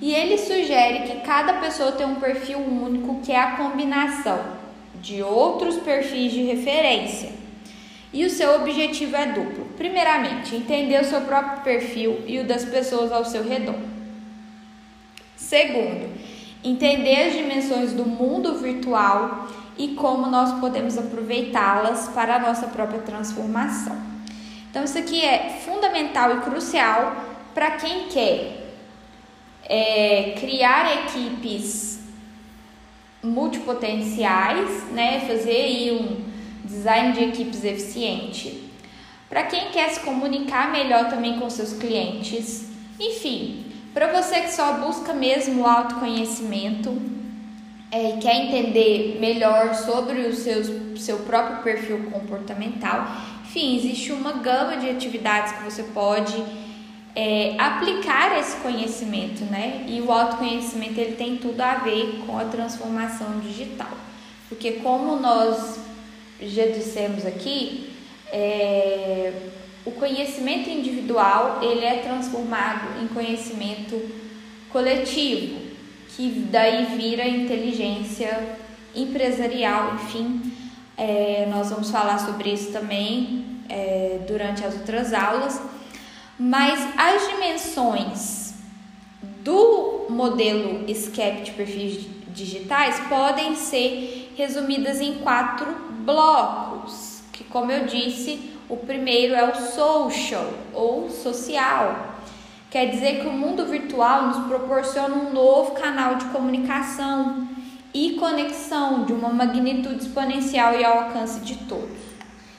e 0.00 0.14
ele 0.14 0.38
sugere 0.38 1.08
que 1.08 1.20
cada 1.20 1.54
pessoa 1.54 1.92
tem 1.92 2.06
um 2.06 2.14
perfil 2.14 2.58
único 2.58 3.20
que 3.20 3.32
é 3.32 3.40
a 3.40 3.56
combinação 3.56 4.38
de 5.02 5.22
outros 5.22 5.76
perfis 5.76 6.32
de 6.32 6.42
referência 6.42 7.30
e 8.12 8.24
o 8.24 8.30
seu 8.30 8.56
objetivo 8.56 9.16
é 9.16 9.26
duplo. 9.26 9.66
Primeiramente, 9.76 10.56
entender 10.56 11.00
o 11.00 11.04
seu 11.04 11.20
próprio 11.22 11.62
perfil 11.62 12.22
e 12.26 12.38
o 12.38 12.44
das 12.44 12.64
pessoas 12.64 13.12
ao 13.12 13.24
seu 13.24 13.42
redor. 13.46 13.78
Segundo, 15.36 16.10
entender 16.64 17.28
as 17.28 17.32
dimensões 17.34 17.92
do 17.92 18.04
mundo 18.04 18.58
virtual 18.58 19.48
e 19.76 19.88
como 19.88 20.26
nós 20.26 20.58
podemos 20.58 20.98
aproveitá-las 20.98 22.08
para 22.08 22.36
a 22.36 22.38
nossa 22.38 22.66
própria 22.66 23.00
transformação. 23.00 23.96
Então, 24.70 24.84
isso 24.84 24.98
aqui 24.98 25.24
é 25.24 25.60
fundamental 25.64 26.36
e 26.36 26.40
crucial 26.40 27.24
para 27.54 27.72
quem 27.72 28.08
quer 28.08 28.74
é, 29.64 30.34
criar 30.38 31.04
equipes 31.04 32.00
multipotenciais, 33.22 34.84
né? 34.92 35.20
Fazer 35.20 35.50
aí 35.50 35.92
um 35.92 36.27
design 36.68 37.12
de 37.12 37.24
equipes 37.24 37.64
eficiente. 37.64 38.70
Para 39.28 39.44
quem 39.44 39.70
quer 39.70 39.90
se 39.90 40.00
comunicar 40.00 40.70
melhor 40.70 41.08
também 41.08 41.38
com 41.38 41.50
seus 41.50 41.72
clientes. 41.72 42.66
Enfim, 43.00 43.64
para 43.92 44.12
você 44.12 44.40
que 44.40 44.52
só 44.52 44.74
busca 44.74 45.12
mesmo 45.12 45.62
o 45.62 45.66
autoconhecimento 45.66 46.96
é, 47.90 48.10
e 48.10 48.18
quer 48.18 48.36
entender 48.36 49.18
melhor 49.20 49.74
sobre 49.74 50.20
o 50.20 50.34
seu, 50.34 50.96
seu 50.96 51.18
próprio 51.20 51.62
perfil 51.62 52.10
comportamental, 52.10 53.06
enfim, 53.44 53.76
existe 53.76 54.12
uma 54.12 54.32
gama 54.32 54.76
de 54.76 54.90
atividades 54.90 55.52
que 55.52 55.64
você 55.64 55.82
pode 55.82 56.36
é, 57.14 57.56
aplicar 57.58 58.38
esse 58.38 58.56
conhecimento, 58.58 59.44
né? 59.44 59.84
E 59.88 60.00
o 60.00 60.12
autoconhecimento 60.12 61.00
ele 61.00 61.16
tem 61.16 61.36
tudo 61.36 61.60
a 61.60 61.76
ver 61.76 62.22
com 62.26 62.38
a 62.38 62.44
transformação 62.44 63.40
digital, 63.40 63.90
porque 64.48 64.72
como 64.72 65.16
nós 65.16 65.87
já 66.40 66.66
dissemos 66.66 67.26
aqui, 67.26 67.90
é, 68.30 69.32
o 69.84 69.90
conhecimento 69.92 70.68
individual 70.68 71.60
ele 71.62 71.84
é 71.84 71.98
transformado 71.98 73.02
em 73.02 73.08
conhecimento 73.08 74.00
coletivo, 74.70 75.60
que 76.10 76.46
daí 76.50 76.96
vira 76.96 77.26
inteligência 77.26 78.56
empresarial, 78.94 79.94
enfim. 79.94 80.52
É, 80.96 81.46
nós 81.50 81.70
vamos 81.70 81.90
falar 81.90 82.18
sobre 82.18 82.50
isso 82.50 82.72
também 82.72 83.44
é, 83.68 84.20
durante 84.26 84.64
as 84.64 84.74
outras 84.74 85.12
aulas, 85.12 85.60
mas 86.38 86.80
as 86.96 87.28
dimensões 87.28 88.54
do 89.42 90.06
modelo 90.10 90.84
SCAP 90.92 91.42
de 91.42 91.50
perfis 91.52 92.06
digitais 92.28 93.00
podem 93.08 93.54
ser 93.54 94.27
resumidas 94.38 95.00
em 95.00 95.14
quatro 95.14 95.66
blocos, 96.04 97.22
que 97.32 97.42
como 97.42 97.72
eu 97.72 97.86
disse, 97.86 98.56
o 98.68 98.76
primeiro 98.76 99.34
é 99.34 99.42
o 99.42 99.52
social 99.52 100.48
ou 100.72 101.10
social. 101.10 102.14
Quer 102.70 102.88
dizer 102.88 103.20
que 103.20 103.26
o 103.26 103.32
mundo 103.32 103.66
virtual 103.66 104.28
nos 104.28 104.46
proporciona 104.46 105.12
um 105.12 105.32
novo 105.32 105.72
canal 105.72 106.14
de 106.14 106.26
comunicação 106.26 107.48
e 107.92 108.12
conexão 108.12 109.04
de 109.04 109.12
uma 109.12 109.30
magnitude 109.30 110.04
exponencial 110.04 110.72
e 110.74 110.84
ao 110.84 110.98
alcance 110.98 111.40
de 111.40 111.56
todos. 111.64 111.98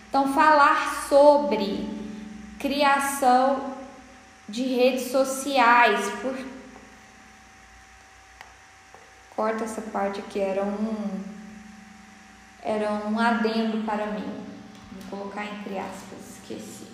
Então, 0.09 0.33
falar 0.33 1.05
sobre 1.07 1.87
criação 2.59 3.75
de 4.49 4.63
redes 4.63 5.11
sociais. 5.11 6.11
Por... 6.21 6.35
Corta 9.33 9.63
essa 9.63 9.81
parte 9.81 10.19
aqui, 10.19 10.39
era 10.39 10.63
um, 10.63 11.28
era 12.63 12.91
um 12.91 13.19
adendo 13.19 13.83
para 13.85 14.05
mim. 14.07 14.45
Vou 15.09 15.19
colocar 15.19 15.45
entre 15.45 15.77
aspas, 15.77 16.37
esqueci. 16.37 16.87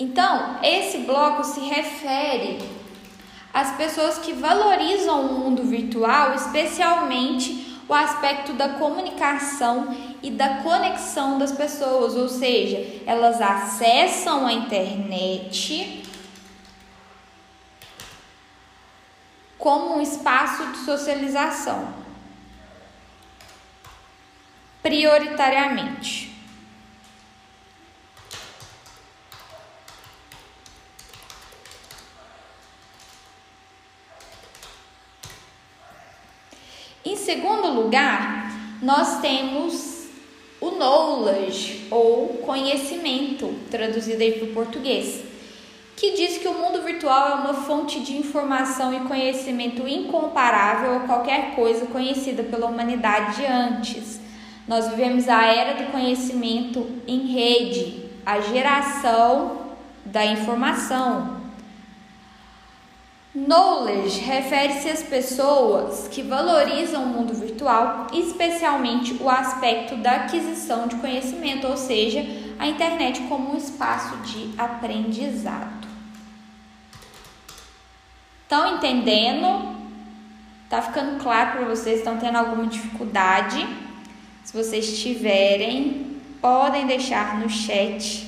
Então, 0.00 0.58
esse 0.62 0.98
bloco 0.98 1.42
se 1.42 1.60
refere 1.60 2.58
às 3.52 3.72
pessoas 3.76 4.18
que 4.18 4.32
valorizam 4.32 5.22
o 5.22 5.40
mundo 5.40 5.64
virtual, 5.64 6.34
especialmente 6.34 7.76
o 7.88 7.94
aspecto 7.94 8.52
da 8.52 8.68
comunicação 8.70 9.96
e 10.22 10.30
da 10.30 10.58
conexão 10.58 11.38
das 11.38 11.50
pessoas, 11.50 12.14
ou 12.14 12.28
seja, 12.28 13.02
elas 13.06 13.40
acessam 13.40 14.46
a 14.46 14.52
internet 14.52 16.07
como 19.58 19.96
um 19.96 20.00
espaço 20.00 20.64
de 20.72 20.78
socialização, 20.78 21.92
prioritariamente. 24.80 26.28
Em 37.04 37.16
segundo 37.16 37.72
lugar, 37.72 38.52
nós 38.80 39.20
temos 39.20 40.06
o 40.60 40.72
knowledge 40.72 41.86
ou 41.90 42.38
conhecimento, 42.38 43.54
traduzido 43.70 44.22
aí 44.22 44.32
para 44.32 44.48
o 44.48 44.52
português, 44.52 45.27
que 45.98 46.12
diz 46.12 46.38
que 46.38 46.46
o 46.46 46.54
mundo 46.54 46.80
virtual 46.80 47.28
é 47.28 47.34
uma 47.34 47.54
fonte 47.54 47.98
de 47.98 48.16
informação 48.16 48.94
e 48.94 49.00
conhecimento 49.00 49.86
incomparável 49.88 50.94
a 50.94 51.00
qualquer 51.00 51.56
coisa 51.56 51.86
conhecida 51.86 52.44
pela 52.44 52.66
humanidade 52.66 53.44
antes. 53.44 54.20
Nós 54.68 54.86
vivemos 54.88 55.28
a 55.28 55.44
era 55.44 55.82
do 55.82 55.90
conhecimento 55.90 56.86
em 57.04 57.26
rede, 57.26 58.04
a 58.24 58.38
geração 58.40 59.66
da 60.04 60.24
informação, 60.24 61.38
Knowledge 63.34 64.20
refere-se 64.20 64.88
às 64.88 65.02
pessoas 65.02 66.08
que 66.08 66.22
valorizam 66.22 67.04
o 67.04 67.06
mundo 67.06 67.34
virtual, 67.34 68.08
especialmente 68.12 69.14
o 69.20 69.28
aspecto 69.30 69.96
da 69.96 70.12
aquisição 70.12 70.88
de 70.88 70.96
conhecimento, 70.96 71.66
ou 71.66 71.76
seja, 71.76 72.24
a 72.58 72.66
internet 72.66 73.20
como 73.28 73.52
um 73.52 73.56
espaço 73.56 74.16
de 74.22 74.50
aprendizado. 74.58 75.77
Estão 78.48 78.76
entendendo? 78.76 79.76
Tá 80.70 80.80
ficando 80.80 81.22
claro 81.22 81.58
para 81.58 81.66
vocês? 81.66 81.98
Estão 81.98 82.16
tendo 82.16 82.38
alguma 82.38 82.66
dificuldade? 82.66 83.58
Se 84.42 84.56
vocês 84.56 85.02
tiverem, 85.02 86.18
podem 86.40 86.86
deixar 86.86 87.38
no 87.38 87.50
chat, 87.50 88.26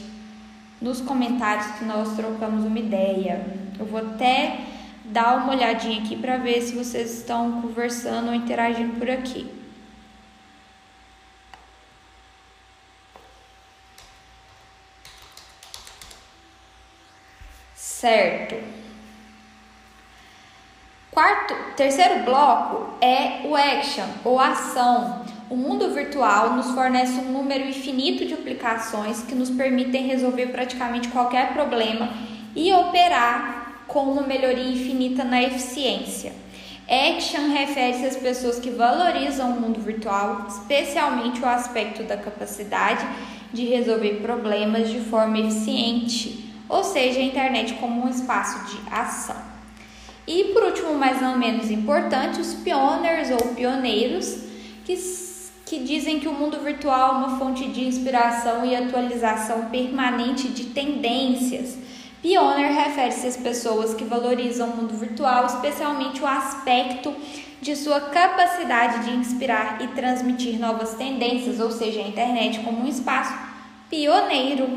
nos 0.79 1.01
comentários 1.01 1.69
que 1.79 1.87
nós 1.87 2.15
trocamos 2.17 2.67
uma 2.67 2.79
ideia. 2.79 3.47
Eu 3.79 3.87
vou 3.87 3.99
até 3.99 4.61
dá 5.07 5.37
uma 5.37 5.55
olhadinha 5.55 6.03
aqui 6.03 6.15
para 6.17 6.37
ver 6.37 6.61
se 6.61 6.75
vocês 6.75 7.17
estão 7.17 7.63
conversando 7.63 8.29
ou 8.29 8.35
interagindo 8.35 8.99
por 8.99 9.09
aqui. 9.09 9.51
Certo. 17.75 18.80
Quarto, 21.13 21.55
terceiro 21.77 22.23
bloco 22.25 22.95
é 23.01 23.41
o 23.45 23.57
action 23.57 24.07
ou 24.25 24.39
ação. 24.39 25.25
O 25.51 25.57
mundo 25.57 25.93
virtual 25.93 26.55
nos 26.55 26.71
fornece 26.71 27.15
um 27.15 27.33
número 27.33 27.69
infinito 27.69 28.25
de 28.25 28.35
aplicações 28.35 29.21
que 29.25 29.35
nos 29.35 29.51
permitem 29.51 30.07
resolver 30.07 30.47
praticamente 30.47 31.09
qualquer 31.09 31.53
problema 31.53 32.11
e 32.55 32.73
operar 32.73 33.83
com 33.89 34.05
uma 34.05 34.23
melhoria 34.23 34.71
infinita 34.71 35.25
na 35.25 35.43
eficiência. 35.43 36.33
Action 36.89 37.51
refere-se 37.53 38.07
às 38.07 38.17
pessoas 38.17 38.61
que 38.61 38.71
valorizam 38.71 39.51
o 39.51 39.61
mundo 39.61 39.81
virtual, 39.81 40.47
especialmente 40.49 41.41
o 41.41 41.49
aspecto 41.49 42.05
da 42.05 42.17
capacidade 42.17 43.05
de 43.53 43.65
resolver 43.65 44.21
problemas 44.23 44.89
de 44.89 45.01
forma 45.01 45.41
eficiente, 45.41 46.55
ou 46.69 46.85
seja, 46.85 47.19
a 47.19 47.25
internet 47.25 47.75
como 47.75 48.07
um 48.07 48.09
espaço 48.09 48.65
de 48.67 48.95
ação. 48.95 49.50
E 50.31 50.45
por 50.53 50.63
último, 50.63 50.95
mas 50.95 51.21
não 51.21 51.37
menos 51.37 51.71
importante, 51.73 52.41
os 52.41 52.55
pioners 52.55 53.31
ou 53.31 53.55
pioneiros 53.55 54.45
que, 54.85 54.97
que 55.67 55.81
dizem 55.81 56.21
que 56.21 56.29
o 56.29 56.33
mundo 56.33 56.61
virtual 56.61 57.15
é 57.15 57.19
uma 57.19 57.39
fonte 57.39 57.67
de 57.67 57.85
inspiração 57.85 58.65
e 58.65 58.77
atualização 58.77 59.67
permanente 59.71 60.47
de 60.49 60.67
tendências 60.67 61.79
Pioneer 62.23 62.75
refere-se 62.75 63.27
às 63.27 63.37
pessoas 63.37 63.95
que 63.95 64.05
valorizam 64.05 64.69
o 64.69 64.77
mundo 64.77 64.95
virtual, 64.95 65.47
especialmente 65.47 66.21
o 66.21 66.27
aspecto 66.27 67.15
de 67.63 67.75
sua 67.75 67.99
capacidade 68.01 69.07
de 69.07 69.17
inspirar 69.17 69.83
e 69.83 69.89
transmitir 69.89 70.59
novas 70.59 70.95
tendências, 70.95 71.61
ou 71.61 71.71
seja, 71.71 72.01
a 72.01 72.09
internet 72.09 72.61
como 72.61 72.83
um 72.83 72.87
espaço 72.87 73.33
pioneiro. 73.89 74.69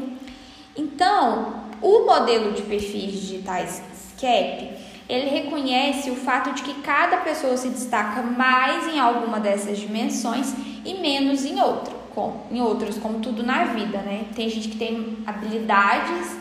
Então, 0.76 1.66
o 1.82 2.06
modelo 2.06 2.54
de 2.54 2.62
perfis 2.62 3.12
digitais 3.12 3.82
SCAP, 3.94 4.83
ele 5.10 5.30
reconhece 5.30 6.10
o 6.10 6.16
fato 6.16 6.54
de 6.54 6.64
que 6.64 6.82
cada 6.82 7.18
pessoa 7.18 7.58
se 7.58 7.70
destaca 7.70 8.22
mais 8.22 8.88
em 8.94 9.00
alguma 9.00 9.40
dessas 9.40 9.78
dimensões 9.78 10.54
e 10.86 10.94
menos 10.96 11.46
em 11.46 11.60
outra, 11.60 11.94
como, 12.14 12.46
em 12.52 12.62
outras, 12.62 12.98
como 12.98 13.20
tudo 13.20 13.44
na 13.44 13.66
vida, 13.66 14.00
né? 14.00 14.26
Tem 14.36 14.50
gente 14.50 14.70
que 14.70 14.78
tem 14.78 15.18
habilidades 15.26 16.38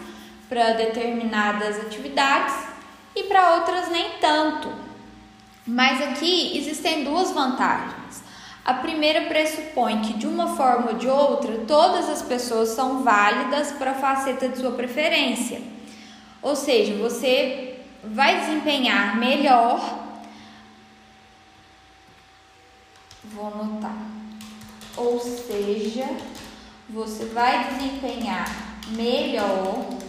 para 0.49 0.73
determinadas 0.73 1.79
atividades 1.81 2.55
e 3.17 3.25
para 3.25 3.57
outras 3.57 3.91
nem 3.91 4.11
tanto. 4.21 4.69
Mas 5.67 6.03
aqui 6.03 6.57
existem 6.57 7.05
duas 7.05 7.31
vantagens. 7.31 8.23
A 8.65 8.75
primeira 8.75 9.23
pressupõe 9.23 10.01
que, 10.03 10.13
de 10.13 10.27
uma 10.27 10.57
forma 10.57 10.93
ou 10.93 10.97
de 10.97 11.09
outra, 11.09 11.53
todas 11.67 12.09
as 12.09 12.23
pessoas 12.23 12.71
são 12.71 13.03
válidas 13.03 13.73
para 13.73 13.91
a 13.91 13.95
faceta 13.95 14.49
de 14.49 14.59
sua 14.59 14.71
preferência. 14.73 15.61
Ou 16.41 16.55
seja, 16.55 16.95
você 16.95 17.72
vai 18.03 18.41
desempenhar 18.41 19.17
melhor. 19.17 20.01
Vou 23.25 23.47
anotar. 23.47 23.97
Ou 24.97 25.19
seja, 25.19 26.07
você 26.89 27.27
vai 27.27 27.75
desempenhar 27.75 28.47
melhor 28.89 30.03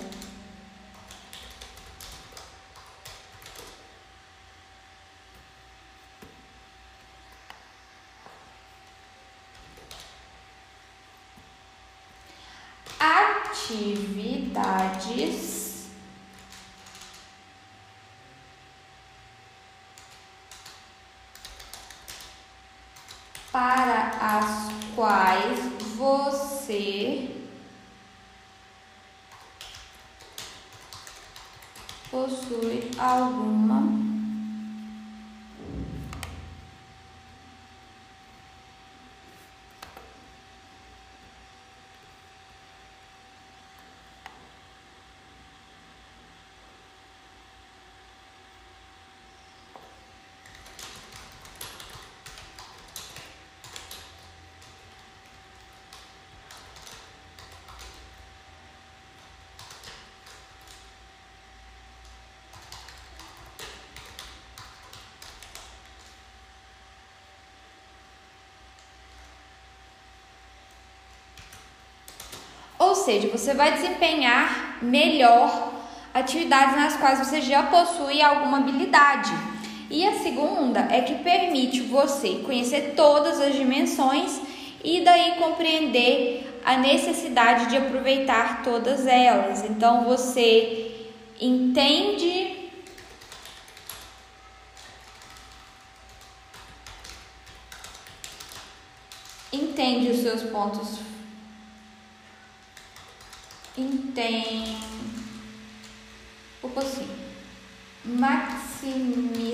atividades 13.54 15.63
para 23.54 24.10
as 24.20 24.72
quais 24.96 25.60
você 25.96 27.30
possui 32.10 32.90
alguma 32.98 34.13
seja, 73.04 73.28
você 73.28 73.54
vai 73.54 73.74
desempenhar 73.74 74.78
melhor 74.82 75.74
atividades 76.14 76.76
nas 76.76 76.96
quais 76.98 77.20
você 77.20 77.42
já 77.42 77.64
possui 77.64 78.22
alguma 78.22 78.58
habilidade. 78.58 79.32
E 79.90 80.08
a 80.08 80.20
segunda 80.20 80.88
é 80.90 81.02
que 81.02 81.16
permite 81.16 81.82
você 81.82 82.42
conhecer 82.46 82.94
todas 82.96 83.40
as 83.40 83.54
dimensões 83.54 84.40
e 84.84 85.02
daí 85.02 85.36
compreender 85.38 86.62
a 86.66 86.78
necessidade 86.78 87.70
de 87.70 87.78
aproveitar 87.78 88.64
todas 88.64 89.06
elas. 89.06 89.64
Então 89.64 90.06
você 90.06 91.10
entende 91.40 92.72
entende 99.52 100.10
os 100.10 100.22
seus 100.22 100.42
pontos 100.44 101.13
entende 103.78 104.84
assim 106.84 107.08
maximizando 108.06 109.50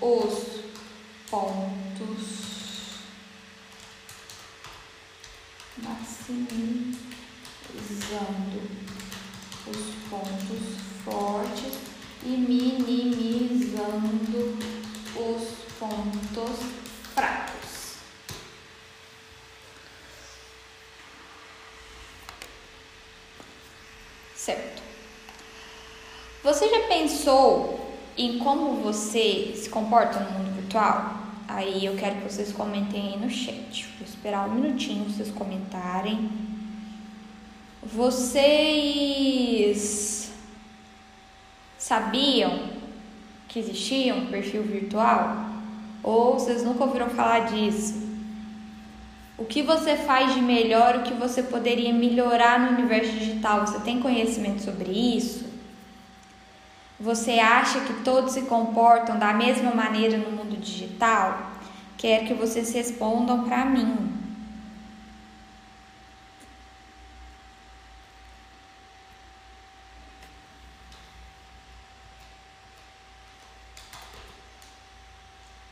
os 0.00 0.60
pontos. 1.30 2.44
Maximizando 5.78 6.94
os 9.66 9.94
pontos 10.08 10.64
fortes 11.04 11.74
e 12.22 12.28
minimizando 12.28 13.76
os 15.16 15.42
pontos 15.78 16.58
fracos. 17.14 17.96
Certo. 24.36 24.82
Você 26.44 26.68
já 26.68 26.80
pensou 26.80 27.80
em 28.18 28.38
como 28.38 28.82
você 28.82 29.54
se 29.56 29.70
comporta 29.70 30.20
no 30.20 30.30
mundo 30.32 30.54
virtual? 30.54 31.14
Aí 31.48 31.86
eu 31.86 31.96
quero 31.96 32.16
que 32.16 32.30
vocês 32.30 32.52
comentem 32.52 33.14
aí 33.14 33.18
no 33.18 33.30
chat. 33.30 33.88
Vou 33.98 34.06
esperar 34.06 34.46
um 34.46 34.56
minutinho 34.56 35.06
vocês 35.06 35.30
comentarem. 35.30 36.30
Vocês 37.82 38.74
sabiam 41.78 42.68
que 43.48 43.58
existia 43.58 44.14
um 44.14 44.26
perfil 44.26 44.64
virtual? 44.64 45.46
Ou 46.02 46.34
vocês 46.34 46.62
nunca 46.62 46.84
ouviram 46.84 47.08
falar 47.08 47.46
disso? 47.46 48.04
O 49.38 49.46
que 49.46 49.62
você 49.62 49.96
faz 49.96 50.34
de 50.34 50.42
melhor, 50.42 50.96
o 50.96 51.04
que 51.04 51.14
você 51.14 51.42
poderia 51.42 51.94
melhorar 51.94 52.60
no 52.60 52.76
universo 52.76 53.12
digital? 53.12 53.66
Você 53.66 53.80
tem 53.80 53.98
conhecimento 53.98 54.60
sobre 54.60 54.92
isso? 54.92 55.53
Você 56.98 57.32
acha 57.40 57.80
que 57.80 58.04
todos 58.04 58.32
se 58.32 58.42
comportam 58.42 59.18
da 59.18 59.32
mesma 59.32 59.74
maneira 59.74 60.16
no 60.16 60.30
mundo 60.30 60.56
digital? 60.56 61.52
Quero 61.98 62.26
que 62.26 62.34
vocês 62.34 62.72
respondam 62.72 63.44
para 63.44 63.64
mim. 63.64 64.12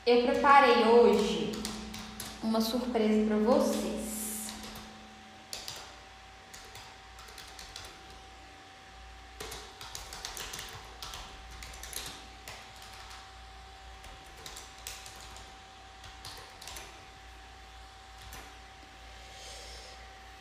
Eu 0.05 0.27
preparei 0.27 0.85
hoje 0.85 1.53
uma 2.43 2.61
surpresa 2.61 3.25
para 3.25 3.37
vocês. 3.37 4.02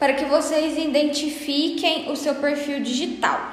Para 0.01 0.13
que 0.13 0.25
vocês 0.25 0.79
identifiquem 0.79 2.11
o 2.11 2.15
seu 2.15 2.33
perfil 2.33 2.81
digital. 2.81 3.51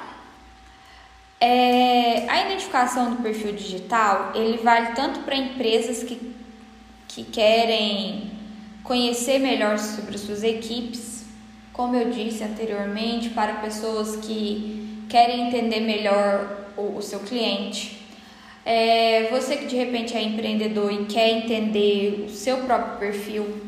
É, 1.38 2.26
a 2.26 2.46
identificação 2.46 3.10
do 3.10 3.22
perfil 3.22 3.52
digital 3.52 4.32
ele 4.34 4.56
vale 4.56 4.94
tanto 4.94 5.20
para 5.20 5.36
empresas 5.36 6.02
que, 6.02 6.18
que 7.06 7.22
querem 7.24 8.30
conhecer 8.82 9.38
melhor 9.38 9.78
sobre 9.78 10.16
suas 10.16 10.42
equipes, 10.42 11.26
como 11.70 11.94
eu 11.94 12.08
disse 12.08 12.42
anteriormente, 12.42 13.28
para 13.28 13.56
pessoas 13.56 14.16
que 14.16 15.04
querem 15.06 15.48
entender 15.48 15.80
melhor 15.80 16.70
o, 16.78 16.96
o 16.96 17.02
seu 17.02 17.20
cliente. 17.20 18.00
É, 18.64 19.28
você 19.30 19.58
que 19.58 19.66
de 19.66 19.76
repente 19.76 20.16
é 20.16 20.22
empreendedor 20.22 20.90
e 20.90 21.04
quer 21.04 21.28
entender 21.28 22.24
o 22.26 22.30
seu 22.30 22.56
próprio 22.62 22.96
perfil, 22.96 23.67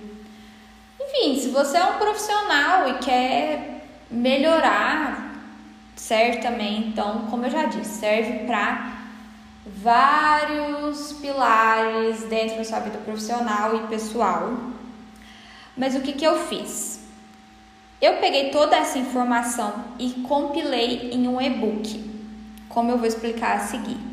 enfim, 1.11 1.41
se 1.41 1.49
você 1.49 1.77
é 1.77 1.85
um 1.85 1.99
profissional 1.99 2.89
e 2.89 2.95
quer 2.99 3.85
melhorar, 4.11 5.35
serve 5.97 6.39
também. 6.39 6.89
Então, 6.89 7.27
como 7.31 7.47
eu 7.47 7.51
já 7.51 7.65
disse, 7.65 7.99
serve 7.99 8.47
para 8.47 8.99
vários 9.67 11.13
pilares 11.15 12.23
dentro 12.25 12.59
da 12.59 12.65
sua 12.65 12.81
vida 12.81 12.99
profissional 12.99 13.77
e 13.77 13.89
pessoal. 13.89 14.53
Mas 15.77 15.97
o 15.97 16.01
que, 16.01 16.13
que 16.13 16.25
eu 16.25 16.37
fiz? 16.47 17.01
Eu 18.01 18.15
peguei 18.15 18.51
toda 18.51 18.77
essa 18.77 18.99
informação 18.99 19.85
e 19.99 20.11
compilei 20.27 21.11
em 21.13 21.29
um 21.29 21.41
e-book, 21.41 22.09
como 22.69 22.91
eu 22.91 22.99
vou 22.99 23.07
explicar 23.07 23.57
a 23.57 23.61
seguir. 23.61 24.10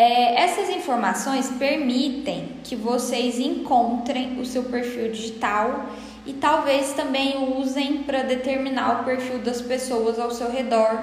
É, 0.00 0.44
essas 0.44 0.70
informações 0.70 1.50
permitem 1.58 2.60
que 2.62 2.76
vocês 2.76 3.40
encontrem 3.40 4.40
o 4.40 4.46
seu 4.46 4.62
perfil 4.62 5.10
digital 5.10 5.86
e 6.24 6.34
talvez 6.34 6.92
também 6.92 7.58
usem 7.58 8.04
para 8.04 8.22
determinar 8.22 9.00
o 9.00 9.04
perfil 9.04 9.40
das 9.40 9.60
pessoas 9.60 10.16
ao 10.20 10.30
seu 10.30 10.52
redor 10.52 11.02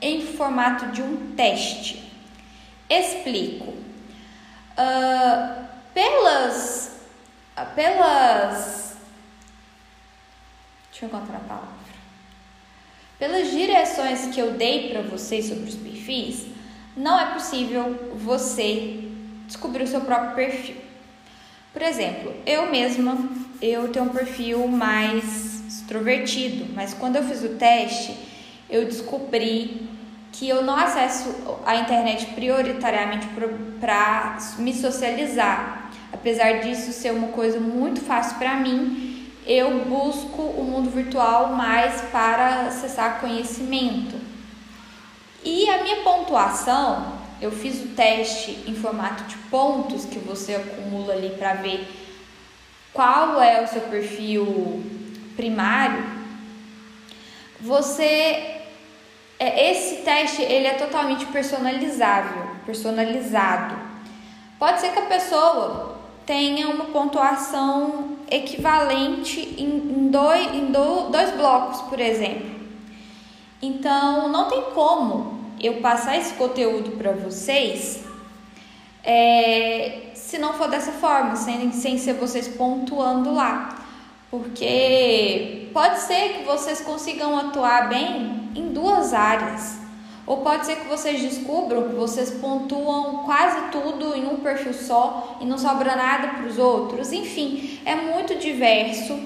em 0.00 0.22
formato 0.22 0.86
de 0.86 1.02
um 1.02 1.34
teste. 1.36 2.10
Explico. 2.88 3.74
Uh, 4.72 5.66
pelas, 5.92 6.92
pelas, 7.74 8.96
deixa 10.90 11.04
eu 11.04 11.08
encontrar 11.08 11.36
a 11.36 11.40
palavra. 11.40 11.68
Pelas 13.18 13.50
direções 13.50 14.34
que 14.34 14.40
eu 14.40 14.52
dei 14.52 14.88
para 14.88 15.02
vocês 15.02 15.44
sobre 15.44 15.64
os 15.64 15.74
perfis, 15.74 16.46
não 17.00 17.18
é 17.18 17.32
possível 17.32 18.10
você 18.14 19.04
descobrir 19.46 19.84
o 19.84 19.86
seu 19.86 20.02
próprio 20.02 20.34
perfil. 20.34 20.76
Por 21.72 21.82
exemplo, 21.82 22.34
eu 22.44 22.70
mesma, 22.70 23.16
eu 23.62 23.88
tenho 23.88 24.04
um 24.04 24.10
perfil 24.10 24.68
mais 24.68 25.62
extrovertido, 25.66 26.66
mas 26.74 26.92
quando 26.92 27.16
eu 27.16 27.24
fiz 27.24 27.42
o 27.42 27.50
teste, 27.50 28.14
eu 28.68 28.84
descobri 28.84 29.88
que 30.30 30.48
eu 30.48 30.62
não 30.62 30.76
acesso 30.76 31.34
a 31.64 31.76
internet 31.76 32.26
prioritariamente 32.34 33.26
para 33.80 34.38
me 34.58 34.74
socializar. 34.74 35.90
Apesar 36.12 36.60
disso 36.60 36.92
ser 36.92 37.12
uma 37.12 37.28
coisa 37.28 37.58
muito 37.58 38.00
fácil 38.00 38.36
para 38.36 38.56
mim, 38.56 39.30
eu 39.46 39.84
busco 39.86 40.42
o 40.42 40.64
mundo 40.64 40.90
virtual 40.90 41.54
mais 41.54 42.02
para 42.12 42.66
acessar 42.66 43.20
conhecimento. 43.20 44.19
E 45.44 45.68
a 45.70 45.82
minha 45.82 45.96
pontuação, 46.02 47.20
eu 47.40 47.50
fiz 47.50 47.82
o 47.82 47.88
teste 47.88 48.62
em 48.66 48.74
formato 48.74 49.24
de 49.24 49.36
pontos 49.48 50.04
que 50.04 50.18
você 50.18 50.54
acumula 50.54 51.14
ali 51.14 51.30
para 51.30 51.54
ver 51.54 51.88
qual 52.92 53.40
é 53.40 53.62
o 53.62 53.68
seu 53.68 53.82
perfil 53.82 54.82
primário. 55.36 56.04
Você 57.60 58.60
é, 59.40 59.70
esse 59.70 60.02
teste 60.02 60.42
ele 60.42 60.66
é 60.66 60.74
totalmente 60.74 61.24
personalizável, 61.26 62.42
personalizado. 62.66 63.74
Pode 64.58 64.82
ser 64.82 64.92
que 64.92 64.98
a 64.98 65.06
pessoa 65.06 65.98
tenha 66.26 66.68
uma 66.68 66.84
pontuação 66.84 68.18
equivalente 68.30 69.40
em, 69.58 70.10
dois, 70.10 70.54
em 70.54 70.66
do, 70.66 71.08
dois 71.08 71.30
blocos, 71.30 71.80
por 71.82 71.98
exemplo. 71.98 72.59
Então, 73.62 74.28
não 74.28 74.48
tem 74.48 74.62
como 74.74 75.38
eu 75.60 75.80
passar 75.80 76.16
esse 76.16 76.34
conteúdo 76.34 76.92
para 76.92 77.12
vocês 77.12 78.02
é, 79.04 80.10
se 80.14 80.38
não 80.38 80.52
for 80.54 80.68
dessa 80.68 80.92
forma, 80.92 81.36
sem, 81.36 81.72
sem 81.72 81.98
ser 81.98 82.14
vocês 82.14 82.48
pontuando 82.48 83.34
lá. 83.34 83.76
Porque 84.30 85.68
pode 85.72 85.98
ser 86.00 86.38
que 86.38 86.44
vocês 86.44 86.80
consigam 86.80 87.36
atuar 87.38 87.88
bem 87.88 88.50
em 88.54 88.68
duas 88.68 89.12
áreas. 89.12 89.78
Ou 90.26 90.38
pode 90.38 90.66
ser 90.66 90.76
que 90.76 90.86
vocês 90.86 91.20
descubram 91.20 91.88
que 91.88 91.94
vocês 91.96 92.30
pontuam 92.30 93.24
quase 93.24 93.70
tudo 93.72 94.14
em 94.14 94.26
um 94.26 94.36
perfil 94.36 94.72
só 94.72 95.36
e 95.40 95.44
não 95.44 95.58
sobra 95.58 95.96
nada 95.96 96.28
para 96.28 96.46
os 96.46 96.58
outros. 96.58 97.12
Enfim, 97.12 97.80
é 97.84 97.96
muito 97.96 98.36
diverso 98.36 99.18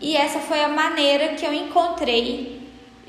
E 0.00 0.16
essa 0.16 0.40
foi 0.40 0.60
a 0.64 0.68
maneira 0.68 1.34
que 1.34 1.46
eu 1.46 1.52
encontrei 1.52 2.59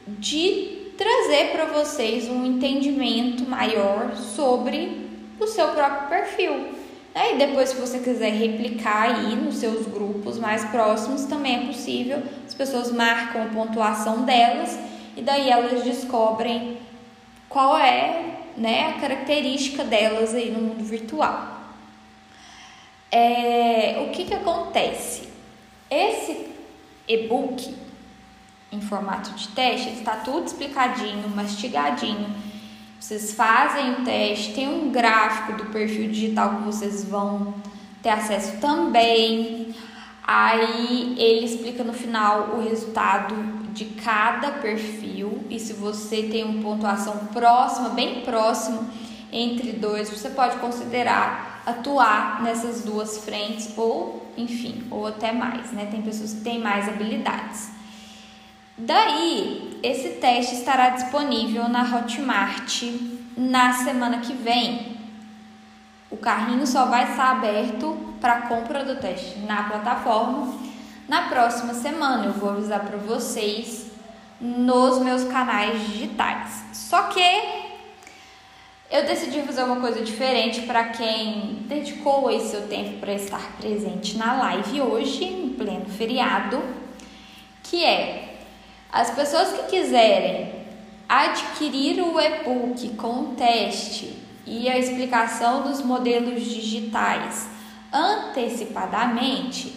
de 0.07 0.91
trazer 0.97 1.51
para 1.51 1.65
vocês 1.65 2.29
um 2.29 2.45
entendimento 2.45 3.47
maior 3.49 4.15
sobre 4.15 5.09
o 5.39 5.47
seu 5.47 5.69
próprio 5.69 6.09
perfil. 6.09 6.81
E 7.13 7.35
depois, 7.35 7.69
se 7.69 7.75
você 7.75 7.99
quiser 7.99 8.31
replicar 8.31 9.03
aí 9.03 9.35
nos 9.35 9.55
seus 9.55 9.85
grupos 9.85 10.37
mais 10.37 10.63
próximos, 10.65 11.25
também 11.25 11.63
é 11.63 11.65
possível. 11.65 12.23
As 12.47 12.53
pessoas 12.53 12.91
marcam 12.91 13.43
a 13.43 13.45
pontuação 13.47 14.23
delas 14.23 14.77
e 15.17 15.21
daí 15.21 15.49
elas 15.49 15.83
descobrem 15.83 16.77
qual 17.49 17.77
é 17.77 18.37
né, 18.55 18.89
a 18.89 19.01
característica 19.01 19.83
delas 19.83 20.33
aí 20.33 20.51
no 20.51 20.61
mundo 20.61 20.83
virtual. 20.83 21.59
É, 23.11 24.05
o 24.07 24.11
que, 24.11 24.23
que 24.23 24.33
acontece? 24.33 25.27
Esse 25.89 26.47
e-book 27.07 27.75
em 28.71 28.81
formato 28.81 29.31
de 29.31 29.47
teste 29.49 29.89
está 29.89 30.17
tudo 30.17 30.47
explicadinho, 30.47 31.27
mastigadinho 31.29 32.51
vocês 33.01 33.33
fazem 33.33 33.93
o 33.93 34.03
teste, 34.03 34.53
tem 34.53 34.69
um 34.69 34.91
gráfico 34.91 35.53
do 35.53 35.65
perfil 35.71 36.07
digital 36.11 36.57
que 36.57 36.63
vocês 36.65 37.03
vão 37.03 37.55
ter 37.99 38.09
acesso 38.09 38.57
também. 38.61 39.73
Aí 40.23 41.15
ele 41.17 41.43
explica 41.43 41.83
no 41.83 41.93
final 41.93 42.51
o 42.53 42.61
resultado 42.61 43.33
de 43.73 43.85
cada 43.85 44.51
perfil 44.51 45.43
e 45.49 45.59
se 45.59 45.73
você 45.73 46.23
tem 46.23 46.43
uma 46.43 46.61
pontuação 46.61 47.25
próxima, 47.33 47.89
bem 47.89 48.21
próximo 48.21 48.87
entre 49.31 49.71
dois, 49.71 50.07
você 50.11 50.29
pode 50.29 50.57
considerar 50.57 51.63
atuar 51.65 52.43
nessas 52.43 52.83
duas 52.83 53.17
frentes 53.25 53.75
ou, 53.75 54.31
enfim, 54.37 54.83
ou 54.91 55.07
até 55.07 55.31
mais, 55.31 55.71
né? 55.71 55.87
Tem 55.89 56.03
pessoas 56.03 56.33
que 56.33 56.41
têm 56.41 56.59
mais 56.59 56.87
habilidades. 56.87 57.80
Daí, 58.83 59.79
esse 59.83 60.09
teste 60.13 60.55
estará 60.55 60.89
disponível 60.89 61.69
na 61.69 61.83
Hotmart 61.83 62.81
na 63.37 63.73
semana 63.73 64.21
que 64.21 64.33
vem. 64.33 64.97
O 66.09 66.17
carrinho 66.17 66.65
só 66.65 66.85
vai 66.85 67.11
estar 67.11 67.29
aberto 67.29 67.95
para 68.19 68.41
compra 68.41 68.83
do 68.83 68.95
teste 68.95 69.37
na 69.41 69.63
plataforma 69.63 70.57
na 71.07 71.29
próxima 71.29 71.75
semana. 71.75 72.25
Eu 72.25 72.33
vou 72.33 72.49
avisar 72.49 72.79
para 72.79 72.97
vocês 72.97 73.91
nos 74.39 74.97
meus 74.97 75.25
canais 75.25 75.79
digitais. 75.87 76.63
Só 76.73 77.03
que 77.03 77.21
eu 78.89 79.05
decidi 79.05 79.43
fazer 79.43 79.61
uma 79.61 79.79
coisa 79.79 80.01
diferente 80.01 80.61
para 80.61 80.85
quem 80.85 81.59
dedicou 81.67 82.27
aí 82.27 82.39
seu 82.39 82.67
tempo 82.67 82.97
para 82.97 83.13
estar 83.13 83.57
presente 83.57 84.17
na 84.17 84.33
live 84.33 84.81
hoje, 84.81 85.23
em 85.23 85.49
pleno 85.49 85.85
feriado, 85.85 86.63
que 87.61 87.85
é 87.85 88.30
as 88.91 89.09
pessoas 89.11 89.49
que 89.53 89.77
quiserem 89.77 90.53
adquirir 91.07 92.01
o 92.01 92.19
e-book 92.19 92.89
com 92.95 93.21
o 93.21 93.35
teste 93.35 94.17
e 94.45 94.69
a 94.69 94.77
explicação 94.77 95.63
dos 95.63 95.81
modelos 95.81 96.43
digitais 96.43 97.49
antecipadamente, 97.91 99.75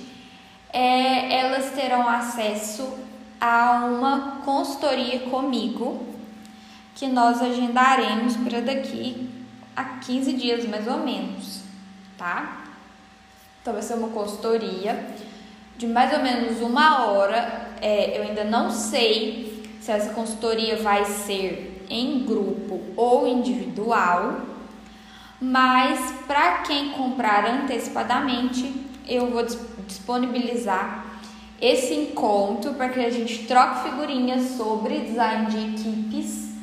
é, 0.72 1.40
elas 1.40 1.70
terão 1.70 2.08
acesso 2.08 2.98
a 3.40 3.84
uma 3.84 4.40
consultoria 4.44 5.20
comigo 5.20 6.06
que 6.94 7.06
nós 7.08 7.42
agendaremos 7.42 8.36
para 8.36 8.60
daqui 8.60 9.28
a 9.76 9.84
15 9.84 10.32
dias 10.32 10.64
mais 10.66 10.86
ou 10.86 10.98
menos, 10.98 11.62
tá? 12.16 12.64
Então 13.60 13.72
vai 13.72 13.82
ser 13.82 13.94
uma 13.94 14.08
consultoria 14.08 15.04
de 15.76 15.86
mais 15.86 16.12
ou 16.12 16.20
menos 16.20 16.60
uma 16.60 17.06
hora. 17.06 17.63
É, 17.86 18.16
eu 18.16 18.22
ainda 18.22 18.44
não 18.44 18.70
sei 18.70 19.62
se 19.78 19.92
essa 19.92 20.14
consultoria 20.14 20.78
vai 20.78 21.04
ser 21.04 21.84
em 21.90 22.24
grupo 22.24 22.80
ou 22.96 23.28
individual, 23.28 24.40
mas 25.38 26.14
para 26.26 26.62
quem 26.62 26.92
comprar 26.92 27.44
antecipadamente, 27.44 28.72
eu 29.06 29.26
vou 29.26 29.44
disponibilizar 29.86 31.04
esse 31.60 31.92
encontro 31.92 32.72
para 32.72 32.88
que 32.88 33.00
a 33.00 33.10
gente 33.10 33.44
troque 33.44 33.90
figurinhas 33.90 34.52
sobre 34.56 35.00
design 35.00 35.50
de 35.50 35.58
equipes 35.58 36.54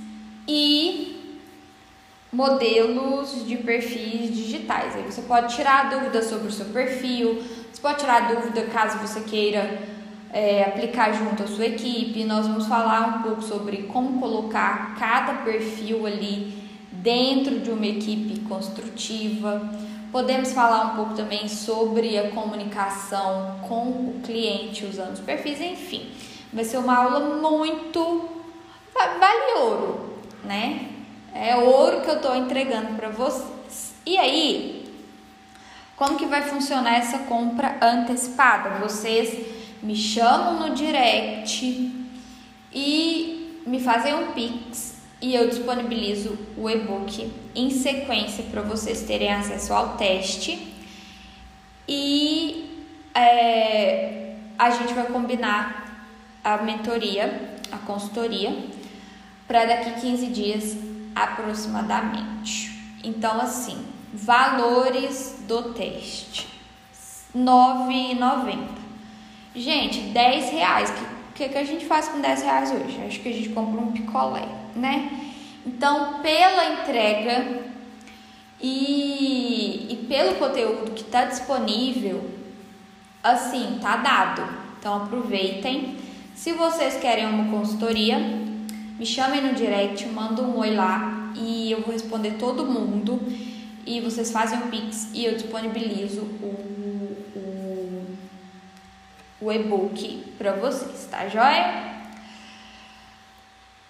e 0.47 1.37
modelos 2.33 3.45
de 3.45 3.57
perfis 3.57 4.35
digitais. 4.35 4.95
Aí 4.95 5.03
você 5.03 5.21
pode 5.21 5.55
tirar 5.55 5.87
dúvidas 5.91 6.25
sobre 6.25 6.47
o 6.47 6.51
seu 6.51 6.65
perfil, 6.65 7.43
você 7.71 7.79
pode 7.79 7.99
tirar 7.99 8.33
dúvida 8.33 8.63
caso 8.73 8.97
você 8.97 9.19
queira 9.21 9.90
é, 10.33 10.63
aplicar 10.63 11.13
junto 11.13 11.43
à 11.43 11.47
sua 11.47 11.65
equipe. 11.65 12.23
Nós 12.23 12.47
vamos 12.47 12.67
falar 12.67 13.17
um 13.17 13.21
pouco 13.23 13.41
sobre 13.41 13.83
como 13.83 14.19
colocar 14.19 14.95
cada 14.97 15.33
perfil 15.43 16.05
ali 16.05 16.61
dentro 16.91 17.59
de 17.59 17.69
uma 17.69 17.85
equipe 17.85 18.39
construtiva. 18.41 19.69
Podemos 20.11 20.51
falar 20.51 20.91
um 20.91 20.95
pouco 20.95 21.13
também 21.13 21.47
sobre 21.47 22.17
a 22.17 22.31
comunicação 22.31 23.59
com 23.67 23.83
o 23.87 24.21
cliente 24.23 24.85
usando 24.85 25.13
os 25.13 25.19
perfis, 25.19 25.59
enfim. 25.61 26.09
Vai 26.51 26.65
ser 26.65 26.77
uma 26.77 26.95
aula 26.95 27.37
muito 27.37 28.29
vale 28.93 29.59
ouro, 29.59 30.17
né? 30.43 30.89
É 31.33 31.55
ouro 31.55 32.01
que 32.01 32.09
eu 32.09 32.15
estou 32.15 32.35
entregando 32.35 32.95
para 32.95 33.09
vocês. 33.09 33.93
E 34.05 34.17
aí, 34.17 34.93
como 35.95 36.17
que 36.17 36.25
vai 36.25 36.41
funcionar 36.41 36.95
essa 36.95 37.19
compra 37.19 37.77
antecipada? 37.81 38.79
Vocês 38.79 39.60
me 39.81 39.95
chamam 39.95 40.67
no 40.67 40.75
direct 40.75 41.91
e 42.73 43.61
me 43.65 43.79
fazem 43.79 44.13
um 44.13 44.31
pix 44.31 45.01
e 45.21 45.35
eu 45.35 45.47
disponibilizo 45.47 46.37
o 46.57 46.69
e-book 46.69 47.31
em 47.55 47.69
sequência 47.69 48.43
para 48.45 48.61
vocês 48.61 49.03
terem 49.03 49.31
acesso 49.31 49.73
ao 49.73 49.97
teste 49.97 50.71
e 51.87 52.87
é, 53.13 54.35
a 54.57 54.69
gente 54.71 54.93
vai 54.93 55.05
combinar 55.05 56.07
a 56.43 56.57
mentoria, 56.57 57.55
a 57.71 57.77
consultoria 57.77 58.55
para 59.47 59.65
daqui 59.65 60.01
15 60.01 60.27
dias 60.27 60.77
aproximadamente. 61.15 62.71
Então 63.03 63.39
assim, 63.41 63.85
valores 64.13 65.43
do 65.47 65.73
teste. 65.73 66.47
R$ 67.33 67.41
9,90. 67.41 68.80
Gente, 69.55 69.99
10 69.99 70.49
reais. 70.51 70.89
O 70.89 71.33
que, 71.33 71.49
que, 71.49 71.57
a 71.57 71.63
gente 71.63 71.85
faz 71.85 72.07
com 72.07 72.21
10 72.21 72.43
reais 72.43 72.71
hoje? 72.71 72.99
Acho 73.05 73.19
que 73.19 73.29
a 73.29 73.33
gente 73.33 73.49
compra 73.49 73.81
um 73.81 73.91
picolé, 73.91 74.47
né? 74.75 75.11
Então, 75.65 76.21
pela 76.21 76.81
entrega 76.81 77.61
e, 78.61 79.87
e 79.89 80.05
pelo 80.07 80.35
conteúdo 80.35 80.91
que 80.91 81.01
está 81.01 81.25
disponível, 81.25 82.29
assim, 83.21 83.77
tá 83.81 83.97
dado. 83.97 84.43
Então, 84.79 85.03
aproveitem. 85.03 85.97
Se 86.33 86.53
vocês 86.53 86.97
querem 86.97 87.25
uma 87.25 87.51
consultoria, 87.55 88.17
me 88.97 89.05
chamem 89.05 89.41
no 89.41 89.53
direct, 89.53 90.07
mandem 90.07 90.45
um 90.45 90.57
oi 90.57 90.73
lá 90.73 91.33
e 91.35 91.71
eu 91.71 91.81
vou 91.81 91.91
responder 91.91 92.31
todo 92.39 92.65
mundo 92.65 93.19
e 93.85 93.99
vocês 93.99 94.31
fazem 94.31 94.59
o 94.59 94.67
Pix 94.67 95.09
e 95.13 95.25
eu 95.25 95.33
disponibilizo 95.33 96.21
o, 96.21 97.10
o 99.41 99.51
e-book 99.51 100.33
para 100.37 100.53
vocês, 100.53 101.07
tá 101.09 101.27
joia? 101.27 101.91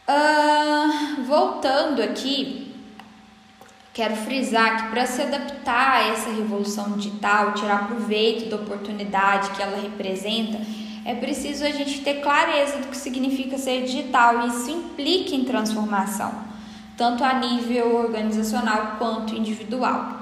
Uh, 0.07 1.23
voltando 1.23 2.01
aqui, 2.01 2.73
quero 3.93 4.15
frisar 4.15 4.83
que 4.83 4.91
para 4.91 5.05
se 5.05 5.21
adaptar 5.21 5.91
a 5.91 6.07
essa 6.07 6.29
revolução 6.29 6.93
digital, 6.93 7.53
tirar 7.53 7.87
proveito 7.87 8.49
da 8.49 8.55
oportunidade 8.55 9.51
que 9.51 9.61
ela 9.61 9.79
representa, 9.79 10.59
é 11.05 11.15
preciso 11.15 11.63
a 11.65 11.71
gente 11.71 12.01
ter 12.01 12.21
clareza 12.21 12.77
do 12.77 12.87
que 12.87 12.97
significa 12.97 13.57
ser 13.57 13.83
digital 13.83 14.43
e 14.43 14.47
isso 14.47 14.69
implica 14.69 15.35
em 15.35 15.43
transformação 15.43 16.51
tanto 17.01 17.23
a 17.23 17.33
nível 17.33 17.95
organizacional 17.95 18.97
quanto 18.99 19.33
individual. 19.33 20.19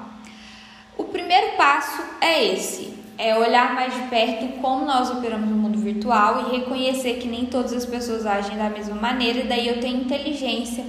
O 0.98 1.04
primeiro 1.04 1.58
passo 1.58 2.02
é 2.22 2.54
esse: 2.54 2.94
é 3.20 3.38
olhar 3.38 3.76
mais 3.76 3.94
de 3.94 4.02
perto 4.04 4.48
como 4.62 4.86
nós 4.86 5.12
operamos 5.12 5.50
no 5.50 5.58
mundo 5.58 5.78
virtual 5.78 6.48
e 6.48 6.58
reconhecer 6.58 7.16
que 7.16 7.28
nem 7.28 7.46
todas 7.46 7.74
as 7.74 7.86
pessoas 7.86 8.26
agem 8.26 8.58
da 8.58 8.70
mesma 8.70 8.96
maneira, 8.96 9.40
e 9.40 9.44
daí 9.44 9.68
eu 9.68 9.82
tenho 9.82 10.04
inteligência 10.04 10.86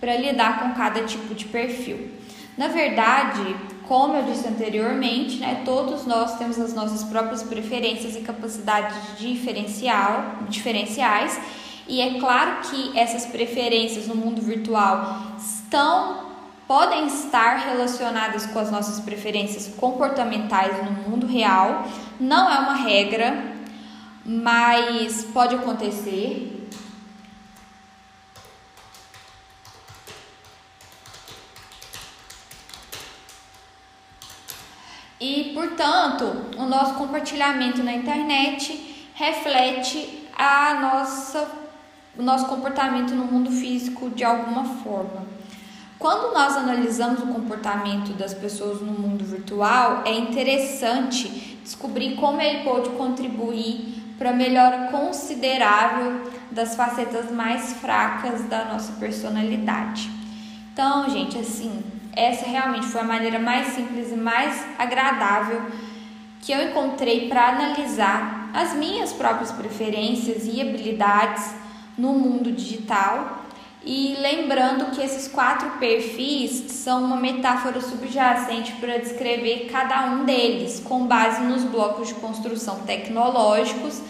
para 0.00 0.16
lidar 0.16 0.60
com 0.60 0.74
cada 0.74 1.02
tipo 1.02 1.34
de 1.34 1.44
perfil. 1.44 2.10
Na 2.56 2.68
verdade, 2.68 3.54
como 3.86 4.16
eu 4.16 4.22
disse 4.22 4.48
anteriormente, 4.48 5.36
né, 5.36 5.60
todos 5.66 6.06
nós 6.06 6.38
temos 6.38 6.58
as 6.58 6.72
nossas 6.72 7.04
próprias 7.04 7.42
preferências 7.42 8.16
e 8.16 8.22
capacidades 8.22 8.96
diferencial, 9.18 10.36
diferenciais 10.48 11.38
e 11.86 12.00
é 12.00 12.18
claro 12.18 12.62
que 12.68 12.98
essas 12.98 13.26
preferências 13.26 14.08
no 14.08 14.16
mundo 14.16 14.40
virtual 14.40 15.34
estão 15.38 16.35
podem 16.66 17.06
estar 17.06 17.56
relacionadas 17.58 18.46
com 18.46 18.58
as 18.58 18.70
nossas 18.70 19.00
preferências 19.00 19.72
comportamentais 19.76 20.84
no 20.84 20.90
mundo 20.90 21.26
real. 21.26 21.86
Não 22.18 22.50
é 22.50 22.58
uma 22.58 22.74
regra, 22.74 23.54
mas 24.24 25.24
pode 25.32 25.54
acontecer. 25.54 26.52
E, 35.18 35.52
portanto, 35.54 36.24
o 36.58 36.66
nosso 36.66 36.94
compartilhamento 36.94 37.82
na 37.82 37.92
internet 37.94 39.10
reflete 39.14 40.28
a 40.36 40.74
nossa, 40.74 41.48
o 42.18 42.22
nosso 42.22 42.46
comportamento 42.46 43.14
no 43.14 43.24
mundo 43.24 43.50
físico 43.50 44.10
de 44.10 44.22
alguma 44.22 44.64
forma. 44.82 45.35
Quando 46.06 46.32
nós 46.32 46.56
analisamos 46.56 47.20
o 47.20 47.26
comportamento 47.26 48.12
das 48.12 48.32
pessoas 48.32 48.80
no 48.80 48.92
mundo 48.92 49.24
virtual, 49.24 50.04
é 50.04 50.12
interessante 50.12 51.58
descobrir 51.64 52.14
como 52.14 52.40
ele 52.40 52.62
pode 52.62 52.90
contribuir 52.90 54.04
para 54.16 54.30
a 54.30 54.32
melhora 54.32 54.86
considerável 54.92 56.30
das 56.48 56.76
facetas 56.76 57.32
mais 57.32 57.72
fracas 57.80 58.44
da 58.44 58.66
nossa 58.66 58.92
personalidade. 59.00 60.08
Então, 60.72 61.10
gente, 61.10 61.38
assim, 61.38 61.82
essa 62.12 62.48
realmente 62.48 62.86
foi 62.86 63.00
a 63.00 63.04
maneira 63.04 63.40
mais 63.40 63.74
simples 63.74 64.12
e 64.12 64.16
mais 64.16 64.64
agradável 64.78 65.60
que 66.40 66.52
eu 66.52 66.68
encontrei 66.70 67.28
para 67.28 67.48
analisar 67.48 68.48
as 68.54 68.74
minhas 68.74 69.12
próprias 69.12 69.50
preferências 69.50 70.46
e 70.46 70.60
habilidades 70.60 71.52
no 71.98 72.12
mundo 72.12 72.52
digital 72.52 73.45
e 73.86 74.16
lembrando 74.20 74.90
que 74.90 75.00
esses 75.00 75.28
quatro 75.28 75.70
perfis 75.78 76.72
são 76.72 77.04
uma 77.04 77.16
metáfora 77.16 77.80
subjacente 77.80 78.72
para 78.80 78.98
descrever 78.98 79.68
cada 79.70 80.06
um 80.06 80.24
deles, 80.24 80.82
com 80.84 81.06
base 81.06 81.40
nos 81.42 81.62
blocos 81.62 82.08
de 82.08 82.14
construção 82.14 82.80
tecnológicos 82.80 84.02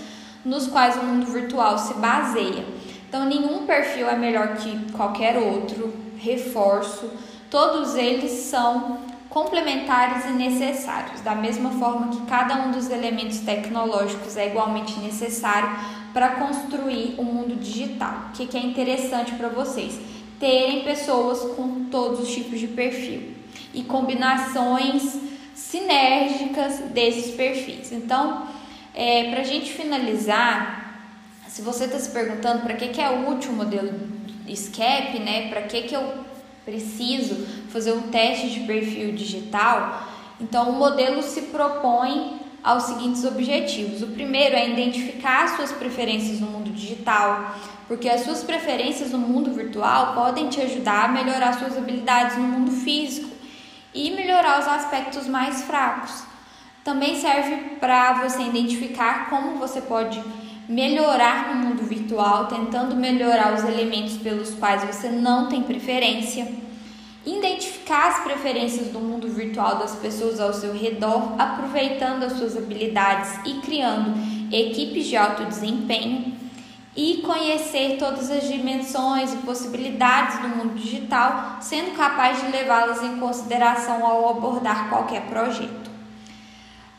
nos 0.42 0.66
quais 0.66 0.96
o 0.96 1.02
mundo 1.02 1.26
virtual 1.26 1.76
se 1.76 1.92
baseia. 1.94 2.64
Então, 3.06 3.26
nenhum 3.26 3.66
perfil 3.66 4.08
é 4.08 4.16
melhor 4.16 4.56
que 4.56 4.92
qualquer 4.92 5.36
outro, 5.36 5.92
reforço, 6.18 7.10
todos 7.50 7.96
eles 7.96 8.30
são 8.30 8.98
complementares 9.28 10.24
e 10.24 10.30
necessários, 10.30 11.20
da 11.20 11.34
mesma 11.34 11.70
forma 11.72 12.08
que 12.08 12.22
cada 12.22 12.54
um 12.54 12.70
dos 12.70 12.88
elementos 12.88 13.40
tecnológicos 13.40 14.36
é 14.36 14.46
igualmente 14.46 14.98
necessário 15.00 15.68
para 16.16 16.30
construir 16.30 17.16
o 17.18 17.20
um 17.20 17.24
mundo 17.26 17.56
digital. 17.56 18.28
O 18.30 18.32
que, 18.32 18.46
que 18.46 18.56
é 18.56 18.60
interessante 18.60 19.34
para 19.34 19.50
vocês? 19.50 20.00
Terem 20.40 20.82
pessoas 20.82 21.40
com 21.54 21.90
todos 21.90 22.20
os 22.20 22.34
tipos 22.34 22.58
de 22.58 22.68
perfil 22.68 23.34
e 23.74 23.82
combinações 23.82 25.14
sinérgicas 25.54 26.78
desses 26.94 27.34
perfis. 27.34 27.92
Então, 27.92 28.46
é, 28.94 29.24
para 29.24 29.42
a 29.42 29.44
gente 29.44 29.70
finalizar, 29.70 31.02
se 31.48 31.60
você 31.60 31.84
está 31.84 31.98
se 31.98 32.08
perguntando 32.08 32.62
para 32.62 32.72
que, 32.72 32.88
que 32.88 33.00
é 33.02 33.10
útil 33.10 33.50
o 33.50 33.56
modelo 33.56 33.92
SCAP, 34.48 35.18
né? 35.18 35.50
Para 35.50 35.64
que, 35.64 35.82
que 35.82 35.94
eu 35.94 36.14
preciso 36.64 37.46
fazer 37.68 37.92
um 37.92 38.08
teste 38.08 38.48
de 38.48 38.60
perfil 38.60 39.12
digital? 39.12 40.08
Então, 40.40 40.70
o 40.70 40.78
modelo 40.78 41.22
se 41.22 41.42
propõe 41.42 42.45
aos 42.66 42.82
seguintes 42.82 43.24
objetivos. 43.24 44.02
O 44.02 44.08
primeiro 44.08 44.56
é 44.56 44.68
identificar 44.68 45.44
as 45.44 45.52
suas 45.52 45.70
preferências 45.70 46.40
no 46.40 46.48
mundo 46.48 46.72
digital, 46.72 47.54
porque 47.86 48.08
as 48.08 48.22
suas 48.22 48.42
preferências 48.42 49.12
no 49.12 49.18
mundo 49.18 49.52
virtual 49.52 50.14
podem 50.14 50.48
te 50.48 50.60
ajudar 50.60 51.04
a 51.04 51.08
melhorar 51.08 51.52
suas 51.52 51.78
habilidades 51.78 52.36
no 52.36 52.42
mundo 52.42 52.72
físico 52.72 53.30
e 53.94 54.10
melhorar 54.10 54.58
os 54.58 54.66
aspectos 54.66 55.28
mais 55.28 55.62
fracos. 55.62 56.24
Também 56.82 57.20
serve 57.20 57.76
para 57.78 58.14
você 58.14 58.42
identificar 58.42 59.30
como 59.30 59.58
você 59.58 59.80
pode 59.80 60.20
melhorar 60.68 61.54
no 61.54 61.68
mundo 61.68 61.84
virtual, 61.84 62.46
tentando 62.48 62.96
melhorar 62.96 63.54
os 63.54 63.62
elementos 63.62 64.16
pelos 64.16 64.50
quais 64.54 64.82
você 64.82 65.08
não 65.08 65.48
tem 65.48 65.62
preferência 65.62 66.65
identificar 67.26 68.08
as 68.08 68.20
preferências 68.20 68.88
do 68.88 69.00
mundo 69.00 69.28
virtual 69.28 69.76
das 69.76 69.96
pessoas 69.96 70.38
ao 70.38 70.54
seu 70.54 70.72
redor, 70.72 71.34
aproveitando 71.36 72.22
as 72.22 72.34
suas 72.34 72.56
habilidades 72.56 73.32
e 73.44 73.54
criando 73.60 74.14
equipes 74.52 75.06
de 75.06 75.16
alto 75.16 75.44
desempenho 75.44 76.36
e 76.96 77.18
conhecer 77.18 77.98
todas 77.98 78.30
as 78.30 78.48
dimensões 78.48 79.34
e 79.34 79.38
possibilidades 79.38 80.38
do 80.40 80.48
mundo 80.48 80.74
digital, 80.74 81.58
sendo 81.60 81.94
capaz 81.94 82.40
de 82.40 82.50
levá-las 82.50 83.02
em 83.02 83.18
consideração 83.18 84.06
ao 84.06 84.30
abordar 84.30 84.88
qualquer 84.88 85.22
projeto. 85.26 85.85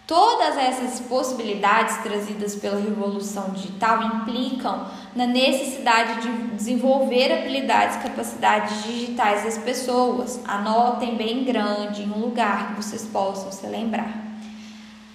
Todas 0.08 0.56
essas 0.56 1.02
possibilidades 1.02 1.98
trazidas 1.98 2.56
pela 2.56 2.80
revolução 2.80 3.50
digital 3.50 4.02
implicam 4.02 4.88
na 5.14 5.28
necessidade 5.28 6.22
de 6.22 6.56
desenvolver 6.56 7.30
habilidades 7.34 7.98
e 7.98 8.00
capacidades 8.00 8.84
digitais 8.84 9.44
das 9.44 9.58
pessoas. 9.58 10.40
Anotem 10.46 11.18
bem 11.18 11.44
grande 11.44 12.04
em 12.04 12.10
um 12.10 12.20
lugar 12.20 12.70
que 12.70 12.82
vocês 12.82 13.04
possam 13.04 13.52
se 13.52 13.68
lembrar. 13.68 14.18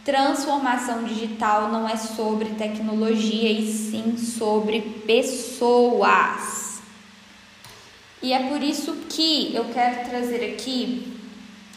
Transformação 0.04 1.04
digital 1.04 1.68
não 1.68 1.88
é 1.88 1.96
sobre 1.96 2.50
tecnologia 2.50 3.50
e 3.50 3.72
sim 3.72 4.18
sobre 4.18 4.82
pessoas. 5.06 6.82
E 8.20 8.34
é 8.34 8.46
por 8.46 8.62
isso 8.62 8.92
que 9.08 9.54
eu 9.54 9.64
quero 9.72 10.06
trazer 10.10 10.52
aqui 10.52 11.16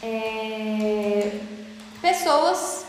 é, 0.02 1.40
pessoas 2.02 2.85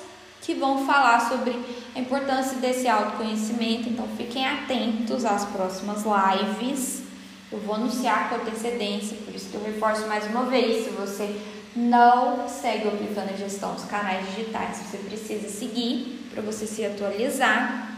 que 0.48 0.54
vão 0.54 0.86
falar 0.86 1.28
sobre 1.28 1.60
a 1.94 2.00
importância 2.00 2.56
desse 2.60 2.88
autoconhecimento. 2.88 3.90
Então 3.90 4.08
fiquem 4.16 4.48
atentos 4.48 5.26
às 5.26 5.44
próximas 5.44 6.06
lives. 6.06 7.04
Eu 7.52 7.60
vou 7.60 7.76
anunciar 7.76 8.30
com 8.30 8.36
antecedência, 8.36 9.18
por 9.26 9.36
isso 9.36 9.50
que 9.50 9.56
eu 9.56 9.64
reforço 9.66 10.08
mais 10.08 10.26
uma 10.28 10.46
vez. 10.46 10.86
Se 10.86 10.92
você 10.92 11.38
não 11.76 12.48
segue 12.48 12.88
o 12.88 12.92
Aplicando 12.92 13.34
a 13.34 13.36
Gestão 13.36 13.74
dos 13.74 13.84
canais 13.84 14.26
digitais, 14.30 14.78
você 14.78 14.98
precisa 15.00 15.50
seguir 15.50 16.26
para 16.34 16.42
você 16.42 16.66
se 16.66 16.86
atualizar. 16.86 17.92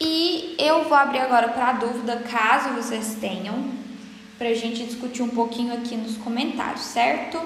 E 0.00 0.56
eu 0.58 0.84
vou 0.84 0.96
abrir 0.96 1.18
agora 1.18 1.48
para 1.48 1.74
dúvida, 1.74 2.24
caso 2.30 2.70
vocês 2.70 3.18
tenham, 3.20 3.70
para 4.38 4.48
a 4.48 4.54
gente 4.54 4.82
discutir 4.82 5.22
um 5.22 5.28
pouquinho 5.28 5.74
aqui 5.74 5.94
nos 5.94 6.16
comentários, 6.16 6.80
certo? 6.80 7.38